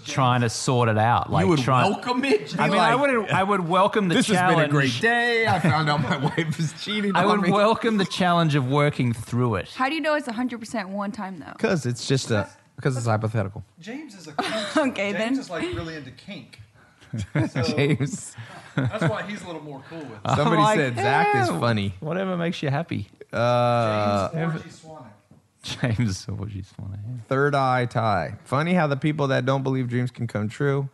trying 0.05 0.42
to 0.42 0.51
sort 0.51 0.88
it 0.90 0.99
out. 0.99 1.32
Like 1.32 1.45
you 1.45 1.49
would 1.49 1.61
trying, 1.61 1.90
welcome 1.92 2.24
it. 2.26 2.55
I 2.61 2.68
mean, 2.68 2.78
I 2.78 2.95
would. 2.95 3.30
I 3.30 3.42
would 3.42 3.66
welcome 3.66 4.09
the 4.09 4.14
This 4.16 4.26
has 4.28 4.36
challenge. 4.36 4.57
been 4.59 4.64
a 4.66 4.68
great 4.68 5.01
day. 5.01 5.47
I 5.47 5.61
found 5.61 5.88
out 5.88 6.03
my 6.03 6.16
wife 6.36 6.61
is 6.61 6.74
cheating 6.82 7.16
I 7.16 7.24
on 7.24 7.40
would 7.40 7.49
me. 7.49 7.51
welcome 7.53 7.97
the 7.97 8.05
challenge 8.05 8.55
of 8.55 8.68
working 8.70 9.14
through 9.14 9.55
it. 9.57 9.70
How 9.74 9.88
do 9.88 9.95
you 9.95 10.03
know 10.03 10.14
it's 10.16 10.28
hundred 10.28 10.61
percent 10.61 10.90
one 10.90 11.11
time 11.11 11.38
though? 11.38 11.53
Because 11.53 11.86
it's 11.86 12.07
just 12.07 12.30
a 12.30 12.51
because 12.77 12.97
it's 12.97 13.07
hypothetical. 13.07 13.64
James 13.81 14.14
is 14.14 14.27
a 14.29 14.33
kink. 14.43 14.77
Okay, 14.77 15.12
James 15.12 15.18
then. 15.18 15.39
is 15.39 15.51
like 15.51 15.62
really 15.75 15.97
into 15.97 16.11
kink. 16.11 16.61
James, 17.77 18.35
That's 18.75 19.05
why 19.09 19.22
he's 19.29 19.43
a 19.43 19.47
little 19.47 19.62
more 19.62 19.83
cool 19.89 20.01
with 20.01 20.11
it. 20.12 20.20
somebody 20.37 20.62
like, 20.62 20.77
said 20.79 20.97
Zach 20.97 21.35
is 21.37 21.49
"Yeah, 21.49 21.61
funny. 21.61 21.95
Whatever 22.01 22.37
makes 22.37 22.61
you 22.61 22.70
happy, 22.70 23.07
Uh, 23.33 24.31
James 24.33 24.53
Orgy 24.55 24.68
Swanwick. 24.68 25.07
James. 25.62 26.25
What 26.29 26.51
you 26.53 26.62
just 26.62 26.77
want 26.79 26.95
to 26.95 26.99
hear. 26.99 27.20
third 27.29 27.55
eye 27.55 27.87
Tai. 27.87 28.35
Funny 28.45 28.75
how 28.75 28.87
the 28.89 28.97
people 28.97 29.29
that 29.29 29.47
don't 29.47 29.62
believe 29.62 29.89
dreams 29.89 30.11
can 30.11 30.27
come 30.27 30.49
true, 30.49 30.89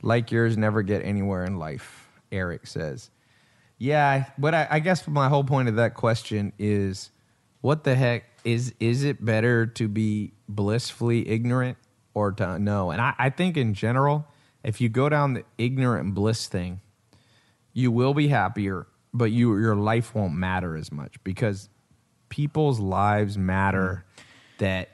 like 0.00 0.32
yours, 0.32 0.56
never 0.56 0.82
get 0.82 1.04
anywhere 1.04 1.44
in 1.44 1.58
life. 1.58 2.08
Eric 2.32 2.66
says. 2.66 3.10
Yeah, 3.78 4.24
but 4.38 4.54
I, 4.54 4.66
I 4.70 4.78
guess 4.78 5.06
my 5.06 5.28
whole 5.28 5.44
point 5.44 5.68
of 5.68 5.76
that 5.76 5.94
question 5.94 6.52
is, 6.58 7.10
what 7.60 7.84
the 7.84 7.94
heck 7.94 8.24
is 8.44 8.74
is 8.80 9.04
it 9.04 9.24
better 9.24 9.66
to 9.66 9.88
be 9.88 10.32
blissfully 10.48 11.28
ignorant 11.28 11.78
or 12.14 12.32
to 12.32 12.58
know? 12.58 12.90
And 12.90 13.00
I, 13.00 13.14
I 13.18 13.30
think 13.30 13.56
in 13.56 13.74
general, 13.74 14.26
if 14.64 14.80
you 14.80 14.88
go 14.88 15.08
down 15.08 15.34
the 15.34 15.44
ignorant 15.58 16.14
bliss 16.14 16.46
thing, 16.46 16.80
you 17.72 17.90
will 17.90 18.14
be 18.14 18.28
happier, 18.28 18.86
but 19.12 19.30
you 19.30 19.56
your 19.58 19.76
life 19.76 20.14
won't 20.14 20.34
matter 20.34 20.76
as 20.76 20.92
much 20.92 21.22
because 21.24 21.68
people's 22.28 22.80
lives 22.80 23.36
matter 23.36 24.04
mm. 24.16 24.22
that 24.58 24.88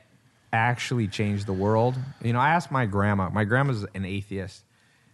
actually 0.51 1.07
change 1.07 1.45
the 1.45 1.53
world. 1.53 1.95
You 2.21 2.33
know, 2.33 2.39
I 2.39 2.49
asked 2.49 2.71
my 2.71 2.85
grandma. 2.85 3.29
My 3.29 3.43
grandma's 3.43 3.85
an 3.93 4.05
atheist. 4.05 4.63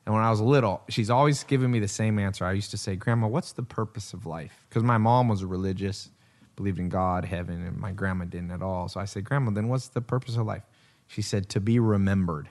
And 0.05 0.13
when 0.13 0.23
I 0.23 0.29
was 0.29 0.39
little, 0.39 0.83
she's 0.87 1.09
always 1.09 1.43
given 1.43 1.71
me 1.71 1.79
the 1.79 1.87
same 1.87 2.19
answer. 2.19 2.45
I 2.45 2.51
used 2.51 2.71
to 2.71 2.77
say, 2.77 2.95
"Grandma, 2.95 3.27
what's 3.27 3.53
the 3.53 3.63
purpose 3.63 4.13
of 4.13 4.25
life?" 4.25 4.65
Because 4.69 4.83
my 4.83 4.97
mom 4.97 5.27
was 5.27 5.43
religious, 5.43 6.09
believed 6.55 6.79
in 6.79 6.89
God, 6.89 7.25
heaven, 7.25 7.65
and 7.65 7.77
my 7.77 7.91
grandma 7.91 8.25
didn't 8.25 8.51
at 8.51 8.61
all. 8.61 8.87
So 8.87 8.99
I 8.99 9.05
said, 9.05 9.23
"Grandma, 9.23 9.51
then 9.51 9.67
what's 9.67 9.89
the 9.89 10.01
purpose 10.01 10.35
of 10.37 10.45
life?" 10.45 10.63
She 11.07 11.21
said, 11.21 11.49
"To 11.49 11.59
be 11.59 11.79
remembered." 11.79 12.49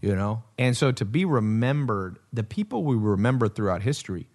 You 0.00 0.14
know? 0.14 0.42
And 0.58 0.76
so 0.76 0.92
to 0.92 1.04
be 1.04 1.24
remembered, 1.24 2.18
the 2.32 2.44
people 2.44 2.84
we 2.84 2.96
remember 2.96 3.48
throughout 3.48 3.82
history, 3.82 4.28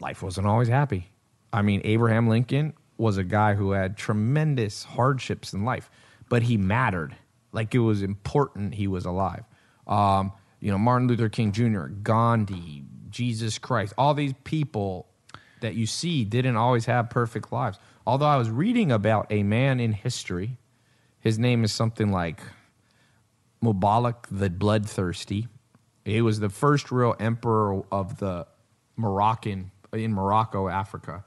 life 0.00 0.22
wasn't 0.22 0.46
always 0.46 0.68
happy. 0.68 1.10
I 1.52 1.62
mean, 1.62 1.82
Abraham 1.84 2.28
Lincoln 2.28 2.72
was 2.96 3.18
a 3.18 3.24
guy 3.24 3.54
who 3.54 3.72
had 3.72 3.96
tremendous 3.96 4.84
hardships 4.84 5.52
in 5.52 5.64
life, 5.64 5.90
but 6.28 6.42
he 6.42 6.56
mattered. 6.56 7.14
Like 7.52 7.74
it 7.74 7.80
was 7.80 8.02
important 8.02 8.74
he 8.74 8.86
was 8.86 9.04
alive. 9.04 9.44
Um, 9.86 10.32
you 10.60 10.70
know, 10.70 10.78
Martin 10.78 11.08
Luther 11.08 11.28
King 11.28 11.52
Jr., 11.52 11.86
Gandhi, 11.86 12.84
Jesus 13.10 13.58
Christ, 13.58 13.92
all 13.98 14.14
these 14.14 14.32
people 14.44 15.06
that 15.60 15.74
you 15.74 15.86
see 15.86 16.24
didn't 16.24 16.56
always 16.56 16.86
have 16.86 17.10
perfect 17.10 17.52
lives. 17.52 17.78
Although 18.06 18.26
I 18.26 18.36
was 18.36 18.50
reading 18.50 18.90
about 18.90 19.26
a 19.30 19.42
man 19.42 19.78
in 19.78 19.92
history, 19.92 20.58
his 21.20 21.38
name 21.38 21.62
is 21.62 21.72
something 21.72 22.10
like 22.10 22.40
Mubarak 23.62 24.26
the 24.30 24.50
Bloodthirsty. 24.50 25.46
He 26.04 26.20
was 26.20 26.40
the 26.40 26.48
first 26.48 26.90
real 26.90 27.14
emperor 27.20 27.82
of 27.92 28.18
the 28.18 28.46
Moroccan 28.96 29.70
in 29.92 30.12
Morocco, 30.12 30.68
Africa, 30.68 31.24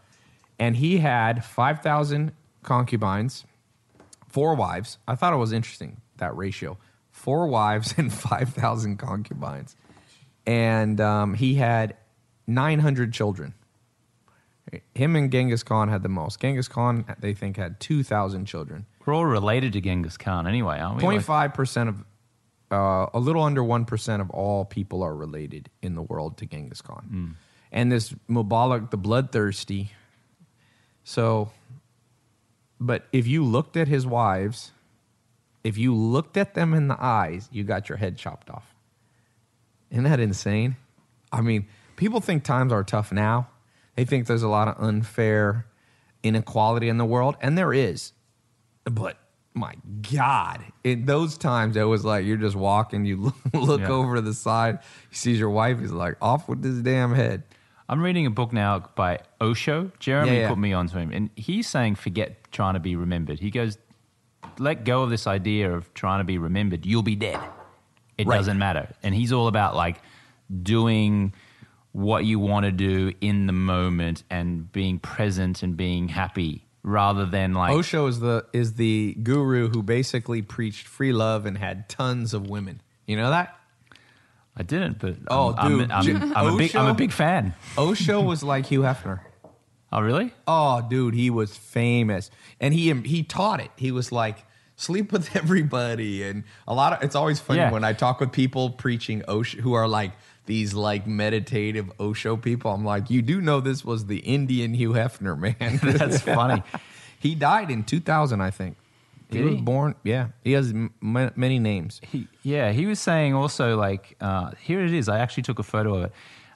and 0.60 0.76
he 0.76 0.98
had 0.98 1.46
five 1.46 1.82
thousand 1.82 2.34
concubines, 2.62 3.46
four 4.28 4.56
wives. 4.56 4.98
I 5.08 5.16
thought 5.16 5.32
it 5.34 5.38
was 5.38 5.54
interesting 5.54 6.02
that 6.18 6.36
ratio: 6.36 6.78
four 7.10 7.48
wives 7.48 7.94
and 7.98 8.12
five 8.30 8.50
thousand 8.50 8.98
concubines, 8.98 9.78
and 10.46 11.00
um, 11.00 11.36
he 11.36 11.56
had 11.56 11.96
nine 12.46 12.80
hundred 12.80 13.14
children. 13.14 13.54
Him 14.96 15.16
and 15.16 15.32
Genghis 15.32 15.64
Khan 15.64 15.90
had 15.90 16.02
the 16.04 16.10
most. 16.10 16.40
Genghis 16.40 16.68
Khan, 16.68 17.06
they 17.20 17.34
think, 17.34 17.58
had 17.58 17.80
2,000 17.80 18.46
children. 18.46 18.86
We're 19.06 19.14
all 19.14 19.26
related 19.26 19.74
to 19.74 19.82
Genghis 19.82 20.18
Khan 20.18 20.48
anyway, 20.48 20.80
aren't 20.80 20.98
we? 20.98 21.04
Like- 21.08 21.26
25% 21.26 21.90
of, 21.90 22.04
uh, 22.72 23.08
a 23.14 23.20
little 23.20 23.44
under 23.44 23.62
1% 23.64 24.22
of 24.22 24.30
all 24.32 24.66
people 24.66 25.04
are 25.04 25.16
related 25.16 25.70
in 25.82 25.94
the 25.96 26.02
world 26.02 26.38
to 26.38 26.46
Genghis 26.48 26.82
Khan. 26.82 27.36
And 27.72 27.92
this 27.92 28.14
Mubarak, 28.30 28.90
the 28.90 28.98
bloodthirsty. 28.98 29.92
So, 31.04 31.52
but 32.80 33.06
if 33.14 33.28
you 33.28 33.44
looked 33.44 33.78
at 33.78 33.88
his 33.88 34.08
wives, 34.08 34.72
if 35.64 35.78
you 35.78 35.94
looked 35.96 36.38
at 36.38 36.56
them 36.56 36.74
in 36.74 36.88
the 36.88 36.98
eyes, 37.02 37.48
you 37.52 37.64
got 37.64 37.88
your 37.90 37.98
head 38.00 38.18
chopped 38.18 38.50
off. 38.50 38.74
Isn't 39.92 40.06
that 40.06 40.20
insane? 40.20 40.76
I 41.32 41.42
mean, 41.42 41.68
people 41.96 42.20
think 42.22 42.44
times 42.44 42.74
are 42.74 42.84
tough 42.84 43.12
now. 43.12 43.50
They 43.96 44.06
think 44.06 44.28
there's 44.28 44.44
a 44.44 44.48
lot 44.50 44.68
of 44.68 44.76
unfair 44.84 45.66
inequality 46.24 46.90
in 46.90 46.98
the 46.98 47.06
world, 47.06 47.36
and 47.42 47.58
there 47.58 47.74
is. 47.74 48.14
But 48.84 49.18
my 49.54 49.74
God, 50.12 50.62
in 50.84 51.06
those 51.06 51.38
times, 51.38 51.78
it 51.78 51.84
was 51.84 52.04
like 52.04 52.26
you're 52.26 52.36
just 52.38 52.56
walking, 52.56 53.06
you 53.06 53.18
look, 53.18 53.36
look 53.54 53.82
Yeah. 53.82 53.90
over 53.90 54.16
to 54.16 54.22
the 54.22 54.34
side, 54.34 54.80
he 55.10 55.16
sees 55.16 55.40
your 55.40 55.50
wife, 55.50 55.80
he's 55.80 55.92
like, 55.92 56.18
off 56.22 56.50
with 56.50 56.64
his 56.64 56.82
damn 56.82 57.14
head. 57.14 57.44
I'm 57.88 58.02
reading 58.02 58.26
a 58.26 58.32
book 58.32 58.52
now 58.52 58.80
by 58.96 59.20
Osho. 59.40 59.92
Jeremy 60.00 60.34
Yeah, 60.34 60.40
yeah. 60.42 60.50
put 60.50 60.58
me 60.58 60.74
onto 60.74 60.98
him, 60.98 61.12
and 61.12 61.30
he's 61.36 61.68
saying 61.68 61.96
forget 61.96 62.52
trying 62.52 62.74
to 62.74 62.80
be 62.80 62.96
remembered. 62.96 63.40
He 63.40 63.52
goes, 63.52 63.78
let 64.58 64.84
go 64.86 65.04
of 65.04 65.10
this 65.10 65.28
idea 65.28 65.72
of 65.72 65.94
trying 65.94 66.20
to 66.20 66.24
be 66.24 66.38
remembered. 66.38 66.86
You'll 66.86 67.04
be 67.04 67.16
dead. 67.16 67.40
It 68.18 68.26
Right. 68.28 68.38
doesn't 68.38 68.58
matter. 68.58 68.90
And 69.04 69.14
he's 69.14 69.32
all 69.32 69.48
about 69.48 69.76
like 69.76 70.02
doing 70.64 71.34
what 71.96 72.26
you 72.26 72.38
want 72.40 72.66
to 72.66 72.72
do 72.74 73.14
in 73.22 73.48
the 73.48 73.54
moment 73.54 74.24
and 74.30 74.70
being 74.74 75.00
present 75.00 75.64
and 75.64 75.78
being 75.78 76.10
happy 76.10 76.66
rather 76.84 77.26
than 77.26 77.54
like 77.54 77.72
Osho 77.72 78.08
is 78.08 78.20
the 78.20 78.46
is 78.52 78.74
the 78.74 79.16
guru 79.24 79.70
who 79.70 79.82
basically 79.82 80.42
preached 80.42 80.88
free 80.88 81.14
love 81.14 81.46
and 81.46 81.58
had 81.58 81.88
tons 81.88 82.34
of 82.34 82.50
women. 82.50 82.82
You 83.08 83.16
know 83.16 83.30
that? 83.30 83.58
I 84.58 84.64
didn't, 84.64 85.00
but 85.00 85.16
Oh, 85.30 85.56
I'm, 85.58 85.78
dude, 85.80 85.92
I'm, 85.92 86.16
I'm, 86.18 86.38
I'm 86.38 86.54
a 86.54 86.58
big, 86.58 86.76
I'm 86.76 86.88
a 86.88 86.94
big 86.94 87.12
fan. 87.14 87.54
Osho 87.78 88.22
was 88.22 88.44
like 88.44 88.66
Hugh 88.66 88.82
Hefner. 88.82 89.22
Oh, 89.92 90.02
really? 90.02 90.34
Oh, 90.46 90.86
dude, 90.90 91.14
he 91.14 91.30
was 91.30 91.56
famous, 91.56 92.30
and 92.60 92.74
he 92.74 92.92
he 93.04 93.24
taught 93.24 93.62
it. 93.62 93.72
He 93.78 93.92
was 93.92 94.12
like 94.12 94.46
sleep 94.76 95.14
with 95.14 95.34
everybody, 95.42 96.24
and 96.24 96.44
a 96.68 96.74
lot 96.74 96.92
of. 96.92 97.04
It's 97.04 97.16
always 97.16 97.40
funny 97.40 97.60
Yeah. 97.60 97.72
when 97.72 97.86
I 97.86 97.94
talk 97.94 98.20
with 98.20 98.34
people 98.34 98.72
preaching 98.72 99.24
Osho 99.30 99.62
who 99.62 99.74
are 99.74 99.88
like 99.88 100.12
these 100.46 100.74
like 100.74 101.08
meditative 101.08 101.92
Osho 102.00 102.38
people. 102.38 102.72
I'm 102.72 102.86
like, 102.86 103.10
you 103.10 103.22
do 103.22 103.42
know 103.42 103.60
this 103.62 103.84
was 103.84 104.06
the 104.06 104.18
Indian 104.20 104.74
Hugh 104.74 104.92
Hefner, 104.94 105.38
man. 105.38 105.80
That's 105.98 106.22
funny. 106.36 106.62
he 107.20 107.36
died 107.36 107.72
in 107.72 107.84
2000, 107.84 108.42
I 108.42 108.52
think. 108.52 108.78
He 109.32 109.40
Did 109.40 109.46
was 109.46 109.62
born. 109.62 109.96
Yeah, 110.04 110.28
he 110.44 110.52
has 110.52 110.70
m- 110.70 110.94
many 111.02 111.58
names. 111.58 112.00
He, 112.04 112.28
yeah, 112.44 112.72
he 112.72 112.86
was 112.86 113.00
saying 113.00 113.34
also 113.34 113.76
like 113.76 114.16
uh, 114.22 114.52
here 114.62 114.86
it 114.86 114.94
is. 114.94 115.10
I 115.10 115.18
actually 115.20 115.44
took 115.44 115.58
a 115.58 115.64
photo 115.64 115.96
of 115.96 116.04
it. 116.06 116.12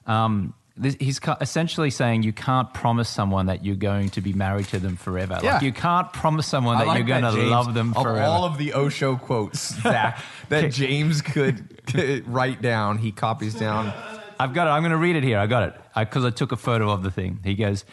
Um, 0.06 0.54
he's 0.82 1.20
essentially 1.40 1.90
saying 1.90 2.22
you 2.22 2.32
can't 2.32 2.72
promise 2.72 3.08
someone 3.08 3.46
that 3.46 3.64
you're 3.64 3.76
going 3.76 4.10
to 4.10 4.20
be 4.20 4.32
married 4.32 4.66
to 4.68 4.78
them 4.78 4.96
forever. 4.96 5.38
Yeah. 5.42 5.54
Like 5.54 5.62
you 5.62 5.72
can't 5.72 6.12
promise 6.12 6.46
someone 6.46 6.78
that 6.78 6.86
like 6.86 6.98
you're 6.98 7.06
going 7.06 7.22
to 7.22 7.42
love 7.42 7.74
them 7.74 7.94
of 7.96 8.02
forever. 8.02 8.22
all 8.22 8.44
of 8.44 8.58
the 8.58 8.74
Osho 8.74 9.16
quotes, 9.16 9.74
Zach, 9.82 10.22
that 10.48 10.72
James 10.72 11.22
could 11.22 11.64
write 12.26 12.62
down. 12.62 12.98
He 12.98 13.12
copies 13.12 13.54
down. 13.54 13.92
I've 14.38 14.54
got 14.54 14.66
it. 14.66 14.70
I'm 14.70 14.82
going 14.82 14.92
to 14.92 14.96
read 14.96 15.16
it 15.16 15.22
here. 15.22 15.38
I 15.38 15.46
got 15.46 15.64
it 15.64 15.80
because 15.96 16.24
I, 16.24 16.30
took 16.30 16.52
a 16.52 16.56
photo 16.56 16.90
of 16.90 17.02
the 17.02 17.10
thing. 17.10 17.40
He 17.44 17.54
goes, 17.54 17.84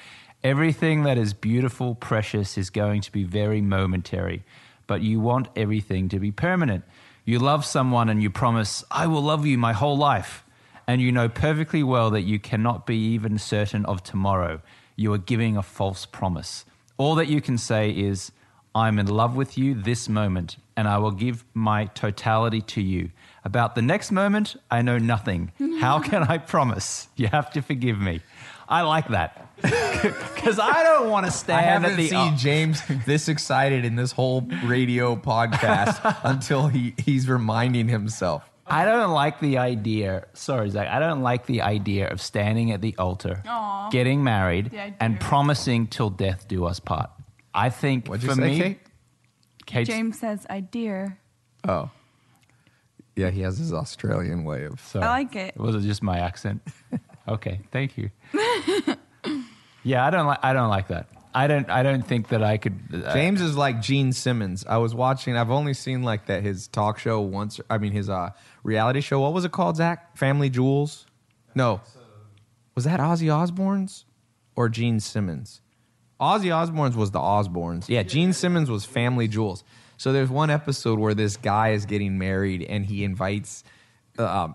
Everything 0.44 1.04
that 1.04 1.18
is 1.18 1.34
beautiful, 1.34 1.96
precious 1.96 2.58
is 2.58 2.70
going 2.70 3.02
to 3.02 3.12
be 3.12 3.24
very 3.24 3.60
momentary, 3.60 4.44
but 4.86 5.02
you 5.02 5.20
want 5.20 5.50
everything 5.56 6.10
to 6.10 6.20
be 6.20 6.32
permanent. 6.32 6.86
You 7.26 7.40
love 7.40 7.66
someone 7.66 8.08
and 8.08 8.24
you 8.24 8.30
promise, 8.30 8.86
I 8.90 9.08
will 9.08 9.22
love 9.22 9.46
you 9.46 9.58
my 9.58 9.74
whole 9.74 9.98
life. 9.98 10.46
And 10.88 11.02
you 11.02 11.12
know 11.12 11.28
perfectly 11.28 11.84
well 11.84 12.10
that 12.12 12.22
you 12.22 12.40
cannot 12.40 12.86
be 12.86 12.98
even 12.98 13.38
certain 13.38 13.86
of 13.86 14.04
tomorrow. 14.04 14.62
You 14.96 15.14
are 15.14 15.18
giving 15.18 15.58
a 15.58 15.64
false 15.64 16.06
promise. 16.06 16.64
All 16.98 17.16
that 17.16 17.28
you 17.28 17.42
can 17.42 17.58
say 17.58 17.92
is, 17.92 18.32
I'm 18.74 18.98
in 19.00 19.08
love 19.08 19.36
with 19.36 19.58
you 19.58 19.74
this 19.74 20.08
moment, 20.08 20.58
and 20.76 20.88
I 20.88 20.98
will 21.00 21.12
give 21.12 21.44
my 21.54 21.86
totality 21.86 22.62
to 22.62 22.82
you. 22.82 23.12
About 23.44 23.76
the 23.76 23.82
next 23.82 24.12
moment, 24.12 24.56
I 24.72 24.82
know 24.82 24.98
nothing. 24.98 25.52
How 25.80 26.00
can 26.00 26.24
I 26.24 26.38
promise? 26.38 27.08
You 27.16 27.28
have 27.28 27.52
to 27.52 27.62
forgive 27.62 28.00
me. 28.00 28.22
I 28.70 28.82
like 28.82 29.10
that. 29.10 29.44
Because 29.98 30.60
I 30.60 30.84
don't 30.84 31.10
want 31.10 31.26
to 31.26 31.32
stand. 31.32 31.60
I 31.60 31.64
haven't 31.64 31.92
at 31.92 31.98
the. 31.98 32.08
seen 32.08 32.38
James 32.38 32.82
this 33.08 33.28
excited 33.28 33.84
in 33.84 33.96
this 33.96 34.12
whole 34.12 34.42
radio 34.64 35.16
podcast 35.16 36.20
until 36.24 36.68
he, 36.68 36.94
he's 37.04 37.28
reminding 37.28 37.88
himself. 37.88 38.48
I 38.70 38.86
don't 38.86 39.12
like 39.12 39.40
the 39.40 39.58
idea. 39.60 40.28
Sorry, 40.34 40.70
Zach. 40.70 40.88
I 40.88 41.00
don't 41.00 41.22
like 41.22 41.46
the 41.46 41.62
idea 41.62 42.10
of 42.10 42.22
standing 42.22 42.72
at 42.72 42.82
the 42.82 42.96
altar, 42.98 43.42
Aw. 43.48 43.90
getting 43.90 44.24
married, 44.24 44.72
The 44.72 44.80
idea. 44.82 44.98
and 45.00 45.20
promising 45.20 45.88
till 45.88 46.10
death 46.10 46.48
do 46.48 46.66
us 46.66 46.80
part. 46.80 47.10
I 47.54 47.70
think 47.70 48.08
What'd 48.08 48.24
you 48.24 48.30
for 48.30 48.36
say, 48.36 48.42
me, 48.42 48.60
Kate? 48.60 48.80
Kate's- 49.66 49.88
James 49.88 50.20
says, 50.20 50.46
I 50.50 50.60
dear. 50.62 51.18
Oh. 51.68 51.90
Yeah, 53.16 53.32
he 53.32 53.42
has 53.42 53.58
his 53.58 53.74
Australian 53.74 54.44
way 54.44 54.66
of. 54.66 54.80
Sorry. 54.80 55.04
I 55.06 55.10
like 55.10 55.36
it. 55.36 55.58
Was 55.58 55.74
it 55.76 55.82
just 55.82 56.04
my 56.04 56.20
accent? 56.20 56.62
okay, 57.28 57.62
thank 57.72 57.98
you. 57.98 58.12
yeah, 59.84 60.06
I 60.06 60.10
don't 60.10 60.28
like. 60.28 60.40
I 60.44 60.54
don't 60.54 60.70
like 60.70 60.90
that. 60.90 61.08
I 61.34 61.48
don't. 61.48 61.70
I 61.70 61.84
don't 61.84 62.06
think 62.06 62.30
that 62.30 62.44
I 62.44 62.58
could. 62.58 62.78
uh, 62.94 63.14
James 63.14 63.42
is 63.42 63.56
like 63.56 63.82
Gene 63.82 64.12
Simmons. 64.14 64.66
I 64.68 64.78
was 64.78 64.94
watching. 64.94 65.36
I've 65.38 65.52
only 65.52 65.74
seen 65.74 66.04
like 66.04 66.28
that 66.28 66.44
his 66.44 66.68
talk 66.68 67.00
show 67.00 67.22
once. 67.22 67.60
I 67.70 67.78
mean 67.78 67.92
his 67.92 68.10
uh 68.10 68.32
reality 68.68 69.02
show. 69.02 69.22
What 69.22 69.34
was 69.34 69.46
it 69.46 69.52
called? 69.52 69.78
Zach 69.78 70.16
Family 70.18 70.50
Jewels. 70.50 71.08
No, 71.56 71.82
was 72.76 72.84
that 72.86 73.00
Ozzy 73.00 73.34
Osbourne's 73.34 74.06
or 74.56 74.70
Gene 74.70 75.00
Simmons? 75.00 75.62
Ozzy 76.20 76.54
Osbourne's 76.54 76.96
was 76.96 77.12
the 77.12 77.20
Osbournes. 77.20 77.90
Yeah, 77.90 78.04
Gene 78.04 78.34
Simmons 78.34 78.70
was 78.70 78.86
Family 78.86 79.28
Jewels. 79.28 79.64
So 79.98 80.14
there's 80.14 80.30
one 80.30 80.52
episode 80.52 81.00
where 81.00 81.16
this 81.16 81.38
guy 81.38 81.70
is 81.70 81.86
getting 81.86 82.20
married 82.20 82.62
and 82.62 82.86
he 82.86 83.04
invites. 83.04 83.64
Uh, 84.18 84.50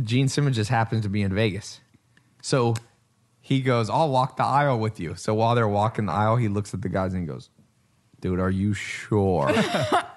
Gene 0.00 0.28
Simmons 0.28 0.54
just 0.54 0.70
happens 0.70 1.02
to 1.02 1.08
be 1.08 1.22
in 1.22 1.34
Vegas, 1.34 1.80
so 2.42 2.74
he 3.40 3.62
goes, 3.62 3.88
"I'll 3.88 4.10
walk 4.10 4.36
the 4.36 4.44
aisle 4.44 4.78
with 4.78 5.00
you." 5.00 5.14
So 5.16 5.34
while 5.34 5.54
they're 5.54 5.66
walking 5.66 6.06
the 6.06 6.12
aisle, 6.12 6.36
he 6.36 6.48
looks 6.48 6.74
at 6.74 6.82
the 6.82 6.88
guys 6.88 7.14
and 7.14 7.22
he 7.22 7.26
goes, 7.26 7.48
"Dude, 8.20 8.38
are 8.38 8.50
you 8.50 8.74
sure 8.74 9.48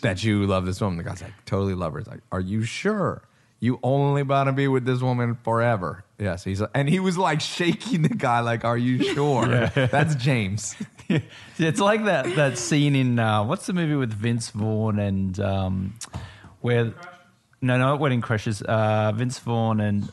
that 0.00 0.22
you 0.22 0.46
love 0.46 0.66
this 0.66 0.80
woman?" 0.80 0.98
The 0.98 1.04
guy's 1.04 1.22
like, 1.22 1.32
"Totally 1.44 1.74
love 1.74 1.92
her." 1.92 1.98
He's 2.00 2.08
like, 2.08 2.20
"Are 2.32 2.40
you 2.40 2.62
sure?" 2.62 3.22
You 3.60 3.80
only 3.82 4.20
about 4.20 4.44
to 4.44 4.52
be 4.52 4.68
with 4.68 4.84
this 4.84 5.00
woman 5.00 5.36
forever. 5.42 6.04
Yes, 6.18 6.44
he's 6.44 6.62
and 6.74 6.88
he 6.88 7.00
was 7.00 7.18
like 7.18 7.40
shaking 7.40 8.02
the 8.02 8.08
guy, 8.10 8.40
like, 8.40 8.64
"Are 8.64 8.78
you 8.78 9.02
sure?" 9.14 9.66
That's 9.74 10.14
James. 10.14 10.76
It's 11.58 11.80
like 11.80 12.04
that 12.04 12.36
that 12.36 12.58
scene 12.58 12.94
in 12.94 13.18
uh, 13.18 13.42
what's 13.42 13.64
the 13.66 13.72
movie 13.72 13.94
with 13.94 14.12
Vince 14.12 14.50
Vaughn 14.50 14.98
and 14.98 15.40
um, 15.40 15.94
where 16.60 16.92
no 17.62 17.78
no 17.78 17.96
Wedding 17.96 18.20
Crashers 18.20 18.62
uh, 18.62 19.12
Vince 19.12 19.38
Vaughn 19.38 19.80
and 19.80 20.08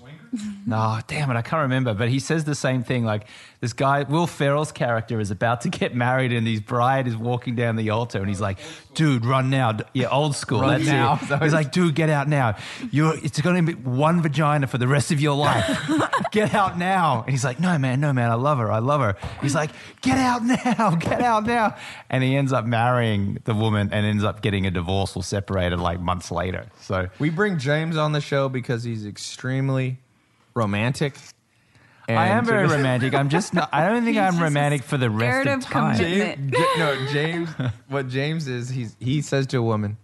no 0.65 0.99
damn 1.07 1.29
it 1.31 1.35
I 1.35 1.41
can't 1.41 1.61
remember. 1.63 1.93
But 1.93 2.09
he 2.09 2.19
says 2.19 2.43
the 2.43 2.55
same 2.55 2.83
thing 2.83 3.05
like 3.05 3.27
this 3.61 3.73
guy 3.73 4.03
Will 4.03 4.27
Ferrell's 4.27 4.71
character 4.71 5.19
is 5.19 5.31
about 5.31 5.61
to 5.61 5.69
get 5.69 5.95
married 5.95 6.31
and 6.31 6.45
his 6.47 6.59
bride 6.61 7.07
is 7.07 7.15
walking 7.15 7.55
down 7.55 7.75
the 7.75 7.89
altar 7.91 8.19
and 8.19 8.27
he's 8.27 8.41
like 8.41 8.59
dude 8.93 9.25
run 9.25 9.49
now. 9.49 9.77
Yeah 9.93 10.09
old 10.09 10.35
school 10.35 10.61
Run 10.61 10.79
that's 10.83 10.85
now. 10.85 11.19
it 11.21 11.41
he's 11.43 11.53
like 11.53 11.71
dude 11.71 11.95
get 11.95 12.09
out 12.09 12.27
now. 12.27 12.57
You're 12.91 13.15
it's 13.17 13.39
going 13.41 13.65
to 13.65 13.73
be 13.75 13.79
one 13.81 14.21
vagina 14.21 14.67
for 14.67 14.77
the 14.77 14.87
rest 14.87 15.11
of 15.11 15.19
your 15.19 15.35
life. 15.35 15.65
Get 16.31 16.53
out 16.53 16.77
now. 16.77 17.21
And 17.21 17.31
he's 17.31 17.45
like 17.45 17.59
no 17.59 17.77
man 17.77 17.99
no 18.01 18.11
man 18.11 18.29
I 18.29 18.35
love 18.35 18.57
her 18.57 18.71
I 18.71 18.79
love 18.79 19.01
her. 19.01 19.15
He's 19.41 19.55
like 19.55 19.71
get 20.01 20.17
out 20.17 20.43
now 20.43 20.95
get 20.99 21.21
out 21.21 21.45
now. 21.45 21.75
And 22.09 22.23
he 22.23 22.35
ends 22.35 22.51
up 22.51 22.65
marrying 22.65 23.39
the 23.45 23.53
woman 23.53 23.89
and 23.91 24.05
ends 24.05 24.23
up 24.23 24.41
getting 24.41 24.65
a 24.65 24.71
divorce 24.71 25.15
or 25.15 25.23
separated 25.23 25.79
like 25.79 25.99
months 25.99 26.31
later. 26.31 26.67
So 26.81 27.07
We 27.19 27.29
bring 27.29 27.57
James 27.57 27.95
on 27.97 28.11
the 28.11 28.21
show 28.21 28.49
because 28.49 28.83
he's 28.83 29.05
extremely 29.05 29.97
romantic. 30.55 31.15
I 32.07 32.27
am 32.29 32.45
very 32.45 32.67
romantic 32.75 33.13
I'm 33.13 33.29
just 33.29 33.53
not 33.53 33.69
I 33.73 33.87
don't 33.89 34.03
think 34.03 34.15
He's 34.15 34.23
I'm 34.23 34.33
just 34.33 34.41
romantic 34.43 34.83
for 34.83 34.97
the 34.97 35.09
rest 35.09 35.41
scared 35.43 35.47
of 35.47 35.59
of 35.59 35.65
time 35.65 35.97
commitment. 35.97 36.51
James, 36.53 36.65
J- 36.75 36.79
no, 36.79 37.07
James. 37.11 37.49
What 37.89 38.07
James 38.09 38.47
is, 38.47 38.69
he's 38.69 38.95
he 38.99 39.21
says 39.21 39.47
to 39.47 39.57
a 39.57 39.61
woman, 39.63 39.97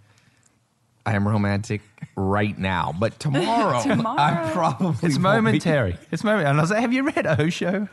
"I 1.05 1.13
am 1.13 1.27
romantic 1.27 1.81
right 2.17 2.57
now, 2.57 2.93
but 2.99 3.19
tomorrow, 3.19 3.81
Tomorrow. 3.83 4.19
I 4.19 4.51
probably 4.51 4.89
it's 4.89 5.01
won't 5.01 5.13
be." 5.15 5.19
momentary 5.19 5.97
it's 6.11 6.23
momentary. 6.23 6.49
and 6.49 6.57
I 6.57 6.61
was 6.61 6.71
like 6.71 6.81
have 6.81 6.91
you 6.91 7.03
read 7.03 7.25
Osho 7.27 7.87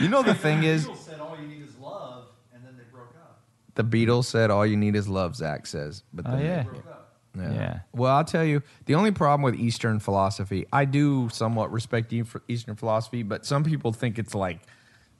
You 0.00 0.08
know 0.08 0.22
the 0.24 0.34
thing 0.34 0.64
is, 0.64 0.86
Beatles 0.88 0.96
said 0.98 1.20
all 1.20 1.36
you 1.40 1.46
need 1.46 1.62
is 1.62 1.76
love, 1.78 2.24
and 2.52 2.64
then 2.64 2.76
they 2.76 2.84
broke 2.92 3.14
up. 3.22 3.38
the 3.76 3.84
Beatles 3.84 4.24
said, 4.24 4.50
"All 4.50 4.66
you 4.66 4.76
need 4.76 4.96
is 4.96 5.08
love." 5.08 5.36
Zach 5.36 5.66
says, 5.66 6.02
but 6.12 6.26
oh 6.26 6.30
then 6.32 6.40
they 6.40 6.46
yeah 6.46 6.62
Broke 6.64 6.86
up. 6.88 7.01
Yeah. 7.36 7.52
yeah. 7.52 7.80
Well, 7.92 8.14
I'll 8.14 8.24
tell 8.24 8.44
you, 8.44 8.62
the 8.86 8.94
only 8.94 9.10
problem 9.10 9.42
with 9.42 9.54
Eastern 9.54 10.00
philosophy, 10.00 10.66
I 10.72 10.84
do 10.84 11.28
somewhat 11.30 11.72
respect 11.72 12.12
Eastern 12.12 12.76
philosophy, 12.76 13.22
but 13.22 13.46
some 13.46 13.64
people 13.64 13.92
think 13.92 14.18
it's 14.18 14.34
like 14.34 14.60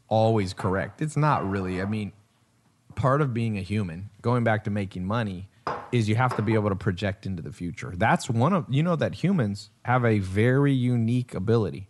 always 0.08 0.52
correct. 0.52 1.00
It's 1.00 1.16
not 1.16 1.48
really. 1.48 1.80
I 1.80 1.86
mean, 1.86 2.12
part 2.94 3.20
of 3.20 3.32
being 3.32 3.56
a 3.56 3.62
human, 3.62 4.10
going 4.20 4.44
back 4.44 4.64
to 4.64 4.70
making 4.70 5.06
money, 5.06 5.48
is 5.90 6.08
you 6.08 6.16
have 6.16 6.34
to 6.36 6.42
be 6.42 6.54
able 6.54 6.70
to 6.70 6.76
project 6.76 7.26
into 7.26 7.42
the 7.42 7.52
future. 7.52 7.92
That's 7.96 8.28
one 8.28 8.52
of 8.52 8.66
you 8.68 8.82
know 8.82 8.96
that 8.96 9.14
humans 9.14 9.70
have 9.84 10.04
a 10.04 10.18
very 10.18 10.72
unique 10.72 11.34
ability 11.34 11.88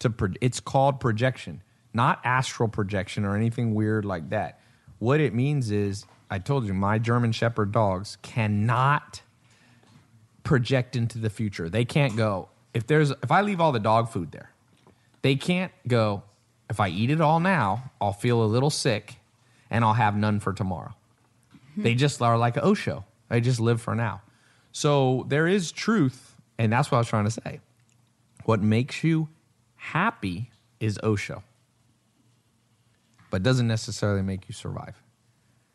to. 0.00 0.10
Pro- 0.10 0.34
it's 0.40 0.60
called 0.60 1.00
projection, 1.00 1.62
not 1.92 2.20
astral 2.24 2.68
projection 2.68 3.24
or 3.24 3.36
anything 3.36 3.74
weird 3.74 4.04
like 4.04 4.30
that. 4.30 4.60
What 4.98 5.20
it 5.20 5.34
means 5.34 5.70
is, 5.70 6.06
I 6.30 6.38
told 6.38 6.66
you, 6.66 6.74
my 6.74 6.98
German 6.98 7.32
Shepherd 7.32 7.72
dogs 7.72 8.18
cannot 8.22 9.22
project 10.42 10.96
into 10.96 11.18
the 11.18 11.30
future. 11.30 11.68
They 11.68 11.84
can't 11.84 12.16
go 12.16 12.48
if 12.74 12.86
there's 12.86 13.10
if 13.10 13.30
I 13.30 13.42
leave 13.42 13.60
all 13.60 13.72
the 13.72 13.80
dog 13.80 14.08
food 14.08 14.32
there, 14.32 14.50
they 15.22 15.36
can't 15.36 15.72
go 15.86 16.22
if 16.70 16.80
I 16.80 16.88
eat 16.88 17.10
it 17.10 17.20
all 17.20 17.38
now, 17.38 17.90
I'll 18.00 18.14
feel 18.14 18.42
a 18.42 18.46
little 18.46 18.70
sick 18.70 19.16
and 19.70 19.84
I'll 19.84 19.92
have 19.94 20.16
none 20.16 20.40
for 20.40 20.52
tomorrow. 20.52 20.94
Hmm. 21.74 21.82
They 21.82 21.94
just 21.94 22.22
are 22.22 22.38
like 22.38 22.56
an 22.56 22.62
Osho. 22.64 23.04
They 23.28 23.40
just 23.40 23.60
live 23.60 23.80
for 23.80 23.94
now. 23.94 24.22
So 24.72 25.26
there 25.28 25.46
is 25.46 25.70
truth, 25.70 26.36
and 26.58 26.72
that's 26.72 26.90
what 26.90 26.96
I 26.96 27.00
was 27.00 27.08
trying 27.08 27.24
to 27.24 27.30
say. 27.30 27.60
What 28.44 28.62
makes 28.62 29.04
you 29.04 29.28
happy 29.76 30.50
is 30.80 30.98
Osho, 31.02 31.42
but 33.30 33.42
doesn't 33.42 33.68
necessarily 33.68 34.22
make 34.22 34.48
you 34.48 34.54
survive. 34.54 35.02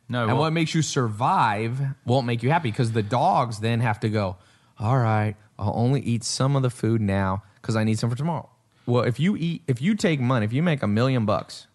No, 0.10 0.22
And 0.24 0.32
well- 0.34 0.40
what 0.42 0.54
makes 0.54 0.74
you 0.74 0.82
survive 0.82 1.80
won't 2.06 2.26
make 2.26 2.42
you 2.42 2.50
happy 2.50 2.72
because 2.72 2.92
the 2.94 3.04
dogs 3.04 3.60
then 3.60 3.82
have 3.82 4.00
to 4.00 4.10
go, 4.10 4.38
all 4.80 4.98
right, 4.98 5.36
I'll 5.58 5.74
only 5.76 6.02
eat 6.02 6.24
some 6.24 6.56
of 6.56 6.62
the 6.62 6.70
food 6.70 7.02
now 7.02 7.44
because 7.62 7.76
I 7.76 7.84
need 7.84 8.00
some 8.00 8.10
for 8.10 8.16
tomorrow. 8.16 8.50
Well, 8.86 9.04
if 9.04 9.20
you 9.20 9.36
eat, 9.36 9.64
if 9.68 9.82
you 9.82 9.96
take 9.96 10.20
money, 10.20 10.46
if 10.46 10.54
you 10.54 10.64
make 10.64 10.84
a 10.84 10.88
million 10.88 11.26
bucks, 11.26 11.68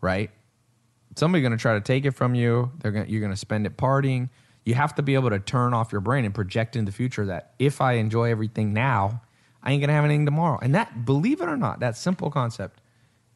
right? 0.00 0.30
Somebody's 1.14 1.42
going 1.42 1.56
to 1.56 1.62
try 1.62 1.74
to 1.74 1.80
take 1.80 2.04
it 2.04 2.10
from 2.10 2.34
you. 2.34 2.72
They're 2.78 2.92
going 2.92 3.08
you're 3.08 3.20
going 3.20 3.32
to 3.32 3.38
spend 3.38 3.66
it 3.66 3.76
partying. 3.76 4.28
You 4.64 4.74
have 4.74 4.94
to 4.96 5.02
be 5.02 5.14
able 5.14 5.30
to 5.30 5.38
turn 5.38 5.72
off 5.72 5.92
your 5.92 6.00
brain 6.00 6.24
and 6.24 6.34
project 6.34 6.76
in 6.76 6.84
the 6.84 6.92
future 6.92 7.24
that 7.26 7.54
if 7.58 7.80
I 7.80 7.94
enjoy 7.94 8.30
everything 8.30 8.72
now, 8.72 9.22
I 9.62 9.72
ain't 9.72 9.80
going 9.80 9.88
to 9.88 9.94
have 9.94 10.04
anything 10.04 10.26
tomorrow. 10.26 10.58
And 10.60 10.74
that, 10.74 11.04
believe 11.04 11.40
it 11.40 11.48
or 11.48 11.56
not, 11.56 11.80
that 11.80 11.96
simple 11.96 12.30
concept 12.30 12.80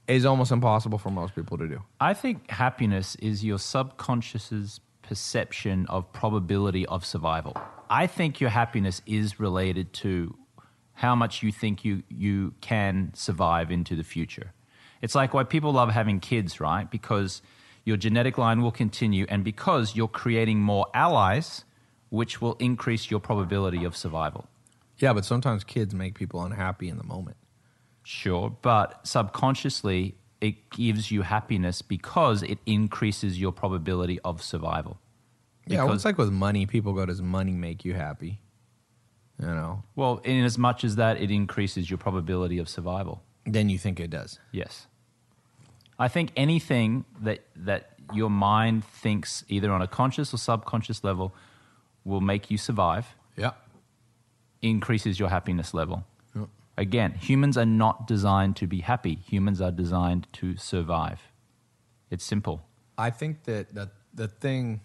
is 0.08 0.26
almost 0.26 0.50
impossible 0.50 0.98
for 0.98 1.10
most 1.10 1.34
people 1.34 1.56
to 1.56 1.68
do. 1.68 1.82
I 2.00 2.14
think 2.14 2.50
happiness 2.50 3.14
is 3.16 3.44
your 3.44 3.58
subconscious's 3.58 4.80
perception 5.02 5.86
of 5.86 6.12
probability 6.12 6.84
of 6.86 7.06
survival. 7.06 7.56
I 7.90 8.06
think 8.06 8.40
your 8.40 8.50
happiness 8.50 9.02
is 9.04 9.40
related 9.40 9.92
to 9.94 10.36
how 10.94 11.16
much 11.16 11.42
you 11.42 11.50
think 11.50 11.84
you, 11.84 12.04
you 12.08 12.54
can 12.60 13.10
survive 13.14 13.72
into 13.72 13.96
the 13.96 14.04
future. 14.04 14.52
It's 15.02 15.16
like 15.16 15.34
why 15.34 15.42
people 15.42 15.72
love 15.72 15.90
having 15.90 16.20
kids, 16.20 16.60
right? 16.60 16.88
Because 16.88 17.42
your 17.84 17.96
genetic 17.96 18.38
line 18.38 18.62
will 18.62 18.70
continue, 18.70 19.26
and 19.28 19.42
because 19.42 19.96
you're 19.96 20.06
creating 20.06 20.60
more 20.60 20.86
allies, 20.94 21.64
which 22.10 22.40
will 22.40 22.54
increase 22.60 23.10
your 23.10 23.18
probability 23.18 23.82
of 23.84 23.96
survival. 23.96 24.46
Yeah, 24.98 25.12
but 25.12 25.24
sometimes 25.24 25.64
kids 25.64 25.92
make 25.94 26.14
people 26.14 26.42
unhappy 26.44 26.88
in 26.88 26.96
the 26.96 27.04
moment. 27.04 27.38
Sure, 28.04 28.54
but 28.62 29.04
subconsciously, 29.06 30.14
it 30.40 30.70
gives 30.70 31.10
you 31.10 31.22
happiness 31.22 31.82
because 31.82 32.42
it 32.42 32.58
increases 32.66 33.40
your 33.40 33.52
probability 33.52 34.20
of 34.20 34.42
survival. 34.42 34.98
Yeah, 35.70 35.84
well, 35.84 35.94
it's 35.94 36.04
like 36.04 36.18
with 36.18 36.30
money. 36.32 36.66
People 36.66 36.92
go, 36.92 37.06
"Does 37.06 37.22
money 37.22 37.52
make 37.52 37.84
you 37.84 37.94
happy?" 37.94 38.40
You 39.38 39.46
know, 39.46 39.84
Well, 39.96 40.18
in 40.24 40.44
as 40.44 40.58
much 40.58 40.84
as 40.84 40.96
that, 40.96 41.16
it 41.20 41.30
increases 41.30 41.88
your 41.90 41.96
probability 41.98 42.58
of 42.58 42.68
survival. 42.68 43.22
then 43.46 43.68
you 43.70 43.78
think 43.78 43.98
it 43.98 44.10
does. 44.10 44.38
Yes. 44.52 44.86
I 45.98 46.08
think 46.08 46.30
anything 46.36 47.04
that 47.22 47.40
that 47.56 47.82
your 48.12 48.28
mind 48.30 48.84
thinks 48.84 49.44
either 49.48 49.70
on 49.72 49.80
a 49.82 49.86
conscious 49.86 50.34
or 50.34 50.38
subconscious 50.38 51.02
level 51.04 51.34
will 52.04 52.20
make 52.20 52.50
you 52.50 52.58
survive 52.58 53.14
Yeah. 53.36 53.52
increases 54.62 55.18
your 55.18 55.28
happiness 55.30 55.72
level. 55.74 56.04
Yep. 56.34 56.48
Again, 56.76 57.12
humans 57.12 57.56
are 57.56 57.64
not 57.66 58.06
designed 58.06 58.56
to 58.56 58.66
be 58.66 58.80
happy. 58.80 59.14
Humans 59.16 59.60
are 59.60 59.70
designed 59.72 60.26
to 60.34 60.56
survive. 60.56 61.20
It's 62.10 62.24
simple. 62.24 62.66
I 62.98 63.10
think 63.10 63.44
that 63.44 63.74
the 63.74 63.90
the 64.12 64.28
thing. 64.28 64.80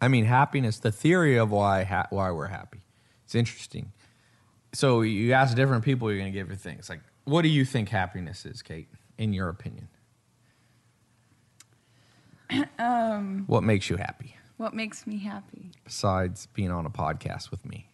I 0.00 0.08
mean, 0.08 0.24
happiness. 0.24 0.78
The 0.78 0.92
theory 0.92 1.36
of 1.36 1.50
why 1.50 1.84
ha- 1.84 2.06
why 2.10 2.30
we're 2.30 2.48
happy. 2.48 2.80
It's 3.24 3.34
interesting. 3.34 3.92
So 4.72 5.00
you 5.02 5.32
ask 5.32 5.56
different 5.56 5.84
people, 5.84 6.10
you're 6.10 6.18
going 6.20 6.32
to 6.32 6.38
give 6.38 6.48
your 6.48 6.56
things. 6.56 6.88
Like, 6.90 7.00
what 7.24 7.42
do 7.42 7.48
you 7.48 7.64
think 7.64 7.88
happiness 7.88 8.44
is, 8.44 8.60
Kate? 8.62 8.88
In 9.16 9.32
your 9.32 9.48
opinion, 9.48 9.88
Um, 12.78 13.44
what 13.46 13.62
makes 13.62 13.88
you 13.90 13.96
happy 13.96 14.36
what 14.58 14.72
makes 14.74 15.06
me 15.06 15.18
happy? 15.18 15.70
besides 15.84 16.46
being 16.54 16.70
on 16.70 16.86
a 16.86 16.90
podcast 16.90 17.50
with 17.50 17.64
me? 17.64 17.88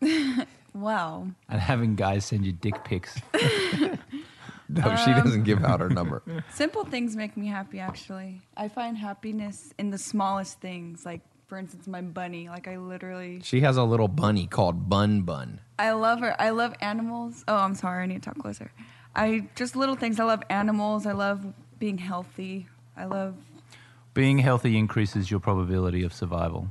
Well, 0.74 1.30
And 1.48 1.58
having 1.58 1.94
guys 1.96 2.26
send 2.26 2.44
you 2.44 2.52
dick 2.52 2.84
pics. 2.84 3.18
No, 4.68 4.96
she 4.96 5.12
doesn't 5.12 5.44
give 5.44 5.64
out 5.64 5.78
her 5.80 5.88
number. 5.88 6.22
simple 6.52 6.84
things 6.84 7.14
make 7.16 7.36
me 7.36 7.46
happy. 7.46 7.78
Actually, 7.78 8.40
I 8.56 8.66
find 8.68 8.98
happiness 8.98 9.72
in 9.78 9.90
the 9.90 9.96
smallest 9.98 10.60
things. 10.60 11.06
Like, 11.06 11.20
for 11.46 11.58
instance, 11.58 11.86
my 11.86 12.02
bunny. 12.02 12.48
Like, 12.48 12.68
I 12.68 12.76
literally, 12.76 13.40
She 13.42 13.60
has 13.60 13.76
a 13.76 13.84
little 13.84 14.08
bunny 14.08 14.46
called 14.46 14.88
Bun 14.88 15.22
Bun. 15.22 15.60
I 15.78 15.92
love 15.92 16.20
her. 16.20 16.40
I 16.40 16.50
love 16.50 16.74
animals. 16.80 17.44
Oh, 17.46 17.56
I'm 17.56 17.74
sorry. 17.74 18.02
I 18.02 18.06
need 18.06 18.22
to 18.22 18.30
talk 18.30 18.38
closer. 18.38 18.72
I 19.14 19.48
just 19.54 19.76
little 19.76 19.96
things. 19.96 20.18
I 20.20 20.24
love 20.24 20.42
animals. 20.50 21.06
I 21.06 21.12
love 21.12 21.46
being 21.78 21.98
healthy. 21.98 22.66
I 22.96 23.04
love. 23.04 23.34
Being 24.14 24.38
healthy 24.38 24.76
increases 24.76 25.30
your 25.30 25.40
probability 25.40 26.02
of 26.02 26.12
survival. 26.12 26.68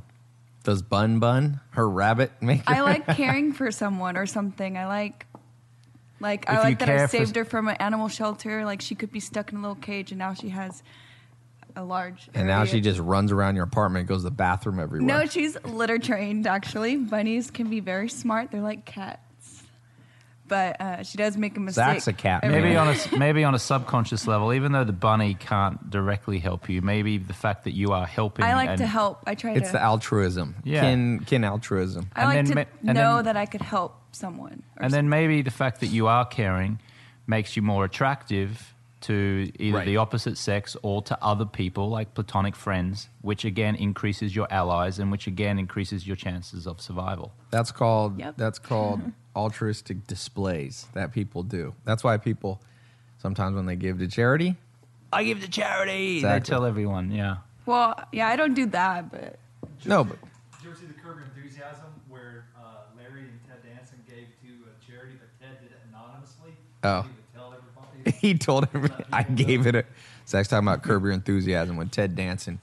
Does 0.63 0.81
Bun 0.81 1.19
Bun, 1.19 1.61
her 1.71 1.87
rabbit, 1.87 2.31
make 2.41 2.63
I 2.67 2.81
like 2.81 3.05
caring 3.15 3.53
for 3.53 3.71
someone 3.71 4.17
or 4.17 4.25
something. 4.25 4.77
I 4.77 4.87
like. 4.87 5.25
Like 6.19 6.43
If 6.43 6.49
I 6.49 6.53
you 6.53 6.59
like 6.59 6.79
that 6.79 6.89
I 6.89 6.97
care 6.97 7.07
for 7.07 7.17
saved 7.17 7.35
her 7.35 7.45
from 7.45 7.67
an 7.67 7.75
animal 7.75 8.07
shelter. 8.07 8.65
Like 8.65 8.81
she 8.81 8.95
could 8.95 9.11
be 9.11 9.19
stuck 9.19 9.51
in 9.51 9.59
a 9.59 9.61
little 9.61 9.75
cage, 9.75 10.11
and 10.11 10.17
now 10.19 10.33
she 10.33 10.49
has 10.49 10.81
a 11.75 11.83
large. 11.83 12.29
And 12.33 12.47
now 12.47 12.59
area. 12.59 12.71
she 12.71 12.81
just 12.81 12.99
runs 12.99 13.31
around 13.31 13.55
your 13.55 13.65
apartment 13.65 14.01
and 14.01 14.07
goes 14.09 14.19
to 14.21 14.29
the 14.29 14.31
bathroom 14.31 14.79
everywhere. 14.79 15.07
No, 15.07 15.25
she's 15.25 15.57
litter 15.65 15.97
trained. 15.99 16.47
Actually, 16.47 16.95
bunnies 16.97 17.51
can 17.51 17.69
be 17.69 17.79
very 17.79 18.09
smart. 18.09 18.51
They're 18.51 18.61
like 18.61 18.85
cats, 18.85 19.63
but 20.47 20.79
uh, 20.79 21.03
she 21.03 21.17
does 21.17 21.37
make 21.37 21.57
a 21.57 21.59
mistake. 21.59 21.83
Zach's 21.85 22.07
a 22.07 22.13
cat, 22.13 22.43
Maybe 22.43 22.69
Yeah. 22.69 22.81
on 22.81 22.95
a 22.95 22.95
maybe 23.17 23.43
on 23.43 23.55
a 23.55 23.59
subconscious 23.59 24.27
level, 24.27 24.53
even 24.53 24.71
though 24.71 24.83
the 24.83 24.93
bunny 24.93 25.33
can't 25.33 25.89
directly 25.89 26.37
help 26.39 26.69
you, 26.69 26.81
maybe 26.81 27.17
the 27.17 27.33
fact 27.33 27.63
that 27.63 27.71
you 27.73 27.91
are 27.93 28.05
helping. 28.05 28.45
I 28.45 28.53
like 28.55 28.69
and- 28.69 28.77
to 28.79 28.85
help. 28.87 29.21
I 29.25 29.35
try 29.35 29.53
it's 29.53 29.67
to. 29.69 29.73
the 29.73 29.81
altruism. 29.81 30.55
Yeah. 30.63 30.81
Kin, 30.81 31.19
kin 31.25 31.43
altruism. 31.43 32.09
I 32.15 32.21
and 32.21 32.47
like 32.49 32.55
then 32.55 32.65
to 32.65 32.71
and 32.89 32.95
know 32.97 33.15
then- 33.17 33.25
that 33.25 33.37
I 33.37 33.45
could 33.47 33.61
help 33.61 33.95
someone. 34.11 34.63
or 34.77 34.83
And 34.83 34.93
then 34.93 35.09
maybe 35.09 35.41
the 35.41 35.51
fact 35.51 35.79
that 35.81 35.87
you 35.87 36.07
are 36.07 36.25
caring 36.25 36.79
makes 37.27 37.55
you 37.57 37.63
more 37.63 37.83
attractive 37.83 38.74
to 39.07 39.51
either 39.59 39.77
Right. 39.77 39.85
the 39.85 39.97
opposite 39.97 40.37
sex 40.37 40.75
or 40.81 41.01
to 41.03 41.17
other 41.23 41.45
people, 41.45 41.89
like 41.89 42.13
platonic 42.13 42.55
friends, 42.55 43.09
which 43.21 43.45
again 43.45 43.75
increases 43.75 44.35
your 44.35 44.47
allies 44.51 44.99
and 44.99 45.11
which 45.11 45.27
again 45.27 45.57
increases 45.59 46.05
your 46.07 46.15
chances 46.15 46.65
of 46.67 46.79
survival. 46.81 47.33
That's 47.51 47.71
called 47.71 48.19
Yep. 48.19 48.35
that's 48.37 48.59
called 48.59 49.01
altruistic 49.35 50.07
displays 50.07 50.87
that 50.93 51.11
people 51.11 51.43
do. 51.43 51.73
That's 51.83 52.03
why 52.03 52.17
people 52.17 52.61
sometimes 53.17 53.55
when 53.55 53.65
they 53.65 53.75
give 53.75 53.99
to 53.99 54.07
charity, 54.07 54.55
I 55.13 55.23
give 55.23 55.41
to 55.41 55.49
charity. 55.49 56.17
Exactly. 56.17 56.39
They 56.39 56.45
tell 56.49 56.65
everyone, 56.65 57.11
yeah. 57.11 57.37
Well, 57.65 57.95
yeah, 58.11 58.27
I 58.27 58.35
don't 58.35 58.53
do 58.53 58.65
that, 58.67 59.11
but 59.11 59.39
no, 59.85 60.03
but 60.03 60.17
Did 60.21 60.63
you 60.63 60.69
ever 60.71 60.79
see 60.79 60.85
the 60.87 60.93
Curb 60.93 61.17
Your 61.17 61.25
Enthusiasm 61.35 61.87
where 62.09 62.45
uh, 62.57 62.61
Larry 62.97 63.21
and 63.21 63.39
Ted 63.47 63.61
Danson 63.63 63.97
gave 64.07 64.27
to 64.41 64.49
a 64.69 64.73
charity, 64.85 65.15
but 65.19 65.29
Ted 65.39 65.59
did 65.61 65.71
it 65.71 65.79
anonymously? 65.89 66.51
Oh. 66.83 67.05
He 68.19 68.29
would 68.29 68.41
tell 68.41 68.63
everybody. 68.63 68.65
he 68.65 68.67
told 68.67 68.67
everybody 68.73 69.03
I 69.11 69.23
gave 69.23 69.67
it 69.67 69.75
a 69.75 69.85
Zach's 70.27 70.47
talking 70.47 70.67
about 70.67 70.81
Curb 70.83 71.03
Your 71.03 71.11
Enthusiasm 71.13 71.77
when 71.77 71.89
Ted 71.89 72.15
Danson 72.15 72.59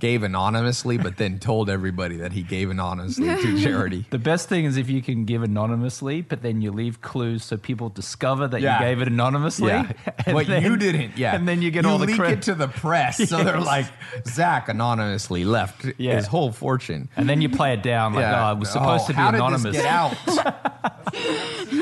gave 0.00 0.24
anonymously, 0.24 0.98
but 0.98 1.16
then 1.18 1.38
told 1.38 1.70
everybody 1.70 2.16
that 2.16 2.32
he 2.32 2.42
gave 2.42 2.68
anonymously 2.68 3.28
to 3.28 3.62
charity. 3.62 4.04
The 4.10 4.18
best 4.18 4.48
thing 4.48 4.64
is 4.64 4.76
if 4.76 4.90
you 4.90 5.00
can 5.00 5.24
give 5.24 5.44
anonymously, 5.44 6.20
but 6.22 6.42
then 6.42 6.60
you 6.60 6.72
leave 6.72 7.00
clues 7.00 7.44
so 7.44 7.56
people 7.56 7.90
discover 7.90 8.48
that 8.48 8.60
Yeah. 8.60 8.80
you 8.80 8.84
gave 8.86 9.00
it 9.02 9.06
anonymously. 9.08 9.68
Yeah, 9.68 9.92
and 10.26 10.34
what 10.34 10.48
then- 10.48 10.64
you 10.64 10.76
didn't. 10.76 11.16
Yeah, 11.16 11.36
and 11.36 11.46
then 11.46 11.62
you 11.62 11.70
get 11.70 11.86
all 11.86 11.98
the 11.98 12.06
leak 12.06 12.16
credit. 12.16 12.38
it 12.40 12.42
to 12.42 12.54
the 12.56 12.66
press, 12.66 13.16
so 13.28 13.44
they're 13.44 13.56
Yes. 13.58 13.66
like 13.66 13.86
Zach 14.26 14.68
anonymously 14.68 15.44
left 15.44 15.86
Yeah. 15.96 16.16
his 16.16 16.26
whole 16.26 16.50
fortune. 16.50 17.08
and 17.16 17.28
then 17.28 17.40
you 17.40 17.48
play 17.48 17.72
it 17.74 17.82
down 17.84 18.14
like, 18.14 18.24
oh, 18.26 18.50
it 18.52 18.58
was 18.58 18.70
supposed 18.72 19.04
Oh, 19.04 19.06
to 19.06 19.12
be 19.12 19.16
how 19.16 19.30
did 19.30 19.36
anonymous. 19.36 19.62
This 19.62 19.76
get 19.76 19.86
out. 19.86 20.16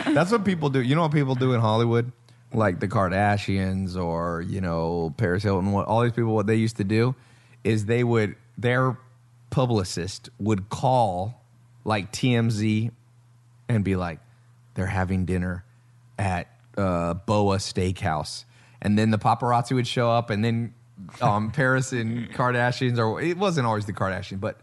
That's 0.15 0.31
what 0.31 0.45
people 0.45 0.69
do. 0.69 0.83
You 0.83 0.95
know 0.95 1.03
what 1.03 1.13
people 1.13 1.35
do 1.35 1.55
in 1.55 1.61
Hollywood, 1.61 2.13
like 2.55 2.81
the 2.81 2.89
Kardashians 2.89 3.97
or 3.97 4.43
you 4.43 4.61
know 4.61 5.15
Paris 5.17 5.43
Hilton. 5.43 5.73
What 5.73 5.87
all 5.87 6.03
these 6.03 6.13
people, 6.13 6.35
what 6.35 6.47
they 6.47 6.57
used 6.57 6.77
to 6.77 6.85
do 6.85 7.15
is 7.65 7.87
they 7.87 8.05
would 8.05 8.37
their 8.59 8.99
publicist 9.51 10.31
would 10.39 10.69
call 10.69 11.43
like 11.85 12.13
TMZ 12.13 12.91
and 13.69 13.85
be 13.85 13.97
like, 13.97 14.21
they're 14.75 14.87
having 14.87 15.25
dinner 15.25 15.65
at 16.19 16.49
uh, 16.77 17.15
Boa 17.15 17.57
Steakhouse. 17.57 18.45
and 18.81 18.99
then 18.99 19.11
the 19.11 19.19
paparazzi 19.19 19.75
would 19.75 19.87
show 19.87 20.11
up, 20.11 20.31
and 20.31 20.45
then 20.45 20.75
um, 21.21 21.51
Paris 21.51 21.93
and 21.93 22.31
Kardashians, 22.33 22.99
or 22.99 23.21
it 23.21 23.37
wasn't 23.37 23.67
always 23.67 23.87
the 23.87 23.93
Kardashian, 23.93 24.41
but 24.41 24.59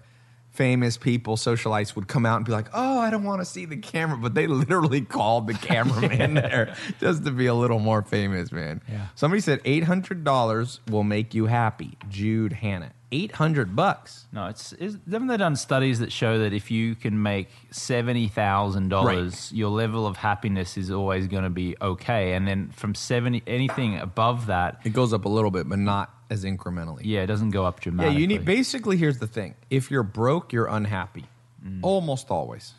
famous 0.51 0.97
people, 0.97 1.37
socialites 1.37 1.95
would 1.95 2.07
come 2.07 2.25
out 2.25 2.37
and 2.37 2.45
be 2.45 2.51
like, 2.51 2.67
"Oh, 2.73 2.99
I 2.99 3.09
don't 3.09 3.23
want 3.23 3.41
to 3.41 3.45
see 3.45 3.65
the 3.65 3.77
camera," 3.77 4.17
but 4.17 4.33
they 4.33 4.47
literally 4.47 5.01
called 5.17 5.47
the 5.47 5.53
cameraman 5.53 6.33
there 6.35 6.75
just 6.99 7.23
to 7.25 7.31
be 7.31 7.45
a 7.45 7.53
little 7.53 7.79
more 7.79 8.01
famous, 8.01 8.51
man. 8.51 8.81
Yeah. 8.89 9.07
Somebody 9.15 9.41
said 9.41 9.61
eight 9.65 9.83
hundred 9.83 10.23
dollars 10.23 10.79
will 10.89 11.03
make 11.03 11.33
you 11.33 11.45
happy. 11.45 11.97
Jude 12.09 12.53
Hannah, 12.53 12.91
eight 13.11 13.33
hundred 13.33 13.75
bucks. 13.75 14.25
No, 14.31 14.47
it's, 14.47 14.73
is 14.73 14.97
haven't 15.09 15.27
they 15.27 15.37
done 15.37 15.55
studies 15.55 15.99
that 15.99 16.11
show 16.11 16.39
that 16.39 16.53
if 16.53 16.71
you 16.71 16.95
can 16.95 17.21
make 17.21 17.49
seventy 17.71 18.27
thousand 18.27 18.89
dollars, 18.89 19.51
your 19.53 19.69
level 19.69 20.05
of 20.05 20.17
happiness 20.17 20.77
is 20.77 20.91
always 20.91 21.27
going 21.27 21.43
to 21.43 21.49
be 21.49 21.75
okay, 21.81 22.33
and 22.33 22.47
then 22.47 22.69
from 22.71 22.95
seventy 22.95 23.43
anything 23.47 23.97
above 23.97 24.47
that, 24.47 24.81
It 24.83 24.93
goes 24.93 25.13
up 25.13 25.25
a 25.25 25.29
little 25.29 25.51
bit, 25.51 25.69
but 25.69 25.79
not 25.79 26.13
as 26.29 26.43
incrementally. 26.43 27.01
yeah, 27.03 27.21
it 27.23 27.27
doesn't 27.27 27.49
go 27.51 27.65
up 27.65 27.79
Yeah, 27.79 27.83
dramatically. 27.83 28.21
you 28.21 28.27
need 28.27 28.45
basically 28.45 28.97
here's 28.97 29.19
the 29.19 29.27
thing. 29.27 29.55
If 29.69 29.89
you're 29.91 30.03
broke, 30.03 30.53
you're 30.53 30.67
unhappy. 30.67 31.25
Mm. 31.65 31.79
Almost 31.81 32.29
always. 32.29 32.73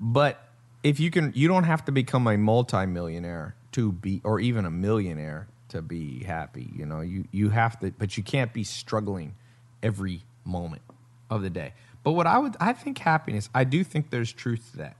But 0.00 0.42
if 0.82 1.00
you 1.00 1.10
can 1.10 1.32
you 1.34 1.48
don't 1.48 1.64
have 1.64 1.84
to 1.86 1.92
become 1.92 2.26
a 2.26 2.36
multimillionaire 2.36 3.54
to 3.72 3.92
be 3.92 4.20
or 4.24 4.40
even 4.40 4.64
a 4.64 4.70
millionaire 4.70 5.48
to 5.68 5.82
be 5.82 6.22
happy. 6.24 6.70
You 6.74 6.86
know, 6.86 7.00
you 7.00 7.26
you 7.32 7.50
have 7.50 7.78
to 7.80 7.90
but 7.92 8.16
you 8.16 8.22
can't 8.22 8.52
be 8.52 8.64
struggling 8.64 9.34
every 9.82 10.22
moment 10.44 10.82
of 11.30 11.42
the 11.42 11.50
day. 11.50 11.72
But 12.02 12.12
what 12.12 12.26
I 12.26 12.38
would 12.38 12.56
I 12.60 12.72
think 12.72 12.98
happiness, 12.98 13.48
I 13.54 13.64
do 13.64 13.82
think 13.84 14.10
there's 14.10 14.32
truth 14.32 14.70
to 14.72 14.76
that. 14.78 14.96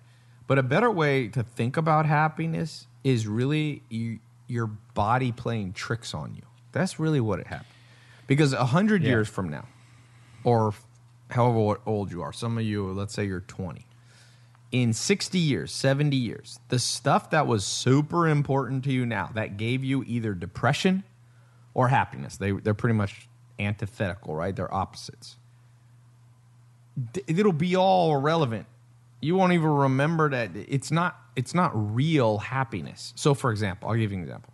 But 0.46 0.58
a 0.58 0.62
better 0.62 0.90
way 0.90 1.28
to 1.28 1.42
think 1.42 1.76
about 1.76 2.06
happiness 2.06 2.86
is 3.02 3.26
really 3.26 3.82
you, 3.88 4.18
your 4.46 4.66
body 4.94 5.32
playing 5.32 5.72
tricks 5.72 6.14
on 6.14 6.34
you. 6.34 6.42
That's 6.77 7.01
really 7.01 7.20
what 7.20 7.40
it 7.40 7.47
happened. 7.47 7.69
Because 8.27 8.53
a 8.53 8.66
hundred 8.66 9.03
Yeah. 9.03 9.11
years 9.11 9.28
from 9.28 9.48
now, 9.48 9.66
or 10.44 10.74
however 11.31 11.81
old 11.86 12.12
you 12.12 12.23
are, 12.23 12.32
some 12.32 12.59
of 12.59 12.65
you, 12.65 12.93
let's 12.93 13.15
say 13.15 13.24
you're 13.24 13.40
20, 13.40 13.86
in 14.73 14.93
60 14.93 15.39
years, 15.39 15.73
70 15.73 16.16
years, 16.16 16.61
the 16.69 16.78
stuff 16.78 17.31
that 17.31 17.47
was 17.47 17.65
super 17.65 18.28
important 18.28 18.85
to 18.85 18.93
you 18.93 19.07
now 19.07 19.31
that 19.35 19.57
gave 19.57 19.82
you 19.85 20.05
either 20.07 20.35
depression 20.35 21.03
or 21.73 21.89
happiness, 21.89 22.36
they, 22.36 22.51
they're 22.51 22.74
pretty 22.74 22.94
much 22.94 23.28
antithetical, 23.59 24.35
right? 24.35 24.55
They're 24.55 24.73
opposites. 24.73 25.36
It'll 27.27 27.53
be 27.53 27.77
all 27.77 28.16
irrelevant. 28.16 28.66
You 29.20 29.35
won't 29.36 29.53
even 29.53 29.69
remember 29.69 30.31
that 30.31 30.51
it's 30.55 30.90
not 30.90 31.19
it's 31.36 31.55
not 31.55 31.70
real 31.94 32.39
happiness. 32.39 33.12
So 33.16 33.35
for 33.35 33.51
example, 33.51 33.89
I'll 33.89 33.94
give 33.94 34.11
you 34.11 34.19
an 34.19 34.24
example 34.24 34.53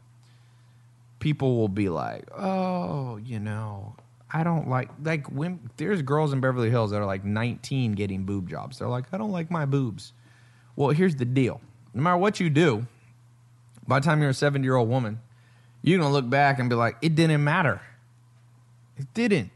people 1.23 1.57
will 1.57 1.69
be 1.69 1.89
like, 1.89 2.29
"Oh, 2.37 3.17
you 3.17 3.39
know, 3.39 3.95
I 4.29 4.43
don't 4.43 4.69
like 4.69 4.91
like 5.05 5.29
when 5.29 5.71
there's 5.77 6.03
girls 6.03 6.33
in 6.33 6.41
Beverly 6.41 6.69
Hills 6.69 6.91
that 6.91 7.01
are 7.01 7.07
like 7.07 7.25
19 7.25 7.93
getting 7.93 8.25
boob 8.25 8.51
jobs. 8.51 8.81
They're 8.81 8.89
like, 8.89 9.05
"I 9.13 9.19
don't 9.19 9.31
like 9.31 9.49
my 9.49 9.65
boobs." 9.65 10.13
Well, 10.75 10.91
here's 10.91 11.15
the 11.15 11.25
deal. 11.25 11.61
No 11.95 12.03
matter 12.03 12.17
what 12.17 12.41
you 12.41 12.51
do, 12.51 12.89
by 13.87 14.01
the 14.01 14.05
time 14.05 14.21
you're 14.21 14.31
a 14.31 14.35
70-year-old 14.35 14.89
woman, 14.89 15.21
you're 15.83 16.01
to 16.01 16.09
look 16.09 16.29
back 16.29 16.59
and 16.59 16.69
be 16.69 16.75
like, 16.75 16.97
"It 17.03 17.15
didn't 17.15 17.45
matter." 17.45 17.81
It 18.97 19.15
didn't. 19.15 19.51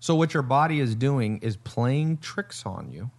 So 0.00 0.16
what 0.16 0.34
your 0.34 0.42
body 0.42 0.80
is 0.80 0.96
doing 0.96 1.38
is 1.38 1.56
playing 1.56 2.18
tricks 2.18 2.66
on 2.66 2.90
you 2.90 3.10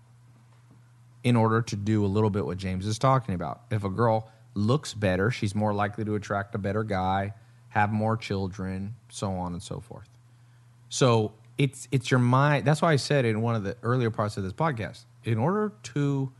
in 1.23 1.35
order 1.37 1.61
to 1.61 1.75
do 1.77 2.05
a 2.05 2.07
little 2.07 2.29
bit 2.29 2.45
what 2.45 2.57
James 2.57 2.85
is 2.85 2.99
talking 2.99 3.35
about. 3.35 3.61
If 3.71 3.85
a 3.85 3.89
girl 3.89 4.29
looks 4.53 4.93
better, 4.93 5.31
she's 5.31 5.55
more 5.55 5.73
likely 5.73 6.03
to 6.05 6.15
attract 6.15 6.53
a 6.55 6.57
better 6.57 6.83
guy, 6.83 7.33
have 7.75 7.91
more 7.91 8.15
children, 8.15 8.95
so 9.09 9.31
on 9.31 9.51
and 9.51 9.61
so 9.61 9.81
forth. 9.81 10.07
So 10.87 11.33
it's 11.57 11.89
it's 11.91 12.09
your 12.09 12.21
mind. 12.21 12.65
That's 12.65 12.81
why 12.81 12.93
I 12.93 12.95
said 12.95 13.25
in 13.25 13.41
one 13.41 13.55
of 13.55 13.63
the 13.63 13.75
earlier 13.83 14.09
parts 14.09 14.37
of 14.37 14.43
this 14.43 14.53
podcast, 14.53 15.03
in 15.25 15.37
order 15.37 15.73
to 15.83 16.31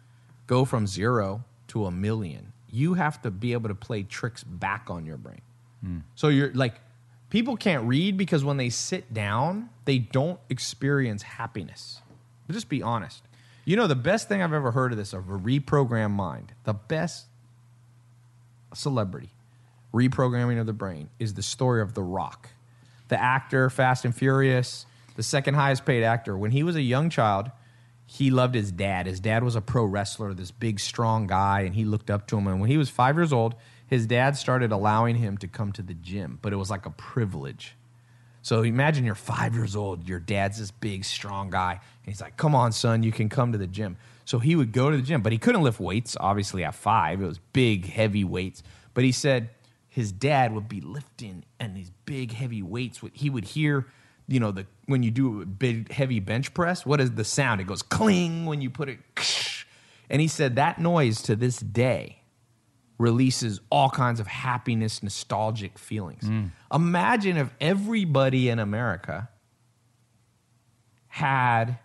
go 0.47 0.63
from 0.63 0.87
zero 0.87 1.43
to 1.67 1.85
a 1.85 1.91
million, 1.91 2.53
you 2.71 2.93
have 2.93 3.21
to 3.23 3.31
be 3.31 3.51
able 3.51 3.67
to 3.67 3.75
play 3.75 4.03
tricks 4.03 4.43
back 4.45 4.87
on 4.89 5.05
your 5.05 5.17
brain. 5.17 5.41
Hmm. 5.81 5.99
So 6.15 6.29
you're 6.29 6.53
like, 6.53 6.75
people 7.29 7.57
can't 7.57 7.83
read 7.83 8.15
because 8.15 8.45
when 8.45 8.55
they 8.55 8.69
sit 8.69 9.13
down, 9.13 9.69
they 9.83 9.99
don't 9.99 10.39
experience 10.49 11.21
happiness. 11.21 12.01
But 12.47 12.53
just 12.53 12.69
be 12.69 12.81
honest. 12.81 13.23
You 13.65 13.75
know, 13.75 13.87
the 13.87 13.95
best 13.95 14.29
thing 14.29 14.41
I've 14.41 14.53
ever 14.53 14.71
heard 14.71 14.91
of 14.91 14.97
this 14.97 15.11
of 15.11 15.29
a 15.29 15.37
reprogrammed 15.37 16.11
mind, 16.11 16.53
the 16.63 16.73
best 16.73 17.25
celebrity 18.73 19.34
reprogramming 19.95 20.59
of 20.59 20.65
the 20.65 20.73
brain 20.73 21.09
is 21.19 21.33
the 21.33 21.41
story 21.41 21.81
of 21.81 21.93
The 21.93 22.03
Rock, 22.03 22.49
the 23.07 23.19
actor, 23.19 23.69
Fast 23.69 24.03
and 24.03 24.13
Furious, 24.13 24.85
the 25.15 25.23
second 25.23 25.53
highest 25.53 25.85
paid 25.85 26.03
actor. 26.03 26.37
When 26.37 26.51
he 26.51 26.63
was 26.63 26.75
a 26.75 26.81
young 26.81 27.09
child, 27.09 27.49
he 28.05 28.29
loved 28.29 28.53
his 28.53 28.71
dad. 28.71 29.07
His 29.07 29.21
dad 29.21 29.43
was 29.43 29.55
a 29.55 29.61
pro 29.61 29.85
wrestler, 29.85 30.33
this 30.33 30.51
big, 30.51 30.79
strong 30.79 31.27
guy, 31.27 31.61
and 31.61 31.73
he 31.73 31.85
looked 31.85 32.11
up 32.11 32.27
to 32.27 32.37
him. 32.37 32.45
And 32.47 32.59
when 32.59 32.69
he 32.69 32.77
was 32.77 32.89
five 32.89 33.15
years 33.15 33.31
old, 33.31 33.55
his 33.87 34.05
dad 34.05 34.35
started 34.35 34.71
allowing 34.71 35.15
him 35.15 35.37
to 35.37 35.47
come 35.47 35.71
to 35.71 35.81
the 35.81 35.93
gym, 35.93 36.39
but 36.41 36.51
it 36.51 36.57
was 36.57 36.69
like 36.69 36.85
a 36.85 36.91
privilege. 36.91 37.75
So 38.41 38.61
imagine 38.61 39.05
you're 39.05 39.15
five 39.15 39.55
years 39.55 39.75
old, 39.75 40.07
your 40.07 40.19
dad's 40.19 40.59
this 40.59 40.71
big, 40.71 41.05
strong 41.05 41.49
guy, 41.49 41.71
and 41.71 42.13
he's 42.13 42.21
like, 42.21 42.37
Come 42.37 42.53
on, 42.53 42.73
son, 42.73 43.01
you 43.01 43.11
can 43.11 43.29
come 43.29 43.53
to 43.53 43.57
the 43.57 43.65
gym. 43.65 43.97
So 44.25 44.39
he 44.39 44.55
would 44.55 44.71
go 44.71 44.91
to 44.91 44.97
the 44.97 45.03
gym, 45.03 45.21
but 45.21 45.31
he 45.31 45.37
couldn't 45.37 45.61
lift 45.61 45.79
weights, 45.79 46.17
obviously, 46.19 46.63
at 46.63 46.75
five. 46.75 47.21
It 47.21 47.25
was 47.25 47.39
big, 47.53 47.87
heavy 47.87 48.23
weights. 48.23 48.61
But 48.93 49.03
he 49.03 49.11
said 49.11 49.49
his 49.95 50.11
dad 50.11 50.53
would 50.53 50.67
be 50.67 50.81
lifting 50.81 51.45
and 51.57 51.73
these 51.73 51.89
big, 52.03 52.33
heavy 52.33 52.61
weights. 52.61 52.99
He 53.13 53.29
would 53.29 53.45
hear, 53.45 53.87
you 54.27 54.41
know, 54.41 54.51
the 54.51 54.65
when 54.87 55.03
you 55.03 55.09
do 55.09 55.41
a 55.41 55.45
big, 55.45 55.89
heavy 55.89 56.19
bench 56.19 56.53
press, 56.53 56.85
what 56.85 56.99
is 56.99 57.11
the 57.11 57.23
sound? 57.23 57.61
It 57.61 57.67
goes 57.67 57.81
cling 57.81 58.45
when 58.45 58.59
you 58.59 58.69
put 58.69 58.89
it. 58.89 58.99
And 60.09 60.19
he 60.21 60.27
said 60.27 60.57
that 60.57 60.79
noise 60.79 61.21
to 61.21 61.37
this 61.37 61.59
day 61.59 62.19
releases 62.97 63.61
all 63.69 63.89
kinds 63.89 64.19
of 64.19 64.27
happiness, 64.27 65.01
nostalgic 65.01 65.79
feelings. 65.79 66.23
Mm. 66.23 66.51
Imagine 66.73 67.37
if 67.37 67.49
everybody 67.61 68.49
in 68.49 68.59
America 68.59 69.29
had 71.07 71.79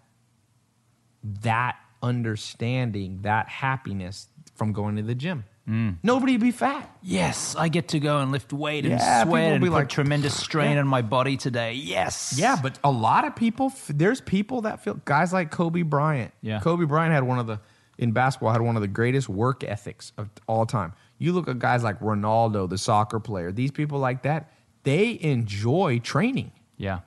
that 1.23 1.77
understanding, 2.03 3.21
that 3.23 3.49
happiness 3.49 4.27
from 4.57 4.73
going 4.73 4.97
to 4.97 5.03
the 5.03 5.15
gym. 5.15 5.45
Mm. 5.71 5.99
Nobody 6.03 6.33
would 6.33 6.41
be 6.41 6.51
fat. 6.51 6.91
Yes, 7.01 7.55
I 7.57 7.69
get 7.69 7.89
to 7.89 8.01
go 8.01 8.19
and 8.19 8.33
lift 8.33 8.53
weight 8.53 8.85
and 8.85 8.95
Yeah, 8.99 9.21
people 9.23 9.31
sweat 9.33 9.53
and 9.53 9.63
be 9.63 9.69
put 9.69 9.75
like, 9.75 9.89
tremendous 9.89 10.37
strain 10.37 10.77
on 10.79 10.89
my 10.89 11.01
body 11.03 11.37
today. 11.37 11.75
Yes. 11.75 12.35
Yeah, 12.37 12.59
but 12.61 12.79
a 12.83 12.91
lot 12.91 13.25
of 13.25 13.37
people, 13.37 13.67
f- 13.67 13.91
there's 13.95 14.21
people 14.21 14.63
that 14.63 14.83
feel, 14.83 14.95
guys 15.05 15.33
like 15.33 15.53
Kobe 15.53 15.83
Bryant. 15.83 16.33
Yeah. 16.43 16.59
Kobe 16.59 16.87
Bryant 16.87 17.15
had 17.15 17.23
one 17.23 17.39
of 17.39 17.47
the, 17.47 17.61
in 17.99 18.11
basketball, 18.11 18.51
had 18.51 18.63
one 18.63 18.75
of 18.75 18.83
the 18.83 18.89
greatest 18.89 19.29
work 19.29 19.63
ethics 19.63 20.13
of 20.19 20.29
all 20.49 20.67
time. 20.67 20.93
You 21.19 21.33
look 21.33 21.47
at 21.49 21.59
guys 21.61 21.85
like 21.85 22.01
Ronaldo, 22.01 22.69
the 22.69 22.79
soccer 22.79 23.21
player, 23.21 23.53
these 23.53 23.71
people 23.71 24.01
like 24.01 24.23
that, 24.23 24.53
they 24.83 25.19
enjoy 25.21 26.01
training. 26.01 26.51
Yeah. 26.79 27.01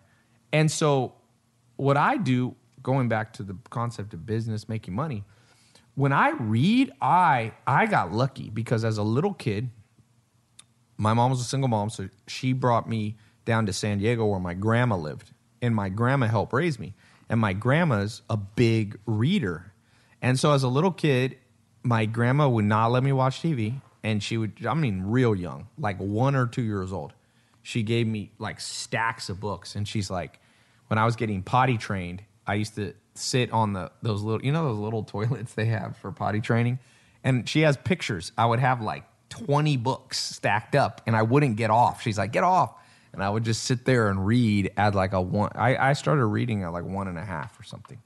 And 0.54 0.72
so, 0.72 1.16
what 1.76 1.98
I 1.98 2.18
do, 2.18 2.56
going 2.82 3.10
back 3.10 3.34
to 3.34 3.44
the 3.44 3.58
concept 3.72 4.14
of 4.14 4.26
business 4.26 4.70
making 4.70 4.94
money, 4.94 5.24
when 5.96 6.12
I 6.12 6.32
read, 6.32 6.92
I 7.02 7.54
I 7.68 7.86
got 7.86 8.12
lucky 8.12 8.50
because 8.50 8.84
as 8.84 8.98
a 8.98 9.04
little 9.04 9.34
kid, 9.34 9.70
my 10.98 11.14
mom 11.14 11.32
was 11.32 11.42
a 11.42 11.46
single 11.46 11.68
mom, 11.68 11.90
so 11.90 12.10
she 12.28 12.54
brought 12.54 12.88
me 12.88 13.16
down 13.46 13.66
to 13.66 13.74
San 13.74 14.00
Diego 14.00 14.26
where 14.26 14.40
my 14.40 14.54
grandma 14.54 14.96
lived, 14.96 15.32
and 15.62 15.76
my 15.76 15.90
grandma 15.90 16.28
helped 16.28 16.54
raise 16.54 16.80
me. 16.80 16.94
And 17.30 17.40
my 17.40 17.54
grandma's 17.54 18.22
a 18.30 18.38
big 18.38 19.00
reader, 19.06 19.74
and 20.22 20.40
so 20.40 20.52
as 20.52 20.64
a 20.64 20.68
little 20.68 20.92
kid, 20.92 21.38
my 21.84 22.06
grandma 22.06 22.48
would 22.50 22.66
not 22.66 22.92
let 22.92 23.04
me 23.04 23.12
watch 23.12 23.42
TV, 23.42 23.82
and 24.04 24.22
she 24.22 24.38
would. 24.38 24.66
I 24.66 24.74
mean, 24.74 25.04
real 25.04 25.36
young, 25.36 25.68
like 25.78 25.98
one 25.98 26.36
or 26.36 26.48
two 26.48 26.62
years 26.62 26.92
old. 26.92 27.14
She 27.62 27.82
gave 27.82 28.08
me 28.08 28.32
like 28.40 28.60
stacks 28.60 29.30
of 29.30 29.40
books, 29.40 29.76
and 29.76 29.88
she's 29.88 30.10
like, 30.12 30.40
when 30.88 30.98
I 30.98 31.06
was 31.06 31.16
getting 31.16 31.44
potty 31.44 31.78
trained, 31.78 32.24
I 32.46 32.56
used 32.56 32.76
to 32.76 32.94
sit 33.16 33.52
on 33.52 33.74
the 33.74 33.92
those 34.02 34.22
little, 34.22 34.44
you 34.46 34.52
know, 34.52 34.66
those 34.66 34.80
little 34.80 35.04
toilets 35.16 35.54
they 35.54 35.66
have 35.66 35.98
for 35.98 36.12
potty 36.12 36.42
training, 36.42 36.80
and 37.24 37.48
she 37.48 37.62
has 37.62 37.78
pictures. 37.78 38.32
I 38.38 38.46
would 38.46 38.60
have 38.60 38.82
like 38.82 39.04
twenty 39.30 39.78
books 39.78 40.20
stacked 40.20 40.76
up, 40.76 41.02
and 41.06 41.16
I 41.16 41.24
wouldn't 41.24 41.56
get 41.56 41.70
off. 41.70 42.02
She's 42.02 42.18
like, 42.18 42.32
get 42.32 42.44
off, 42.44 42.74
and 43.14 43.24
I 43.24 43.30
would 43.30 43.44
just 43.44 43.64
sit 43.64 43.86
there 43.86 44.10
and 44.10 44.26
read 44.26 44.72
at 44.78 44.96
like 44.96 45.14
a 45.14 45.22
one. 45.22 45.52
I, 45.56 45.78
I 45.78 45.94
started 45.94 46.26
reading 46.26 46.64
at 46.64 46.74
like 46.74 46.86
one 46.86 47.08
and 47.08 47.18
a 47.18 47.26
half 47.26 47.60
or 47.60 47.64
something. 47.64 48.02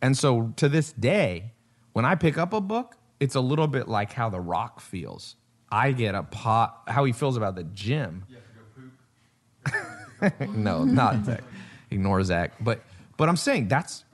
And 0.00 0.18
so 0.18 0.52
to 0.56 0.68
this 0.68 0.92
day, 0.92 1.52
when 1.92 2.04
I 2.04 2.16
pick 2.16 2.36
up 2.36 2.52
a 2.52 2.60
book, 2.60 2.96
it's 3.20 3.36
a 3.36 3.40
little 3.40 3.68
bit 3.68 3.88
like 3.88 4.12
how 4.12 4.28
The 4.30 4.40
Rock 4.40 4.80
feels. 4.80 5.36
I 5.70 5.92
get 5.92 6.14
a 6.14 6.22
pot, 6.22 6.82
how 6.88 7.04
he 7.04 7.12
feels 7.12 7.36
about 7.36 7.54
the 7.54 7.64
gym. 7.64 8.24
You 8.28 8.36
have 8.36 8.44
to 9.70 10.32
go 10.32 10.40
poop. 10.48 10.50
no, 10.56 10.84
not 10.84 11.24
Zach. 11.24 11.42
Ignore 11.90 12.24
Zach. 12.24 12.52
But 12.60 12.82
but 13.16 13.28
I'm 13.28 13.36
saying 13.36 13.68
that's 13.68 14.04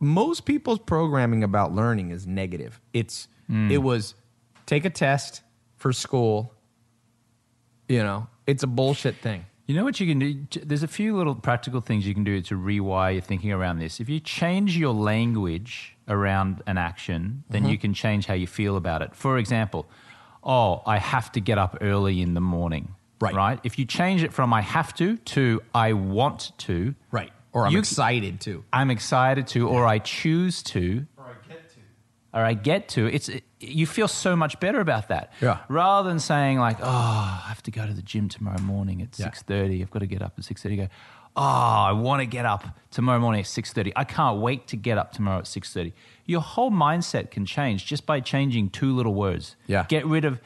most 0.00 0.44
people's 0.46 0.78
programming 0.80 1.44
about 1.44 1.72
learning 1.74 2.10
is 2.10 2.26
negative. 2.26 2.80
It's 2.92 3.28
it 3.70 3.78
was 3.82 4.14
take 4.66 4.84
a 4.84 4.90
test 4.90 5.42
for 5.76 5.92
school. 5.92 6.54
You 7.88 8.02
know, 8.04 8.28
It's 8.46 8.62
a 8.62 8.68
bullshit 8.68 9.16
thing. 9.16 9.44
You 9.66 9.74
know 9.76 9.84
what 9.84 9.98
you 10.00 10.06
can 10.06 10.18
do? 10.20 10.60
There's 10.64 10.82
a 10.84 10.88
few 10.88 11.16
little 11.16 11.34
practical 11.34 11.80
things 11.80 12.06
you 12.06 12.14
can 12.14 12.24
do 12.24 12.40
to 12.42 12.54
rewire 12.56 13.12
your 13.14 13.22
thinking 13.22 13.52
around 13.52 13.78
this. 13.78 14.00
If 14.00 14.08
you 14.08 14.18
change 14.20 14.76
your 14.76 14.92
language 14.94 15.96
around 16.08 16.62
an 16.66 16.78
action, 16.78 17.44
then 17.50 17.62
Mm-hmm. 17.62 17.70
you 17.72 17.78
can 17.78 17.94
change 17.94 18.26
how 18.26 18.34
you 18.34 18.46
feel 18.46 18.76
about 18.76 19.02
it. 19.02 19.14
For 19.14 19.38
example, 19.38 19.86
oh, 20.44 20.82
I 20.86 20.98
have 20.98 21.30
to 21.32 21.40
get 21.40 21.58
up 21.58 21.78
early 21.80 22.20
in 22.22 22.34
the 22.34 22.40
morning. 22.40 22.94
Right. 23.20 23.34
Right. 23.34 23.60
If 23.64 23.78
you 23.78 23.84
change 23.84 24.22
it 24.22 24.32
from 24.32 24.52
I 24.54 24.60
have 24.62 24.94
to 24.94 25.16
to 25.34 25.60
I 25.74 25.92
want 25.92 26.52
to, 26.58 26.94
Right. 27.12 27.32
Or 27.52 27.66
I'm 27.66 27.72
You- 27.72 27.78
excited 27.80 28.40
to. 28.42 28.64
I'm 28.72 28.90
excited 28.90 29.46
to, 29.48 29.68
or 29.68 29.86
I 29.86 29.98
choose 29.98 30.62
to, 30.64 31.06
Or 31.16 31.24
I 31.24 31.34
get 31.48 31.70
to. 31.70 31.78
or 32.32 32.44
I 32.44 32.54
get 32.54 32.88
to, 32.90 33.06
it's 33.06 33.28
it, 33.28 33.44
you 33.58 33.86
feel 33.86 34.08
so 34.08 34.36
much 34.36 34.60
better 34.60 34.80
about 34.80 35.08
that. 35.08 35.32
Yeah. 35.40 35.58
Rather 35.68 36.08
than 36.08 36.20
saying 36.20 36.58
like, 36.58 36.78
oh, 36.80 36.84
I 36.86 37.44
have 37.48 37.62
to 37.64 37.70
go 37.70 37.86
to 37.86 37.92
the 37.92 38.02
gym 38.02 38.28
tomorrow 38.28 38.60
morning 38.60 39.02
at 39.02 39.18
Yeah. 39.18 39.26
six 39.26 39.42
thirty. 39.42 39.82
I've 39.82 39.90
got 39.90 39.98
to 40.00 40.06
get 40.06 40.22
up 40.22 40.34
at 40.38 40.44
six 40.44 40.62
thirty. 40.62 40.76
Go, 40.76 40.88
oh, 41.36 41.42
I 41.42 41.92
want 41.92 42.20
to 42.20 42.26
get 42.26 42.46
up 42.46 42.78
tomorrow 42.90 43.18
morning 43.18 43.40
at 43.40 43.46
six 43.48 43.72
thirty. 43.72 43.92
I 43.96 44.04
can't 44.04 44.38
wait 44.40 44.66
to 44.68 44.76
get 44.76 44.96
up 44.96 45.12
tomorrow 45.12 45.40
at 45.40 45.46
six 45.46 45.72
thirty. 45.72 45.92
Your 46.26 46.40
whole 46.40 46.70
mindset 46.70 47.30
can 47.32 47.44
change 47.46 47.84
just 47.84 48.06
by 48.06 48.20
changing 48.20 48.70
two 48.70 48.94
little 48.94 49.14
words. 49.14 49.56
Yeah. 49.66 49.84
Get 49.88 50.06
rid 50.06 50.24
of. 50.24 50.40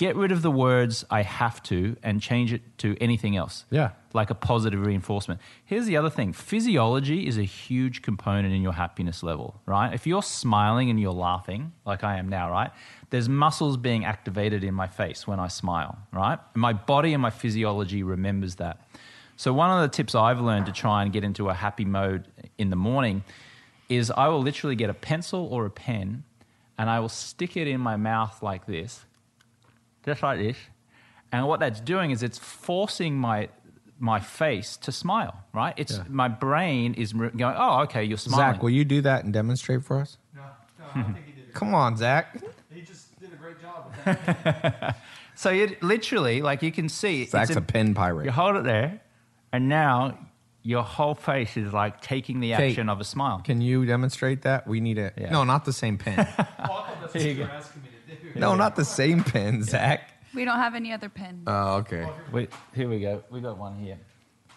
Get 0.00 0.16
rid 0.16 0.32
of 0.32 0.40
the 0.40 0.50
words 0.50 1.04
I 1.10 1.20
have 1.20 1.62
to 1.64 1.94
and 2.02 2.22
change 2.22 2.54
it 2.54 2.62
to 2.78 2.96
anything 3.02 3.36
else 3.36 3.66
Yeah. 3.70 3.90
like 4.14 4.30
a 4.30 4.34
positive 4.34 4.86
reinforcement. 4.86 5.42
Here's 5.62 5.84
the 5.84 5.98
other 5.98 6.08
thing 6.08 6.32
physiology 6.32 7.26
is 7.26 7.36
a 7.36 7.42
huge 7.42 8.00
component 8.00 8.54
in 8.54 8.62
your 8.62 8.72
happiness 8.72 9.22
level, 9.22 9.60
right? 9.66 9.92
If 9.92 10.06
you're 10.06 10.22
smiling 10.22 10.88
and 10.88 10.98
you're 10.98 11.12
laughing, 11.12 11.72
like 11.84 12.02
I 12.02 12.16
am 12.16 12.30
now, 12.30 12.50
right? 12.50 12.70
There's 13.10 13.28
muscles 13.28 13.76
being 13.76 14.06
activated 14.06 14.64
in 14.64 14.72
my 14.72 14.86
face 14.86 15.26
when 15.26 15.38
I 15.38 15.48
smile, 15.48 15.98
right? 16.14 16.38
My 16.54 16.72
body 16.72 17.12
and 17.12 17.20
my 17.20 17.28
physiology 17.28 18.02
remembers 18.02 18.54
that. 18.54 18.80
So, 19.36 19.52
one 19.52 19.70
of 19.70 19.82
the 19.82 19.94
tips 19.94 20.14
I've 20.14 20.40
learned 20.40 20.64
to 20.64 20.72
try 20.72 21.02
and 21.02 21.12
get 21.12 21.24
into 21.24 21.50
a 21.50 21.54
happy 21.54 21.84
mode 21.84 22.26
in 22.56 22.70
the 22.70 22.76
morning 22.90 23.22
is 23.90 24.10
I 24.10 24.28
will 24.28 24.40
literally 24.40 24.76
get 24.76 24.88
a 24.88 24.94
pencil 24.94 25.46
or 25.52 25.66
a 25.66 25.70
pen 25.70 26.24
and 26.78 26.88
I 26.88 27.00
will 27.00 27.10
stick 27.10 27.58
it 27.58 27.68
in 27.68 27.82
my 27.82 27.96
mouth 27.96 28.42
like 28.42 28.64
this 28.64 29.04
just 30.04 30.22
like 30.22 30.38
this. 30.38 30.56
And 31.32 31.46
what 31.46 31.60
that's 31.60 31.80
doing 31.80 32.10
is 32.10 32.22
it's 32.22 32.38
forcing 32.38 33.16
my 33.16 33.48
my 34.02 34.18
face 34.18 34.78
to 34.78 34.90
smile, 34.90 35.44
right? 35.52 35.74
It's 35.76 35.98
Yeah. 35.98 36.04
my 36.08 36.28
brain 36.28 36.94
is 36.94 37.12
going, 37.12 37.42
oh, 37.44 37.82
okay, 37.82 38.02
you're 38.02 38.16
smiling. 38.16 38.54
Zach, 38.54 38.62
will 38.62 38.70
you 38.70 38.84
do 38.84 39.02
that 39.02 39.24
and 39.24 39.32
demonstrate 39.32 39.84
for 39.84 39.98
us? 40.00 40.16
No, 40.34 40.40
no, 40.78 40.86
I 40.94 41.02
think 41.12 41.26
he 41.26 41.32
did 41.32 41.48
it. 41.48 41.54
Come 41.54 41.74
on, 41.74 41.96
Zach. 41.98 42.34
He 42.72 42.80
just 42.80 43.20
did 43.20 43.30
a 43.32 43.36
great 43.36 43.60
job 43.60 43.92
with 44.06 44.24
that. 44.24 44.96
so 45.34 45.50
you 45.50 45.76
literally, 45.82 46.40
like 46.40 46.62
you 46.62 46.72
can 46.72 46.88
see, 46.88 47.22
it's 47.22 47.32
Zach's 47.32 47.54
a- 47.54 47.58
a 47.58 47.60
pen 47.60 47.92
pirate. 47.94 48.24
You 48.24 48.30
hold 48.30 48.56
it 48.56 48.64
there, 48.64 49.02
and 49.52 49.68
now 49.68 50.16
your 50.62 50.82
whole 50.82 51.14
face 51.14 51.58
is 51.58 51.72
like 51.74 52.00
taking 52.00 52.40
the 52.40 52.52
Kate, 52.52 52.70
action 52.70 52.88
of 52.88 53.00
a 53.00 53.04
smile. 53.04 53.40
Can 53.44 53.60
you 53.60 53.84
demonstrate 53.84 54.42
that? 54.42 54.66
We 54.66 54.80
need 54.80 54.96
it. 54.96 55.12
Yeah. 55.18 55.30
no, 55.30 55.44
not 55.44 55.66
the 55.66 55.72
same 55.74 55.98
pen. 55.98 56.26
Well, 56.58 56.86
I 58.36 58.38
thought 58.38 58.38
that's 58.38 58.38
what 58.38 58.38
Here 58.38 58.38
you 58.38 58.38
you 58.38 58.38
were 58.38 58.38
go. 58.38 58.38
asking 58.38 58.38
me 58.38 58.40
to 58.40 58.40
do. 58.40 58.40
no, 58.40 58.54
not 58.56 58.76
the 58.76 58.84
same 58.84 59.24
pen, 59.24 59.62
Zach. 59.64 60.10
We 60.34 60.44
don't 60.44 60.58
have 60.58 60.74
any 60.74 60.92
other 60.92 61.08
pen. 61.08 61.42
Oh, 61.46 61.76
okay. 61.78 62.06
Wait, 62.32 62.52
here 62.74 62.88
we 62.88 63.00
go. 63.00 63.22
We 63.30 63.40
got 63.40 63.58
one 63.58 63.78
here. 63.78 63.98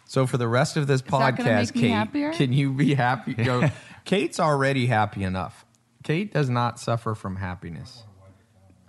So 0.05 0.27
for 0.27 0.37
the 0.37 0.47
rest 0.47 0.77
of 0.77 0.85
this 0.87 1.01
that 1.01 1.09
gonna 1.09 1.31
podcast, 1.37 1.55
make 1.55 1.75
me 1.75 1.81
Kate, 1.81 1.89
happier? 1.89 2.33
can 2.33 2.53
you 2.53 2.71
be 2.73 2.93
happy? 2.93 3.33
Go. 3.49 3.69
Kate's 4.05 4.39
already 4.39 4.85
happy 4.85 5.23
enough. 5.23 5.65
Kate 6.03 6.31
does 6.31 6.49
not 6.49 6.79
suffer 6.79 7.15
from 7.15 7.37
happiness, 7.37 8.03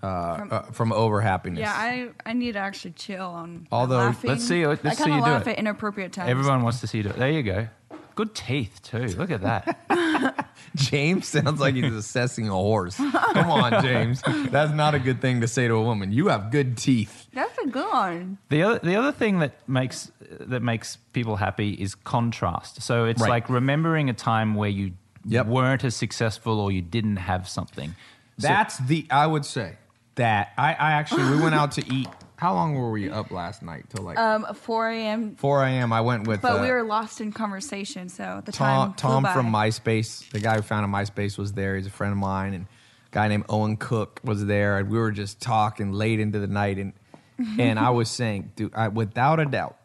uh, 0.02 0.36
From- 0.36 0.52
uh, 0.52 0.60
from 0.72 0.92
over 0.92 1.22
happiness. 1.22 1.60
yeah, 1.60 1.72
I, 1.74 2.10
I 2.26 2.34
need 2.34 2.52
to 2.52 2.58
actually 2.58 2.90
chill 2.92 3.24
on 3.24 3.66
Although- 3.72 3.96
laughing. 3.98 4.28
Let's 4.30 4.46
see- 4.46 4.66
let's 4.66 4.84
I 4.84 4.90
see 4.90 5.04
kinda 5.04 5.16
you 5.18 5.24
do 5.24 5.30
laugh 5.30 5.46
it. 5.46 5.52
at 5.52 5.58
inappropriate 5.60 6.12
times. 6.12 6.28
Everyone 6.28 6.62
wants 6.62 6.80
to 6.80 6.86
see 6.86 6.98
you 6.98 7.04
do 7.04 7.10
it. 7.10 7.16
There 7.16 7.30
you 7.30 7.42
go. 7.42 7.68
Good 8.14 8.34
teeth 8.34 8.80
too. 8.82 9.06
Look 9.08 9.30
at 9.30 9.42
that. 9.42 10.48
James 10.76 11.28
sounds 11.28 11.60
like 11.60 11.74
he's 11.74 11.92
assessing 11.92 12.48
a 12.48 12.52
horse. 12.52 12.96
Come 12.96 13.50
on, 13.50 13.82
James. 13.82 14.22
That's 14.50 14.72
not 14.72 14.94
a 14.94 14.98
good 14.98 15.20
thing 15.20 15.40
to 15.40 15.48
say 15.48 15.68
to 15.68 15.74
a 15.74 15.82
woman. 15.82 16.12
You 16.12 16.28
have 16.28 16.50
good 16.50 16.76
teeth. 16.76 17.26
That's 17.32 17.56
a 17.58 17.66
good 17.66 17.86
one. 17.92 18.38
The 18.50 18.62
other, 18.62 18.78
the 18.80 18.96
other 18.96 19.12
thing 19.12 19.40
that 19.40 19.52
makes 19.68 20.10
that 20.40 20.62
makes 20.62 20.96
people 21.12 21.36
happy 21.36 21.72
is 21.72 21.94
contrast. 21.94 22.82
So 22.82 23.04
it's 23.04 23.20
Right. 23.22 23.28
like 23.30 23.48
remembering 23.50 24.08
a 24.10 24.14
time 24.14 24.54
where 24.54 24.70
you 24.70 24.92
Yep. 25.26 25.46
weren't 25.46 25.84
as 25.84 25.96
successful 25.96 26.60
or 26.60 26.70
you 26.70 26.82
didn't 26.82 27.16
have 27.16 27.48
something. 27.48 27.94
So- 28.38 28.48
That's 28.48 28.78
the 28.78 29.06
I 29.10 29.26
would 29.26 29.44
say 29.44 29.76
that 30.16 30.52
I, 30.58 30.70
I 30.74 30.92
actually 30.92 31.24
we 31.30 31.40
went 31.42 31.54
out 31.54 31.72
to 31.72 31.92
eat. 31.94 32.08
How 32.36 32.52
long 32.52 32.74
were 32.74 32.90
we 32.90 33.08
up 33.10 33.30
last 33.30 33.62
night? 33.62 33.86
Till 33.90 34.04
like 34.04 34.18
Um, 34.18 34.44
4 34.54 34.88
a.m. 34.90 35.36
4 35.36 35.64
a.m. 35.64 35.92
I 35.92 36.00
went 36.00 36.26
with 36.26 36.42
But 36.42 36.58
uh, 36.58 36.62
we 36.62 36.70
were 36.70 36.82
lost 36.82 37.20
in 37.20 37.32
conversation, 37.32 38.08
so 38.08 38.42
the 38.44 38.52
Tom, 38.52 38.94
time 38.94 38.96
Tom 38.96 39.22
by. 39.22 39.32
from 39.32 39.46
MySpace, 39.52 40.30
the 40.30 40.40
guy 40.40 40.56
who 40.56 40.62
founded 40.62 40.90
MySpace, 40.90 41.38
was 41.38 41.52
there. 41.52 41.76
He's 41.76 41.86
a 41.86 41.90
friend 41.90 42.12
of 42.12 42.18
mine, 42.18 42.54
and 42.54 42.64
a 42.64 43.10
guy 43.12 43.28
named 43.28 43.44
Owen 43.48 43.76
Cook 43.76 44.20
was 44.24 44.44
there, 44.46 44.78
and 44.78 44.90
we 44.90 44.98
were 44.98 45.12
just 45.12 45.40
talking 45.40 45.92
late 45.92 46.18
into 46.18 46.40
the 46.40 46.48
night, 46.48 46.78
and 46.78 46.92
and 47.58 47.78
I 47.78 47.90
was 47.90 48.10
saying, 48.10 48.52
dude, 48.56 48.74
I, 48.74 48.88
without 48.88 49.40
a 49.40 49.44
doubt, 49.44 49.76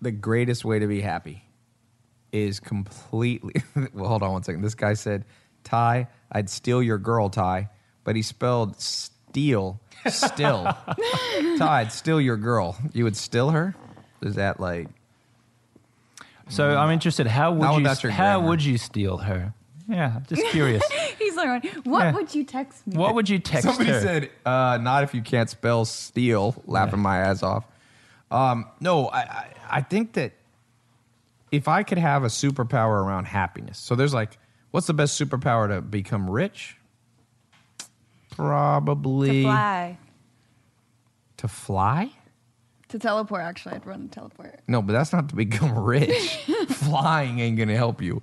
the 0.00 0.10
greatest 0.10 0.64
way 0.64 0.78
to 0.78 0.86
be 0.86 1.00
happy 1.00 1.44
is 2.32 2.60
completely. 2.60 3.62
well, 3.94 4.08
hold 4.08 4.22
on 4.22 4.32
one 4.32 4.42
second. 4.42 4.62
This 4.62 4.74
guy 4.74 4.94
said, 4.94 5.24
"Tai, 5.64 6.08
I'd 6.30 6.50
steal 6.50 6.82
your 6.82 6.98
girl, 6.98 7.30
Tai," 7.30 7.70
but 8.04 8.14
he 8.14 8.22
spelled 8.22 8.76
steal 9.42 9.80
still. 10.08 10.64
Tai, 11.58 11.80
I'd 11.80 11.92
steal 11.92 12.20
your 12.20 12.36
girl. 12.36 12.76
You 12.92 13.04
would 13.04 13.16
steal 13.16 13.50
her? 13.50 13.74
Is 14.22 14.34
that 14.36 14.60
like? 14.60 14.88
So 16.48 16.76
I'm 16.76 16.90
interested. 16.90 17.26
How 17.26 17.52
would 17.52 17.62
How 17.64 17.74
you? 17.76 17.80
about 17.80 18.02
your 18.02 18.12
How 18.12 18.36
grammar? 18.38 18.48
would 18.48 18.64
you 18.64 18.78
steal 18.78 19.18
her? 19.18 19.52
Yeah, 19.86 20.20
just 20.28 20.42
curious. 20.50 20.82
He's 21.18 21.36
like, 21.36 21.64
what 21.84 22.00
Yeah. 22.04 22.12
would 22.14 22.34
you 22.34 22.44
text 22.44 22.86
me? 22.86 22.96
what 22.96 23.14
would 23.14 23.28
you 23.28 23.38
text 23.38 23.66
me? 23.66 23.72
Somebody 23.72 23.90
her? 23.90 24.00
said, 24.00 24.30
uh, 24.46 24.78
"Not 24.80 25.02
if 25.04 25.14
you 25.14 25.22
can't 25.22 25.48
spell 25.50 25.84
steal." 25.84 26.54
Laughing 26.66 27.00
my 27.00 27.18
ass 27.18 27.42
off. 27.42 27.64
Um, 28.30 28.66
no, 28.80 29.06
I, 29.08 29.18
I 29.20 29.46
I 29.70 29.80
think 29.82 30.14
that 30.14 30.32
if 31.52 31.68
I 31.68 31.82
could 31.82 31.98
have 31.98 32.24
a 32.24 32.28
superpower 32.28 33.02
around 33.04 33.26
happiness, 33.26 33.78
so 33.78 33.94
there's 33.94 34.12
like, 34.14 34.38
what's 34.70 34.86
the 34.86 34.94
best 34.94 35.20
superpower 35.20 35.68
to 35.68 35.80
become 35.82 36.28
rich? 36.30 36.76
Probably 38.38 39.42
to 39.42 39.42
fly. 39.42 39.98
To 41.38 41.48
fly? 41.48 42.10
To 42.90 42.98
teleport, 42.98 43.42
actually. 43.42 43.74
I'd 43.74 43.84
run 43.84 44.08
to 44.08 44.08
teleport. 44.08 44.60
No, 44.68 44.80
but 44.80 44.92
that's 44.92 45.12
not 45.12 45.28
to 45.30 45.34
become 45.34 45.76
rich. 45.84 46.36
Flying 46.68 47.40
ain't 47.40 47.58
gonna 47.58 47.76
help 47.76 48.00
you. 48.00 48.22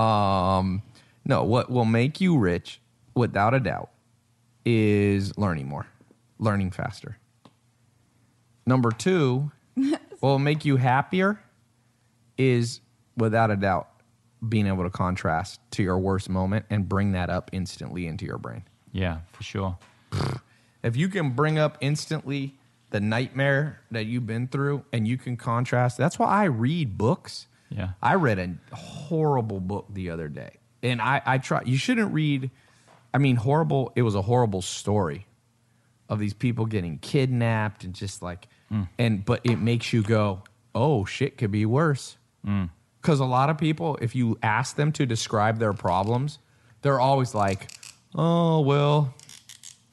Um, 0.00 0.82
no, 1.24 1.42
what 1.42 1.68
will 1.68 1.84
make 1.84 2.20
you 2.20 2.38
rich, 2.38 2.80
without 3.16 3.54
a 3.54 3.60
doubt, 3.60 3.90
is 4.64 5.36
learning 5.36 5.66
more, 5.68 5.86
learning 6.38 6.70
faster. 6.70 7.18
Number 8.66 8.92
two, 8.92 9.50
what 9.74 10.00
will 10.22 10.38
make 10.38 10.64
you 10.64 10.76
happier 10.76 11.40
is, 12.38 12.80
without 13.16 13.50
a 13.50 13.56
doubt, 13.56 13.88
being 14.48 14.68
able 14.68 14.84
to 14.84 14.90
contrast 14.90 15.60
to 15.72 15.82
your 15.82 15.98
worst 15.98 16.28
moment 16.28 16.66
and 16.70 16.88
bring 16.88 17.12
that 17.12 17.30
up 17.30 17.50
instantly 17.52 18.06
into 18.06 18.24
your 18.24 18.38
brain. 18.38 18.62
Yeah, 18.96 19.18
for 19.32 19.42
sure. 19.42 19.78
If 20.82 20.96
you 20.96 21.08
can 21.08 21.30
bring 21.30 21.58
up 21.58 21.76
instantly 21.80 22.54
the 22.90 23.00
nightmare 23.00 23.80
that 23.90 24.06
you've 24.06 24.26
been 24.26 24.48
through 24.48 24.84
and 24.90 25.06
you 25.06 25.18
can 25.18 25.36
contrast, 25.36 25.98
that's 25.98 26.18
why 26.18 26.28
I 26.28 26.44
read 26.44 26.96
books. 26.96 27.46
Yeah. 27.68 27.90
I 28.00 28.14
read 28.14 28.38
a 28.38 28.74
horrible 28.74 29.60
book 29.60 29.86
the 29.90 30.10
other 30.10 30.28
day. 30.28 30.52
And 30.82 31.02
I, 31.02 31.20
I 31.26 31.38
try, 31.38 31.62
you 31.66 31.76
shouldn't 31.76 32.14
read, 32.14 32.50
I 33.12 33.18
mean, 33.18 33.36
horrible, 33.36 33.92
it 33.96 34.02
was 34.02 34.14
a 34.14 34.22
horrible 34.22 34.62
story 34.62 35.26
of 36.08 36.18
these 36.18 36.32
people 36.32 36.64
getting 36.64 36.98
kidnapped 36.98 37.84
and 37.84 37.92
just 37.92 38.22
like, 38.22 38.48
mm. 38.72 38.88
and, 38.98 39.24
but 39.24 39.40
it 39.44 39.56
makes 39.56 39.92
you 39.92 40.02
go, 40.02 40.42
oh, 40.74 41.04
shit 41.04 41.36
could 41.36 41.50
be 41.50 41.66
worse. 41.66 42.16
Mm. 42.46 42.70
Because 43.02 43.20
a 43.20 43.26
lot 43.26 43.50
of 43.50 43.58
people, 43.58 43.98
if 44.00 44.14
you 44.14 44.38
ask 44.42 44.76
them 44.76 44.90
to 44.92 45.04
describe 45.04 45.58
their 45.58 45.74
problems, 45.74 46.38
they're 46.82 47.00
always 47.00 47.34
like, 47.34 47.68
oh, 48.16 48.60
well, 48.60 49.14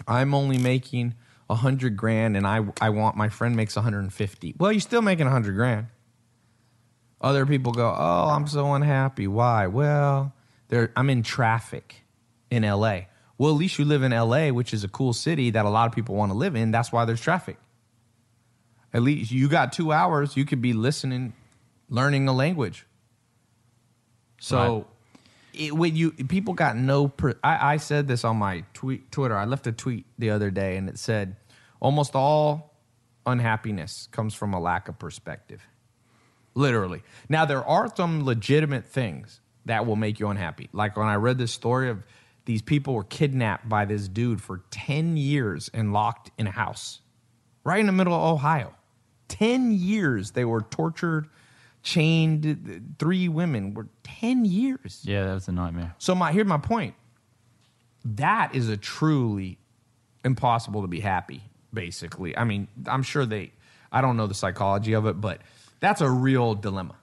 I'm 0.08 0.34
only 0.34 0.58
making 0.58 1.16
a 1.50 1.56
hundred 1.56 1.98
grand 1.98 2.36
and 2.36 2.48
I, 2.48 2.62
I 2.82 2.90
want 2.90 3.16
my 3.16 3.30
friend 3.30 3.56
makes 3.56 3.76
150. 3.76 4.56
Well, 4.58 4.72
you're 4.72 4.80
still 4.82 5.02
making 5.02 5.28
a 5.28 5.30
hundred 5.30 5.56
grand. 5.56 5.88
Other 7.22 7.46
people 7.46 7.72
go, 7.72 7.88
oh, 7.88 8.30
I'm 8.30 8.48
so 8.48 8.74
unhappy. 8.74 9.28
Why? 9.28 9.68
Well, 9.68 10.34
there, 10.70 10.92
I'm 10.96 11.10
in 11.10 11.24
traffic 11.24 12.04
in 12.50 12.64
LA. 12.64 13.02
Well, 13.38 13.52
at 13.52 13.58
least 13.58 13.80
you 13.80 13.86
live 13.86 14.04
in 14.04 14.12
LA, 14.12 14.50
which 14.50 14.74
is 14.74 14.84
a 14.84 14.88
cool 14.88 15.14
city 15.14 15.52
that 15.52 15.66
a 15.66 15.70
lot 15.70 15.88
of 15.88 15.94
people 15.94 16.16
want 16.16 16.32
to 16.32 16.38
live 16.38 16.56
in. 16.56 16.72
That's 16.72 16.92
why 16.92 17.06
there's 17.06 17.22
traffic. 17.22 17.58
At 18.94 19.02
least 19.02 19.32
you 19.32 19.48
got 19.50 19.74
two 19.74 19.92
hours. 19.92 20.38
You 20.38 20.46
could 20.46 20.62
be 20.62 20.74
listening, 20.74 21.34
learning 21.90 22.28
a 22.28 22.34
language. 22.34 22.86
So, 24.40 24.58
Right. 24.58 24.86
It, 25.54 25.74
when 25.74 25.96
you 25.96 26.12
people 26.12 26.54
got 26.54 26.76
no, 26.76 27.08
per, 27.08 27.36
I, 27.44 27.74
I 27.74 27.78
said 27.78 28.08
this 28.08 28.24
on 28.24 28.38
my 28.38 28.64
tweet 28.74 29.12
Twitter. 29.12 29.36
I 29.36 29.46
left 29.46 29.68
a 29.68 29.72
tweet 29.72 30.06
the 30.18 30.30
other 30.30 30.52
day, 30.52 30.78
and 30.78 30.90
it 30.90 30.98
said 30.98 31.36
almost 31.80 32.16
all 32.16 32.74
unhappiness 33.26 34.08
comes 34.12 34.34
from 34.34 34.54
a 34.54 34.60
lack 34.60 34.88
of 34.88 35.00
perspective. 35.00 35.66
Literally. 36.56 37.02
Now, 37.30 37.46
there 37.46 37.64
are 37.64 37.94
some 37.96 38.26
legitimate 38.26 38.86
things 38.86 39.42
that 39.66 39.86
will 39.86 39.96
make 39.96 40.20
you 40.20 40.28
unhappy. 40.28 40.70
Like 40.72 40.98
when 40.98 41.08
I 41.08 41.16
read 41.16 41.38
this 41.38 41.52
story 41.52 41.90
of 41.90 42.06
these 42.46 42.62
people 42.62 42.94
were 42.94 43.06
kidnapped 43.06 43.68
by 43.70 43.86
this 43.86 44.08
dude 44.08 44.42
for 44.42 44.64
10 44.72 45.18
years 45.18 45.70
and 45.74 45.94
locked 45.94 46.32
in 46.38 46.48
a 46.48 46.52
house 46.52 47.00
right 47.64 47.80
in 47.80 47.86
the 47.86 47.92
middle 47.92 48.14
of 48.14 48.22
Ohio. 48.22 48.74
10 49.30 49.72
years 49.72 50.32
they 50.32 50.46
were 50.46 50.62
tortured, 50.62 51.30
chained. 51.84 52.96
Three 52.98 53.30
women 53.30 53.74
were 53.74 53.88
10 54.04 54.46
years. 54.46 55.02
Yeah, 55.04 55.26
that 55.26 55.34
was 55.34 55.48
a 55.48 55.52
nightmare. 55.52 55.94
So 56.00 56.16
my 56.16 56.32
here's 56.32 56.48
my 56.48 56.58
point. 56.58 56.96
That 58.06 58.56
is 58.56 58.70
a 58.70 58.78
truly 58.78 59.60
impossible 60.26 60.82
to 60.82 60.88
be 60.88 61.00
happy, 61.00 61.44
basically. 61.74 62.36
I 62.38 62.44
mean, 62.44 62.68
I'm 62.88 63.04
sure 63.04 63.26
they 63.26 63.52
I 63.92 64.02
don't 64.02 64.18
know 64.18 64.28
the 64.28 64.34
psychology 64.34 64.94
of 64.94 65.06
it, 65.06 65.22
but 65.22 65.42
that's 65.80 66.02
a 66.02 66.10
real 66.10 66.56
dilemma. 66.56 66.96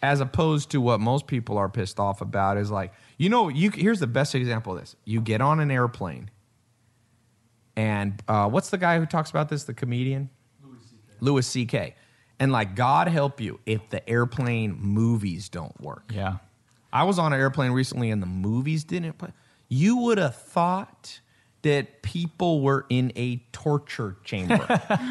As 0.00 0.20
opposed 0.20 0.70
to 0.70 0.80
what 0.80 1.00
most 1.00 1.26
people 1.26 1.58
are 1.58 1.68
pissed 1.68 1.98
off 1.98 2.20
about 2.20 2.56
is 2.56 2.70
like, 2.70 2.92
you 3.18 3.28
know, 3.28 3.48
you 3.48 3.70
here's 3.70 4.00
the 4.00 4.06
best 4.06 4.34
example 4.34 4.72
of 4.72 4.80
this. 4.80 4.96
You 5.04 5.20
get 5.20 5.40
on 5.40 5.60
an 5.60 5.70
airplane 5.70 6.30
and 7.78 8.20
uh, 8.26 8.48
what's 8.48 8.70
the 8.70 8.76
guy 8.76 8.98
who 8.98 9.06
talks 9.06 9.30
about 9.30 9.48
this, 9.48 9.62
the 9.62 9.72
comedian? 9.72 10.30
Louis 11.20 11.46
C.K. 11.46 11.94
And 12.40 12.52
like, 12.52 12.76
God 12.76 13.08
help 13.08 13.40
you 13.40 13.60
if 13.66 13.88
the 13.90 14.08
airplane 14.08 14.78
movies 14.80 15.48
don't 15.48 15.78
work. 15.80 16.12
Yeah. 16.14 16.36
I 16.92 17.04
was 17.04 17.18
on 17.18 17.32
an 17.32 17.40
airplane 17.40 17.72
recently 17.72 18.10
and 18.10 18.22
the 18.22 18.26
movies 18.26 18.84
didn't 18.84 19.18
play. 19.18 19.32
You 19.68 19.98
would 19.98 20.18
have 20.18 20.36
thought 20.36 21.20
that 21.62 22.02
people 22.02 22.62
were 22.62 22.86
in 22.88 23.12
a 23.16 23.36
torture 23.52 24.16
chamber. 24.24 24.64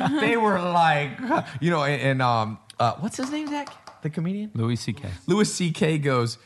they 0.22 0.38
were 0.38 0.60
like, 0.60 1.12
you 1.60 1.70
know, 1.70 1.84
and, 1.84 2.02
and 2.02 2.22
um, 2.22 2.60
uh, 2.80 2.94
what's 2.96 3.18
his 3.18 3.32
name, 3.32 3.48
Zach? 3.48 4.02
The 4.02 4.10
comedian? 4.10 4.52
Louis 4.54 4.78
C.K. 4.78 5.10
Louis 5.28 5.52
C.K. 5.54 5.98
goes, 5.98 6.38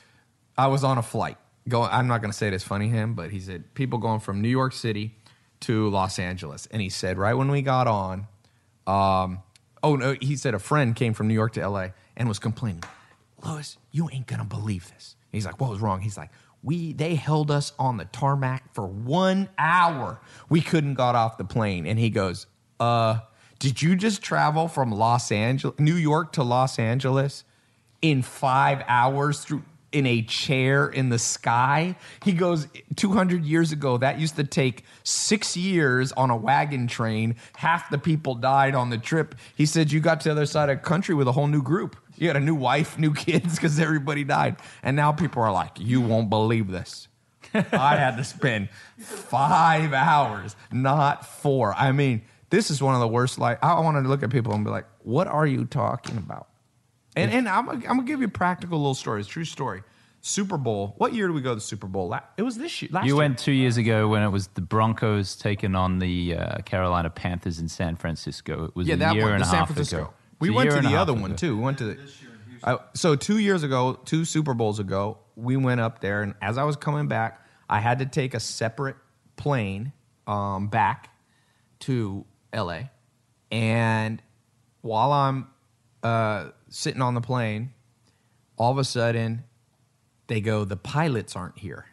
I 0.57 0.67
was 0.67 0.83
on 0.83 0.97
a 0.97 1.03
flight. 1.03 1.37
Going, 1.69 1.89
I'm 1.91 2.07
not 2.07 2.21
going 2.21 2.31
to 2.31 2.37
say 2.37 2.47
it 2.47 2.53
as 2.53 2.63
funny 2.63 2.87
him, 2.87 3.13
but 3.13 3.29
he 3.29 3.39
said 3.39 3.73
people 3.75 3.99
going 3.99 4.19
from 4.19 4.41
New 4.41 4.49
York 4.49 4.73
City 4.73 5.15
to 5.61 5.89
Los 5.89 6.17
Angeles, 6.17 6.67
and 6.71 6.81
he 6.81 6.89
said 6.89 7.19
right 7.19 7.35
when 7.35 7.51
we 7.51 7.61
got 7.61 7.87
on, 7.87 8.27
um, 8.87 9.43
oh 9.83 9.95
no, 9.95 10.15
he 10.21 10.35
said 10.35 10.53
a 10.53 10.59
friend 10.59 10.95
came 10.95 11.13
from 11.13 11.27
New 11.27 11.33
York 11.33 11.53
to 11.53 11.61
L.A. 11.61 11.93
and 12.15 12.27
was 12.27 12.39
complaining, 12.39 12.83
Louis, 13.43 13.77
you 13.91 14.09
ain't 14.11 14.27
gonna 14.27 14.45
believe 14.45 14.89
this. 14.89 15.15
He's 15.31 15.45
like, 15.45 15.59
what 15.59 15.69
was 15.69 15.79
wrong? 15.79 16.01
He's 16.01 16.17
like, 16.17 16.29
we 16.63 16.93
they 16.93 17.15
held 17.15 17.51
us 17.51 17.73
on 17.79 17.97
the 17.97 18.05
tarmac 18.05 18.73
for 18.73 18.85
one 18.85 19.49
hour. 19.57 20.19
We 20.49 20.61
couldn't 20.61 20.95
got 20.95 21.15
off 21.15 21.37
the 21.37 21.45
plane, 21.45 21.85
and 21.85 21.97
he 21.99 22.09
goes, 22.09 22.47
uh. 22.79 23.19
Did 23.59 23.79
you 23.79 23.95
just 23.95 24.23
travel 24.23 24.67
from 24.67 24.91
Los 24.91 25.31
Angeles, 25.31 25.79
New 25.79 25.93
York 25.93 26.31
to 26.31 26.41
Los 26.41 26.79
Angeles 26.79 27.43
in 28.01 28.23
five 28.23 28.83
hours 28.87 29.41
through 29.41 29.61
in 29.91 30.05
a 30.05 30.21
chair 30.21 30.87
in 30.87 31.09
the 31.09 31.19
sky. 31.19 31.95
He 32.23 32.33
goes, 32.33 32.67
200 32.95 33.43
years 33.43 33.71
ago, 33.71 33.97
that 33.97 34.19
used 34.19 34.35
to 34.37 34.43
take 34.43 34.83
six 35.03 35.57
years 35.57 36.11
on 36.13 36.29
a 36.29 36.37
wagon 36.37 36.87
train. 36.87 37.35
Half 37.55 37.89
the 37.89 37.97
people 37.97 38.35
died 38.35 38.75
on 38.75 38.89
the 38.89 38.97
trip. 38.97 39.35
He 39.55 39.65
said, 39.65 39.91
You 39.91 39.99
got 39.99 40.21
to 40.21 40.29
the 40.29 40.31
other 40.31 40.45
side 40.45 40.69
of 40.69 40.77
the 40.77 40.83
country 40.83 41.15
with 41.15 41.27
a 41.27 41.31
whole 41.31 41.47
new 41.47 41.61
group. 41.61 41.95
You 42.17 42.27
had 42.27 42.37
a 42.37 42.41
new 42.41 42.55
wife, 42.55 42.97
new 42.97 43.13
kids, 43.13 43.55
because 43.55 43.79
everybody 43.79 44.23
died. 44.23 44.57
And 44.83 44.95
now 44.95 45.11
people 45.11 45.41
are 45.43 45.51
like, 45.51 45.79
You 45.79 46.01
won't 46.01 46.29
believe 46.29 46.69
this. 46.69 47.07
I 47.53 47.97
had 47.97 48.15
to 48.17 48.23
spend 48.23 48.69
five 48.97 49.91
hours, 49.91 50.55
not 50.71 51.25
four. 51.25 51.73
I 51.73 51.91
mean, 51.91 52.21
this 52.49 52.71
is 52.71 52.81
one 52.81 52.93
of 52.93 53.01
the 53.01 53.07
worst. 53.07 53.39
Like, 53.39 53.61
I 53.63 53.79
wanted 53.79 54.03
to 54.03 54.09
look 54.09 54.23
at 54.23 54.29
people 54.29 54.53
and 54.53 54.63
be 54.63 54.71
like, 54.71 54.85
What 54.99 55.27
are 55.27 55.47
you 55.47 55.65
talking 55.65 56.17
about? 56.17 56.47
And, 57.15 57.31
and 57.31 57.49
I'm, 57.49 57.69
I'm 57.69 57.79
gonna 57.81 58.03
give 58.03 58.21
you 58.21 58.27
practical 58.29 58.77
little 58.79 58.93
stories. 58.93 59.27
True 59.27 59.45
story. 59.45 59.83
Super 60.21 60.57
Bowl. 60.57 60.93
What 60.97 61.13
year 61.13 61.27
did 61.27 61.33
we 61.33 61.41
go 61.41 61.49
to 61.49 61.55
the 61.55 61.61
Super 61.61 61.87
Bowl? 61.87 62.15
It 62.37 62.43
was 62.43 62.55
this 62.57 62.81
year. 62.81 62.89
Last 62.93 63.05
You 63.05 63.13
year. 63.13 63.15
went 63.17 63.39
two 63.39 63.51
years 63.51 63.77
ago 63.77 64.07
when 64.07 64.21
it 64.21 64.29
was 64.29 64.47
the 64.49 64.61
Broncos 64.61 65.35
taking 65.35 65.73
on 65.75 65.97
the 65.99 66.35
uh, 66.35 66.57
Carolina 66.59 67.09
Panthers 67.09 67.59
in 67.59 67.67
San 67.67 67.95
Francisco. 67.95 68.65
It 68.65 68.75
was 68.75 68.87
Yeah, 68.87 68.93
a 68.93 68.97
that 68.97 69.15
year 69.15 69.23
one, 69.25 69.33
and 69.33 69.41
the 69.41 69.47
a 69.47 69.49
San 69.49 69.59
half 69.59 69.67
Francisco. 69.69 69.97
ago. 69.97 70.13
We 70.39 70.49
It's 70.49 70.55
went 70.55 70.69
to 70.71 70.81
the 70.81 70.89
half 70.89 70.99
other 70.99 71.13
ago. 71.13 71.21
one 71.21 71.35
too. 71.35 71.57
We 71.57 71.63
went 71.63 71.77
to 71.79 71.83
the. 71.85 71.99
I, 72.63 72.77
so 72.93 73.15
two 73.15 73.39
years 73.39 73.63
ago, 73.63 73.99
two 74.05 74.23
Super 74.23 74.53
Bowls 74.53 74.77
ago, 74.79 75.17
we 75.35 75.57
went 75.57 75.81
up 75.81 76.01
there, 76.01 76.21
and 76.21 76.35
as 76.41 76.59
I 76.59 76.63
was 76.65 76.75
coming 76.75 77.07
back, 77.07 77.43
I 77.67 77.79
had 77.79 77.97
to 77.99 78.05
take 78.05 78.35
a 78.35 78.39
separate 78.39 78.97
plane 79.37 79.91
um, 80.27 80.67
back 80.67 81.09
to 81.81 82.25
L.A. 82.53 82.91
And 83.51 84.21
while 84.81 85.11
I'm 85.11 85.47
uh, 86.03 86.49
sitting 86.71 87.01
on 87.01 87.13
the 87.13 87.21
plane, 87.21 87.73
all 88.57 88.71
of 88.71 88.79
a 88.79 88.83
sudden, 88.83 89.43
they 90.25 90.41
go, 90.41 90.65
"The 90.65 90.77
pilots 90.77 91.35
aren't 91.35 91.59
here." 91.59 91.85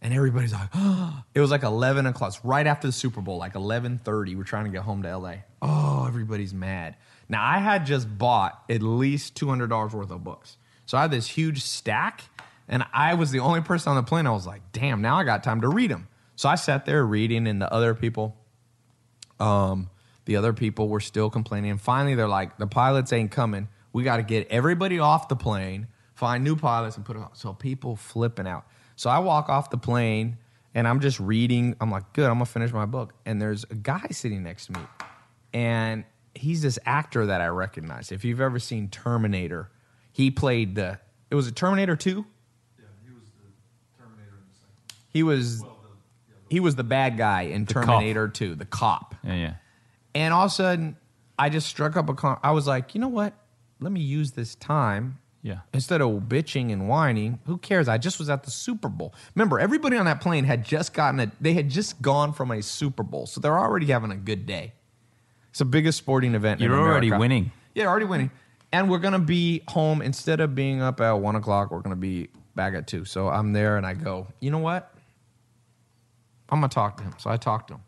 And 0.00 0.14
everybody's 0.14 0.52
like, 0.52 0.68
oh. 0.74 1.22
it 1.34 1.40
was 1.40 1.50
like 1.50 1.62
11 1.62 2.06
o'clock, 2.06 2.28
It's 2.28 2.44
right 2.44 2.66
after 2.66 2.86
the 2.86 2.92
Super 2.92 3.20
Bowl, 3.20 3.38
like 3.38 3.54
11.30. 3.54 4.36
We're 4.36 4.44
trying 4.44 4.64
to 4.64 4.70
get 4.70 4.82
home 4.82 5.02
to 5.02 5.16
LA. 5.16 5.34
Oh, 5.60 6.06
everybody's 6.06 6.54
mad. 6.54 6.96
Now, 7.28 7.44
I 7.44 7.58
had 7.58 7.84
just 7.84 8.18
bought 8.18 8.62
at 8.70 8.82
least 8.82 9.34
$200 9.34 9.92
worth 9.92 10.10
of 10.10 10.24
books. 10.24 10.56
So 10.86 10.96
I 10.96 11.02
had 11.02 11.10
this 11.10 11.26
huge 11.26 11.62
stack, 11.62 12.24
and 12.68 12.84
I 12.92 13.14
was 13.14 13.30
the 13.30 13.40
only 13.40 13.60
person 13.60 13.90
on 13.90 13.96
the 13.96 14.02
plane. 14.02 14.26
I 14.26 14.30
was 14.30 14.46
like, 14.46 14.62
damn, 14.72 15.02
now 15.02 15.16
I 15.16 15.24
got 15.24 15.42
time 15.42 15.60
to 15.60 15.68
read 15.68 15.90
them. 15.90 16.08
So 16.36 16.48
I 16.48 16.54
sat 16.54 16.86
there 16.86 17.04
reading, 17.04 17.46
and 17.46 17.60
the 17.60 17.70
other 17.72 17.94
people, 17.94 18.36
um, 19.40 19.90
the 20.28 20.36
other 20.36 20.52
people 20.52 20.88
were 20.90 21.00
still 21.00 21.30
complaining. 21.30 21.70
And 21.70 21.80
finally, 21.80 22.14
they're 22.14 22.28
like, 22.28 22.58
the 22.58 22.66
pilots 22.66 23.14
ain't 23.14 23.30
coming. 23.30 23.66
We 23.94 24.02
got 24.02 24.18
to 24.18 24.22
get 24.22 24.46
everybody 24.48 24.98
off 24.98 25.28
the 25.28 25.36
plane, 25.36 25.86
find 26.12 26.44
new 26.44 26.54
pilots, 26.54 26.96
and 26.96 27.04
put 27.06 27.16
it 27.16 27.20
on. 27.20 27.30
So 27.32 27.54
people 27.54 27.96
flipping 27.96 28.46
out. 28.46 28.66
So 28.94 29.08
I 29.08 29.20
walk 29.20 29.48
off 29.48 29.70
the 29.70 29.78
plane 29.78 30.36
and 30.74 30.86
I'm 30.86 31.00
just 31.00 31.18
reading. 31.18 31.76
I'm 31.80 31.90
like, 31.90 32.12
good, 32.12 32.26
I'm 32.26 32.34
going 32.34 32.44
to 32.44 32.52
finish 32.52 32.74
my 32.74 32.84
book. 32.84 33.14
And 33.24 33.40
there's 33.40 33.64
a 33.70 33.74
guy 33.74 34.06
sitting 34.10 34.42
next 34.42 34.66
to 34.66 34.72
me. 34.72 34.80
And 35.54 36.04
he's 36.34 36.60
this 36.60 36.78
actor 36.84 37.24
that 37.24 37.40
I 37.40 37.46
recognize. 37.46 38.12
If 38.12 38.22
you've 38.22 38.42
ever 38.42 38.58
seen 38.58 38.90
Terminator, 38.90 39.70
he 40.12 40.30
played 40.30 40.74
the, 40.74 40.98
it 41.30 41.36
was 41.36 41.46
a 41.46 41.52
Terminator 41.52 41.96
2? 41.96 42.10
Yeah, 42.78 42.84
he 43.02 43.14
was 43.14 43.22
the 43.30 44.02
Terminator 44.02 44.36
in 44.36 44.46
the 44.46 44.54
second. 44.54 44.98
He 45.10 45.22
was, 45.22 45.62
Well, 45.62 45.78
the, 45.82 46.54
he 46.54 46.60
was 46.60 46.74
the 46.74 46.84
bad 46.84 47.16
guy 47.16 47.42
in 47.44 47.64
cop. 47.64 47.86
Terminator 47.86 48.28
2, 48.28 48.56
the 48.56 48.66
cop. 48.66 49.14
Yeah, 49.24 49.34
yeah. 49.34 49.54
And 50.14 50.32
all 50.34 50.46
of 50.46 50.50
a 50.50 50.54
sudden, 50.54 50.96
I 51.38 51.48
just 51.48 51.68
struck 51.68 51.96
up 51.96 52.08
a 52.08 52.14
con. 52.14 52.38
I 52.42 52.50
was 52.50 52.66
like, 52.66 52.94
you 52.94 53.00
know 53.00 53.08
what? 53.08 53.34
Let 53.80 53.92
me 53.92 54.00
use 54.00 54.32
this 54.32 54.54
time. 54.54 55.18
Yeah. 55.42 55.60
Instead 55.72 56.02
of 56.02 56.10
bitching 56.22 56.72
and 56.72 56.88
whining, 56.88 57.38
who 57.46 57.58
cares? 57.58 57.88
I 57.88 57.96
just 57.96 58.18
was 58.18 58.28
at 58.28 58.42
the 58.42 58.50
Super 58.50 58.88
Bowl. 58.88 59.14
Remember, 59.34 59.60
everybody 59.60 59.96
on 59.96 60.06
that 60.06 60.20
plane 60.20 60.44
had 60.44 60.64
just 60.64 60.92
gotten 60.92 61.20
a, 61.20 61.32
they 61.40 61.54
had 61.54 61.70
just 61.70 62.02
gone 62.02 62.32
from 62.32 62.50
a 62.50 62.60
Super 62.62 63.04
Bowl. 63.04 63.26
So 63.26 63.40
they're 63.40 63.58
already 63.58 63.86
having 63.86 64.10
a 64.10 64.16
good 64.16 64.46
day. 64.46 64.72
It's 65.50 65.60
the 65.60 65.64
biggest 65.64 65.98
sporting 65.98 66.34
event 66.34 66.60
You're 66.60 66.76
already 66.78 67.12
winning. 67.12 67.52
Yeah, 67.74 67.86
already 67.86 68.06
winning. 68.06 68.30
And 68.72 68.90
we're 68.90 68.98
going 68.98 69.12
to 69.12 69.18
be 69.18 69.62
home 69.68 70.02
instead 70.02 70.40
of 70.40 70.54
being 70.54 70.82
up 70.82 71.00
at 71.00 71.12
one 71.12 71.36
o'clock, 71.36 71.70
we're 71.70 71.80
going 71.80 71.94
to 71.94 71.96
be 71.96 72.28
back 72.54 72.74
at 72.74 72.86
two. 72.86 73.04
So 73.04 73.28
I'm 73.28 73.52
there 73.52 73.76
and 73.76 73.86
I 73.86 73.94
go, 73.94 74.26
you 74.40 74.50
know 74.50 74.58
what? 74.58 74.92
I'm 76.50 76.60
going 76.60 76.68
to 76.68 76.74
talk 76.74 76.96
to 76.98 77.04
him. 77.04 77.14
So 77.18 77.30
I 77.30 77.36
talked 77.36 77.68
to 77.68 77.74
him. 77.74 77.80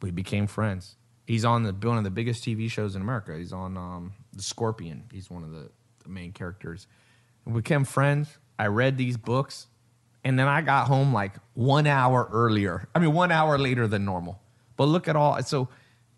We 0.00 0.10
became 0.10 0.46
friends. 0.46 0.96
He's 1.26 1.44
on 1.44 1.62
the 1.62 1.72
one 1.86 1.98
of 1.98 2.04
the 2.04 2.10
biggest 2.10 2.42
TV 2.44 2.70
shows 2.70 2.96
in 2.96 3.02
America. 3.02 3.36
He's 3.36 3.52
on 3.52 3.76
um, 3.76 4.12
The 4.32 4.42
Scorpion. 4.42 5.04
He's 5.12 5.30
one 5.30 5.42
of 5.44 5.50
the, 5.50 5.70
the 6.02 6.08
main 6.08 6.32
characters. 6.32 6.86
We 7.44 7.52
became 7.52 7.84
friends. 7.84 8.38
I 8.58 8.66
read 8.66 8.96
these 8.96 9.16
books. 9.16 9.66
And 10.24 10.38
then 10.38 10.48
I 10.48 10.62
got 10.62 10.88
home 10.88 11.12
like 11.12 11.34
one 11.54 11.86
hour 11.86 12.28
earlier. 12.32 12.88
I 12.94 12.98
mean, 12.98 13.12
one 13.12 13.30
hour 13.30 13.58
later 13.58 13.86
than 13.86 14.04
normal. 14.04 14.40
But 14.76 14.84
look 14.86 15.06
at 15.08 15.16
all. 15.16 15.40
So 15.42 15.68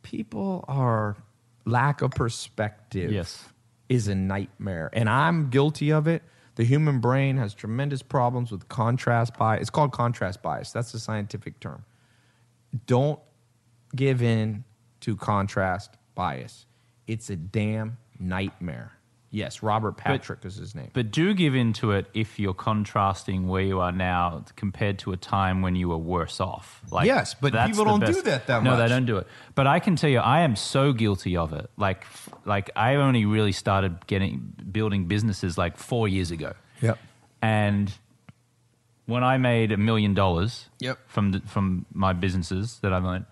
people 0.02 0.64
are 0.68 1.16
lack 1.64 2.02
of 2.02 2.12
perspective 2.12 3.12
Yes. 3.12 3.44
is 3.88 4.08
a 4.08 4.14
nightmare. 4.14 4.90
And 4.92 5.08
I'm 5.08 5.50
guilty 5.50 5.90
of 5.90 6.06
it. 6.06 6.22
The 6.56 6.64
human 6.64 7.00
brain 7.00 7.36
has 7.36 7.54
tremendous 7.54 8.02
problems 8.02 8.50
with 8.50 8.68
contrast 8.68 9.36
bias. 9.36 9.62
It's 9.62 9.70
called 9.70 9.92
contrast 9.92 10.42
bias. 10.42 10.72
That's 10.72 10.92
the 10.92 10.98
scientific 10.98 11.58
term. 11.60 11.84
Don't 12.86 13.18
give 13.94 14.22
in 14.22 14.64
to 15.00 15.16
contrast 15.16 15.96
bias. 16.14 16.66
It's 17.06 17.30
a 17.30 17.36
damn 17.36 17.98
nightmare. 18.18 18.92
Yes, 19.32 19.62
Robert 19.62 19.96
Patrick 19.96 20.44
is 20.44 20.56
his 20.56 20.74
name. 20.74 20.90
But 20.92 21.12
do 21.12 21.34
give 21.34 21.54
in 21.54 21.72
to 21.74 21.92
it 21.92 22.06
if 22.14 22.40
you're 22.40 22.52
contrasting 22.54 23.46
where 23.46 23.62
you 23.62 23.78
are 23.78 23.92
now 23.92 24.44
compared 24.56 24.98
to 25.00 25.12
a 25.12 25.16
time 25.16 25.62
when 25.62 25.76
you 25.76 25.88
were 25.88 25.98
worse 25.98 26.40
off. 26.40 26.82
Like 26.90 27.06
Yes, 27.06 27.34
but 27.34 27.52
people 27.66 27.84
don't 27.84 28.04
do 28.04 28.22
that 28.22 28.48
that 28.48 28.64
no, 28.64 28.70
much. 28.70 28.78
No, 28.78 28.82
they 28.82 28.88
don't 28.88 29.06
do 29.06 29.18
it. 29.18 29.28
But 29.54 29.68
I 29.68 29.78
can 29.78 29.94
tell 29.94 30.10
you, 30.10 30.18
I 30.18 30.40
am 30.40 30.56
so 30.56 30.92
guilty 30.92 31.36
of 31.36 31.52
it. 31.52 31.70
Like, 31.76 32.06
like 32.44 32.70
I 32.74 32.96
only 32.96 33.24
really 33.24 33.52
started 33.52 34.04
getting 34.08 34.52
building 34.72 35.04
businesses 35.06 35.56
like 35.56 35.76
four 35.76 36.08
years 36.08 36.32
ago. 36.32 36.54
Yep. 36.82 36.98
And 37.40 37.92
when 39.06 39.22
I 39.22 39.38
made 39.38 39.70
a 39.70 39.76
million 39.76 40.12
dollars 40.12 40.68
Yep. 40.80 40.98
from 41.06 41.32
the, 41.32 41.40
from 41.42 41.86
my 41.94 42.12
businesses 42.12 42.80
that 42.80 42.92
I've 42.92 43.04
owned, 43.04 43.26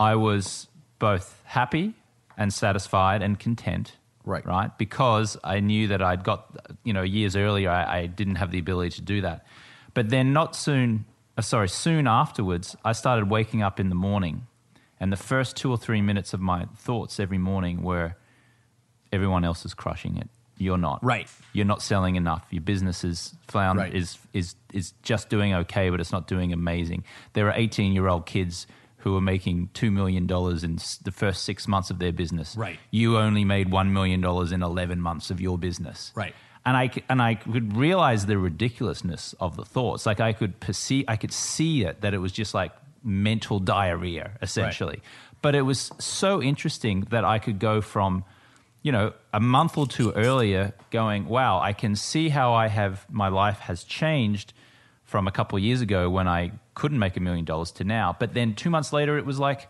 I 0.00 0.14
was 0.16 0.68
both 0.98 1.40
happy 1.44 1.94
and 2.36 2.52
satisfied 2.52 3.22
and 3.22 3.38
content. 3.38 3.96
Right. 4.24 4.44
Right. 4.46 4.76
Because 4.78 5.36
I 5.42 5.60
knew 5.60 5.88
that 5.88 6.00
I'd 6.00 6.22
got, 6.22 6.76
you 6.84 6.92
know, 6.92 7.02
years 7.02 7.34
earlier, 7.34 7.70
I, 7.70 8.00
I 8.00 8.06
didn't 8.06 8.36
have 8.36 8.52
the 8.52 8.58
ability 8.58 8.90
to 8.96 9.02
do 9.02 9.20
that. 9.22 9.44
But 9.94 10.10
then, 10.10 10.32
not 10.32 10.54
soon, 10.54 11.04
uh, 11.36 11.42
sorry, 11.42 11.68
soon 11.68 12.06
afterwards, 12.06 12.76
I 12.84 12.92
started 12.92 13.28
waking 13.28 13.62
up 13.62 13.80
in 13.80 13.88
the 13.88 13.94
morning. 13.96 14.46
And 15.00 15.12
the 15.12 15.16
first 15.16 15.56
two 15.56 15.70
or 15.70 15.76
three 15.76 16.00
minutes 16.00 16.32
of 16.32 16.40
my 16.40 16.66
thoughts 16.76 17.18
every 17.18 17.38
morning 17.38 17.82
were 17.82 18.14
everyone 19.12 19.44
else 19.44 19.64
is 19.64 19.74
crushing 19.74 20.16
it. 20.16 20.28
You're 20.56 20.78
not. 20.78 21.02
Right. 21.04 21.28
You're 21.52 21.66
not 21.66 21.82
selling 21.82 22.14
enough. 22.14 22.44
Your 22.50 22.62
business 22.62 23.02
is 23.02 23.34
found 23.48 23.80
Right. 23.80 23.92
is 23.92 24.18
is 24.32 24.54
is 24.72 24.92
just 25.02 25.28
doing 25.28 25.52
okay, 25.54 25.90
but 25.90 25.98
it's 26.00 26.12
not 26.12 26.28
doing 26.28 26.52
amazing. 26.52 27.02
There 27.32 27.48
are 27.48 27.54
18 27.54 27.92
year 27.92 28.06
old 28.06 28.26
kids 28.26 28.68
who 29.02 29.16
are 29.16 29.20
making 29.20 29.68
two 29.74 29.90
million 29.90 30.26
dollars 30.26 30.62
in 30.62 30.78
the 31.02 31.10
first 31.10 31.44
six 31.44 31.66
months 31.66 31.90
of 31.90 31.98
their 31.98 32.12
business. 32.12 32.56
Right. 32.56 32.78
You 32.90 33.18
only 33.18 33.44
made 33.44 33.70
one 33.70 33.92
million 33.92 34.20
dollars 34.20 34.52
in 34.52 34.62
11 34.62 35.00
months 35.00 35.30
of 35.30 35.40
your 35.40 35.58
business. 35.58 36.12
Right. 36.14 36.34
And 36.64 36.76
I 36.76 36.90
and 37.08 37.20
I 37.20 37.34
could 37.34 37.76
realize 37.76 38.26
the 38.26 38.38
ridiculousness 38.38 39.34
of 39.40 39.56
the 39.56 39.64
thoughts. 39.64 40.06
Like 40.06 40.20
I 40.20 40.32
could 40.32 40.60
perceive, 40.60 41.04
I 41.08 41.16
could 41.16 41.32
see 41.32 41.84
it 41.84 42.00
that 42.02 42.14
it 42.14 42.18
was 42.18 42.30
just 42.30 42.54
like 42.54 42.72
mental 43.02 43.58
diarrhea 43.58 44.38
essentially. 44.40 45.02
But 45.42 45.56
it 45.56 45.62
was 45.62 45.90
so 45.98 46.40
interesting 46.40 47.00
that 47.10 47.24
I 47.24 47.40
could 47.40 47.58
go 47.58 47.80
from 47.80 48.24
you 48.82 48.90
know, 48.90 49.12
a 49.32 49.38
month 49.38 49.78
or 49.78 49.86
two 49.86 50.10
earlier 50.12 50.74
going, 50.90 51.26
wow, 51.28 51.60
I 51.60 51.72
can 51.72 51.94
see 51.94 52.28
how 52.28 52.52
I 52.52 52.66
have, 52.66 53.06
my 53.08 53.28
life 53.28 53.60
has 53.60 53.84
changed 53.84 54.52
from 55.12 55.28
a 55.28 55.30
couple 55.30 55.58
of 55.58 55.62
years 55.62 55.82
ago 55.82 56.08
when 56.08 56.26
I 56.26 56.52
couldn't 56.74 56.98
make 56.98 57.18
a 57.18 57.20
million 57.20 57.44
dollars 57.44 57.70
to 57.72 57.84
now. 57.84 58.16
But 58.18 58.32
then 58.32 58.54
two 58.54 58.70
months 58.70 58.94
later, 58.94 59.18
it 59.18 59.26
was 59.26 59.38
like, 59.38 59.68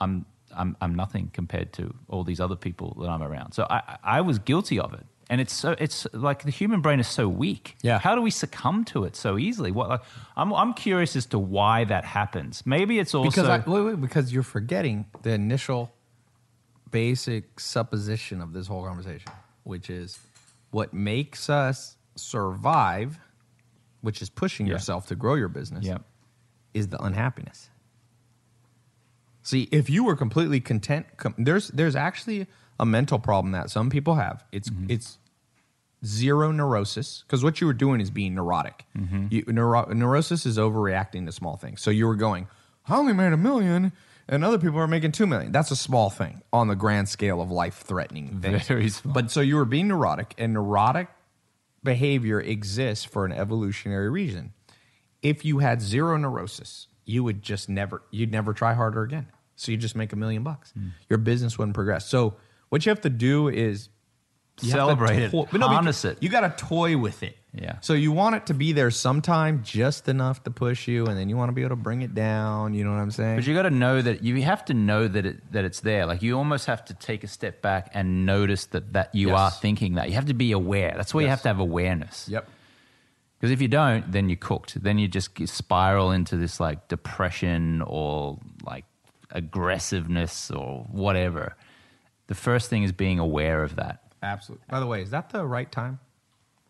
I'm, 0.00 0.24
I'm, 0.56 0.74
I'm 0.80 0.94
nothing 0.94 1.30
compared 1.34 1.74
to 1.74 1.94
all 2.08 2.24
these 2.24 2.40
other 2.40 2.56
people 2.56 2.96
that 3.00 3.10
I'm 3.10 3.22
around. 3.22 3.52
So 3.52 3.66
I, 3.68 3.98
I 4.02 4.20
was 4.22 4.38
guilty 4.38 4.80
of 4.80 4.94
it. 4.94 5.04
And 5.28 5.38
it's 5.38 5.52
so, 5.52 5.76
it's 5.78 6.06
like 6.14 6.44
the 6.44 6.50
human 6.50 6.80
brain 6.80 6.98
is 6.98 7.08
so 7.08 7.28
weak. 7.28 7.76
Yeah. 7.82 7.98
How 7.98 8.14
do 8.14 8.22
we 8.22 8.30
succumb 8.30 8.84
to 8.86 9.04
it 9.04 9.16
so 9.16 9.38
easily? 9.38 9.70
What, 9.70 9.90
like, 9.90 10.02
I'm, 10.34 10.50
I'm 10.54 10.72
curious 10.72 11.14
as 11.14 11.26
to 11.26 11.38
why 11.38 11.84
that 11.84 12.04
happens. 12.06 12.62
Maybe 12.64 12.98
it's 12.98 13.14
also. 13.14 13.28
because 13.30 13.48
I, 13.48 13.58
wait, 13.70 13.82
wait, 13.82 14.00
because 14.00 14.32
you're 14.32 14.42
forgetting 14.42 15.04
the 15.22 15.32
initial 15.32 15.92
basic 16.90 17.60
supposition 17.60 18.40
of 18.40 18.54
this 18.54 18.66
whole 18.66 18.84
conversation, 18.84 19.30
which 19.64 19.90
is 19.90 20.18
what 20.70 20.94
makes 20.94 21.50
us 21.50 21.96
survive, 22.16 23.18
which 24.02 24.20
is 24.20 24.28
pushing 24.28 24.66
Yeah. 24.66 24.74
yourself 24.74 25.06
to 25.06 25.16
grow 25.16 25.34
your 25.34 25.48
business, 25.48 25.84
Yep. 25.86 26.04
is 26.74 26.88
the 26.88 27.02
unhappiness. 27.02 27.70
See, 29.42 29.68
if 29.72 29.90
you 29.90 30.04
were 30.04 30.14
completely 30.16 30.60
content, 30.60 31.06
com- 31.16 31.34
there's 31.38 31.68
there's 31.68 31.96
actually 31.96 32.46
a 32.78 32.86
mental 32.86 33.18
problem 33.18 33.52
that 33.52 33.70
some 33.70 33.90
people 33.90 34.14
have. 34.14 34.44
It's 34.52 34.70
mm-hmm. 34.70 34.86
it's 34.90 35.18
zero 36.04 36.50
neurosis 36.52 37.24
because 37.26 37.42
what 37.42 37.60
you 37.60 37.66
were 37.66 37.72
doing 37.72 38.00
is 38.00 38.10
being 38.10 38.34
neurotic. 38.34 38.84
Mm-hmm. 38.96 39.26
You, 39.30 39.44
neuro- 39.48 39.92
neurosis 39.92 40.46
is 40.46 40.58
overreacting 40.58 41.26
to 41.26 41.32
small 41.32 41.56
things. 41.56 41.80
So 41.82 41.90
you 41.90 42.06
were 42.06 42.16
going, 42.16 42.48
I 42.88 42.96
only 42.96 43.12
made 43.12 43.32
a 43.32 43.36
million, 43.36 43.92
and 44.28 44.44
other 44.44 44.58
people 44.58 44.78
are 44.78 44.88
making 44.88 45.12
two 45.12 45.26
million. 45.26 45.50
That's 45.52 45.70
a 45.72 45.76
small 45.76 46.08
thing 46.10 46.42
on 46.52 46.68
the 46.68 46.76
grand 46.76 47.08
scale 47.08 47.40
of 47.40 47.50
life 47.50 47.82
threatening 47.82 48.40
things. 48.40 48.66
Very 48.68 48.88
small. 48.90 49.12
But 49.14 49.30
so 49.32 49.40
you 49.40 49.56
were 49.56 49.64
being 49.64 49.88
neurotic, 49.88 50.34
and 50.38 50.52
neurotic 50.54 51.08
behavior 51.82 52.40
exists 52.40 53.04
for 53.04 53.24
an 53.24 53.32
evolutionary 53.32 54.08
reason. 54.08 54.52
If 55.22 55.44
you 55.44 55.58
had 55.58 55.80
zero 55.80 56.16
neurosis, 56.16 56.88
you 57.04 57.24
would 57.24 57.42
just 57.42 57.68
never, 57.68 58.02
you'd 58.10 58.32
never 58.32 58.52
try 58.52 58.74
harder 58.74 59.02
again. 59.02 59.28
So 59.56 59.70
you 59.70 59.78
just 59.78 59.94
make 59.94 60.12
a 60.12 60.16
million 60.16 60.42
bucks. 60.42 60.72
Hmm. 60.72 60.88
Your 61.08 61.18
business 61.18 61.58
wouldn't 61.58 61.74
progress. 61.74 62.08
So 62.08 62.34
what 62.68 62.84
you 62.84 62.90
have 62.90 63.02
to 63.02 63.10
do 63.10 63.48
is 63.48 63.88
you 64.60 64.70
have 64.70 64.72
to 64.72 64.80
Celebrate 64.80 65.18
it. 65.18 65.32
but 65.32 65.52
no, 65.54 65.68
it. 66.04 66.18
You 66.22 66.28
got 66.28 66.56
to 66.56 66.64
toy 66.64 66.96
with 66.96 67.22
it. 67.22 67.36
Yeah. 67.54 67.76
So 67.82 67.92
you 67.92 68.12
want 68.12 68.34
it 68.36 68.46
to 68.46 68.54
be 68.54 68.72
there 68.72 68.90
sometime, 68.90 69.62
just 69.62 70.08
enough 70.08 70.42
to 70.44 70.50
push 70.50 70.88
you, 70.88 71.04
and 71.06 71.18
then 71.18 71.28
you 71.28 71.36
want 71.36 71.50
to 71.50 71.52
be 71.52 71.60
able 71.60 71.70
to 71.70 71.76
bring 71.76 72.00
it 72.00 72.14
down. 72.14 72.72
You 72.72 72.82
know 72.82 72.90
what 72.92 72.96
I'm 73.00 73.10
saying? 73.10 73.36
But 73.36 73.46
you 73.46 73.54
got 73.54 73.62
to 73.64 73.70
know 73.70 74.00
that 74.00 74.22
you 74.22 74.40
have 74.42 74.64
to 74.66 74.74
know 74.74 75.06
that 75.06 75.26
it, 75.26 75.52
that 75.52 75.64
it's 75.66 75.80
there. 75.80 76.06
Like 76.06 76.22
you 76.22 76.38
almost 76.38 76.64
have 76.66 76.82
to 76.86 76.94
take 76.94 77.24
a 77.24 77.26
step 77.28 77.60
back 77.60 77.90
and 77.92 78.24
notice 78.24 78.64
that 78.66 78.94
that 78.94 79.14
you 79.14 79.28
Yes. 79.28 79.38
are 79.38 79.50
thinking 79.50 79.94
that. 79.96 80.08
You 80.08 80.14
have 80.14 80.26
to 80.26 80.34
be 80.34 80.52
aware. 80.52 80.94
That's 80.96 81.12
why 81.12 81.20
you 81.22 81.28
have 81.28 81.42
to 81.42 81.48
have 81.48 81.58
awareness. 81.58 82.26
yep. 82.28 82.48
Because 83.38 83.50
if 83.52 83.60
you 83.60 83.68
don't, 83.68 84.10
then 84.10 84.28
you're 84.30 84.36
cooked. 84.36 84.82
Then 84.82 84.98
you 84.98 85.06
just 85.08 85.30
spiral 85.48 86.10
into 86.12 86.36
this 86.36 86.58
like 86.60 86.88
depression 86.88 87.82
or 87.82 88.38
like 88.64 88.84
aggressiveness 89.30 90.50
or 90.50 90.84
whatever. 90.90 91.56
The 92.28 92.34
first 92.34 92.70
thing 92.70 92.84
is 92.84 92.92
being 92.92 93.18
aware 93.18 93.62
of 93.62 93.76
that. 93.76 94.02
Absolutely. 94.22 94.64
By 94.70 94.80
the 94.80 94.86
way, 94.86 95.02
is 95.02 95.10
that 95.10 95.30
the 95.30 95.44
right 95.44 95.70
time? 95.70 95.98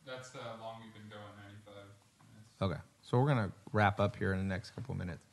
That's 0.06 0.30
the 0.30 0.38
long 0.60 0.80
we've 0.82 0.92
been 0.94 1.08
going, 1.10 1.22
95 1.44 1.74
minutes. 1.74 2.51
Okay. 2.62 2.78
So 3.02 3.18
we're 3.18 3.26
going 3.26 3.48
to 3.48 3.52
wrap 3.72 3.98
up 3.98 4.16
here 4.16 4.32
in 4.32 4.38
the 4.38 4.44
next 4.44 4.70
couple 4.70 4.92
of 4.92 4.98
minutes. 4.98 5.24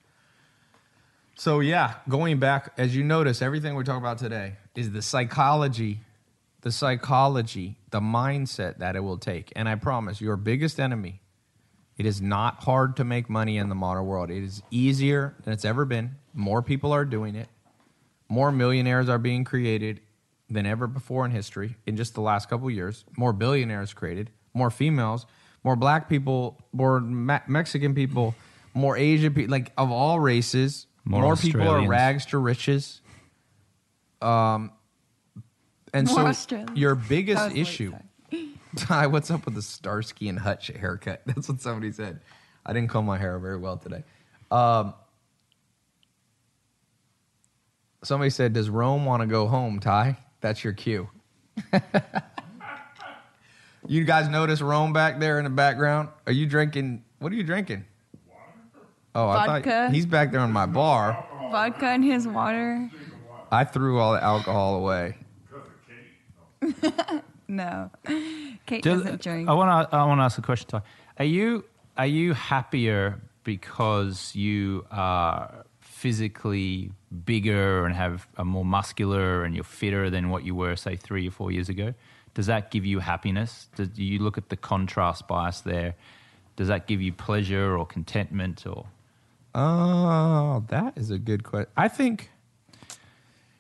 So, 1.35 1.61
yeah, 1.61 1.93
going 2.09 2.39
back, 2.39 2.73
as 2.77 2.93
you 2.95 3.03
notice, 3.03 3.41
everything 3.41 3.75
we 3.75 3.83
talk 3.85 3.97
about 3.97 4.17
today 4.17 4.55
is 4.75 4.91
the 4.91 5.01
psychology, 5.01 5.99
the 6.61 6.71
psychology, 6.71 7.77
the 7.91 8.01
mindset 8.01 8.79
that 8.79 8.97
it 8.97 9.01
will 9.01 9.19
take. 9.19 9.53
And 9.55 9.69
I 9.69 9.75
promise, 9.75 10.19
your 10.19 10.35
biggest 10.35 10.79
enemy, 10.79 11.21
it 11.97 12.05
is 12.05 12.21
not 12.21 12.63
hard 12.63 12.97
to 12.97 13.05
make 13.05 13.29
money 13.29 13.57
in 13.57 13.69
the 13.69 13.75
modern 13.75 14.05
world. 14.05 14.31
It 14.31 14.43
is 14.43 14.63
easier 14.71 15.35
than 15.43 15.53
it's 15.53 15.63
ever 15.63 15.85
been. 15.85 16.15
More 16.33 16.61
people 16.61 16.91
are 16.91 17.05
doing 17.05 17.35
it. 17.35 17.47
More 18.27 18.51
millionaires 18.51 19.07
are 19.07 19.19
being 19.19 19.45
created 19.45 20.01
than 20.49 20.65
ever 20.65 20.87
before 20.87 21.25
in 21.25 21.31
history 21.31 21.77
in 21.85 21.95
just 21.95 22.15
the 22.15 22.21
last 22.21 22.49
couple 22.49 22.69
years. 22.69 23.05
More 23.15 23.33
billionaires 23.33 23.93
created, 23.93 24.31
more 24.53 24.71
females, 24.71 25.25
more 25.63 25.75
black 25.75 26.09
people, 26.09 26.57
more 26.71 26.99
Me- 26.99 27.39
Mexican 27.47 27.93
people, 27.93 28.35
more 28.73 28.97
Asian 28.97 29.33
people, 29.33 29.51
like 29.51 29.71
of 29.77 29.91
all 29.91 30.19
races. 30.19 30.85
More 31.05 31.21
More, 31.23 31.35
people 31.35 31.67
are 31.67 31.87
rags 31.87 32.25
to 32.27 32.37
riches. 32.37 33.01
Um, 34.21 34.71
and 35.93 36.07
More 36.07 36.15
so 36.17 36.27
Australians. 36.27 36.77
your 36.77 36.93
biggest 36.93 37.55
issue. 37.55 37.93
Tai, 38.75 39.07
what's 39.07 39.31
up 39.31 39.45
with 39.45 39.55
the 39.55 39.61
Starsky 39.61 40.29
and 40.29 40.37
Hutch 40.37 40.67
haircut? 40.67 41.21
That's 41.25 41.49
what 41.49 41.61
somebody 41.61 41.91
said. 41.91 42.19
I 42.65 42.73
didn't 42.73 42.89
comb 42.89 43.05
my 43.05 43.17
hair 43.17 43.39
very 43.39 43.57
well 43.57 43.77
today. 43.77 44.03
Um, 44.51 44.93
somebody 48.03 48.29
said, 48.29 48.53
"Does 48.53 48.69
Rome 48.69 49.05
want 49.05 49.21
to 49.21 49.27
go 49.27 49.47
home?" 49.47 49.79
Tai, 49.79 50.17
that's 50.41 50.63
your 50.63 50.73
cue. 50.73 51.09
you 53.89 54.03
guys 54.05 54.29
notice 54.29 54.61
Rome 54.61 54.93
back 54.93 55.19
there 55.19 55.37
in 55.39 55.43
the 55.43 55.49
background? 55.49 56.09
Are 56.27 56.31
you 56.31 56.45
drinking? 56.45 57.03
What 57.19 57.31
are 57.31 57.35
you 57.35 57.43
drinking? 57.43 57.85
Water? 58.27 58.41
Oh, 59.15 59.27
I 59.29 59.45
Vodka. 59.45 59.69
thought 59.69 59.93
he's 59.93 60.05
back 60.05 60.31
there 60.31 60.41
in 60.41 60.51
my 60.51 60.65
bar. 60.65 61.25
Vodka 61.51 61.93
in 61.93 62.03
his 62.03 62.27
water. 62.27 62.89
I 63.51 63.63
threw 63.63 63.99
all 63.99 64.13
the 64.13 64.23
alcohol 64.23 64.75
away. 64.75 65.17
No. 67.51 67.89
Kate 68.67 68.83
Do- 68.83 68.91
doesn't 68.97 69.23
drink. 69.23 69.49
I 69.49 69.53
want 69.53 69.89
to. 69.89 69.95
I 69.95 70.05
want 70.05 70.19
to 70.19 70.23
ask 70.23 70.37
a 70.37 70.41
question. 70.43 70.69
Tai. 70.69 70.81
Are 71.17 71.25
you 71.25 71.65
are 71.97 72.05
you 72.05 72.33
happier 72.35 73.19
because 73.43 74.35
you 74.35 74.85
are 74.91 75.65
physically 75.79 76.91
bigger 77.25 77.85
and 77.87 77.95
have 77.95 78.27
a 78.37 78.45
more 78.45 78.63
muscular 78.63 79.43
and 79.43 79.55
you're 79.55 79.63
fitter 79.63 80.11
than 80.11 80.29
what 80.29 80.43
you 80.43 80.53
were, 80.53 80.75
say, 80.75 80.95
three 80.95 81.27
or 81.27 81.31
four 81.31 81.51
years 81.51 81.69
ago? 81.69 81.95
Does 82.39 82.45
that 82.45 82.71
give 82.71 82.85
you 82.85 82.99
happiness? 82.99 83.67
Do 83.75 83.89
you 84.01 84.19
look 84.19 84.37
at 84.37 84.47
the 84.47 84.55
contrast 84.55 85.27
bias 85.27 85.59
there? 85.59 85.95
Does 86.55 86.69
that 86.69 86.87
give 86.87 87.01
you 87.01 87.11
pleasure 87.11 87.75
or 87.75 87.85
contentment 87.85 88.65
or? 88.65 88.85
Oh, 89.53 90.63
that 90.69 90.97
is 90.97 91.11
a 91.11 91.19
good 91.19 91.43
question. 91.43 91.69
I 91.75 91.89
think, 91.89 92.29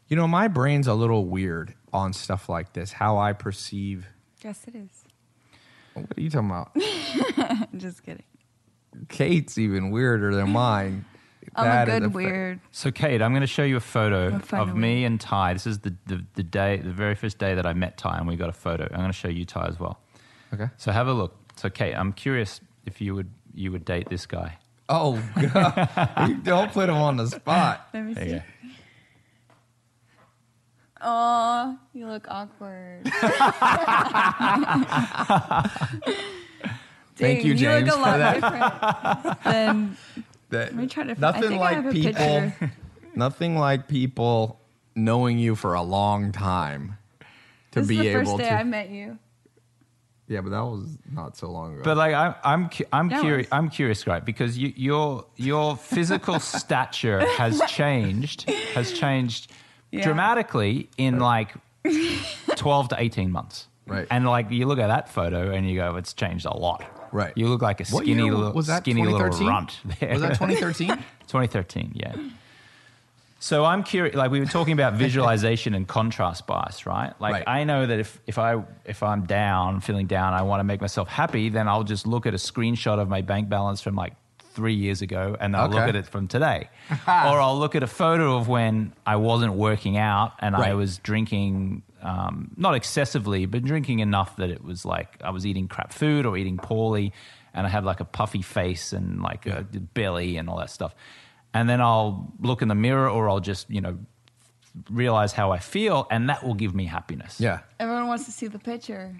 you 0.07 0.15
know, 0.15 0.29
my 0.29 0.47
brain's 0.47 0.87
a 0.87 0.93
little 0.93 1.25
weird 1.25 1.73
on 1.91 2.13
stuff 2.13 2.47
like 2.47 2.71
this. 2.71 2.93
How 2.93 3.17
I 3.17 3.33
perceive. 3.33 4.07
Yes, 4.45 4.63
it 4.65 4.75
is. 4.75 5.03
What 5.93 6.17
are 6.17 6.21
you 6.21 6.29
talking 6.29 6.49
about? 6.49 7.67
Just 7.77 8.05
kidding. 8.05 8.23
Kate's 9.09 9.57
even 9.57 9.91
weirder 9.91 10.33
than 10.33 10.51
mine. 10.51 11.03
I'm 11.55 11.65
That 11.65 11.87
a 11.89 11.99
good 11.99 12.11
fa- 12.11 12.15
weird. 12.15 12.59
So, 12.71 12.91
Kate, 12.91 13.21
I'm 13.21 13.31
going 13.31 13.41
to 13.41 13.47
show 13.47 13.63
you 13.63 13.77
a 13.77 13.79
photo 13.81 14.35
A 14.35 14.39
photo. 14.39 14.63
of 14.63 14.75
me 14.75 15.03
and 15.05 15.19
Tai. 15.19 15.53
This 15.53 15.67
is 15.67 15.79
the, 15.79 15.95
the, 16.07 16.23
the 16.35 16.43
day, 16.43 16.77
the 16.77 16.91
very 16.91 17.15
first 17.15 17.37
day 17.37 17.55
that 17.55 17.65
I 17.65 17.73
met 17.73 17.97
Tai, 17.97 18.17
and 18.17 18.27
we 18.27 18.35
got 18.35 18.49
a 18.49 18.53
photo. 18.53 18.85
I'm 18.91 18.97
going 18.99 19.07
to 19.07 19.13
show 19.13 19.27
you 19.29 19.45
Tai 19.45 19.65
as 19.67 19.79
well. 19.79 19.99
Okay. 20.53 20.67
So 20.77 20.91
have 20.91 21.07
a 21.07 21.13
look. 21.13 21.35
So, 21.57 21.69
Kate, 21.69 21.93
I'm 21.93 22.13
curious 22.13 22.61
if 22.85 23.01
you 23.01 23.15
would 23.15 23.29
you 23.53 23.71
would 23.71 23.83
date 23.85 24.09
this 24.09 24.25
guy. 24.25 24.57
Oh 24.87 25.21
God! 25.53 26.27
you 26.29 26.35
don't 26.43 26.71
put 26.71 26.89
him 26.89 26.95
on 26.95 27.17
the 27.17 27.27
spot. 27.27 27.87
Let 27.93 28.03
me 28.05 28.13
There 28.13 28.25
see. 28.25 28.31
go. 28.31 28.41
Oh, 31.01 31.77
you 31.93 32.07
look 32.07 32.25
awkward. 32.29 33.05
Thank 37.15 37.39
Dang, 37.39 37.45
you, 37.45 37.51
You 37.51 37.55
James, 37.55 37.87
look 37.89 37.97
a 37.97 38.01
lot 38.01 38.33
different 38.35 39.43
than 39.43 39.97
That, 40.49 40.73
me 40.75 40.87
try 40.87 41.03
to- 41.03 41.11
I 41.11 41.15
nothing 41.19 41.41
think 41.49 41.61
I 41.61 41.79
like 41.79 41.85
a 41.85 41.91
people. 41.91 42.11
picture. 42.13 42.71
Nothing 43.15 43.57
like 43.57 43.87
people 43.87 44.59
knowing 44.95 45.39
you 45.39 45.55
for 45.55 45.73
a 45.73 45.81
long 45.81 46.31
time 46.31 46.97
to 47.71 47.79
this 47.81 47.87
be 47.87 47.95
is 47.97 48.01
the 48.01 48.07
able 48.09 48.25
first 48.25 48.37
day 48.37 48.49
to. 48.49 48.55
I 48.55 48.63
met 48.63 48.89
you. 48.89 49.17
yeah, 50.27 50.41
but 50.41 50.51
that 50.51 50.61
was 50.63 50.97
not 51.11 51.35
so 51.35 51.49
long 51.51 51.73
ago. 51.73 51.81
But 51.83 51.97
like 51.97 52.13
I'm, 52.13 52.35
I'm, 52.43 52.69
cu- 52.69 52.85
I'm 52.93 53.07
No, 53.09 53.21
curious. 53.21 53.47
it's- 53.47 53.57
I'm 53.57 53.69
curious, 53.69 54.05
right? 54.07 54.23
Because 54.23 54.57
you, 54.57 54.71
your 54.75 55.25
your 55.35 55.75
physical 55.75 56.39
stature 56.55 57.25
has 57.37 57.61
changed, 57.67 58.49
has 58.73 58.91
changed 58.93 59.51
Yeah. 59.91 60.03
dramatically 60.03 60.87
in 60.97 61.19
like 61.19 61.53
twelve 62.55 62.89
to 62.89 63.01
eighteen 63.01 63.31
months. 63.31 63.67
Right. 63.87 64.05
And 64.11 64.25
like 64.27 64.51
you 64.51 64.67
look 64.67 64.77
at 64.79 64.87
that 64.87 65.09
photo 65.09 65.51
and 65.51 65.67
you 65.67 65.75
go, 65.77 65.95
it's 65.95 66.13
changed 66.13 66.45
a 66.45 66.55
lot. 66.55 66.83
Right. 67.11 67.33
You 67.35 67.47
look 67.47 67.61
like 67.61 67.79
a 67.81 67.85
What 67.85 68.03
skinny 68.03 68.23
year 68.23 68.33
little, 68.33 68.53
was 68.53 68.67
that? 68.67 68.83
skinny 68.83 69.03
little 69.03 69.19
2013? 69.19 69.47
runt. 69.47 69.79
There. 69.99 70.13
was 70.13 70.21
that 70.21 70.33
2013? 70.35 70.87
2013, 71.27 71.91
yeah. 71.95 72.15
So 73.41 73.63
I'm 73.63 73.83
curious. 73.83 74.15
Like 74.15 74.31
we 74.31 74.39
were 74.41 74.45
talking 74.45 74.73
about 74.73 74.93
visualization 74.95 75.73
and 75.73 75.87
contrast 75.87 76.45
bias, 76.45 76.85
right? 76.85 77.13
Like 77.21 77.33
Right. 77.33 77.43
I 77.47 77.63
know 77.63 77.85
that 77.85 77.97
if 77.99 78.19
if 78.27 78.37
I 78.37 78.61
if 78.85 79.01
I'm 79.01 79.25
down, 79.25 79.79
feeling 79.79 80.07
down, 80.07 80.33
I 80.33 80.41
want 80.41 80.59
to 80.59 80.65
make 80.65 80.81
myself 80.81 81.07
happy, 81.07 81.47
then 81.49 81.67
I'll 81.67 81.85
just 81.85 82.05
look 82.05 82.25
at 82.25 82.33
a 82.33 82.37
screenshot 82.37 82.99
of 82.99 83.07
my 83.07 83.21
bank 83.21 83.47
balance 83.47 83.79
from 83.81 83.95
like 83.95 84.13
three 84.53 84.73
years 84.73 85.01
ago, 85.01 85.37
and 85.39 85.55
I'll 85.55 85.69
look 85.69 85.79
Okay. 85.79 85.89
at 85.89 85.95
it 85.95 86.05
from 86.07 86.27
today, 86.27 86.69
or 87.07 87.39
I'll 87.39 87.57
look 87.57 87.75
at 87.75 87.83
a 87.83 87.87
photo 87.87 88.35
of 88.35 88.49
when 88.49 88.91
I 89.05 89.15
wasn't 89.15 89.53
working 89.53 89.95
out 89.95 90.33
and 90.39 90.53
I 90.53 90.59
Right. 90.59 90.73
was 90.73 90.97
drinking. 90.97 91.83
Um, 92.01 92.51
not 92.55 92.75
excessively, 92.75 93.45
but 93.45 93.63
drinking 93.63 93.99
enough 93.99 94.37
that 94.37 94.49
it 94.49 94.63
was 94.63 94.85
like 94.85 95.17
I 95.23 95.31
was 95.31 95.45
eating 95.45 95.67
crap 95.67 95.91
food 95.91 96.25
or 96.25 96.37
eating 96.37 96.57
poorly, 96.57 97.11
and 97.53 97.67
I 97.67 97.69
had 97.69 97.83
like 97.83 97.99
a 97.99 98.05
puffy 98.05 98.41
face 98.41 98.93
and 98.93 99.21
like 99.21 99.45
a 99.45 99.63
belly 99.93 100.37
and 100.37 100.49
all 100.49 100.57
that 100.59 100.69
stuff. 100.69 100.95
And 101.53 101.67
then 101.69 101.81
I'll 101.81 102.31
look 102.39 102.61
in 102.61 102.67
the 102.67 102.75
mirror 102.75 103.09
or 103.09 103.27
I'll 103.29 103.39
just, 103.39 103.69
you 103.69 103.81
know, 103.81 103.97
realize 104.89 105.33
how 105.33 105.51
I 105.51 105.57
feel 105.59 106.07
and 106.11 106.29
that 106.29 106.43
will 106.43 106.53
give 106.53 106.75
me 106.75 106.85
happiness. 106.85 107.39
yeah. 107.41 107.61
Everyone 107.79 108.07
wants 108.07 108.25
to 108.25 108.31
see 108.31 108.47
the 108.47 108.59
picture. 108.59 109.19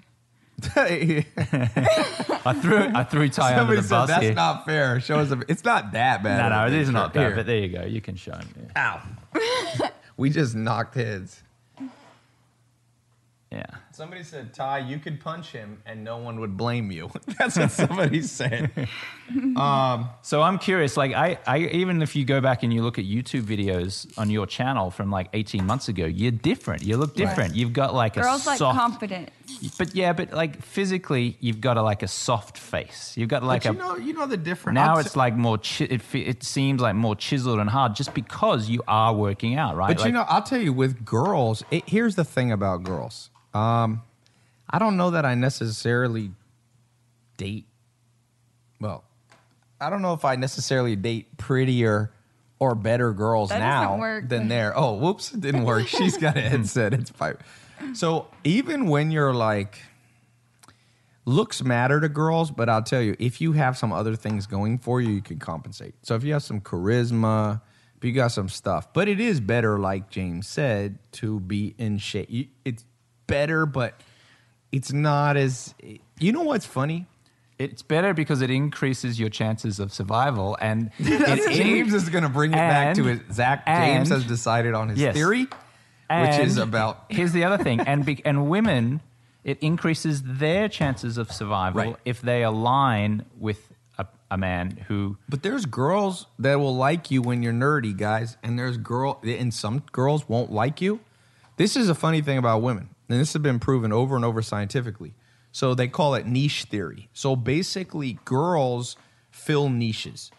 I 0.76 1.24
threw 2.60 2.78
I 2.94 3.04
threw 3.04 3.28
Tai 3.28 3.58
under 3.58 3.76
the 3.76 3.82
said 3.82 3.90
bus 3.90 4.08
that's 4.08 4.22
here. 4.22 4.34
not 4.34 4.64
fair. 4.66 5.00
Show 5.00 5.18
us. 5.18 5.30
A, 5.30 5.40
it's 5.48 5.64
not 5.64 5.92
that 5.92 6.22
bad. 6.22 6.50
no, 6.50 6.56
no, 6.56 6.66
it 6.66 6.74
is 6.74 6.90
not 6.90 7.14
bad, 7.14 7.28
Here. 7.28 7.36
but 7.36 7.46
there 7.46 7.58
you 7.58 7.68
go. 7.68 7.84
You 7.84 8.00
can 8.00 8.16
show 8.16 8.32
him. 8.32 8.48
Yeah. 8.76 9.00
Ow. 9.34 9.88
we 10.16 10.30
just 10.30 10.54
knocked 10.54 10.94
heads. 10.94 11.42
Yeah. 13.52 13.66
Somebody 13.90 14.22
said, 14.22 14.54
Tai, 14.54 14.78
you 14.78 15.00
could 15.00 15.18
punch 15.20 15.50
him 15.50 15.82
and 15.84 16.04
no 16.04 16.18
one 16.18 16.38
would 16.38 16.56
blame 16.56 16.92
you. 16.92 17.10
That's 17.38 17.58
what 17.58 17.72
somebody 17.72 18.22
said. 18.38 18.70
Um, 19.56 20.08
so 20.22 20.40
I'm 20.40 20.56
curious, 20.58 20.96
like 20.96 21.12
I, 21.14 21.36
I 21.46 21.58
even 21.58 22.00
if 22.00 22.14
you 22.14 22.24
go 22.24 22.40
back 22.40 22.62
and 22.62 22.72
you 22.72 22.82
look 22.82 22.98
at 22.98 23.04
YouTube 23.04 23.42
videos 23.42 24.06
on 24.16 24.30
your 24.30 24.46
channel 24.46 24.90
from 24.92 25.10
like 25.10 25.30
18 25.32 25.66
months 25.66 25.88
ago, 25.88 26.06
you're 26.06 26.30
different. 26.30 26.84
You 26.84 26.96
look 26.96 27.16
different. 27.16 27.56
You've 27.56 27.72
got 27.72 27.92
like 27.92 28.16
a 28.16 28.20
Girls 28.20 28.46
like 28.46 28.58
soft 28.58 28.78
confidence. 28.78 29.30
But 29.76 29.96
yeah, 29.96 30.12
but 30.12 30.32
like 30.32 30.62
physically, 30.62 31.36
you've 31.40 31.60
got 31.60 31.76
a 31.76 31.82
like 31.82 32.04
a 32.04 32.08
soft 32.08 32.56
face. 32.56 33.14
You've 33.16 33.28
got 33.28 33.42
like 33.42 33.64
but 33.64 33.70
a 33.70 33.72
you 33.72 33.78
know, 33.78 33.96
you 33.96 34.12
know 34.12 34.26
the 34.26 34.36
difference. 34.36 34.74
Now 34.76 34.94
I'll 34.94 35.00
it's 35.00 35.14
t- 35.14 35.18
like 35.18 35.34
more. 35.34 35.58
Chi- 35.58 35.86
it, 35.90 36.02
it 36.14 36.42
seems 36.44 36.80
like 36.80 36.94
more 36.94 37.16
chiseled 37.16 37.58
and 37.58 37.68
hard, 37.68 37.96
just 37.96 38.14
because 38.14 38.68
you 38.68 38.82
are 38.86 39.12
working 39.12 39.56
out, 39.56 39.76
right? 39.76 39.88
But 39.88 39.98
Like, 39.98 40.06
you 40.06 40.12
know, 40.12 40.24
I'll 40.28 40.42
tell 40.42 40.60
you, 40.60 40.72
with 40.72 41.04
girls, 41.04 41.64
it, 41.72 41.88
here's 41.88 42.14
the 42.14 42.24
thing 42.24 42.52
about 42.52 42.84
girls. 42.84 43.29
Um, 43.54 44.02
I 44.68 44.78
don't 44.78 44.96
know 44.96 45.10
that 45.10 45.24
I 45.24 45.34
necessarily 45.34 46.30
date. 47.36 47.66
Well, 48.80 49.04
I 49.80 49.90
don't 49.90 50.02
know 50.02 50.12
if 50.12 50.24
I 50.24 50.36
necessarily 50.36 50.96
date 50.96 51.36
prettier 51.36 52.12
or 52.58 52.74
better 52.74 53.12
girls 53.12 53.48
That 53.48 53.58
now 53.58 54.20
than 54.22 54.48
there. 54.48 54.76
Oh, 54.76 54.94
whoops, 54.94 55.32
it 55.32 55.40
didn't 55.40 55.64
work. 55.64 55.86
She's 55.88 56.16
got 56.18 56.36
a 56.36 56.40
headset. 56.42 56.92
It's 56.92 57.10
fine. 57.10 57.36
So 57.94 58.28
even 58.44 58.86
when 58.88 59.10
you're 59.10 59.32
like, 59.32 59.78
looks 61.24 61.62
matter 61.62 62.00
to 62.00 62.08
girls, 62.08 62.50
but 62.50 62.68
I'll 62.68 62.82
tell 62.82 63.00
you, 63.00 63.16
if 63.18 63.40
you 63.40 63.52
have 63.52 63.78
some 63.78 63.92
other 63.92 64.14
things 64.14 64.46
going 64.46 64.78
for 64.78 65.00
you, 65.00 65.10
you 65.10 65.22
can 65.22 65.38
compensate. 65.38 65.94
So 66.02 66.14
if 66.14 66.24
you 66.24 66.34
have 66.34 66.42
some 66.42 66.60
charisma, 66.60 67.62
if 67.96 68.04
you 68.04 68.12
got 68.12 68.28
some 68.28 68.48
stuff, 68.48 68.92
but 68.92 69.08
it 69.08 69.20
is 69.20 69.40
better, 69.40 69.78
like 69.78 70.10
James 70.10 70.46
said, 70.46 70.98
to 71.12 71.40
be 71.40 71.74
in 71.78 71.98
shape. 71.98 72.50
It's 72.64 72.84
better, 73.30 73.64
but 73.66 73.94
it's 74.72 74.92
not 74.92 75.36
as. 75.36 75.74
You 76.18 76.32
know 76.32 76.42
what's 76.42 76.66
funny? 76.66 77.06
it's 77.58 77.82
better 77.82 78.14
because 78.14 78.40
it 78.40 78.48
increases 78.48 79.20
your 79.20 79.28
chances 79.28 79.78
of 79.80 79.92
survival, 79.92 80.56
and 80.62 80.90
it 80.98 81.52
James 81.54 81.92
is 81.92 82.08
going 82.08 82.22
to 82.24 82.30
bring 82.30 82.52
it 82.52 82.56
back 82.56 82.96
to 82.96 83.06
it. 83.06 83.20
Zach 83.30 83.66
James 83.66 84.10
and- 84.10 84.22
has 84.22 84.26
decided 84.26 84.72
on 84.72 84.88
his 84.88 84.98
Yes. 84.98 85.14
theory, 85.14 85.40
which 85.42 86.38
is 86.40 86.56
And 86.56 86.68
about. 86.70 87.04
Here's 87.10 87.32
the 87.32 87.44
other 87.44 87.62
thing, 87.62 87.80
and 87.80 88.02
be, 88.06 88.22
and 88.24 88.48
women, 88.48 89.02
it 89.44 89.58
increases 89.60 90.22
their 90.24 90.70
chances 90.70 91.18
of 91.18 91.30
survival 91.30 91.82
Right. 91.82 91.96
if 92.06 92.22
they 92.22 92.42
align 92.44 93.26
with 93.38 93.70
a, 93.98 94.06
a 94.30 94.38
man 94.38 94.78
who. 94.88 95.18
But 95.28 95.42
there's 95.42 95.66
girls 95.66 96.28
that 96.38 96.58
will 96.60 96.74
like 96.76 97.10
you 97.10 97.20
when 97.20 97.42
you're 97.42 97.52
nerdy, 97.52 97.94
guys, 97.94 98.38
and 98.42 98.58
there's 98.58 98.78
girl 98.78 99.20
and 99.22 99.52
some 99.52 99.82
girls 99.92 100.26
won't 100.30 100.50
like 100.50 100.80
you. 100.80 101.00
This 101.58 101.76
is 101.76 101.90
a 101.90 101.94
funny 101.94 102.22
thing 102.22 102.38
about 102.38 102.62
women, 102.62 102.88
and 103.10 103.20
this 103.20 103.32
has 103.32 103.42
been 103.42 103.58
proven 103.58 103.92
over 103.92 104.14
and 104.16 104.24
over 104.24 104.40
scientifically. 104.40 105.14
So 105.52 105.74
they 105.74 105.88
call 105.88 106.14
it 106.14 106.26
niche 106.26 106.64
theory. 106.64 107.08
So 107.12 107.34
basically, 107.34 108.18
girls 108.24 108.96
fill 109.30 109.68
niches, 109.68 110.30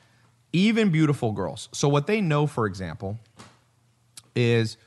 even 0.53 0.89
beautiful 0.89 1.34
girls. 1.34 1.68
So 1.73 1.89
what 1.89 2.07
they 2.07 2.22
know, 2.22 2.48
for 2.48 2.65
example, 2.65 3.19
is 4.35 4.77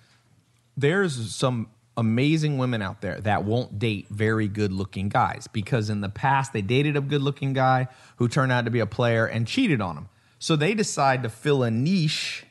there's 0.77 1.35
some 1.35 1.69
amazing 1.97 2.59
women 2.59 2.82
out 2.82 3.02
there 3.02 3.20
that 3.20 3.44
won't 3.44 3.78
date 3.78 4.09
very 4.09 4.48
good 4.48 4.73
looking 4.73 5.09
guys 5.09 5.47
because 5.52 5.90
in 5.90 6.01
the 6.01 6.09
past 6.09 6.52
they 6.52 6.62
dated 6.62 6.97
a 6.97 7.01
good 7.01 7.23
looking 7.23 7.52
guy 7.52 7.86
who 8.16 8.28
turned 8.28 8.51
out 8.51 8.65
to 8.65 8.70
be 8.70 8.81
a 8.81 8.86
player 8.86 9.27
and 9.27 9.47
cheated 9.47 9.81
on 9.81 9.94
them. 9.94 10.09
So 10.39 10.56
they 10.56 10.74
decide 10.74 11.23
to 11.23 11.28
fill 11.28 11.62
a 11.62 11.70
niche, 11.70 12.44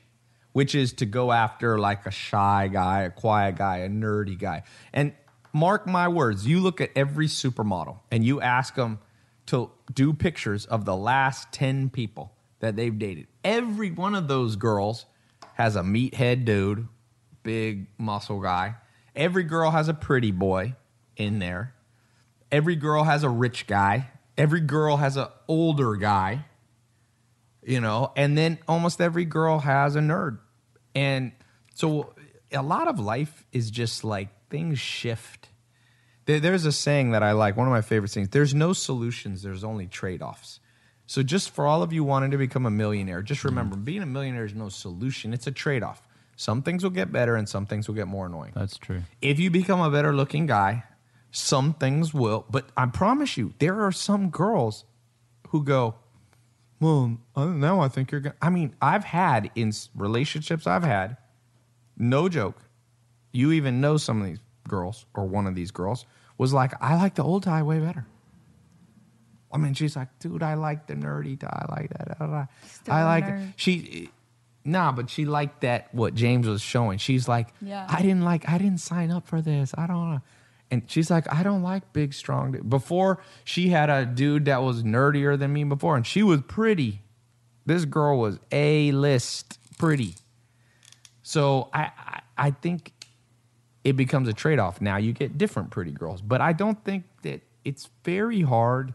which 0.54 0.76
is 0.76 0.94
to 0.94 1.06
go 1.06 1.32
after 1.32 1.78
like 1.78 2.06
a 2.06 2.12
shy 2.12 2.70
guy, 2.72 3.02
a 3.02 3.10
quiet 3.10 3.58
guy, 3.58 3.80
a 3.80 3.90
nerdy 3.90 4.38
guy. 4.38 4.64
And 4.94 5.14
mark 5.54 5.88
my 5.88 6.08
words, 6.08 6.46
you 6.46 6.60
look 6.60 6.82
at 6.82 6.90
every 6.96 7.28
supermodel 7.28 8.00
and 8.12 8.26
you 8.26 8.42
ask 8.42 8.76
them 8.76 9.00
to 9.46 9.72
do 9.94 10.14
pictures 10.14 10.66
of 10.66 10.86
the 10.86 10.96
last 10.96 11.52
10 11.52 11.90
people 11.90 12.34
that 12.60 12.76
they've 12.76 12.98
dated. 12.98 13.28
Every 13.44 13.92
one 13.92 14.16
of 14.16 14.28
those 14.28 14.56
girls 14.56 15.06
has 15.54 15.76
a 15.76 15.82
meathead 15.82 16.46
dude, 16.46 16.88
big 17.44 17.88
muscle 17.98 18.42
guy. 18.42 18.76
Every 19.16 19.44
girl 19.44 19.72
has 19.72 19.88
a 19.90 19.94
pretty 19.94 20.32
boy 20.32 20.76
in 21.16 21.40
there. 21.40 21.76
Every 22.52 22.76
girl 22.76 23.04
has 23.04 23.24
a 23.24 23.30
rich 23.30 23.68
guy. 23.68 24.10
Every 24.38 24.62
girl 24.62 24.98
has 24.98 25.18
an 25.18 25.28
older 25.48 25.96
guy. 25.96 26.46
You 27.66 27.80
know, 27.80 28.12
and 28.16 28.38
then 28.38 28.60
almost 28.68 29.00
every 29.00 29.26
girl 29.26 29.60
has 29.60 29.96
a 29.96 30.00
nerd. 30.00 30.40
And 30.96 31.32
so 31.74 32.14
a 32.52 32.62
lot 32.62 32.88
of 32.88 33.00
life 33.00 33.46
is 33.52 33.72
just 33.72 34.04
like 34.04 34.30
things 34.50 34.80
shift. 34.80 35.43
There- 36.26 36.40
There's 36.40 36.66
a 36.66 36.72
saying 36.72 37.12
that 37.12 37.24
I 37.24 37.32
like, 37.32 37.58
one 37.58 37.68
of 37.68 37.72
my 37.72 37.82
favorite 37.82 38.12
things. 38.12 38.30
There's 38.30 38.54
no 38.54 38.74
solutions, 38.74 39.42
there's 39.44 39.64
only 39.64 39.88
trade 39.88 40.22
offs. 40.22 40.60
So, 41.06 41.22
just 41.22 41.50
for 41.50 41.68
all 41.68 41.84
of 41.84 41.92
you 41.92 42.04
wanting 42.04 42.32
to 42.32 42.38
become 42.38 42.66
a 42.66 42.72
millionaire, 42.72 43.22
just 43.22 43.40
mm-hmm. 43.40 43.50
remember 43.50 43.76
being 43.76 44.02
a 44.02 44.06
millionaire 44.06 44.46
is 44.46 44.56
no 44.56 44.70
solution, 44.70 45.34
it's 45.34 45.48
a 45.48 45.52
trade 45.52 45.84
off. 45.84 46.08
Some 46.36 46.62
things 46.62 46.84
will 46.84 46.92
get 46.92 47.12
better 47.12 47.36
and 47.36 47.48
some 47.48 47.66
things 47.66 47.88
will 47.88 47.96
get 47.96 48.08
more 48.08 48.26
annoying. 48.26 48.54
That's 48.56 48.78
true. 48.78 49.04
If 49.22 49.40
you 49.40 49.52
become 49.52 49.82
a 49.82 49.92
better 49.92 50.14
looking 50.16 50.48
guy, 50.48 50.84
some 51.32 51.74
things 51.74 52.14
will, 52.14 52.46
but 52.50 52.70
I 52.76 52.86
promise 52.88 53.38
you, 53.38 53.54
there 53.60 53.82
are 53.86 53.92
some 53.92 54.30
girls 54.30 54.86
who 55.50 55.64
go, 55.64 55.96
Well, 56.80 57.18
now 57.36 57.82
I 57.82 57.88
think 57.88 58.12
you're 58.12 58.22
going 58.22 58.34
to. 58.34 58.46
I 58.46 58.50
mean, 58.50 58.76
I've 58.82 59.04
had 59.04 59.52
in 59.56 59.72
relationships 59.96 60.66
I've 60.66 60.84
had, 60.84 61.18
no 61.98 62.30
joke, 62.30 62.62
you 63.32 63.52
even 63.52 63.82
know 63.82 63.98
some 63.98 64.22
of 64.22 64.28
these 64.28 64.40
girls 64.68 65.06
or 65.14 65.26
one 65.26 65.48
of 65.48 65.56
these 65.56 65.72
girls 65.72 66.06
was 66.38 66.54
like, 66.54 66.74
I 66.82 66.96
like 66.96 67.16
the 67.16 67.24
old 67.24 67.44
Tai 67.44 67.64
way 67.64 67.80
better. 67.80 68.06
I 69.52 69.58
mean, 69.58 69.74
she's 69.76 69.96
like, 69.96 70.08
dude, 70.20 70.42
I 70.42 70.56
like 70.56 70.88
the 70.88 70.96
nerdy 70.96 71.40
Tai. 71.40 71.66
I 71.70 71.80
like 71.80 71.90
that. 71.92 72.18
da. 72.20 72.46
Still 72.68 72.94
I 72.94 73.04
like 73.04 73.26
she. 73.56 74.10
Nah, 74.66 74.92
but 74.94 75.10
she 75.10 75.26
liked 75.26 75.62
that 75.62 75.94
what 75.94 76.16
James 76.16 76.48
was 76.48 76.62
showing. 76.62 76.98
She's 76.98 77.28
like, 77.28 77.50
Yeah. 77.62 77.86
I 77.90 78.02
didn't 78.02 78.24
like, 78.24 78.48
I 78.50 78.58
didn't 78.58 78.80
sign 78.80 79.12
up 79.12 79.28
for 79.28 79.42
this. 79.42 79.74
I 79.78 79.86
don't 79.88 80.12
know. 80.12 80.22
And 80.72 80.90
she's 80.90 81.12
like, 81.12 81.32
I 81.32 81.44
don't 81.44 81.62
like 81.62 81.92
big, 81.94 82.14
strong. 82.14 82.54
dude." 82.54 82.70
Before 82.70 83.22
she 83.44 83.70
had 83.70 83.90
a 83.92 84.06
dude 84.06 84.46
that 84.46 84.64
was 84.64 84.82
nerdier 84.82 85.38
than 85.38 85.54
me 85.54 85.66
before, 85.66 85.96
and 85.98 86.08
she 86.08 86.24
was 86.24 86.42
pretty. 86.42 87.02
This 87.66 87.86
girl 87.86 88.18
was 88.18 88.40
a 88.52 88.92
list 88.94 89.60
pretty. 89.78 90.16
So 91.22 91.70
I, 91.74 91.92
I, 91.98 92.22
I 92.38 92.52
think 92.52 92.93
it 93.84 93.94
becomes 93.94 94.28
a 94.28 94.34
trade 94.34 94.60
off. 94.60 94.82
Now 94.82 94.98
you 94.98 95.14
get 95.14 95.38
different 95.38 95.70
pretty 95.72 95.92
girls, 95.92 96.22
but 96.22 96.42
I 96.42 96.54
don't 96.54 96.84
think 96.84 97.04
that 97.24 97.42
it's 97.66 97.90
very 98.04 98.42
hard 98.42 98.94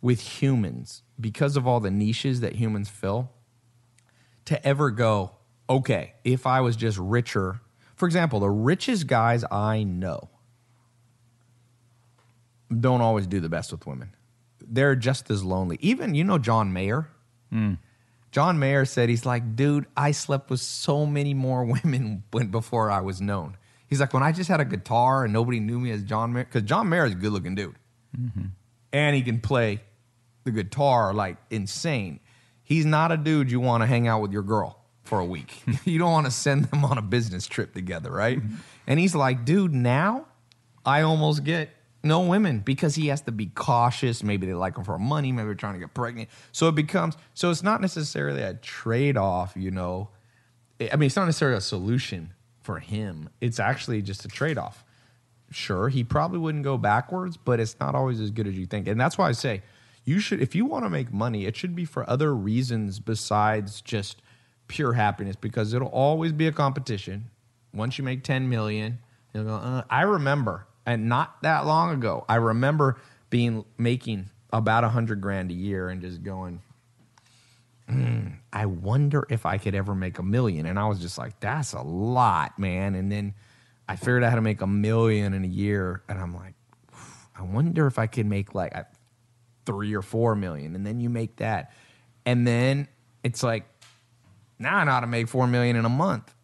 with 0.00 0.20
humans 0.20 1.02
because 1.20 1.56
of 1.56 1.66
all 1.66 1.80
the 1.80 1.90
niches 1.90 2.40
that 2.40 2.56
humans 2.56 2.88
fill 2.88 3.30
to 4.44 4.66
ever 4.66 4.90
go, 4.90 5.32
okay, 5.68 6.14
if 6.24 6.46
I 6.46 6.60
was 6.60 6.76
just 6.76 6.98
richer, 6.98 7.60
for 7.96 8.06
example, 8.06 8.40
the 8.40 8.50
richest 8.50 9.06
guys 9.06 9.44
I 9.50 9.82
know 9.82 10.28
don't 12.80 13.00
always 13.00 13.26
do 13.26 13.40
the 13.40 13.48
best 13.48 13.72
with 13.72 13.86
women. 13.86 14.14
They're 14.66 14.96
just 14.96 15.30
as 15.30 15.44
lonely. 15.44 15.78
Even, 15.80 16.14
you 16.14 16.24
know, 16.24 16.38
John 16.38 16.72
Mayer? 16.72 17.08
Hmm. 17.50 17.74
John 18.32 18.58
Mayer 18.58 18.84
said, 18.84 19.08
he's 19.08 19.24
like, 19.24 19.54
dude, 19.54 19.86
I 19.96 20.10
slept 20.10 20.50
with 20.50 20.60
so 20.60 21.06
many 21.06 21.34
more 21.34 21.64
women 21.84 22.24
when, 22.30 22.48
before 22.48 22.90
I 22.90 23.00
was 23.00 23.20
known. 23.20 23.56
He's 23.88 24.00
like, 24.00 24.12
when 24.12 24.22
I 24.22 24.32
just 24.32 24.48
had 24.48 24.60
a 24.60 24.64
guitar 24.64 25.24
and 25.24 25.32
nobody 25.32 25.60
knew 25.60 25.78
me 25.78 25.90
as 25.90 26.02
John 26.02 26.32
Mayer, 26.32 26.44
because 26.44 26.62
John 26.62 26.88
Mayer 26.88 27.06
is 27.06 27.12
a 27.12 27.16
good 27.16 27.32
looking 27.32 27.54
dude. 27.54 27.76
Mm-hmm. 28.18 28.46
And 28.92 29.16
he 29.16 29.22
can 29.22 29.40
play 29.40 29.82
the 30.44 30.50
guitar 30.50 31.12
like 31.12 31.36
insane. 31.50 32.20
He's 32.62 32.86
not 32.86 33.12
a 33.12 33.16
dude 33.16 33.50
you 33.50 33.60
want 33.60 33.82
to 33.82 33.86
hang 33.86 34.08
out 34.08 34.22
with 34.22 34.32
your 34.32 34.42
girl 34.42 34.78
for 35.02 35.18
a 35.18 35.24
week. 35.24 35.62
you 35.84 35.98
don't 35.98 36.12
want 36.12 36.26
to 36.26 36.32
send 36.32 36.64
them 36.66 36.84
on 36.84 36.98
a 36.98 37.02
business 37.02 37.46
trip 37.46 37.74
together, 37.74 38.10
right? 38.10 38.38
Mm-hmm. 38.38 38.56
And 38.86 39.00
he's 39.00 39.14
like, 39.14 39.44
dude, 39.44 39.74
now 39.74 40.26
I 40.84 41.02
almost 41.02 41.44
get 41.44 41.70
no 42.02 42.20
women 42.20 42.60
because 42.60 42.94
he 42.94 43.08
has 43.08 43.22
to 43.22 43.32
be 43.32 43.46
cautious. 43.46 44.22
Maybe 44.22 44.46
they 44.46 44.54
like 44.54 44.76
him 44.76 44.84
for 44.84 44.98
money. 44.98 45.32
Maybe 45.32 45.46
they're 45.46 45.54
trying 45.54 45.74
to 45.74 45.80
get 45.80 45.94
pregnant. 45.94 46.28
So 46.52 46.68
it 46.68 46.74
becomes, 46.74 47.16
so 47.32 47.50
it's 47.50 47.62
not 47.62 47.80
necessarily 47.80 48.42
a 48.42 48.54
trade 48.54 49.16
off, 49.16 49.54
you 49.56 49.70
know. 49.70 50.10
I 50.80 50.96
mean, 50.96 51.06
it's 51.06 51.16
not 51.16 51.24
necessarily 51.24 51.56
a 51.56 51.62
solution 51.62 52.33
for 52.64 52.78
him. 52.78 53.28
It's 53.40 53.60
actually 53.60 54.02
just 54.02 54.24
a 54.24 54.28
trade 54.28 54.58
off. 54.58 54.84
Sure, 55.50 55.88
he 55.88 56.02
probably 56.02 56.38
wouldn't 56.38 56.64
go 56.64 56.78
backwards, 56.78 57.36
but 57.36 57.60
it's 57.60 57.78
not 57.78 57.94
always 57.94 58.18
as 58.20 58.30
good 58.30 58.48
as 58.48 58.58
you 58.58 58.66
think. 58.66 58.88
And 58.88 58.98
that's 59.00 59.16
why 59.16 59.28
I 59.28 59.32
say 59.32 59.62
you 60.04 60.18
should, 60.18 60.40
if 60.40 60.54
you 60.54 60.64
want 60.64 60.84
to 60.84 60.90
make 60.90 61.12
money, 61.12 61.44
it 61.44 61.56
should 61.56 61.76
be 61.76 61.84
for 61.84 62.08
other 62.08 62.34
reasons 62.34 62.98
besides 62.98 63.80
just 63.80 64.20
pure 64.66 64.94
happiness 64.94 65.36
because 65.36 65.74
it'll 65.74 65.88
always 65.88 66.32
be 66.32 66.46
a 66.46 66.52
competition. 66.52 67.30
Once 67.72 67.98
you 67.98 68.04
make 68.04 68.24
10 68.24 68.48
million, 68.48 68.98
you'll 69.32 69.44
go, 69.44 69.54
uh, 69.54 69.82
I 69.90 70.02
remember, 70.02 70.66
and 70.86 71.08
not 71.08 71.42
that 71.42 71.66
long 71.66 71.92
ago, 71.92 72.24
I 72.28 72.36
remember 72.36 72.98
being 73.30 73.64
making 73.76 74.30
about 74.52 74.84
a 74.84 74.88
hundred 74.88 75.20
grand 75.20 75.50
a 75.50 75.54
year 75.54 75.88
and 75.90 76.00
just 76.00 76.22
going, 76.22 76.62
Mm, 77.90 78.38
I 78.52 78.66
wonder 78.66 79.26
if 79.28 79.44
I 79.44 79.58
could 79.58 79.74
ever 79.74 79.94
make 79.94 80.18
a 80.18 80.22
million. 80.22 80.66
And 80.66 80.78
I 80.78 80.86
was 80.86 81.00
just 81.00 81.18
like, 81.18 81.38
that's 81.40 81.72
a 81.72 81.82
lot, 81.82 82.58
man. 82.58 82.94
And 82.94 83.12
then 83.12 83.34
I 83.88 83.96
figured 83.96 84.24
out 84.24 84.30
how 84.30 84.36
to 84.36 84.42
make 84.42 84.62
a 84.62 84.66
million 84.66 85.34
in 85.34 85.44
a 85.44 85.48
year. 85.48 86.02
And 86.08 86.18
I'm 86.18 86.34
like, 86.34 86.54
I 87.36 87.42
wonder 87.42 87.86
if 87.86 87.98
I 87.98 88.06
could 88.06 88.26
make 88.26 88.54
like 88.54 88.74
three 89.66 89.94
or 89.94 90.02
four 90.02 90.34
million. 90.34 90.74
And 90.74 90.86
then 90.86 91.00
you 91.00 91.10
make 91.10 91.36
that. 91.36 91.72
And 92.24 92.46
then 92.46 92.88
it's 93.22 93.42
like, 93.42 93.64
now 94.58 94.76
I 94.76 94.84
know 94.84 94.92
how 94.92 95.00
to 95.00 95.06
make 95.06 95.28
four 95.28 95.46
million 95.46 95.76
in 95.76 95.84
a 95.84 95.90
month. 95.90 96.34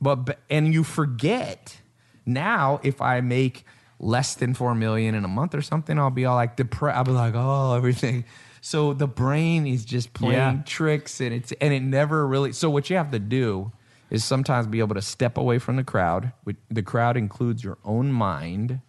But 0.00 0.38
and 0.48 0.72
you 0.72 0.84
forget 0.84 1.80
now 2.24 2.78
if 2.84 3.02
I 3.02 3.20
make 3.20 3.64
less 3.98 4.34
than 4.34 4.54
four 4.54 4.74
million 4.74 5.14
in 5.16 5.24
a 5.24 5.28
month 5.28 5.54
or 5.54 5.62
something, 5.62 5.98
I'll 5.98 6.10
be 6.10 6.24
all 6.24 6.36
like 6.36 6.56
depressed. 6.56 6.96
I'll 6.96 7.04
be 7.04 7.10
like, 7.10 7.34
oh, 7.34 7.74
everything. 7.74 8.24
So 8.60 8.92
the 8.92 9.06
brain 9.08 9.66
is 9.66 9.84
just 9.84 10.12
playing 10.12 10.32
Yeah. 10.34 10.62
tricks 10.64 11.20
and 11.20 11.32
it's 11.34 11.52
and 11.60 11.72
it 11.72 11.80
never 11.82 12.26
really 12.26 12.52
so 12.52 12.68
what 12.70 12.90
you 12.90 12.96
have 12.96 13.10
to 13.12 13.18
do 13.18 13.72
is 14.10 14.24
sometimes 14.24 14.66
be 14.66 14.78
able 14.80 14.94
to 14.94 15.02
step 15.02 15.36
away 15.36 15.58
from 15.58 15.76
the 15.76 15.84
crowd. 15.84 16.32
which- 16.44 16.56
The 16.70 16.82
crowd 16.82 17.16
includes 17.16 17.62
your 17.62 17.76
own 17.84 18.10
mind, 18.12 18.80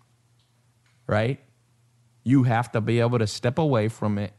right? 1.07 1.39
You 2.23 2.43
have 2.43 2.71
to 2.73 2.81
be 2.81 2.99
able 2.99 3.19
to 3.19 3.27
step 3.27 3.57
away 3.57 3.87
from 3.89 4.17
it 4.17 4.33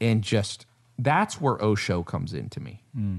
and 0.00 0.22
just 0.22 0.66
that's 0.98 1.40
where 1.40 1.62
Osho 1.62 2.02
comes 2.02 2.32
into 2.32 2.60
me. 2.60 2.82
Hmm. 2.94 3.18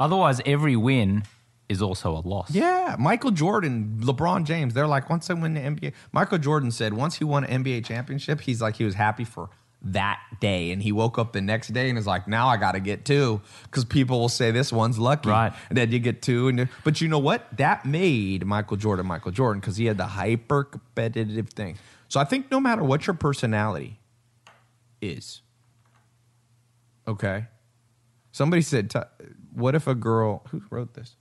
Otherwise, 0.00 0.40
every 0.46 0.76
win 0.76 1.24
is 1.68 1.82
also 1.82 2.16
a 2.16 2.20
loss. 2.20 2.50
Yeah, 2.52 2.96
Michael 2.98 3.30
Jordan, 3.32 3.98
LeBron 4.02 4.44
James, 4.44 4.74
they're 4.74 4.86
like, 4.86 5.10
once 5.10 5.28
I 5.30 5.34
win 5.34 5.54
the 5.54 5.60
NBA, 5.60 5.92
Michael 6.12 6.38
Jordan 6.38 6.70
said 6.70 6.92
once 6.94 7.16
he 7.16 7.24
won 7.24 7.44
an 7.44 7.64
NBA 7.64 7.84
championship, 7.84 8.40
he's 8.42 8.60
like, 8.62 8.76
he 8.76 8.84
was 8.84 8.94
happy 8.94 9.24
for 9.24 9.50
that 9.92 10.20
day. 10.40 10.70
And 10.70 10.82
he 10.82 10.92
woke 10.92 11.18
up 11.18 11.32
the 11.32 11.40
next 11.40 11.68
day 11.68 11.88
and 11.88 11.98
is 11.98 12.06
like, 12.06 12.28
now 12.28 12.48
I 12.48 12.56
got 12.56 12.72
to 12.72 12.80
get 12.80 13.04
two 13.04 13.40
because 13.64 13.84
people 13.84 14.20
will 14.20 14.28
say 14.28 14.50
this 14.50 14.72
one's 14.72 14.98
lucky. 14.98 15.28
Right. 15.28 15.52
And 15.68 15.78
then 15.78 15.92
you 15.92 15.98
get 15.98 16.22
two. 16.22 16.48
And 16.48 16.68
But 16.84 17.00
you 17.00 17.08
know 17.08 17.18
what? 17.18 17.56
That 17.56 17.84
made 17.84 18.46
Michael 18.46 18.76
Jordan 18.76 19.06
Michael 19.06 19.32
Jordan 19.32 19.60
because 19.60 19.76
he 19.76 19.86
had 19.86 19.96
the 19.96 20.06
hyper 20.06 20.64
competitive 20.64 21.50
thing. 21.50 21.76
So 22.08 22.20
I 22.20 22.24
think 22.24 22.50
no 22.50 22.60
matter 22.60 22.84
what 22.84 23.06
your 23.06 23.14
personality 23.14 23.98
is, 25.00 25.42
okay? 27.06 27.46
Somebody 28.32 28.62
said, 28.62 28.92
what 29.52 29.74
if 29.74 29.86
a 29.86 29.94
girl, 29.94 30.44
who 30.50 30.62
wrote 30.70 30.94
this? 30.94 31.16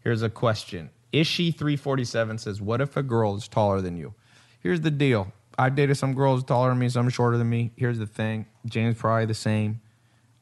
Here's 0.00 0.22
a 0.22 0.30
question. 0.30 0.90
Ishi 1.12 1.50
347 1.50 2.38
says, 2.38 2.60
What 2.60 2.80
if 2.80 2.96
a 2.96 3.02
girl 3.02 3.36
is 3.36 3.48
taller 3.48 3.80
than 3.80 3.96
you? 3.96 4.14
Here's 4.60 4.80
the 4.80 4.90
deal. 4.90 5.32
I've 5.60 5.74
dated 5.74 5.98
some 5.98 6.14
girls 6.14 6.42
taller 6.42 6.70
than 6.70 6.78
me, 6.78 6.88
some 6.88 7.10
shorter 7.10 7.36
than 7.36 7.50
me. 7.50 7.70
Here's 7.76 7.98
the 7.98 8.06
thing. 8.06 8.46
James 8.64 8.96
probably 8.96 9.26
the 9.26 9.34
same. 9.34 9.82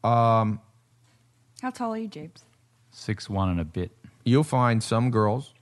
How 0.05 0.59
tall 1.75 1.93
are 1.95 1.99
you, 1.99 2.07
James? 2.07 2.45
Six 2.93 3.29
one 3.29 3.49
and 3.49 3.61
a 3.61 3.65
bit. 3.65 3.91
You'll 4.25 4.45
find 4.45 4.81
some 4.81 5.11
girls 5.11 5.55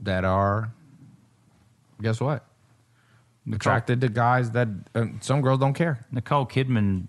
that 0.00 0.24
are, 0.26 0.74
guess 2.02 2.20
what? 2.20 2.44
Attracted 3.50 4.02
to 4.02 4.08
guys 4.10 4.50
that 4.50 4.68
uh, 4.94 5.06
some 5.20 5.40
girls 5.40 5.58
don't 5.58 5.72
care. 5.72 6.04
Nicole 6.12 6.44
Kidman 6.44 7.08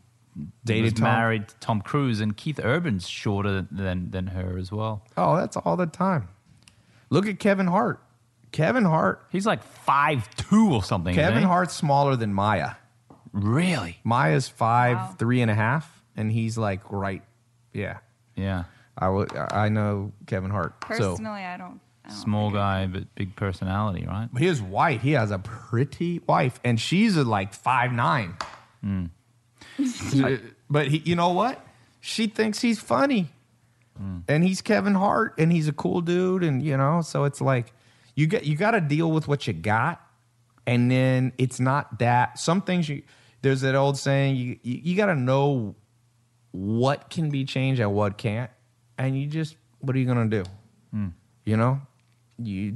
Dated 0.63 0.83
was 0.83 0.93
Tom- 0.93 1.03
married 1.03 1.49
to 1.49 1.55
Tom 1.57 1.81
Cruise, 1.81 2.21
and 2.21 2.35
Keith 2.35 2.59
Urban's 2.63 3.07
shorter 3.07 3.67
than 3.69 4.09
than 4.09 4.27
her 4.27 4.57
as 4.57 4.71
well. 4.71 5.05
Oh, 5.17 5.35
that's 5.35 5.57
all 5.57 5.75
the 5.75 5.85
time. 5.85 6.29
Look 7.09 7.27
at 7.27 7.39
Kevin 7.39 7.67
Hart. 7.67 8.01
Kevin 8.53 8.85
Hart. 8.85 9.25
He's 9.29 9.45
like 9.45 9.61
five 9.63 10.33
two 10.37 10.71
or 10.71 10.81
something. 10.83 11.11
isn't 11.11 11.21
Kevin 11.21 11.39
he? 11.41 11.45
Hart's 11.45 11.73
smaller 11.73 12.15
than 12.15 12.33
Maya. 12.33 12.75
really? 13.33 13.99
Maya's 14.05 14.47
five, 14.47 14.95
Wow. 14.95 15.15
three 15.19 15.41
and 15.41 15.51
a 15.51 15.55
half, 15.55 16.01
and 16.15 16.31
he's 16.31 16.57
like 16.57 16.79
right. 16.89 17.23
Yeah. 17.73 17.97
Yeah, 18.35 18.63
I 18.97 19.09
would. 19.09 19.35
I 19.35 19.69
know 19.69 20.11
Kevin 20.27 20.49
Hart. 20.51 20.79
Personally, 20.79 21.41
I 21.43 21.57
don't. 21.57 21.79
I 22.05 22.09
don't 22.09 22.17
small 22.17 22.51
guy 22.51 22.85
but 22.85 23.13
big 23.15 23.35
personality, 23.35 24.05
right? 24.05 24.27
his 24.37 24.61
wife, 24.61 25.01
he 25.01 25.11
has 25.11 25.31
a 25.31 25.39
pretty 25.39 26.19
wife, 26.27 26.59
and 26.63 26.79
she's 26.79 27.15
a, 27.15 27.23
like 27.23 27.53
five 27.53 27.93
nine. 27.93 28.35
Hmm. 28.81 29.05
but 30.69 30.87
he, 30.87 30.97
you 30.99 31.15
know 31.15 31.29
what? 31.29 31.65
She 32.01 32.27
thinks 32.27 32.59
he's 32.61 32.79
funny, 32.79 33.29
hmm. 33.97 34.19
and 34.27 34.43
he's 34.43 34.61
Kevin 34.61 34.95
Hart, 34.95 35.35
and 35.37 35.51
he's 35.51 35.67
a 35.67 35.73
cool 35.73 36.01
dude, 36.01 36.43
and 36.43 36.61
you 36.61 36.75
know, 36.75 37.01
so 37.01 37.23
it's 37.23 37.39
like 37.39 37.71
you 38.15 38.27
get 38.27 38.45
you 38.45 38.55
got 38.55 38.71
to 38.71 38.81
deal 38.81 39.11
with 39.11 39.27
what 39.27 39.47
you 39.47 39.53
got, 39.53 40.01
and 40.65 40.89
then 40.89 41.33
it's 41.37 41.59
not 41.59 41.99
that. 41.99 42.39
Some 42.39 42.61
things 42.61 42.87
you 42.89 43.03
there's 43.41 43.61
that 43.61 43.75
old 43.75 43.97
saying 43.97 44.35
you 44.35 44.59
you, 44.63 44.79
you 44.83 44.97
got 44.97 45.07
to 45.07 45.15
know 45.15 45.75
what 46.51 47.09
can 47.09 47.29
be 47.29 47.45
changed 47.45 47.81
and 47.81 47.93
what 47.93 48.17
can't, 48.17 48.51
and 48.97 49.19
you 49.19 49.27
just 49.27 49.55
what 49.79 49.95
are 49.95 49.99
you 49.99 50.05
gonna 50.05 50.27
do? 50.27 50.43
You 51.45 51.57
know, 51.57 51.81
you 52.37 52.75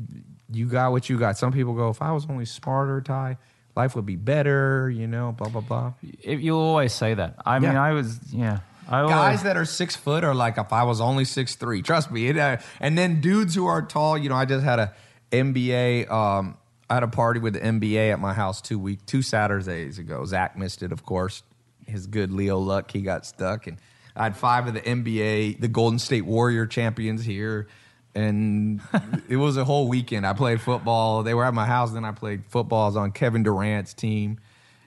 you 0.52 0.66
got 0.68 0.92
what 0.92 1.10
you 1.10 1.18
got. 1.18 1.38
Some 1.38 1.52
people 1.52 1.74
go, 1.74 1.90
if 1.90 2.02
I 2.02 2.12
was 2.12 2.26
only 2.30 2.46
smarter, 2.46 3.00
Tai, 3.02 3.38
life 3.76 3.96
would 3.96 4.06
be 4.06 4.16
better. 4.16 4.90
You 4.90 5.08
know, 5.08 5.32
blah 5.32 5.50
blah 5.50 5.62
blah. 5.62 5.94
You'll 6.02 6.60
always 6.60 6.94
say 6.94 7.14
that. 7.14 7.36
I 7.46 7.60
mean, 7.60 7.76
I 7.76 7.94
was 7.94 8.20
yeah. 8.32 8.60
I 8.90 9.02
always, 9.02 9.16
Guys 9.16 9.44
that 9.44 9.58
are 9.58 9.66
six 9.66 9.96
foot 9.96 10.24
are 10.24 10.34
like, 10.34 10.58
if 10.58 10.72
I 10.72 10.84
was 10.84 11.02
only 11.02 11.26
six 11.26 11.56
three, 11.56 11.82
trust 11.82 12.10
me. 12.10 12.28
It, 12.28 12.38
uh, 12.38 12.58
and 12.80 12.98
then 12.98 13.20
dudes 13.20 13.54
who 13.54 13.66
are 13.66 13.82
tall, 13.82 14.18
you 14.18 14.30
know, 14.30 14.36
I 14.36 14.46
just 14.46 14.64
had 14.64 14.80
a 14.80 14.94
NBA. 15.32 16.10
Um, 16.10 16.58
I 16.90 16.96
had 16.96 17.04
a 17.04 17.08
party 17.08 17.40
with 17.40 17.54
the 17.54 17.60
NBA 17.60 18.12
at 18.12 18.20
my 18.20 18.34
house 18.34 18.62
two 18.62 18.80
week, 18.80 19.06
two 19.06 19.22
Saturdays 19.22 20.00
ago. 20.00 20.24
Zach 20.26 20.58
missed 20.58 20.84
it, 20.84 20.92
of 20.92 21.06
course. 21.06 21.44
His 21.86 22.08
good 22.08 22.32
Leo 22.32 22.58
luck, 22.60 22.92
he 22.92 23.02
got 23.02 23.26
stuck, 23.26 23.68
and 23.68 23.78
I 24.16 24.24
had 24.24 24.38
five 24.38 24.68
of 24.68 24.74
the 24.74 24.82
NBA, 24.82 25.60
the 25.62 25.68
Golden 25.68 26.00
State 26.00 26.26
Warrior 26.26 26.66
champions 26.66 27.24
here, 27.24 27.68
and 28.16 28.82
it 29.30 29.38
was 29.38 29.58
a 29.58 29.64
whole 29.64 29.88
weekend. 29.88 30.26
I 30.26 30.34
played 30.34 30.60
football. 30.60 31.24
They 31.24 31.34
were 31.34 31.46
at 31.46 31.54
my 31.54 31.66
house. 31.66 31.92
Then 31.92 32.04
I 32.04 32.12
played 32.12 32.44
football. 32.48 32.84
I 32.84 32.88
was 32.88 32.98
on 32.98 33.12
Kevin 33.12 33.44
Durant's 33.44 33.94
team, 33.94 34.40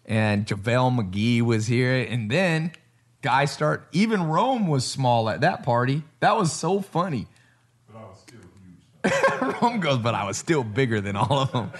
and 0.05 0.47
JaVale 0.47 1.11
McGee 1.11 1.43
was 1.43 1.67
here, 1.67 2.07
and 2.09 2.31
then 2.31 2.73
guys 3.23 3.51
start. 3.51 3.87
Even 3.93 4.25
Rome 4.25 4.67
was 4.67 4.85
small 4.85 5.29
at 5.29 5.43
that 5.43 5.63
party. 5.63 6.03
That 6.21 6.37
was 6.37 6.53
so 6.53 6.81
funny. 6.81 7.27
Rome 9.63 9.81
goes, 9.81 9.99
but 9.99 10.15
I 10.15 10.25
was 10.25 10.37
still 10.37 10.63
bigger 10.65 11.01
than 11.01 11.17
all 11.17 11.41
of 11.41 11.53
them, 11.53 11.71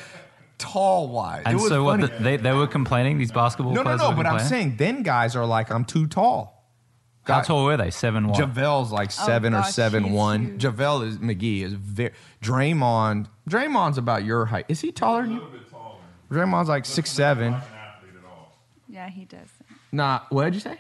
tall 0.59 1.09
wise. 1.09 1.43
and 1.47 1.59
it 1.59 1.61
was 1.61 1.69
so 1.71 1.85
what? 1.85 2.01
The, 2.01 2.07
they 2.09 2.37
they 2.37 2.53
were 2.53 2.67
complaining. 2.67 3.19
These 3.19 3.33
basketball 3.33 3.73
no, 3.75 3.83
no, 3.83 3.85
players. 3.85 4.01
no. 4.01 4.11
were 4.11 4.17
But 4.17 4.27
I'm 4.27 4.39
complaining? 4.39 4.49
saying 4.49 4.77
then 4.77 5.03
guys 5.03 5.37
are 5.37 5.45
like, 5.47 5.71
I'm 5.71 5.85
too 5.85 6.07
tall. 6.07 6.65
how 7.25 7.41
tall 7.43 7.65
were 7.65 7.77
they? 7.77 7.91
Seven 7.91 8.29
one. 8.29 8.41
JaVale's 8.41 8.91
like 8.93 9.09
oh, 9.09 9.27
seven 9.27 9.55
or 9.55 9.59
Oh, 9.59 9.61
gosh, 9.63 9.73
seven 9.73 10.05
he's 10.05 10.13
one. 10.13 10.45
huge. 10.47 10.63
JaVale 10.63 11.07
is 11.09 11.19
McGee 11.19 11.63
is 11.63 11.73
very 11.75 12.13
Draymond. 12.43 13.27
Draymond's 13.49 13.99
about 13.99 14.25
your 14.25 14.47
height. 14.47 14.65
Is 14.69 14.81
he 14.81 14.93
taller 14.93 15.23
than 15.23 15.33
you? 15.33 15.43
Draymond's 16.31 16.69
like 16.69 16.85
six 16.87 17.11
seven. 17.11 17.57
Yeah, 18.89 19.09
he 19.09 19.25
does. 19.25 19.49
Nah, 19.93 20.21
what 20.31 20.45
did 20.45 20.55
you 20.55 20.61
say? 20.61 20.79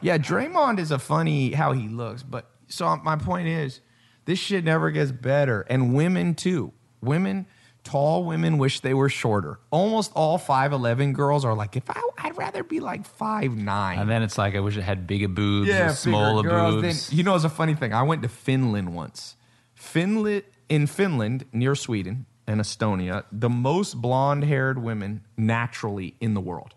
Yeah, 0.00 0.16
Draymond 0.18 0.78
is 0.78 0.90
a 0.92 0.98
funny 0.98 1.52
how 1.52 1.72
he 1.72 1.88
looks, 1.88 2.22
but 2.22 2.48
so 2.68 2.96
my 2.98 3.16
point 3.16 3.48
is, 3.48 3.80
this 4.28 4.38
shit 4.38 4.62
never 4.62 4.90
gets 4.90 5.10
better, 5.10 5.64
and 5.70 5.94
women 5.94 6.34
too. 6.34 6.74
Women, 7.00 7.46
tall 7.82 8.24
women, 8.24 8.58
wish 8.58 8.80
they 8.80 8.92
were 8.92 9.08
shorter. 9.08 9.58
Almost 9.70 10.12
all 10.14 10.36
five 10.36 10.74
eleven 10.74 11.14
girls 11.14 11.46
are 11.46 11.54
like, 11.54 11.76
if 11.76 11.88
I, 11.88 11.98
I'd 12.18 12.36
rather 12.36 12.62
be 12.62 12.78
like 12.80 13.06
five 13.06 13.56
nine. 13.56 13.98
And 13.98 14.10
then 14.10 14.22
it's 14.22 14.36
like 14.36 14.54
I 14.54 14.60
wish 14.60 14.76
it 14.76 14.82
had 14.82 15.06
bigger 15.06 15.28
boobs 15.28 15.68
yeah, 15.68 15.92
or 15.92 15.94
smaller 15.94 16.42
bigger 16.42 16.54
girls. 16.54 16.74
boobs. 16.74 17.08
Then, 17.08 17.16
you 17.16 17.24
know, 17.24 17.36
it's 17.36 17.44
a 17.44 17.48
funny 17.48 17.74
thing. 17.74 17.94
I 17.94 18.02
went 18.02 18.20
to 18.20 18.28
Finland 18.28 18.94
once. 18.94 19.34
Finland 19.74 20.42
in 20.68 20.86
Finland, 20.86 21.46
near 21.50 21.74
Sweden 21.74 22.26
and 22.46 22.60
Estonia, 22.60 23.24
the 23.32 23.48
most 23.48 23.98
blonde-haired 23.98 24.78
women 24.78 25.22
naturally 25.38 26.16
in 26.20 26.34
the 26.34 26.42
world. 26.42 26.74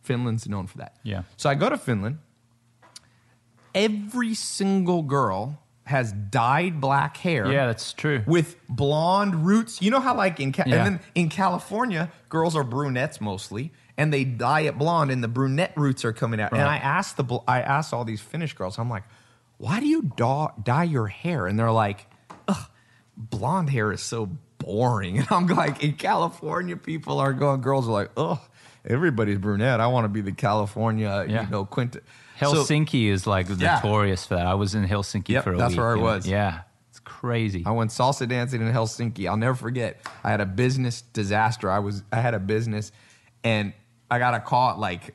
Finland's 0.00 0.48
known 0.48 0.66
for 0.66 0.78
that. 0.78 0.96
Yeah. 1.02 1.24
So 1.36 1.50
I 1.50 1.54
go 1.56 1.68
to 1.68 1.76
Finland. 1.76 2.20
Every 3.74 4.32
single 4.32 5.02
girl 5.02 5.58
has 5.86 6.12
dyed 6.12 6.80
black 6.80 7.16
hair 7.16 7.50
yeah, 7.50 7.66
that's 7.66 7.92
true. 7.92 8.22
with 8.26 8.56
blonde 8.68 9.46
roots. 9.46 9.80
You 9.80 9.90
know 9.90 10.00
how 10.00 10.14
like 10.16 10.40
in 10.40 10.52
Ca- 10.52 10.64
Yeah. 10.66 10.74
and 10.76 10.86
then 10.86 11.00
in 11.14 11.28
California, 11.28 12.10
girls 12.28 12.54
are 12.56 12.64
brunettes 12.64 13.20
mostly, 13.20 13.72
and 13.96 14.12
they 14.12 14.24
dye 14.24 14.60
it 14.62 14.76
blonde, 14.78 15.10
and 15.12 15.22
the 15.22 15.28
brunette 15.28 15.72
roots 15.76 16.04
are 16.04 16.12
coming 16.12 16.40
out. 16.40 16.52
And 16.52 16.62
I 16.62 16.76
asked 16.78 17.16
the 17.16 17.24
bl- 17.24 17.44
I 17.48 17.60
asked 17.62 17.94
all 17.94 18.04
these 18.04 18.20
Finnish 18.20 18.52
girls, 18.54 18.78
I'm 18.78 18.90
like, 18.90 19.04
why 19.58 19.80
do 19.80 19.86
you 19.86 20.02
daw- 20.02 20.52
dye 20.62 20.82
your 20.84 21.06
hair? 21.06 21.46
And 21.46 21.58
they're 21.58 21.70
like, 21.72 22.06
ugh, 22.48 22.68
blonde 23.16 23.70
hair 23.70 23.92
is 23.92 24.02
so 24.02 24.26
boring. 24.58 25.18
And 25.20 25.28
I'm 25.30 25.46
like, 25.46 25.84
in 25.84 25.92
California, 25.94 26.76
people 26.76 27.20
are 27.20 27.32
going. 27.32 27.60
Girls 27.60 27.88
are 27.88 27.92
like, 27.92 28.10
ugh, 28.16 28.40
everybody's 28.84 29.38
brunette. 29.38 29.80
I 29.80 29.86
want 29.86 30.04
to 30.04 30.08
be 30.08 30.20
the 30.20 30.32
California, 30.32 31.24
Yeah. 31.28 31.44
you 31.44 31.50
know, 31.50 31.64
Quinta. 31.64 32.00
Helsinki 32.38 33.06
is 33.08 33.26
like 33.26 33.48
Yeah. 33.48 33.76
notorious 33.76 34.26
for 34.26 34.34
that. 34.36 34.46
I 34.46 34.54
was 34.54 34.74
in 34.74 34.86
Helsinki 34.86 35.30
Yep, 35.30 35.44
for 35.44 35.52
a 35.54 35.56
that's 35.56 35.70
week. 35.72 35.76
That's 35.76 35.78
where 35.78 35.96
I 35.96 36.00
was. 36.00 36.26
Yeah, 36.26 36.60
it's 36.90 37.00
crazy. 37.00 37.62
I 37.66 37.70
went 37.72 37.90
salsa 37.90 38.28
dancing 38.28 38.60
in 38.60 38.72
Helsinki. 38.72 39.28
I'll 39.28 39.36
never 39.36 39.54
forget. 39.54 40.00
I 40.24 40.30
had 40.30 40.40
a 40.40 40.46
business 40.46 41.02
disaster. 41.02 41.70
I 41.70 41.78
was 41.80 42.02
I 42.12 42.20
had 42.20 42.34
a 42.34 42.38
business 42.38 42.92
and 43.44 43.72
I 44.10 44.18
got 44.18 44.34
a 44.34 44.40
call 44.40 44.70
at 44.70 44.78
like 44.78 45.14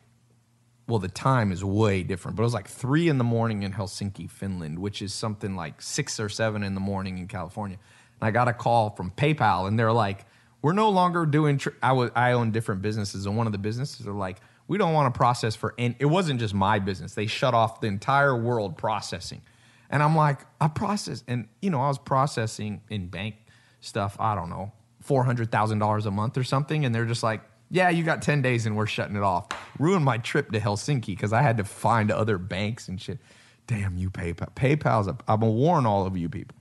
well, 0.88 1.00
the 1.00 1.08
time 1.08 1.54
is 1.54 1.64
way 1.64 2.04
different, 2.04 2.36
but 2.36 2.44
it 2.44 2.48
was 2.48 2.54
like 2.54 2.68
three 2.68 3.08
in 3.08 3.18
the 3.18 3.24
morning 3.24 3.64
in 3.64 3.72
Helsinki, 3.72 4.30
Finland, 4.30 4.78
which 4.78 5.02
is 5.02 5.14
something 5.14 5.56
like 5.56 5.82
six 5.82 6.20
or 6.20 6.28
seven 6.28 6.64
in 6.64 6.74
the 6.76 6.82
morning 6.82 7.18
in 7.18 7.28
California. 7.30 7.78
And 8.20 8.28
I 8.28 8.32
got 8.32 8.50
a 8.50 8.54
call 8.54 8.90
from 8.90 9.10
PayPal, 9.12 9.70
and 9.70 9.80
they're 9.80 9.94
like, 9.94 10.26
"We're 10.62 10.74
no 10.74 10.90
longer 10.90 11.26
doing." 11.26 11.60
Tr- 11.60 11.70
I 11.82 11.94
was 11.94 12.12
I 12.14 12.34
own 12.34 12.52
different 12.52 12.82
businesses, 12.82 13.26
and 13.26 13.38
one 13.38 13.46
of 13.48 13.54
the 13.54 13.60
businesses 13.60 14.06
are 14.06 14.12
like, 14.12 14.42
"We 14.72 14.78
don't 14.78 14.94
want 14.94 15.14
to 15.14 15.18
process 15.18 15.54
for." 15.54 15.74
It 15.78 16.06
wasn't 16.06 16.40
just 16.40 16.54
my 16.54 16.80
business; 16.80 17.14
they 17.14 17.28
shut 17.28 17.54
off 17.54 17.82
the 17.82 17.88
entire 17.88 18.34
world 18.38 18.78
processing. 18.78 19.42
And 19.90 20.02
I'm 20.02 20.16
like, 20.16 20.46
I 20.62 20.70
process, 20.70 21.26
and 21.28 21.50
you 21.62 21.70
know, 21.70 21.82
I 21.82 21.90
was 21.90 21.98
processing 21.98 22.80
in 22.90 23.08
bank 23.08 23.36
stuff. 23.82 24.16
I 24.18 24.34
don't 24.34 24.50
know, 24.50 24.72
four 25.02 25.26
hundred 25.26 25.52
thousand 25.52 25.80
dollars 25.80 26.06
a 26.06 26.12
month 26.12 26.38
or 26.38 26.46
something, 26.46 26.86
and 26.86 26.96
they're 26.96 27.06
just 27.06 27.22
like, 27.22 27.42
"Yeah, 27.70 27.90
you 27.90 28.06
got 28.06 28.22
ten 28.22 28.42
days, 28.42 28.66
and 28.66 28.78
we're 28.78 28.88
shutting 28.88 29.18
it 29.18 29.24
off." 29.24 29.48
Ruined 29.78 30.06
my 30.06 30.20
trip 30.20 30.52
to 30.54 30.62
Helsinki 30.62 31.08
because 31.08 31.34
I 31.34 31.42
had 31.42 31.58
to 31.58 31.66
find 31.66 32.10
other 32.10 32.38
banks 32.38 32.88
and 32.88 33.02
shit. 33.02 33.20
Damn 33.68 33.98
you, 33.98 34.10
PayPal! 34.10 34.56
PayPal's. 34.56 35.10
I'm 35.10 35.18
gonna 35.42 35.52
warn 35.52 35.86
all 35.86 36.06
of 36.06 36.16
you 36.16 36.30
people. 36.30 36.56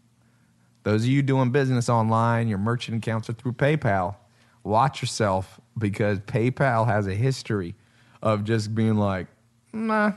Those 0.83 1.05
of 1.05 1.11
you 1.11 1.23
doing 1.23 1.53
business 1.53 1.89
online, 1.89 2.49
your 2.49 2.59
merchant 2.59 2.97
accounts 3.05 3.31
are 3.31 3.35
through 3.35 3.53
PayPal. 3.53 4.17
Watch 4.65 5.01
yourself 5.01 5.61
because 5.79 6.19
PayPal 6.19 6.89
has 6.89 7.07
a 7.07 7.15
history 7.15 7.77
of 8.23 8.45
just 8.45 8.75
being 8.75 8.97
like, 8.97 9.27
nah, 9.73 10.13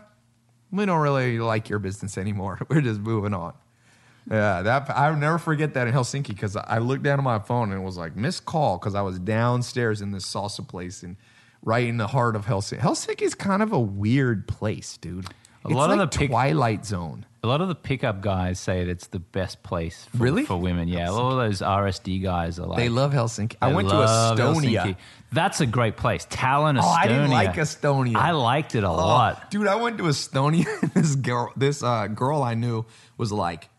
we 0.71 0.85
don't 0.85 1.01
really 1.01 1.39
like 1.39 1.69
your 1.69 1.79
business 1.79 2.17
anymore. 2.17 2.59
We're 2.69 2.81
just 2.81 2.99
moving 2.99 3.33
on. 3.33 3.53
Yeah, 4.29 4.61
that 4.61 4.89
I'll 4.89 5.17
never 5.17 5.37
forget 5.37 5.73
that 5.73 5.87
in 5.87 5.93
Helsinki 5.93 6.27
because 6.29 6.55
I 6.55 6.77
looked 6.77 7.03
down 7.03 7.19
at 7.19 7.23
my 7.23 7.39
phone 7.39 7.71
and 7.73 7.81
it 7.81 7.85
was 7.85 7.97
like 7.97 8.15
missed 8.15 8.45
call 8.45 8.77
because 8.77 8.95
I 8.95 9.01
was 9.01 9.19
downstairs 9.19 10.01
in 10.01 10.11
this 10.11 10.25
salsa 10.25 10.65
place 10.65 11.03
and 11.03 11.17
right 11.61 11.85
in 11.85 11.97
the 11.97 12.07
heart 12.07 12.35
of 12.37 12.45
Helsinki. 12.45 12.79
Helsinki 12.79 13.21
is 13.23 13.35
kind 13.35 13.61
of 13.61 13.73
a 13.73 13.79
weird 13.79 14.47
place, 14.47 14.97
dude. 14.97 15.25
A 15.65 15.67
it's 15.67 15.73
lot 15.75 15.91
of 15.91 15.97
like 15.97 16.11
the 16.11 16.17
pic- 16.19 16.29
Twilight 16.29 16.85
Zone. 16.85 17.25
A 17.43 17.47
lot 17.47 17.59
of 17.59 17.67
the 17.67 17.75
pickup 17.75 18.21
guys 18.21 18.59
say 18.59 18.85
that 18.85 18.89
it's 18.89 19.07
the 19.07 19.19
best 19.19 19.61
place 19.63 20.05
for, 20.11 20.17
Really? 20.23 20.45
for 20.45 20.55
women. 20.55 20.87
Yeah, 20.87 21.09
a 21.09 21.11
lot 21.11 21.31
of 21.33 21.37
those 21.37 21.59
RSD 21.61 22.23
guys 22.23 22.57
are 22.59 22.65
like 22.67 22.77
They 22.77 22.87
love 22.87 23.11
Helsinki. 23.11 23.55
I 23.61 23.73
went 23.73 23.89
to 23.89 23.95
Estonia. 23.95 24.37
Helsinki. 24.81 24.95
That's 25.33 25.61
a 25.61 25.65
great 25.65 25.97
place. 25.97 26.25
Tallinn, 26.27 26.79
Estonia. 26.79 26.83
Oh, 26.83 26.87
I 26.89 27.07
didn't 27.07 27.31
like 27.31 27.53
Estonia. 27.55 28.15
I 28.15 28.31
liked 28.31 28.75
it 28.75 28.83
a 28.83 28.89
Oh, 28.89 28.93
lot. 28.95 29.49
dude. 29.51 29.67
I 29.67 29.75
went 29.75 29.97
to 29.97 30.03
Estonia. 30.05 30.65
and 30.81 30.91
this 30.93 31.15
girl, 31.15 31.51
this 31.55 31.81
uh, 31.83 32.07
girl 32.07 32.43
I 32.43 32.53
knew, 32.53 32.85
was 33.17 33.31
like, 33.31 33.69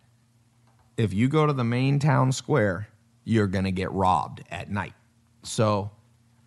"If 0.96 1.12
you 1.14 1.28
go 1.28 1.46
to 1.46 1.52
the 1.52 1.64
main 1.64 1.98
town 1.98 2.32
square, 2.32 2.88
you're 3.24 3.46
gonna 3.46 3.70
get 3.70 3.92
robbed 3.92 4.42
at 4.50 4.70
night." 4.70 4.94
So, 5.44 5.90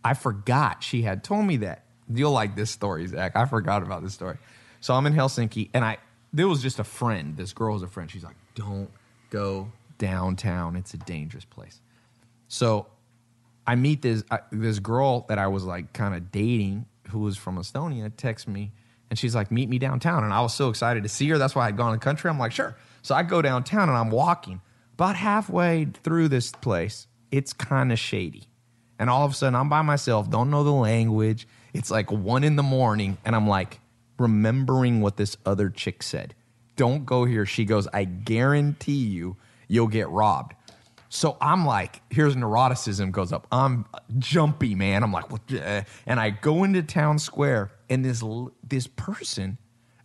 I 0.03 0.13
forgot 0.13 0.83
she 0.83 1.01
had 1.03 1.23
told 1.23 1.45
me 1.45 1.57
that. 1.57 1.83
You'll 2.13 2.31
like 2.31 2.55
this 2.55 2.71
story, 2.71 3.05
Zach. 3.07 3.35
I 3.35 3.45
forgot 3.45 3.83
about 3.83 4.01
this 4.03 4.13
story. 4.13 4.37
So 4.79 4.93
I'm 4.93 5.05
in 5.05 5.13
Helsinki, 5.13 5.69
and 5.73 5.83
I 5.83 5.97
there 6.33 6.47
was 6.47 6.61
just 6.61 6.79
a 6.79 6.83
friend. 6.83 7.35
This 7.37 7.53
girl 7.53 7.73
was 7.73 7.83
a 7.83 7.87
friend. 7.87 8.09
She's 8.11 8.23
like, 8.23 8.35
"Don't 8.55 8.89
go 9.29 9.71
downtown. 9.97 10.75
It's 10.75 10.93
a 10.93 10.97
dangerous 10.97 11.45
place." 11.45 11.79
So 12.47 12.87
I 13.67 13.75
meet 13.75 14.01
this 14.01 14.23
this 14.51 14.79
girl 14.79 15.25
that 15.27 15.37
I 15.37 15.47
was 15.47 15.65
like 15.65 15.91
kind 15.91 16.15
of 16.15 16.31
dating 16.31 16.85
who 17.09 17.19
was 17.19 17.37
from 17.37 17.57
Estonia 17.57 18.11
texts 18.15 18.47
me 18.47 18.71
and 19.09 19.19
she's 19.19 19.35
like 19.35 19.51
meet 19.51 19.67
me 19.67 19.77
downtown. 19.77 20.23
And 20.23 20.33
I 20.33 20.41
was 20.41 20.53
so 20.53 20.69
excited 20.69 21.03
to 21.03 21.09
see 21.09 21.27
her. 21.29 21.37
That's 21.37 21.53
why 21.53 21.67
I'd 21.67 21.75
gone 21.75 21.91
to 21.91 21.99
country. 21.99 22.29
I'm 22.29 22.39
like 22.39 22.53
sure. 22.53 22.75
So 23.01 23.13
I 23.13 23.23
go 23.23 23.41
downtown 23.41 23.89
and 23.89 23.97
I'm 23.97 24.09
walking. 24.09 24.61
About 24.93 25.17
halfway 25.17 25.85
through 25.85 26.29
this 26.29 26.51
place 26.51 27.07
it's 27.29 27.51
kind 27.51 27.91
of 27.91 27.99
shady. 27.99 28.45
And 28.97 29.09
all 29.09 29.25
of 29.25 29.31
a 29.31 29.35
sudden 29.35 29.55
I'm 29.55 29.67
by 29.67 29.81
myself 29.81 30.29
don't 30.29 30.49
know 30.49 30.63
the 30.63 30.71
language. 30.71 31.45
It's 31.73 31.91
like 31.91 32.09
one 32.09 32.45
in 32.45 32.55
the 32.55 32.63
morning 32.63 33.17
and 33.25 33.35
I'm 33.35 33.49
like 33.49 33.81
remembering 34.17 35.01
what 35.01 35.17
this 35.17 35.35
other 35.45 35.69
chick 35.69 36.01
said. 36.01 36.33
Don't 36.77 37.05
go 37.05 37.25
here 37.25 37.45
she 37.45 37.65
goes. 37.65 37.85
I 37.93 38.05
guarantee 38.05 39.05
you 39.05 39.35
you'll 39.67 39.87
get 39.87 40.07
robbed 40.07 40.53
so 41.09 41.37
I'm 41.39 41.65
like, 41.65 42.01
here's 42.09 42.35
neuroticism 42.35 43.11
goes 43.11 43.31
up. 43.31 43.47
I'm 43.51 43.85
jumpy, 44.17 44.75
man. 44.75 45.03
I'm 45.03 45.11
like, 45.11 45.31
what? 45.31 45.47
the- 45.47 45.65
eh? 45.65 45.83
And 46.05 46.19
I 46.19 46.31
go 46.31 46.63
into 46.63 46.83
town 46.83 47.19
square, 47.19 47.71
and 47.89 48.03
this 48.03 48.23
this 48.63 48.87
person 48.87 49.57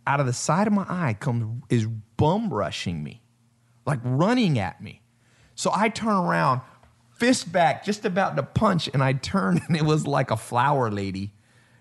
out 0.07 0.19
of 0.19 0.25
the 0.25 0.33
side 0.33 0.67
of 0.67 0.73
my 0.73 0.85
eye 0.87 1.15
comes 1.19 1.63
is 1.69 1.85
bum 2.17 2.53
rushing 2.53 3.03
me, 3.03 3.21
like 3.85 3.99
running 4.03 4.59
at 4.59 4.81
me. 4.81 5.01
So 5.55 5.71
I 5.73 5.89
turn 5.89 6.13
around, 6.15 6.61
fist 7.11 7.51
back, 7.51 7.83
just 7.85 8.05
about 8.05 8.35
to 8.37 8.43
punch, 8.43 8.89
and 8.93 9.03
I 9.03 9.13
turn, 9.13 9.61
and 9.67 9.75
it 9.77 9.83
was 9.83 10.07
like 10.07 10.31
a 10.31 10.37
flower 10.37 10.89
lady, 10.89 11.33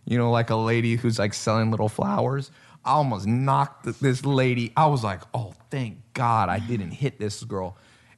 you 0.05 0.19
know, 0.19 0.31
like 0.31 0.51
a 0.51 0.57
lady 0.57 0.97
who's 0.97 1.19
like 1.19 1.35
selling 1.35 1.71
little 1.71 1.89
flowers. 1.89 2.51
I 2.85 2.93
almost 2.95 3.29
knocked 3.29 3.85
this 4.01 4.25
lady. 4.25 4.73
I 4.77 4.87
was 4.87 5.05
like, 5.05 5.21
oh, 5.33 5.55
thank 5.71 5.99
God 6.15 6.49
I 6.49 6.59
didn't 6.59 6.91
hit 6.91 7.21
this 7.21 7.45
girl. 7.45 7.77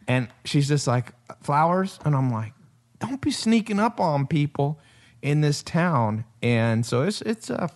And 0.08 0.28
she's 0.44 0.68
just 0.68 0.86
like, 0.86 1.12
flowers? 1.42 1.98
And 2.04 2.14
I'm 2.14 2.30
like, 2.30 2.52
don't 3.00 3.20
be 3.20 3.30
sneaking 3.30 3.80
up 3.80 4.00
on 4.00 4.26
people 4.26 4.80
in 5.22 5.40
this 5.40 5.62
town. 5.62 6.24
And 6.42 6.84
so 6.84 7.02
it's, 7.02 7.20
it's, 7.22 7.50
uh, 7.50 7.68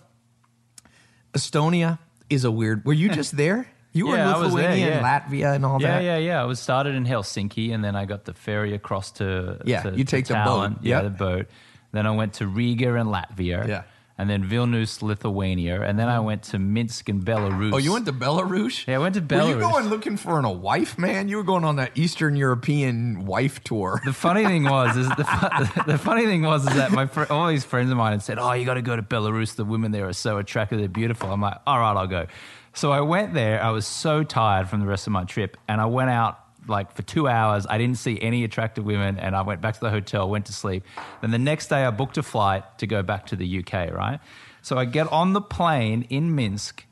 Estonia 1.33 1.99
is 2.29 2.43
a 2.45 2.51
weird, 2.51 2.85
were 2.85 2.93
you 2.93 3.09
just 3.19 3.37
there? 3.37 3.67
You 3.91 4.07
were 4.07 4.17
Yeah, 4.17 4.35
in 4.35 4.41
was 4.43 4.53
there, 4.53 4.69
Lithuania 4.69 4.91
and 4.93 5.01
yeah. 5.01 5.19
Latvia 5.19 5.55
and 5.55 5.65
all 5.65 5.81
Yeah, 5.81 5.97
that? 5.97 6.03
yeah, 6.03 6.17
yeah. 6.17 6.25
Yeah. 6.27 6.41
I 6.41 6.45
was 6.45 6.59
started 6.59 6.93
in 6.95 7.05
Helsinki, 7.05 7.73
and 7.73 7.83
then 7.83 7.95
I 7.95 8.05
got 8.05 8.25
the 8.25 8.33
ferry 8.33 8.73
across 8.75 9.11
to 9.13 9.59
Yeah, 9.65 9.81
to- 9.83 9.97
you 9.97 10.03
take 10.03 10.27
the 10.27 10.35
boat. 10.35 10.71
Tallinn. 10.73 10.77
Yeah, 10.83 11.01
the 11.01 11.09
boat. 11.09 11.47
Then 11.91 12.05
I 12.05 12.11
went 12.11 12.33
to 12.35 12.47
Riga 12.47 12.95
in 12.95 13.07
Latvia. 13.07 13.67
Yeah. 13.67 13.83
And 14.19 14.29
then 14.29 14.43
Vilnius, 14.43 15.01
Lithuania, 15.01 15.81
and 15.81 15.97
then 15.97 16.09
I 16.09 16.19
went 16.19 16.43
to 16.51 16.59
Minsk 16.59 17.07
in 17.07 17.21
Belarus. 17.23 17.71
Oh, 17.73 17.77
you 17.77 17.93
went 17.93 18.05
to 18.07 18.11
Belarus? 18.11 18.85
Yeah, 18.85 18.95
I 18.95 18.97
went 18.97 19.15
to 19.15 19.21
Were 19.21 19.47
you 19.47 19.55
Belarus. 19.55 19.61
going 19.61 19.87
looking 19.87 20.17
for 20.17 20.37
an, 20.37 20.43
a 20.43 20.51
wife, 20.51 20.97
man? 20.97 21.29
You 21.29 21.37
were 21.37 21.43
going 21.43 21.63
on 21.63 21.77
that 21.77 21.97
Eastern 21.97 22.35
European 22.35 23.25
wife 23.25 23.63
tour. 23.63 24.01
The 24.03 24.11
funny 24.11 24.43
thing 24.43 24.65
was, 24.65 24.97
is 24.97 25.07
the, 25.07 25.23
fu- 25.23 25.81
the 25.91 25.97
funny 25.97 26.25
thing 26.25 26.41
was, 26.41 26.67
is 26.67 26.75
that 26.75 26.91
my 26.91 27.05
fr- 27.05 27.31
all 27.31 27.47
these 27.47 27.63
friends 27.63 27.91
of 27.91 27.95
mine 27.97 28.11
had 28.11 28.21
said, 28.21 28.39
"Oh, 28.39 28.51
you 28.51 28.65
got 28.65 28.73
to 28.73 28.81
go 28.81 28.97
to 28.97 29.01
Belarus. 29.01 29.55
The 29.55 29.63
women 29.63 29.93
there 29.93 30.09
are 30.09 30.13
so 30.13 30.37
attractive. 30.37 30.79
They're 30.79 30.89
beautiful." 30.89 31.31
I'm 31.31 31.39
like, 31.39 31.57
"All 31.65 31.79
right, 31.79 31.95
I'll 31.95 32.05
go." 32.05 32.27
So 32.73 32.91
I 32.91 32.99
went 32.99 33.33
there. 33.33 33.63
I 33.63 33.69
was 33.71 33.87
so 33.87 34.23
tired 34.25 34.67
from 34.67 34.81
the 34.81 34.85
rest 34.85 35.07
of 35.07 35.13
my 35.13 35.23
trip, 35.23 35.55
and 35.69 35.79
I 35.79 35.85
went 35.85 36.09
out 36.09 36.39
like 36.69 36.91
for 36.93 37.01
two 37.01 37.27
hours. 37.27 37.65
I 37.69 37.77
didn't 37.77 37.97
see 37.97 38.19
any 38.21 38.43
attractive 38.43 38.85
women, 38.85 39.19
and 39.19 39.35
I 39.35 39.41
went 39.41 39.61
back 39.61 39.75
to 39.75 39.79
the 39.79 39.89
hotel, 39.89 40.29
went 40.29 40.45
to 40.47 40.53
sleep. 40.53 40.83
Then 41.21 41.31
the 41.31 41.39
next 41.39 41.67
day, 41.67 41.83
I 41.83 41.91
booked 41.91 42.17
a 42.17 42.23
flight 42.23 42.63
to 42.79 42.87
go 42.87 43.03
back 43.03 43.27
to 43.27 43.35
the 43.35 43.59
UK. 43.59 43.91
Right. 43.91 44.19
So 44.61 44.77
I 44.77 44.85
get 44.85 45.11
on 45.11 45.33
the 45.33 45.41
plane 45.41 46.05
in 46.09 46.35
Minsk. 46.35 46.85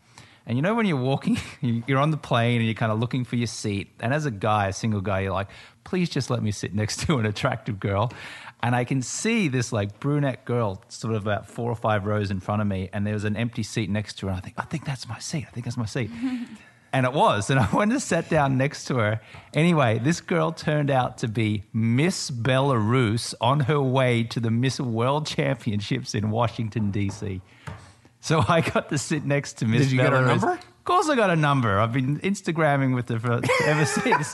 And 0.45 0.58
you 0.58 0.62
know 0.62 0.76
when 0.76 0.86
you're 0.86 0.95
walking, 0.95 1.38
you're 1.62 1.99
on 1.99 2.12
the 2.12 2.18
plane 2.18 2.58
and 2.58 2.66
you're 2.66 2.74
kind 2.74 2.91
of 2.91 2.99
looking 2.99 3.26
for 3.26 3.36
your 3.36 3.48
seat. 3.48 3.91
And 3.99 4.14
as 4.14 4.26
a 4.26 4.32
guy, 4.32 4.68
a 4.68 4.74
single 4.74 5.02
guy, 5.02 5.20
you're 5.22 5.34
like, 5.34 5.49
please 5.84 6.10
just 6.10 6.30
let 6.30 6.41
me 6.41 6.52
sit 6.52 6.74
next 6.74 6.99
to 7.08 7.18
an 7.18 7.26
attractive 7.26 7.80
girl. 7.80 8.12
And 8.64 8.76
I 8.76 8.86
can 8.86 9.02
see 9.02 9.49
this 9.49 9.72
like 9.72 9.99
brunette 9.99 10.45
girl 10.45 10.82
sort 10.88 11.14
of 11.14 11.22
about 11.22 11.48
four 11.48 11.70
or 11.70 11.76
five 11.76 12.06
rows 12.06 12.32
in 12.32 12.40
front 12.40 12.62
of 12.62 12.68
me. 12.68 12.90
And 12.94 13.06
there 13.06 13.14
was 13.14 13.26
an 13.26 13.36
empty 13.36 13.62
seat 13.62 13.90
next 13.90 14.18
to 14.20 14.28
her. 14.28 14.32
And 14.32 14.40
I 14.40 14.41
think, 14.41 14.56
I 14.58 14.64
think 14.64 14.86
that's 14.86 15.08
my 15.08 15.20
seat. 15.20 15.45
I 15.48 15.52
think 15.52 15.66
that's 15.66 15.78
my 15.78 15.86
seat. 15.86 16.10
And 16.98 17.06
it 17.06 17.14
was. 17.14 17.52
And 17.52 17.60
I 17.60 17.69
went 17.72 17.91
and 17.91 18.02
sat 18.02 18.28
down 18.28 18.57
next 18.57 18.86
to 18.86 18.95
her. 18.95 19.22
Anyway, 19.53 19.99
this 19.99 20.19
girl 20.19 20.52
turned 20.52 20.90
out 20.90 21.19
to 21.19 21.28
be 21.28 21.64
Miss 21.72 22.32
Belarus 22.32 23.36
on 23.40 23.60
her 23.61 23.80
way 23.80 24.24
to 24.24 24.40
the 24.40 24.49
Miss 24.49 24.80
World 24.80 25.28
Championships 25.28 26.15
in 26.15 26.32
Washington, 26.32 26.90
D.C. 26.90 27.40
So 28.19 28.44
I 28.48 28.61
got 28.61 28.90
to 28.90 28.98
sit 28.98 29.26
next 29.26 29.60
to 29.60 29.65
Miss 29.68 29.84
Did 29.84 29.91
you 29.91 29.98
get 29.99 30.11
her 30.11 30.24
Belarus. 30.24 30.28
number? 30.28 30.52
Of 30.53 30.84
course, 30.86 31.07
I 31.07 31.15
got 31.15 31.30
a 31.30 31.36
number. 31.36 31.80
I've 31.80 31.94
been 31.94 32.19
Instagramming 32.22 32.95
with 32.95 33.10
her 33.10 33.19
for, 33.19 33.41
ever 33.65 33.86
since. 33.86 34.34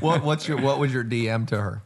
what, 0.00 0.22
what's 0.22 0.46
your 0.46 0.60
what 0.60 0.78
was 0.78 0.94
your 0.94 1.02
DM 1.02 1.48
to 1.48 1.60
her? 1.60 1.82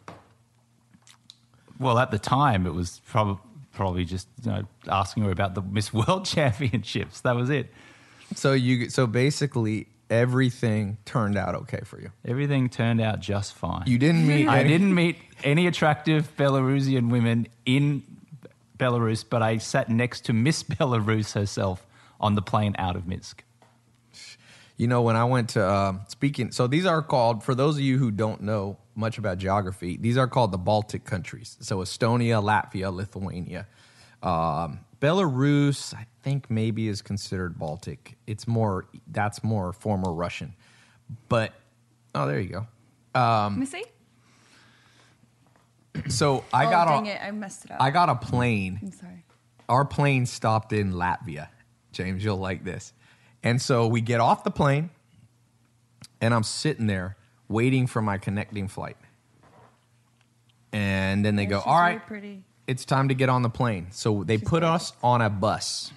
Well, 1.80 1.98
at 1.98 2.10
the 2.10 2.18
time, 2.18 2.66
it 2.66 2.74
was 2.74 3.01
probably 3.06 3.39
probably 3.72 4.05
just 4.05 4.28
you 4.44 4.51
know, 4.51 4.62
asking 4.86 5.22
her 5.22 5.30
about 5.30 5.55
the 5.55 5.62
Miss 5.62 5.94
World 5.94 6.26
Championships. 6.26 7.22
That 7.22 7.36
was 7.36 7.48
it. 7.48 7.72
So 8.34 8.52
you 8.52 8.90
so 8.90 9.06
basically 9.06 9.88
everything 10.10 10.98
turned 11.05 11.36
out 11.36 11.55
okay 11.55 11.80
for 11.84 12.00
you. 12.00 12.10
Everything 12.24 12.68
turned 12.68 13.00
out 13.00 13.20
just 13.20 13.55
fine. 13.55 13.84
You 13.86 13.98
didn't 13.98 14.26
meet. 14.26 14.48
I 14.48 14.60
any- 14.60 14.68
didn't 14.68 14.94
meet 14.94 15.16
any 15.44 15.66
attractive 15.66 16.34
Belarusian 16.36 17.10
women 17.10 17.48
in 17.66 18.02
Belarus, 18.78 19.24
but 19.28 19.42
I 19.42 19.59
sat 19.59 19.88
next 19.88 20.24
to 20.26 20.32
Miss 20.32 20.62
Belarus 20.64 21.34
herself 21.34 21.86
on 22.20 22.34
the 22.34 22.42
plane 22.42 22.74
out 22.78 22.96
of 22.96 23.06
Minsk. 23.06 23.44
You 24.76 24.86
know, 24.86 25.02
when 25.02 25.16
I 25.16 25.24
went 25.24 25.50
to 25.50 25.68
um, 25.68 26.02
speaking, 26.06 26.52
so 26.52 26.68
these 26.68 26.86
are 26.86 27.02
called, 27.02 27.42
for 27.42 27.52
those 27.55 27.74
of 27.76 27.80
you 27.80 27.98
who 27.98 28.12
don't 28.12 28.42
know 28.42 28.76
much 28.94 29.18
about 29.18 29.38
geography, 29.38 29.96
these 29.96 30.16
are 30.16 30.28
called 30.28 30.52
the 30.52 30.59
Baltic 30.59 31.05
countries. 31.05 31.56
So 31.60 31.78
Estonia, 31.78 32.40
Latvia, 32.40 32.92
Lithuania. 32.92 33.66
Um, 34.22 34.80
Belarus, 35.01 35.95
I 35.95 36.07
think 36.23 36.51
maybe 36.51 36.89
is 36.89 37.03
considered 37.03 37.59
Baltic. 37.59 38.16
It's 38.27 38.47
more, 38.49 38.87
that's 39.09 39.43
more 39.45 39.73
former 39.73 40.12
Russian. 40.12 40.55
But, 41.29 41.55
oh, 42.15 42.27
there 42.27 42.41
you 42.41 42.49
go. 43.15 43.20
Um, 43.20 43.55
Let 43.55 43.61
me 43.61 43.66
see. 43.66 43.85
So 46.09 46.45
I 46.53 46.66
oh, 46.66 46.70
got 46.70 46.89
dang 46.89 47.09
a, 47.09 47.11
it. 47.11 47.20
I 47.23 47.31
messed 47.33 47.65
it 47.65 47.70
up. 47.73 47.79
I 47.81 47.91
got 47.91 48.09
a 48.09 48.15
plane 48.15 48.79
I'm 48.83 48.93
sorry. 48.93 49.25
our 49.69 49.85
plane 49.85 50.27
stopped 50.27 50.73
in 50.73 50.93
Latvia. 50.93 51.49
James, 51.93 52.23
you'll 52.23 52.37
like 52.37 52.62
this. 52.65 52.93
And 53.43 53.61
so 53.61 53.87
we 53.89 54.01
get 54.01 54.20
off 54.20 54.45
the 54.45 54.51
plane, 54.51 54.91
and 56.20 56.33
I'm 56.35 56.43
sitting 56.45 56.87
there 56.87 57.16
waiting 57.49 57.87
for 57.87 58.01
my 58.03 58.19
connecting 58.19 58.69
flight. 58.69 58.97
And 60.73 61.25
then 61.25 61.35
they 61.37 61.45
Yeah, 61.45 61.49
go, 61.51 61.61
All 61.61 61.79
very 61.81 61.95
right, 61.95 62.07
pretty. 62.07 62.45
It's 62.69 62.85
time 62.85 63.09
to 63.09 63.15
get 63.15 63.31
on 63.31 63.43
the 63.43 63.49
plane. 63.49 63.89
So 63.90 64.23
they 64.23 64.39
put 64.39 64.62
us 64.62 64.93
on 65.03 65.23
a 65.23 65.31
bus. 65.31 65.90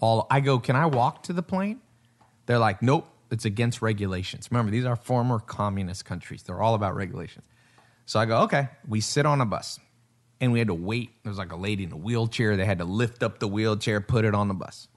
All 0.00 0.26
I 0.30 0.40
go, 0.40 0.58
Can 0.58 0.74
I 0.74 0.86
walk 0.86 1.24
to 1.24 1.32
the 1.32 1.42
plane? 1.42 1.80
They're 2.46 2.58
like, 2.58 2.82
Nope, 2.82 3.06
it's 3.30 3.44
against 3.44 3.82
regulations. 3.82 4.48
Remember, 4.50 4.72
these 4.72 4.86
are 4.86 4.96
former 4.96 5.38
communist 5.38 6.04
countries. 6.06 6.42
They're 6.42 6.60
all 6.60 6.74
about 6.74 6.96
regulations. 6.96 7.44
So 8.06 8.18
I 8.18 8.24
go, 8.24 8.38
Okay. 8.42 8.68
We 8.88 9.00
sit 9.00 9.26
on 9.26 9.40
a 9.42 9.46
bus 9.46 9.78
and 10.40 10.52
we 10.52 10.58
had 10.58 10.68
to 10.68 10.74
wait. 10.74 11.10
There 11.22 11.30
was 11.30 11.38
like 11.38 11.52
a 11.52 11.56
lady 11.56 11.84
in 11.84 11.92
a 11.92 11.96
wheelchair. 11.96 12.56
They 12.56 12.64
had 12.64 12.78
to 12.78 12.84
lift 12.84 13.22
up 13.22 13.38
the 13.38 13.46
wheelchair, 13.46 14.00
put 14.00 14.24
it 14.24 14.34
on 14.34 14.48
the 14.48 14.54
bus. 14.54 14.88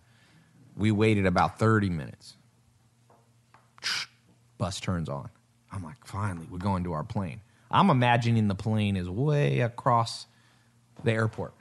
We 0.77 0.91
waited 0.91 1.25
about 1.25 1.59
30 1.59 1.89
minutes. 1.89 2.35
Bus 4.57 4.79
turns 4.79 5.09
on. 5.09 5.29
I'm 5.71 5.83
like, 5.83 6.05
finally, 6.05 6.47
we're 6.49 6.57
going 6.59 6.83
to 6.85 6.93
our 6.93 7.03
plane. 7.03 7.41
I'm 7.69 7.89
imagining 7.89 8.47
the 8.47 8.55
plane 8.55 8.95
is 8.95 9.09
way 9.09 9.59
across 9.59 10.25
the 11.03 11.11
airport. 11.11 11.53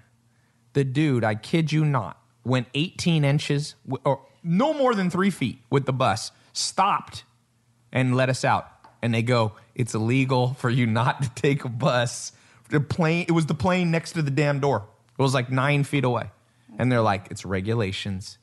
The 0.72 0.84
dude, 0.84 1.24
I 1.24 1.34
kid 1.34 1.72
you 1.72 1.84
not, 1.84 2.20
went 2.44 2.68
18 2.74 3.24
inches, 3.24 3.74
or 4.04 4.20
no 4.42 4.74
more 4.74 4.94
than 4.94 5.10
three 5.10 5.30
feet 5.30 5.60
with 5.70 5.86
the 5.86 5.92
bus, 5.92 6.32
stopped 6.52 7.24
and 7.92 8.14
let 8.14 8.28
us 8.28 8.44
out. 8.44 8.68
And 9.02 9.14
they 9.14 9.22
go, 9.22 9.52
it's 9.74 9.94
illegal 9.94 10.54
for 10.54 10.70
you 10.70 10.86
not 10.86 11.22
to 11.22 11.30
take 11.30 11.64
a 11.64 11.68
bus. 11.68 12.32
The 12.70 12.80
plane, 12.80 13.26
it 13.28 13.32
was 13.32 13.46
the 13.46 13.54
plane 13.54 13.90
next 13.90 14.12
to 14.12 14.22
the 14.22 14.30
damn 14.30 14.60
door. 14.60 14.86
It 15.18 15.22
was 15.22 15.34
like 15.34 15.50
nine 15.50 15.84
feet 15.84 16.04
away. 16.04 16.30
And 16.78 16.92
they're 16.92 17.00
like, 17.00 17.28
it's 17.30 17.44
regulations. 17.44 18.38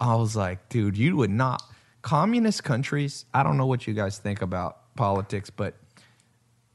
I 0.00 0.14
was 0.16 0.36
like, 0.36 0.68
dude, 0.68 0.96
you 0.96 1.16
would 1.16 1.30
not. 1.30 1.62
Communist 2.02 2.64
countries, 2.64 3.24
I 3.34 3.42
don't 3.42 3.56
know 3.56 3.66
what 3.66 3.86
you 3.86 3.94
guys 3.94 4.18
think 4.18 4.40
about 4.40 4.94
politics, 4.96 5.50
but 5.50 5.74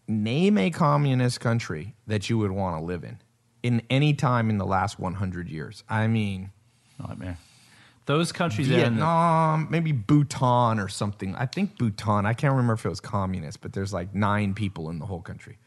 name 0.08 0.58
a 0.58 0.70
communist 0.70 1.40
country 1.40 1.96
that 2.08 2.30
you 2.30 2.38
would 2.38 2.52
want 2.52 2.78
to 2.78 2.84
live 2.84 3.04
in 3.04 3.18
in 3.64 3.82
any 3.90 4.14
time 4.14 4.50
in 4.50 4.58
the 4.58 4.66
last 4.66 5.00
100 5.00 5.50
years. 5.50 5.84
I 5.90 6.08
mean, 6.08 6.52
Nightmare. 7.00 7.38
Those 8.08 8.32
countries 8.32 8.68
in 8.68 8.74
the, 8.74 8.80
Vietnam, 8.80 9.68
maybe 9.70 9.92
Bhutan 9.92 10.80
or 10.80 10.88
something. 10.88 11.36
I 11.36 11.46
think 11.46 11.78
Bhutan, 11.78 12.26
I 12.26 12.34
can't 12.34 12.52
remember 12.52 12.74
if 12.74 12.86
it 12.86 12.90
was 12.90 13.00
communist, 13.00 13.62
but 13.62 13.74
there's 13.74 13.94
like 13.94 14.14
nine 14.16 14.54
people 14.54 14.90
in 14.90 15.00
the 15.00 15.06
whole 15.06 15.22
country. 15.22 15.58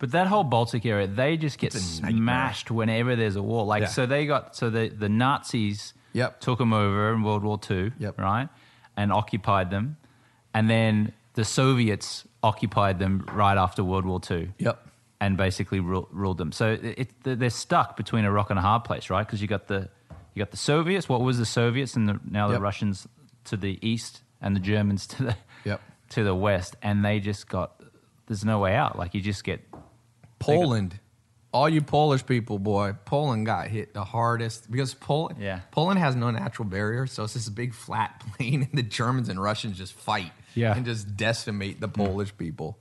But 0.00 0.10
that 0.12 0.26
whole 0.26 0.44
Baltic 0.44 0.84
area, 0.84 1.06
they 1.06 1.36
just 1.36 1.58
get 1.58 1.74
It's 1.74 1.98
a 1.98 2.02
nightmare. 2.02 2.18
smashed 2.22 2.70
whenever 2.70 3.14
there's 3.16 3.36
a 3.36 3.42
war. 3.42 3.64
Like, 3.64 3.82
Yeah. 3.82 3.88
so 3.88 4.06
they 4.06 4.26
got, 4.26 4.56
so 4.56 4.68
the, 4.70 4.88
the 4.88 5.08
Nazis 5.08 5.94
Yep. 6.12 6.40
took 6.40 6.58
them 6.58 6.72
over 6.72 7.12
in 7.12 7.22
World 7.22 7.44
War 7.44 7.58
II, 7.70 7.92
Yep. 7.98 8.18
right? 8.18 8.48
And 8.96 9.12
occupied 9.12 9.70
them. 9.70 9.96
And 10.52 10.68
then 10.68 11.12
the 11.34 11.44
Soviets 11.44 12.26
occupied 12.42 12.98
them 12.98 13.24
right 13.32 13.56
after 13.56 13.84
World 13.84 14.04
War 14.06 14.20
II. 14.28 14.52
Yep. 14.58 14.88
And 15.22 15.36
basically 15.36 15.80
ruled, 15.80 16.08
ruled 16.10 16.38
them. 16.38 16.50
So 16.50 16.72
it, 16.72 17.10
it, 17.24 17.38
they're 17.38 17.50
stuck 17.50 17.96
between 17.96 18.24
a 18.24 18.32
rock 18.32 18.48
and 18.48 18.58
a 18.58 18.62
hard 18.62 18.84
place, 18.84 19.10
right? 19.10 19.26
Because 19.26 19.42
you 19.42 19.48
got 19.48 19.66
the 19.68 19.90
you 20.34 20.40
got 20.40 20.50
the 20.50 20.56
Soviets. 20.56 21.08
What 21.10 21.20
was 21.20 21.36
the 21.38 21.44
Soviets, 21.44 21.94
and 21.94 22.08
the, 22.08 22.18
now 22.28 22.48
the 22.48 22.54
Yep. 22.54 22.62
Russians 22.62 23.06
to 23.44 23.56
the 23.58 23.78
east, 23.86 24.22
and 24.40 24.56
the 24.56 24.60
Germans 24.60 25.06
to 25.08 25.22
the 25.24 25.36
Yep. 25.64 25.80
to 26.10 26.24
the 26.24 26.34
west, 26.34 26.76
and 26.82 27.04
they 27.04 27.20
just 27.20 27.48
got. 27.48 27.82
There's 28.28 28.44
no 28.44 28.60
way 28.60 28.74
out. 28.74 28.96
Like 28.98 29.12
you 29.12 29.20
just 29.20 29.44
get 29.44 29.60
Poland. 30.38 30.98
All 31.52 31.68
you 31.68 31.82
Polish 31.82 32.24
people, 32.24 32.60
boy, 32.60 32.94
Poland 33.04 33.44
got 33.44 33.66
hit 33.66 33.92
the 33.92 34.04
hardest 34.04 34.70
because 34.70 34.94
Poland, 34.94 35.38
Yeah. 35.40 35.60
Poland 35.72 35.98
has 35.98 36.14
no 36.14 36.30
natural 36.30 36.68
barrier, 36.68 37.06
so 37.08 37.24
it's 37.24 37.34
this 37.34 37.48
big 37.48 37.74
flat 37.74 38.22
plain, 38.36 38.62
and 38.62 38.72
the 38.72 38.84
Germans 38.84 39.28
and 39.28 39.42
Russians 39.42 39.76
just 39.76 39.92
fight, 39.92 40.30
Yeah. 40.54 40.76
and 40.76 40.86
just 40.86 41.16
decimate 41.16 41.80
the 41.80 41.88
hmm. 41.88 42.04
Polish 42.04 42.36
people. 42.38 42.78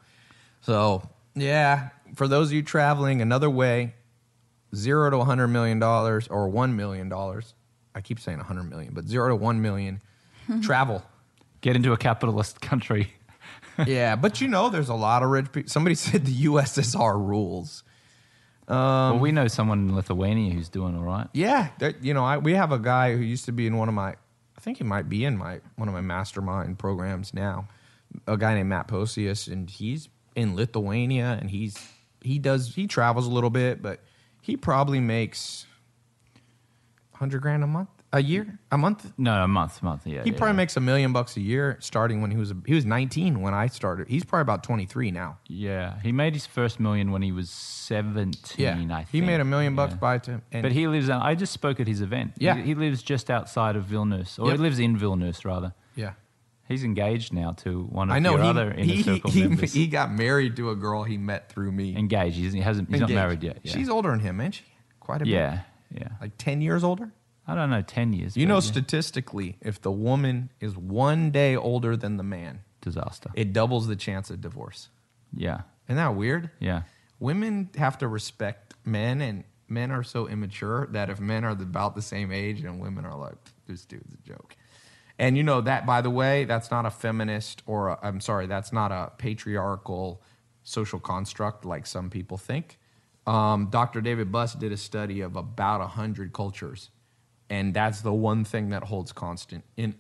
So 0.62 1.02
yeah, 1.34 1.90
for 2.16 2.28
those 2.28 2.48
of 2.50 2.54
you 2.54 2.64
traveling 2.64 3.22
another 3.22 3.50
way, 3.50 3.94
zero 4.76 5.10
to 5.10 5.18
one 5.18 5.26
hundred 5.26 5.48
million 5.48 5.80
dollars 5.80 6.28
or 6.28 6.48
one 6.50 6.76
million 6.76 7.10
dollars. 7.10 7.54
I 7.96 8.02
keep 8.02 8.20
saying 8.20 8.40
hundred 8.40 8.70
million, 8.70 8.94
but 8.94 9.08
zero 9.08 9.30
to 9.30 9.36
one 9.36 9.62
million. 9.62 10.02
travel. 10.62 11.04
get 11.62 11.76
into 11.76 11.94
a 11.94 11.98
capitalist 11.98 12.62
country. 12.62 13.14
yeah, 13.86 14.16
but 14.16 14.42
you 14.42 14.48
know, 14.48 14.70
there's 14.70 14.90
a 14.90 14.96
lot 14.96 15.24
of 15.24 15.30
rich 15.30 15.52
people. 15.52 15.70
Somebody 15.70 15.96
said 15.96 16.26
the 16.26 16.46
USSR 16.46 17.16
rules. 17.16 17.84
well, 18.68 19.20
we 19.20 19.30
um, 19.30 19.36
know 19.36 19.48
someone 19.48 19.90
in 19.90 19.96
Lithuania 19.96 20.54
who's 20.54 20.70
doing 20.70 20.96
all 20.96 21.04
right. 21.04 21.28
Yeah, 21.34 21.70
you 22.02 22.14
know, 22.14 22.26
I, 22.26 22.38
we 22.38 22.54
have 22.54 22.72
a 22.72 22.80
guy 22.80 23.16
who 23.16 23.22
used 23.22 23.46
to 23.46 23.52
be 23.52 23.68
in 23.68 23.78
one 23.78 23.88
of 23.88 23.96
my, 23.96 24.10
I 24.12 24.62
think 24.62 24.78
he 24.78 24.84
might 24.84 25.10
be 25.10 25.26
in 25.26 25.38
my 25.38 25.62
one 25.76 25.88
of 25.88 25.94
my 25.94 26.02
mastermind 26.02 26.80
programs 26.80 27.34
now. 27.34 27.68
A 28.28 28.38
guy 28.38 28.56
named 28.56 28.70
Matt 28.70 28.88
Posius, 28.88 29.48
and 29.48 29.70
he's 29.70 30.10
in 30.36 30.56
Lithuania, 30.56 31.38
and 31.40 31.52
he's 31.52 31.78
he 32.22 32.40
does 32.40 32.76
he 32.76 32.88
travels 32.88 33.28
a 33.28 33.30
little 33.32 33.50
bit, 33.50 33.82
but 33.82 34.02
he 34.42 34.58
probably 34.58 35.00
makes 35.00 35.66
hundred 37.14 37.42
grand 37.42 37.64
a 37.64 37.68
month, 37.68 37.90
a 38.14 38.22
year, 38.22 38.60
a 38.72 38.78
month. 38.78 39.12
No, 39.18 39.44
a 39.44 39.48
month, 39.48 39.84
month. 39.84 40.08
Yeah, 40.08 40.24
He 40.24 40.32
yeah, 40.32 40.38
probably 40.38 40.54
yeah. 40.54 40.58
makes 40.58 40.78
a 40.78 40.80
million 40.80 41.12
bucks 41.12 41.36
a 41.36 41.42
year 41.42 41.78
starting 41.82 42.22
when 42.22 42.32
he 42.32 42.38
was 42.38 42.54
he 42.66 42.74
was 42.74 42.86
nineteen 42.86 43.42
when 43.42 43.54
I 43.54 43.68
started. 43.68 44.08
He's 44.08 44.24
probably 44.24 44.44
about 44.44 44.64
twenty 44.64 44.86
three 44.86 45.12
now. 45.12 45.38
Yeah, 45.48 46.00
he 46.02 46.12
made 46.14 46.34
his 46.34 46.46
first 46.46 46.80
million 46.80 47.12
when 47.12 47.22
he 47.22 47.32
was 47.32 47.50
seventeen. 47.50 48.90
Yeah, 48.90 48.96
I 48.96 49.00
think 49.04 49.10
he 49.10 49.22
made 49.22 49.42
a 49.42 49.46
million 49.46 49.76
bucks 49.76 49.96
by 49.96 50.18
time. 50.20 50.42
But 50.52 50.72
he 50.72 50.88
lives. 50.88 51.10
I 51.10 51.36
just 51.36 51.52
spoke 51.52 51.80
at 51.80 51.88
his 51.88 52.02
event. 52.02 52.34
Yeah. 52.38 52.56
he, 52.56 52.64
he 52.64 52.76
lives 52.76 53.04
just 53.04 53.30
outside 53.30 53.76
of 53.76 53.86
Vilnius, 53.86 54.40
or 54.40 54.48
Yep. 54.48 54.56
he 54.58 54.62
lives 54.64 54.80
in 54.80 54.98
Vilnius 54.98 55.44
rather. 55.46 55.74
yeah. 55.96 56.14
He's 56.70 56.84
engaged 56.86 57.34
now 57.34 57.52
to 57.64 57.84
one 57.90 58.10
of 58.10 58.16
I 58.16 58.20
know 58.20 58.36
your 58.36 58.44
he, 58.44 58.48
other 58.50 58.72
inner 58.72 58.84
he, 58.94 59.04
circle 59.04 59.32
he, 59.32 59.42
members. 59.48 59.74
he 59.74 59.88
got 59.88 60.14
married 60.14 60.56
to 60.58 60.70
a 60.70 60.76
girl 60.76 61.04
he 61.04 61.18
met 61.18 61.52
through 61.52 61.72
me. 61.74 61.98
engaged. 61.98 62.38
He 62.38 62.44
hasn't. 62.62 62.88
He's 62.90 63.02
Engaged. 63.02 63.02
not 63.02 63.22
married 63.22 63.44
yet. 63.44 63.58
Yeah. 63.64 63.74
She's 63.74 63.90
older 63.90 64.12
than 64.12 64.20
him, 64.22 64.40
ain't 64.40 64.56
she? 64.56 64.64
Quite 65.02 65.22
a 65.24 65.26
bit. 65.26 65.32
yeah, 65.34 65.62
yeah. 65.92 66.10
Like 66.22 66.34
10 66.38 66.62
years 66.62 66.84
older? 66.84 67.12
I 67.48 67.56
don't 67.56 67.72
know. 67.72 67.82
Ten 67.82 68.14
years. 68.14 68.38
You 68.38 68.46
know, 68.46 68.56
yeah. 68.56 68.60
statistically, 68.60 69.58
if 69.62 69.82
the 69.82 69.92
woman 69.92 70.52
is 70.62 70.78
one 70.78 71.32
day 71.32 71.56
older 71.56 71.98
than 71.98 72.18
the 72.18 72.24
man, 72.24 72.60
disaster. 72.82 73.32
it 73.34 73.52
doubles 73.54 73.88
the 73.88 73.96
chance 73.96 74.30
of 74.30 74.40
divorce. 74.40 74.90
yeah, 75.36 75.62
Isn't 75.88 75.96
that 75.98 76.14
weird? 76.16 76.52
yeah. 76.60 76.84
Women 77.20 77.70
have 77.76 77.98
to 77.98 78.08
respect 78.08 78.76
men, 78.86 79.20
and 79.22 79.44
men 79.68 79.90
are 79.92 80.04
so 80.04 80.28
immature 80.28 80.88
that 80.92 81.10
if 81.10 81.20
men 81.20 81.44
are 81.44 81.50
about 81.50 81.96
the 81.96 82.02
same 82.04 82.32
age 82.32 82.62
and 82.64 82.80
women 82.80 83.04
are 83.04 83.18
like, 83.18 83.36
this 83.68 83.84
dude's 83.84 84.14
a 84.14 84.18
joke. 84.18 84.56
And 85.20 85.36
you 85.38 85.44
know 85.44 85.60
that, 85.62 85.86
by 85.86 86.02
the 86.02 86.10
way, 86.10 86.46
that's 86.46 86.72
not 86.72 86.86
a 86.86 86.90
feminist 86.90 87.62
or 87.68 87.92
i 87.92 88.08
I'm 88.08 88.22
sorry, 88.22 88.48
that's 88.48 88.72
not 88.72 88.92
a 88.92 89.12
patriarchal 89.18 90.24
social 90.64 91.00
construct 91.00 91.66
like 91.66 91.86
some 91.86 92.10
people 92.10 92.38
think. 92.38 92.80
Um, 93.28 93.68
Dr. 93.70 94.02
David 94.02 94.32
Buss 94.32 94.54
did 94.56 94.72
a 94.72 94.78
study 94.78 95.22
of 95.22 95.36
about 95.36 95.82
100 95.82 96.32
cultures. 96.34 96.90
and 97.50 97.74
that's 97.74 98.02
the 98.02 98.14
one 98.14 98.46
thing 98.46 98.70
that 98.70 98.84
holds 98.84 99.12
constant 99.12 99.64
in 99.76 99.96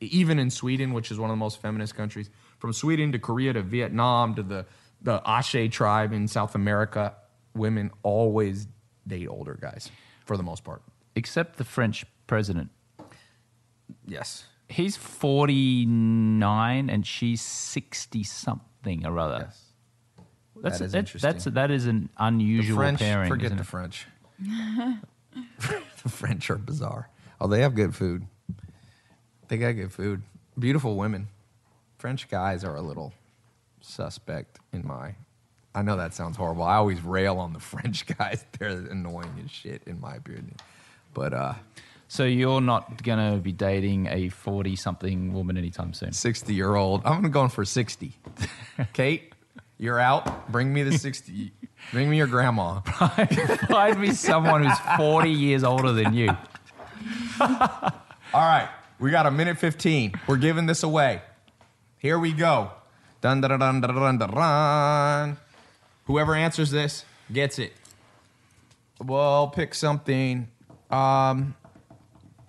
even 0.00 0.38
in 0.38 0.50
Sweden, 0.50 0.92
which 0.94 1.10
is 1.10 1.18
one 1.18 1.30
of 1.30 1.34
the 1.34 1.44
most 1.46 1.60
feminist 1.60 1.94
countries. 1.94 2.28
From 2.58 2.72
Sweden 2.72 3.12
to 3.12 3.18
Korea 3.18 3.52
to 3.52 3.62
Vietnam 3.62 4.34
to 4.34 4.42
the 4.42 4.66
the 5.02 5.20
Aché 5.20 5.70
tribe 5.70 6.12
in 6.12 6.26
South 6.26 6.54
America, 6.54 7.14
women 7.54 7.90
always 8.02 8.66
date 9.06 9.28
older 9.28 9.58
guys 9.60 9.90
for 10.24 10.36
the 10.36 10.42
most 10.42 10.64
part. 10.64 10.82
Except 11.14 11.58
the 11.58 11.64
French 11.64 12.04
president. 12.26 12.70
Yes. 14.06 14.44
He's 14.68 14.96
49 14.96 16.90
and 16.90 17.06
she's 17.06 17.40
60 17.40 18.22
something 18.24 19.06
or 19.06 19.18
other. 19.18 19.38
Yes. 19.46 19.62
That's, 20.62 20.78
That 20.78 20.84
is 20.86 20.92
that- 20.92 20.98
interesting. 20.98 21.30
That's, 21.30 21.44
that 21.44 21.70
is 21.70 21.86
an 21.86 22.10
The 22.16 22.24
unusual 22.26 22.76
French, 22.78 22.98
pairing. 23.00 23.28
forget 23.28 23.56
the? 23.56 23.64
French. 23.64 24.06
the 24.40 26.08
French 26.08 26.50
are 26.50 26.56
bizarre. 26.58 27.08
Oh, 27.40 27.46
they 27.46 27.60
have 27.60 27.74
good 27.74 27.94
food. 27.94 28.26
They 29.48 29.58
got 29.58 29.72
good 29.72 29.92
food. 29.92 30.22
Beautiful 30.58 30.96
women. 30.96 31.28
French 31.98 32.28
guys 32.28 32.64
are 32.64 32.74
a 32.74 32.82
little 32.82 33.12
suspect 33.80 34.58
in 34.72 34.86
my. 34.86 35.14
I 35.74 35.82
know 35.82 35.96
that 35.96 36.14
sounds 36.14 36.36
horrible. 36.36 36.62
I 36.62 36.76
always 36.76 37.02
rail 37.02 37.38
on 37.38 37.52
the 37.52 37.60
French 37.72 38.06
guys. 38.06 38.44
They're 38.58 38.70
annoying 38.70 39.40
as 39.44 39.50
shit, 39.50 39.82
in 39.86 40.00
my 40.00 40.16
opinion. 40.16 40.56
But 41.14 41.34
uh, 41.34 41.54
So 42.08 42.24
you're 42.24 42.60
not 42.60 43.02
going 43.02 43.32
to 43.32 43.38
be 43.38 43.52
dating 43.52 44.06
a 44.06 44.28
40 44.28 44.76
something 44.76 45.34
woman 45.34 45.56
anytime 45.56 45.92
soon? 45.92 46.12
60 46.12 46.54
year 46.54 46.74
old, 46.74 47.02
I'm 47.04 47.12
going 47.12 47.22
to 47.24 47.28
go 47.30 47.42
in 47.44 47.50
for 47.50 47.64
60. 47.64 48.12
Kate, 48.92 49.32
you're 49.78 49.98
out. 49.98 50.50
Bring 50.50 50.72
me 50.72 50.82
the 50.82 50.96
60. 50.96 51.52
Bring 51.92 52.08
me 52.08 52.16
your 52.16 52.28
grandma. 52.28 52.80
Find 53.68 54.00
me 54.00 54.12
someone 54.12 54.64
who's 54.64 54.78
40 54.96 55.30
years 55.30 55.64
older 55.64 55.92
than 55.92 56.14
you. 56.14 56.28
All 57.40 57.98
right, 58.34 58.68
we 58.98 59.10
got 59.10 59.26
a 59.26 59.30
minute 59.30 59.58
15. 59.58 60.14
We're 60.26 60.36
giving 60.36 60.66
this 60.66 60.82
away. 60.82 61.22
Here 61.98 62.18
we 62.18 62.32
go. 62.32 62.70
Dun 63.20 63.40
dun 63.40 63.58
dun 63.58 63.80
dun 63.80 63.94
dun 63.94 64.18
dun 64.18 64.30
dun. 64.30 65.36
Whoever 66.04 66.34
answers 66.34 66.70
this 66.70 67.04
gets 67.32 67.58
it. 67.58 67.72
We'll 69.02 69.48
pick 69.48 69.74
something. 69.74 70.48
Um, 70.90 71.54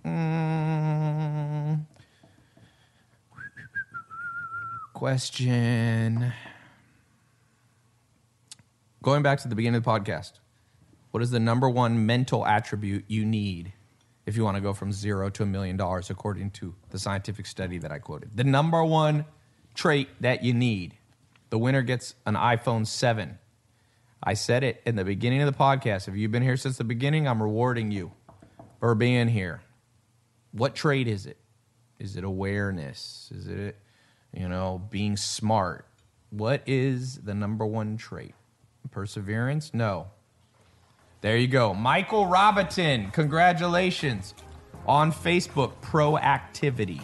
mm, 0.07 1.85
question. 4.93 6.33
Going 9.03 9.21
back 9.23 9.39
to 9.41 9.47
the 9.47 9.55
beginning 9.55 9.77
of 9.77 9.83
the 9.83 9.89
podcast, 9.89 10.33
what 11.11 11.23
is 11.23 11.31
the 11.31 11.39
number 11.39 11.69
one 11.69 12.05
mental 12.05 12.45
attribute 12.45 13.05
you 13.07 13.25
need 13.25 13.73
if 14.25 14.35
you 14.35 14.43
want 14.43 14.55
to 14.55 14.61
go 14.61 14.73
from 14.73 14.91
zero 14.91 15.29
to 15.29 15.43
a 15.43 15.45
million 15.45 15.77
dollars, 15.77 16.09
according 16.09 16.51
to 16.51 16.75
the 16.89 16.99
scientific 16.99 17.45
study 17.45 17.77
that 17.77 17.91
I 17.91 17.99
quoted? 17.99 18.31
The 18.35 18.43
number 18.43 18.83
one 18.83 19.25
trait 19.77 20.09
that 20.19 20.43
you 20.43 20.53
need. 20.53 20.95
The 21.49 21.57
winner 21.57 21.81
gets 21.81 22.15
an 22.25 22.35
iPhone 22.35 22.85
7. 22.85 23.37
I 24.21 24.33
said 24.33 24.63
it 24.63 24.81
in 24.85 24.95
the 24.95 25.05
beginning 25.05 25.41
of 25.41 25.45
the 25.45 25.57
podcast. 25.57 26.07
If 26.07 26.15
you've 26.15 26.31
been 26.31 26.43
here 26.43 26.57
since 26.57 26.77
the 26.77 26.83
beginning, 26.83 27.27
I'm 27.27 27.41
rewarding 27.41 27.91
you 27.91 28.11
for 28.79 28.95
being 28.95 29.29
here. 29.29 29.61
What 30.51 30.75
trait 30.75 31.07
is 31.07 31.25
it? 31.25 31.37
Is 31.99 32.15
it 32.15 32.23
awareness? 32.23 33.31
Is 33.33 33.47
it, 33.47 33.77
you 34.33 34.47
know, 34.47 34.81
being 34.89 35.17
smart? 35.17 35.85
What 36.29 36.61
is 36.65 37.17
the 37.17 37.33
number 37.33 37.65
one 37.65 37.97
trait? 37.97 38.35
Perseverance? 38.91 39.73
No. 39.73 40.07
There 41.21 41.37
you 41.37 41.47
go. 41.47 41.73
Michael 41.73 42.25
Robiton, 42.25 43.11
congratulations. 43.11 44.33
On 44.85 45.11
Facebook, 45.11 45.73
proactivity. 45.81 47.01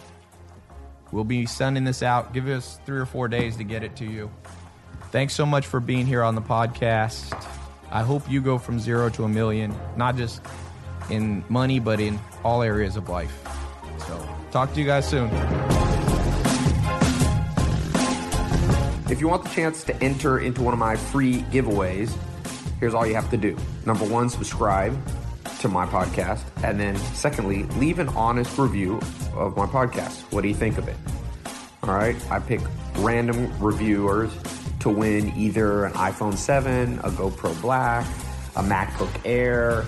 We'll 1.11 1.23
be 1.23 1.45
sending 1.45 1.83
this 1.83 2.01
out. 2.01 2.33
Give 2.33 2.47
us 2.47 2.79
three 2.85 2.99
or 2.99 3.05
four 3.05 3.27
days 3.27 3.57
to 3.57 3.63
get 3.63 3.83
it 3.83 3.95
to 3.97 4.05
you. 4.05 4.31
Thanks 5.11 5.33
so 5.33 5.45
much 5.45 5.67
for 5.67 5.79
being 5.79 6.05
here 6.05 6.23
on 6.23 6.35
the 6.35 6.41
podcast. 6.41 7.31
I 7.91 8.01
hope 8.01 8.29
you 8.29 8.41
go 8.41 8.57
from 8.57 8.79
zero 8.79 9.09
to 9.09 9.25
a 9.25 9.29
million, 9.29 9.75
not 9.95 10.15
just 10.15 10.41
in 11.09 11.43
money, 11.49 11.79
but 11.79 11.99
in 11.99 12.19
all 12.43 12.61
areas 12.61 12.95
of 12.95 13.09
life. 13.09 13.33
So, 14.07 14.27
talk 14.51 14.73
to 14.73 14.79
you 14.79 14.85
guys 14.85 15.07
soon. 15.07 15.29
If 19.09 19.21
you 19.21 19.27
want 19.27 19.43
the 19.43 19.49
chance 19.49 19.83
to 19.83 20.03
enter 20.03 20.39
into 20.39 20.61
one 20.61 20.73
of 20.73 20.79
my 20.79 20.95
free 20.95 21.41
giveaways, 21.43 22.15
here's 22.79 22.93
all 22.93 23.05
you 23.05 23.15
have 23.15 23.29
to 23.29 23.37
do. 23.37 23.55
Number 23.85 24.05
one, 24.05 24.29
subscribe 24.29 24.97
to 25.59 25.67
my 25.67 25.85
podcast. 25.85 26.41
And 26.63 26.79
then, 26.79 26.97
secondly, 27.13 27.63
leave 27.77 27.99
an 27.99 28.09
honest 28.09 28.57
review 28.57 28.99
of 29.35 29.55
my 29.55 29.65
podcast. 29.65 30.21
What 30.31 30.41
do 30.41 30.47
you 30.47 30.55
think 30.55 30.77
of 30.77 30.87
it? 30.87 30.95
All 31.83 31.93
right. 31.93 32.15
I 32.31 32.39
pick 32.39 32.61
random 32.97 33.51
reviewers 33.61 34.31
to 34.79 34.89
win 34.89 35.31
either 35.37 35.85
an 35.85 35.93
iPhone 35.93 36.35
7, 36.35 36.99
a 36.99 37.09
GoPro 37.09 37.59
Black, 37.61 38.05
a 38.55 38.63
MacBook 38.63 39.21
Air, 39.25 39.85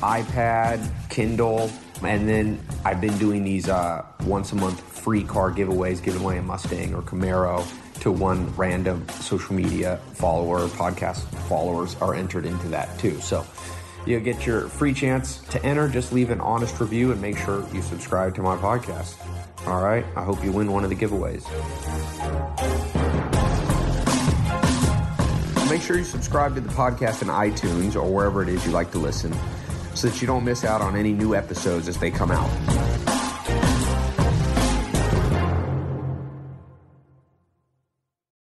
iPad, 0.00 0.88
Kindle. 1.08 1.70
And 2.02 2.28
then 2.28 2.60
I've 2.84 3.00
been 3.00 3.16
doing 3.18 3.42
these 3.42 3.68
uh, 3.68 4.04
once 4.24 4.52
a 4.52 4.56
month 4.56 4.80
free 4.80 5.24
car 5.24 5.50
giveaways, 5.50 6.02
giving 6.02 6.22
away 6.22 6.38
a 6.38 6.42
Mustang 6.42 6.94
or 6.94 7.02
Camaro 7.02 7.66
to 8.00 8.12
one 8.12 8.54
random 8.56 9.08
social 9.08 9.54
media 9.54 9.96
follower, 10.14 10.66
podcast 10.68 11.22
followers 11.48 11.96
are 12.00 12.14
entered 12.14 12.44
into 12.44 12.68
that 12.68 12.98
too. 12.98 13.18
So 13.20 13.46
you'll 14.06 14.20
get 14.20 14.46
your 14.46 14.68
free 14.68 14.92
chance 14.92 15.38
to 15.50 15.64
enter. 15.64 15.88
Just 15.88 16.12
leave 16.12 16.30
an 16.30 16.40
honest 16.40 16.78
review 16.80 17.12
and 17.12 17.20
make 17.20 17.38
sure 17.38 17.66
you 17.72 17.82
subscribe 17.82 18.34
to 18.34 18.42
my 18.42 18.56
podcast. 18.56 19.16
All 19.66 19.82
right. 19.82 20.04
I 20.14 20.22
hope 20.22 20.44
you 20.44 20.52
win 20.52 20.70
one 20.70 20.84
of 20.84 20.90
the 20.90 20.96
giveaways. 20.96 21.42
Make 25.70 25.82
sure 25.82 25.98
you 25.98 26.04
subscribe 26.04 26.54
to 26.54 26.60
the 26.60 26.68
podcast 26.68 27.22
in 27.22 27.28
iTunes 27.28 27.96
or 27.96 28.08
wherever 28.08 28.42
it 28.42 28.48
is 28.48 28.64
you 28.64 28.72
like 28.72 28.92
to 28.92 28.98
listen 28.98 29.34
so 29.96 30.08
that 30.08 30.20
you 30.20 30.26
don't 30.26 30.44
miss 30.44 30.64
out 30.64 30.82
on 30.82 30.94
any 30.94 31.12
new 31.12 31.34
episodes 31.34 31.88
as 31.88 31.96
they 31.96 32.10
come 32.10 32.30
out. 32.30 32.95